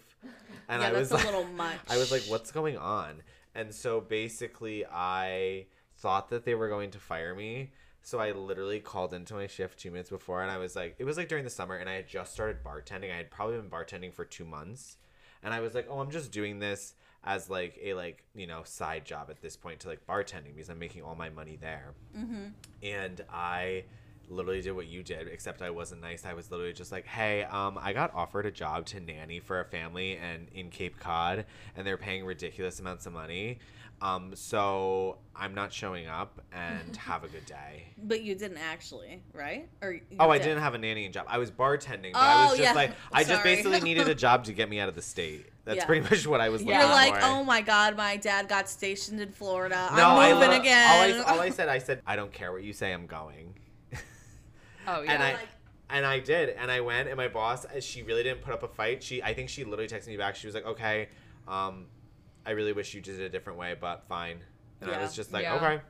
and 0.68 0.82
yeah, 0.82 0.90
I 0.90 0.92
that's 0.92 1.00
was 1.00 1.12
a 1.12 1.16
like, 1.16 1.26
little 1.28 1.44
much. 1.56 1.80
I 1.90 1.98
was 1.98 2.12
like, 2.12 2.24
what's 2.24 2.52
going 2.52 2.78
on? 2.78 3.24
And 3.56 3.74
so 3.74 4.02
basically, 4.02 4.86
I 4.86 5.68
thought 5.96 6.30
that 6.32 6.44
they 6.44 6.56
were 6.56 6.68
going 6.68 6.92
to 6.92 7.00
fire 7.00 7.34
me. 7.34 7.72
So 8.08 8.20
I 8.20 8.32
literally 8.32 8.80
called 8.80 9.14
into 9.14 9.34
my 9.34 9.48
shift 9.48 9.80
two 9.80 9.92
minutes 9.92 10.10
before, 10.10 10.42
and 10.42 10.50
I 10.50 10.60
was 10.60 10.78
like, 10.78 10.96
it 10.98 11.04
was 11.04 11.18
like 11.18 11.28
during 11.28 11.44
the 11.44 11.50
summer, 11.50 11.76
and 11.76 11.90
I 11.90 11.96
had 11.96 12.08
just 12.08 12.32
started 12.32 12.64
bartending. 12.64 13.12
I 13.12 13.18
had 13.18 13.30
probably 13.30 13.58
been 13.58 13.70
bartending 13.70 14.14
for 14.14 14.24
two 14.24 14.46
months, 14.46 14.96
and 15.44 15.54
I 15.54 15.60
was 15.60 15.76
like, 15.76 15.88
oh, 15.90 16.00
I'm 16.00 16.10
just 16.10 16.32
doing 16.32 16.60
this 16.60 16.94
as 17.26 17.50
like 17.50 17.78
a 17.84 17.96
like 17.96 18.24
you 18.34 18.48
know 18.48 18.62
side 18.64 19.04
job 19.04 19.28
at 19.30 19.42
this 19.42 19.58
point 19.58 19.82
to 19.82 19.90
like 19.90 20.08
bartending 20.08 20.56
because 20.56 20.70
I'm 20.70 20.80
making 20.80 21.04
all 21.04 21.16
my 21.16 21.30
money 21.30 21.58
there. 21.60 21.96
Mm-hmm. 22.18 22.46
And 22.82 23.26
I 23.30 23.84
literally 24.30 24.62
did 24.62 24.72
what 24.72 24.88
you 24.88 25.04
did, 25.04 25.28
except 25.28 25.62
I 25.62 25.70
wasn't 25.70 26.00
nice. 26.00 26.26
I 26.26 26.32
was 26.32 26.50
literally 26.50 26.72
just 26.72 26.94
like, 26.94 27.06
"Hey, 27.06 27.44
um, 27.44 27.78
I 27.78 27.92
got 27.92 28.14
offered 28.16 28.46
a 28.46 28.52
job 28.52 28.86
to 28.86 29.02
nanny 29.02 29.42
for 29.42 29.60
a 29.60 29.66
family 29.66 30.16
and 30.16 30.48
in 30.54 30.70
Cape 30.70 30.98
Cod, 30.98 31.46
and 31.76 31.86
they're 31.86 31.98
paying 31.98 32.24
ridiculous 32.24 32.80
amounts 32.80 33.06
of 33.06 33.12
money. 33.12 33.60
Um, 34.00 34.36
so 34.36 35.18
I'm 35.36 35.56
not 35.56 35.74
showing 35.74 36.06
up, 36.08 36.40
and 36.54 36.96
have 36.98 37.24
a 37.24 37.28
good 37.28 37.46
day." 37.48 37.86
But 37.98 38.22
you 38.22 38.36
didn't 38.36 38.60
actually, 38.60 39.24
right? 39.34 39.68
Or 39.82 39.96
Oh, 40.20 40.30
I 40.30 40.38
did? 40.38 40.44
didn't 40.46 40.62
have 40.62 40.76
a 40.76 40.78
nannying 40.78 41.12
job. 41.12 41.26
I 41.28 41.40
was 41.40 41.50
bartending, 41.50 42.14
but 42.14 42.22
I 42.22 42.44
was 42.44 42.54
Oh, 42.54 42.58
just 42.58 42.62
yeah. 42.70 42.74
like, 42.74 42.92
I 43.12 43.24
just 43.24 43.44
basically 43.44 43.80
needed 43.82 44.08
a 44.08 44.14
job 44.26 44.44
to 44.46 44.54
get 44.54 44.70
me 44.70 44.80
out 44.80 44.88
of 44.90 44.96
the 44.96 45.02
state. 45.02 45.48
That's 45.66 45.78
Yeah. 45.78 45.86
pretty 45.86 46.02
much 46.02 46.28
what 46.28 46.42
I 46.42 46.50
was 46.50 46.62
looking 46.62 46.80
You're 46.80 46.88
like, 46.90 47.16
for. 47.16 47.22
oh 47.26 47.44
my 47.44 47.62
god, 47.62 47.98
my 47.98 48.18
dad 48.18 48.48
got 48.48 48.70
stationed 48.70 49.20
in 49.20 49.32
Florida. 49.32 49.90
no, 49.96 50.10
I'm 50.12 50.18
I 50.20 50.34
moving 50.34 50.60
again. 50.60 50.92
All 51.20 51.26
I, 51.30 51.34
all 51.34 51.42
I 51.42 51.50
said, 51.50 51.68
I 51.68 51.80
said, 51.80 52.02
I 52.06 52.16
don't 52.16 52.32
care 52.32 52.52
what 52.52 52.64
you 52.64 52.74
say, 52.74 52.94
I'm 52.94 53.08
going. 53.08 53.56
Oh 54.88 55.02
yeah. 55.02 55.14
and 55.14 55.24
I 55.24 55.36
and 55.90 56.06
I 56.06 56.20
did, 56.20 56.50
and 56.50 56.70
I 56.70 56.82
went, 56.82 57.08
and 57.08 57.18
my 57.18 57.28
boss, 57.30 57.66
uh, 57.66 57.80
she 57.80 58.04
really 58.04 58.22
didn't 58.24 58.42
put 58.42 58.54
up 58.54 58.62
a 58.64 58.68
fight. 58.68 59.02
She, 59.02 59.24
I 59.24 59.34
think 59.34 59.50
she 59.50 59.64
literally 59.64 59.88
texted 59.88 60.08
me 60.08 60.18
back. 60.18 60.36
She 60.36 60.46
was 60.48 60.54
like, 60.54 60.66
okay, 60.66 61.08
um, 61.48 61.86
I 62.48 62.52
really 62.52 62.72
wish 62.72 62.94
you 62.94 63.02
did 63.02 63.20
it 63.20 63.24
a 63.26 63.30
different 63.30 63.60
way, 63.60 63.76
but 63.80 64.06
fine. 64.08 64.40
And 64.82 64.90
I 64.90 65.02
was 65.02 65.14
just 65.14 65.34
like, 65.34 65.44
Yeah. 65.44 65.56
okay. 65.56 65.82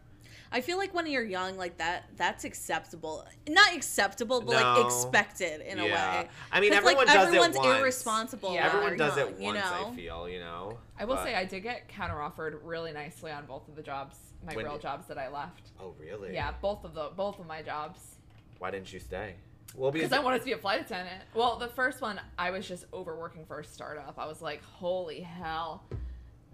I 0.51 0.61
feel 0.61 0.77
like 0.77 0.93
when 0.93 1.05
you're 1.05 1.23
young 1.23 1.55
like 1.57 1.77
that, 1.77 2.05
that's 2.15 2.45
acceptable. 2.45 3.23
Not 3.47 3.75
acceptable, 3.75 4.41
but 4.41 4.59
No. 4.59 4.73
like 4.81 4.85
expected 4.85 5.61
in 5.61 5.77
a 5.77 5.85
Yeah. 5.85 6.21
way. 6.23 6.29
I 6.51 6.59
mean, 6.61 6.73
everyone 6.73 7.05
like, 7.05 7.13
does 7.13 7.25
it 7.25 7.27
everyone's 7.27 7.57
once. 7.57 7.79
irresponsible. 7.79 8.53
Yeah. 8.55 8.65
Everyone 8.67 8.97
they're 8.97 9.07
does 9.09 9.17
it 9.17 9.27
once. 9.33 9.41
you 9.41 9.53
know? 9.53 9.89
I 9.91 9.95
feel, 9.95 10.29
you 10.29 10.39
know. 10.39 10.79
I 10.97 11.05
will 11.05 11.15
But- 11.15 11.25
say 11.25 11.35
I 11.35 11.45
did 11.45 11.61
get 11.61 11.87
counter 11.89 12.19
offered 12.21 12.59
really 12.63 12.91
nicely 12.93 13.31
on 13.31 13.45
both 13.45 13.67
of 13.67 13.75
the 13.75 13.83
jobs, 13.83 14.17
my 14.43 14.55
When 14.55 14.65
real 14.65 14.73
did- 14.75 14.81
jobs 14.83 15.05
that 15.07 15.17
I 15.19 15.27
left. 15.27 15.69
Oh 15.79 15.93
really? 15.99 16.33
Yeah, 16.33 16.53
both 16.61 16.83
of 16.85 16.93
the 16.95 17.09
both 17.15 17.39
of 17.39 17.45
my 17.45 17.61
jobs. 17.61 18.15
Why 18.57 18.71
didn't 18.71 18.91
you 18.91 18.99
stay? 18.99 19.35
Well, 19.75 19.91
Because 19.91 20.13
I 20.13 20.19
wanted 20.19 20.39
to 20.39 20.45
be 20.45 20.53
a 20.53 20.57
flight 20.57 20.81
attendant. 20.81 21.21
Well, 21.35 21.57
the 21.57 21.67
first 21.67 22.01
one 22.01 22.19
I 22.39 22.49
was 22.51 22.65
just 22.67 22.85
overworking 22.93 23.45
for 23.45 23.59
a 23.59 23.63
startup. 23.65 24.17
I 24.17 24.25
was 24.25 24.41
like, 24.41 24.63
holy 24.63 25.19
hell, 25.19 25.83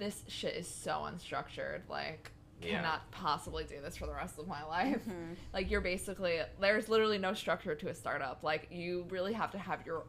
this 0.04 0.24
shit 0.28 0.56
is 0.56 0.68
so 0.68 1.08
unstructured. 1.10 1.82
Like, 1.90 2.32
Yeah. 2.62 2.78
cannot 2.78 3.10
possibly 3.12 3.64
do 3.64 3.82
this 3.82 3.98
for 3.98 4.06
the 4.06 4.14
rest 4.14 4.38
of 4.40 4.48
my 4.48 4.64
life. 4.64 5.02
Mm-hmm. 5.02 5.34
Like, 5.54 5.70
you're 5.72 5.82
basically 5.82 6.40
there's 6.60 6.90
literally 6.90 7.18
no 7.18 7.34
structure 7.34 7.76
to 7.76 7.88
a 7.90 7.94
startup. 7.96 8.44
Like, 8.44 8.68
you 8.72 9.06
really 9.10 9.34
have 9.34 9.52
to 9.52 9.58
have 9.58 9.86
your 9.86 10.04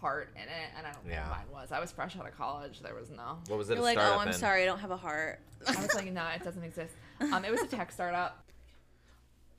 heart 0.00 0.30
in 0.36 0.42
it, 0.42 0.70
and 0.76 0.86
I 0.86 0.92
don't 0.92 1.06
Yeah. 1.08 1.24
think 1.24 1.36
mine 1.36 1.46
was. 1.62 1.72
I 1.72 1.80
was 1.80 1.90
fresh 1.92 2.16
out 2.16 2.26
of 2.26 2.36
college. 2.36 2.80
There 2.80 2.94
was 2.94 3.10
no. 3.10 3.38
What 3.48 3.58
was 3.58 3.70
it? 3.70 3.74
You're 3.74 3.80
a 3.82 3.84
like, 3.84 3.98
oh, 3.98 4.18
I'm 4.18 4.28
in? 4.28 4.34
sorry, 4.34 4.62
I 4.62 4.66
don't 4.66 4.78
have 4.80 4.90
a 4.92 4.96
heart. 4.96 5.40
I 5.66 5.74
was 5.80 5.94
like, 5.94 6.12
no, 6.12 6.24
it 6.28 6.44
doesn't 6.44 6.62
exist. 6.62 6.94
Um, 7.20 7.44
it 7.44 7.50
was 7.50 7.62
a 7.62 7.66
tech 7.66 7.90
startup. 7.98 8.44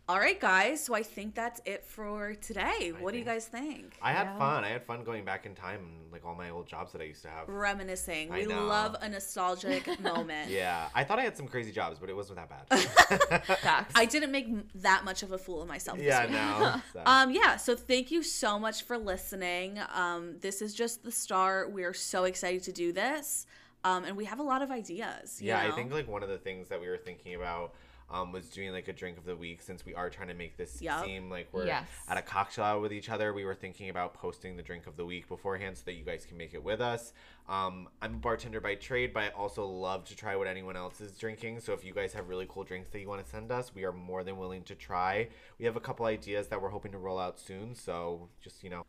All 0.09 0.17
right, 0.17 0.41
guys. 0.41 0.83
So 0.83 0.95
I 0.95 1.03
think 1.03 1.35
that's 1.35 1.61
it 1.65 1.85
for 1.85 2.33
today. 2.33 2.91
what 2.99 3.11
do 3.11 3.19
you 3.19 3.23
guys 3.23 3.45
think? 3.45 3.95
I 4.01 4.11
had 4.11 4.23
Yeah. 4.23 4.37
fun. 4.39 4.63
I 4.63 4.69
had 4.69 4.83
fun 4.83 5.03
going 5.03 5.23
back 5.23 5.45
in 5.45 5.53
time 5.53 5.81
and 5.81 6.11
like 6.11 6.25
all 6.25 6.33
my 6.33 6.49
old 6.49 6.65
jobs 6.65 6.91
that 6.93 7.01
I 7.01 7.03
used 7.05 7.21
to 7.21 7.29
have. 7.29 7.47
Reminiscing. 7.47 8.31
I 8.31 8.39
We 8.39 8.45
know. 8.47 8.65
love 8.65 8.95
a 9.01 9.07
nostalgic 9.07 9.99
moment. 10.01 10.49
Yeah, 10.49 10.89
I 10.95 11.03
thought 11.03 11.19
I 11.19 11.21
had 11.21 11.37
some 11.37 11.47
crazy 11.47 11.71
jobs, 11.71 11.99
but 11.99 12.09
it 12.09 12.15
wasn't 12.15 12.39
that 12.39 12.49
bad. 12.69 13.43
Facts. 13.59 13.93
I 13.95 14.05
didn't 14.05 14.31
make 14.31 14.47
that 14.81 15.05
much 15.05 15.21
of 15.21 15.31
a 15.31 15.37
fool 15.37 15.61
of 15.61 15.67
myself. 15.67 15.99
yeah, 15.99 16.21
week. 16.23 16.31
no. 16.31 16.81
So. 16.93 17.03
Um, 17.05 17.29
yeah, 17.29 17.57
so 17.57 17.75
thank 17.75 18.09
you 18.09 18.23
so 18.23 18.57
much 18.57 18.81
for 18.85 18.97
listening. 18.97 19.79
Um, 19.93 20.39
this 20.39 20.63
is 20.63 20.73
just 20.73 21.03
the 21.03 21.11
start. 21.11 21.71
We're 21.71 21.93
so 21.93 22.23
excited 22.23 22.63
to 22.63 22.71
do 22.71 22.91
this. 22.91 23.45
Um, 23.83 24.05
and 24.05 24.17
we 24.17 24.25
have 24.25 24.39
a 24.39 24.43
lot 24.43 24.63
of 24.63 24.71
ideas. 24.71 25.39
you 25.39 25.49
yeah, 25.49 25.61
I 25.61 25.69
think 25.71 25.93
like 25.93 26.07
one 26.07 26.23
of 26.23 26.29
the 26.29 26.39
things 26.39 26.67
that 26.69 26.81
we 26.81 26.87
were 26.89 26.97
thinking 26.97 27.35
about 27.35 27.75
um, 28.11 28.31
was 28.31 28.49
doing 28.49 28.71
like 28.71 28.87
a 28.87 28.93
drink 28.93 29.17
of 29.17 29.25
the 29.25 29.35
week 29.35 29.61
since 29.61 29.85
we 29.85 29.93
are 29.93 30.09
trying 30.09 30.29
to 30.29 30.33
make 30.33 30.57
this 30.57 30.81
Yup. 30.81 31.05
seem 31.05 31.29
like 31.29 31.47
we're 31.51 31.65
Yes. 31.65 31.87
at 32.07 32.17
a 32.17 32.21
cocktail 32.21 32.65
hour 32.65 32.79
with 32.79 32.91
each 32.91 33.09
other. 33.09 33.33
We 33.33 33.45
were 33.45 33.55
thinking 33.55 33.89
about 33.89 34.13
posting 34.13 34.57
the 34.57 34.63
drink 34.63 34.87
of 34.87 34.97
the 34.97 35.05
week 35.05 35.27
beforehand 35.27 35.77
so 35.77 35.83
that 35.85 35.93
you 35.93 36.03
guys 36.03 36.25
can 36.25 36.37
make 36.37 36.53
it 36.53 36.63
with 36.63 36.81
us. 36.81 37.13
Um, 37.47 37.87
I'm 38.01 38.15
a 38.15 38.17
bartender 38.17 38.59
by 38.61 38.75
trade, 38.75 39.13
but 39.13 39.23
I 39.23 39.29
also 39.29 39.65
love 39.65 40.05
to 40.05 40.15
try 40.15 40.35
what 40.35 40.47
anyone 40.47 40.75
else 40.75 41.01
is 41.01 41.11
drinking. 41.17 41.59
So 41.61 41.73
if 41.73 41.83
you 41.83 41.93
guys 41.93 42.13
have 42.13 42.29
really 42.29 42.45
cool 42.49 42.63
drinks 42.63 42.89
that 42.91 42.99
you 42.99 43.07
want 43.07 43.23
to 43.23 43.29
send 43.29 43.51
us, 43.51 43.73
we 43.73 43.83
are 43.85 43.91
more 43.93 44.23
than 44.23 44.37
willing 44.37 44.63
to 44.63 44.75
try. 44.75 45.29
We 45.57 45.65
have 45.65 45.75
a 45.75 45.79
couple 45.79 46.05
ideas 46.05 46.47
that 46.47 46.61
we're 46.61 46.69
hoping 46.69 46.91
to 46.93 46.97
roll 46.97 47.19
out 47.19 47.39
soon. 47.39 47.75
So 47.75 48.29
just, 48.41 48.63
you 48.63 48.69
know, 48.69 48.83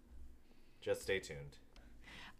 just 0.80 1.02
stay 1.02 1.18
tuned. 1.18 1.56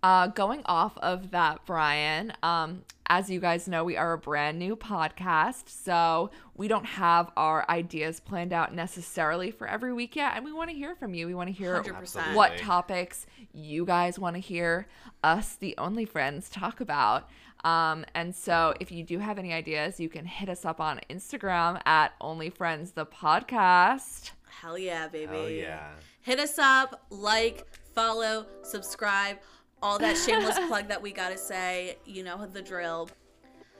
Uh, 0.03 0.29
going 0.29 0.63
off 0.65 0.97
of 0.99 1.31
that, 1.31 1.61
Brian, 1.67 2.33
um, 2.43 2.83
as 3.07 3.29
you 3.29 3.39
guys 3.39 3.69
know, 3.69 3.85
we 3.85 3.99
are 3.99 4.15
a 4.15 4.19
brand 4.19 4.59
new 4.59 4.75
podcast, 4.75 5.69
so 5.69 6.31
we 6.55 6.69
don't 6.69 6.87
have 6.87 7.31
our 7.37 7.69
ideas 7.69 8.19
planned 8.19 8.53
out 8.53 8.75
necessarily 8.75 9.51
for 9.51 9.67
every 9.67 9.93
week 9.93 10.17
yet, 10.17 10.33
and 10.37 10.45
we 10.45 10.53
want 10.53 10.71
to 10.71 10.77
hear 10.77 10.95
from 10.95 11.13
you. 11.13 11.27
We 11.27 11.35
want 11.35 11.49
to 11.49 11.53
hear 11.53 11.83
100%. 11.83 12.35
what 12.35 12.57
topics 12.57 13.27
you 13.53 13.85
guys 13.85 14.19
want 14.19 14.37
to 14.37 14.41
hear 14.41 14.87
us, 15.23 15.57
the 15.57 15.75
only 15.77 16.07
friends, 16.07 16.49
talk 16.49 16.81
about. 16.81 17.29
Um, 17.63 18.07
and 18.15 18.35
so, 18.35 18.73
if 18.81 18.91
you 18.91 19.05
do 19.05 19.19
have 19.19 19.39
any 19.39 19.53
ideas, 19.53 20.01
you 20.01 20.09
can 20.09 20.25
hit 20.25 20.49
us 20.49 20.65
up 20.65 20.81
on 20.81 21.01
Instagram 21.11 21.83
at 21.85 22.13
Only 22.23 22.49
Friends 22.49 22.93
the 22.93 23.05
Podcast. 23.05 24.31
Hell 24.63 24.79
yeah, 24.79 25.09
baby. 25.09 25.33
Oh, 25.35 25.47
yeah. 25.47 25.91
Hit 26.23 26.39
us 26.39 26.59
up, 26.59 27.05
like, 27.11 27.67
follow, 27.95 28.47
subscribe, 28.63 29.39
all 29.83 29.99
that 29.99 30.17
shameless 30.17 30.59
plug 30.69 30.89
that 30.89 31.01
we 31.01 31.13
gotta 31.13 31.39
say. 31.39 31.97
You 32.05 32.23
know 32.25 32.47
the 32.47 32.63
drill. 32.63 33.09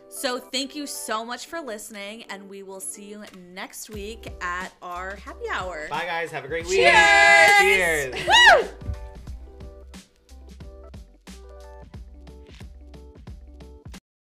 So 0.09 0.39
thank 0.41 0.75
you 0.75 0.89
so 0.89 1.25
much 1.25 1.47
for 1.47 1.61
listening, 1.61 2.25
and 2.25 2.49
we 2.49 2.65
will 2.65 2.81
see 2.81 3.05
you 3.05 3.23
next 3.53 3.91
week 3.91 4.33
at 4.41 4.73
our 4.83 5.15
happy 5.17 5.45
hour. 5.53 5.87
Bye, 5.89 6.05
guys. 6.05 6.33
Have 6.33 6.45
a 6.45 6.49
great 6.49 6.67
week. 6.67 6.79
Cheers! 6.79 7.61
Cheers. 7.61 8.27
Woo! 8.27 8.69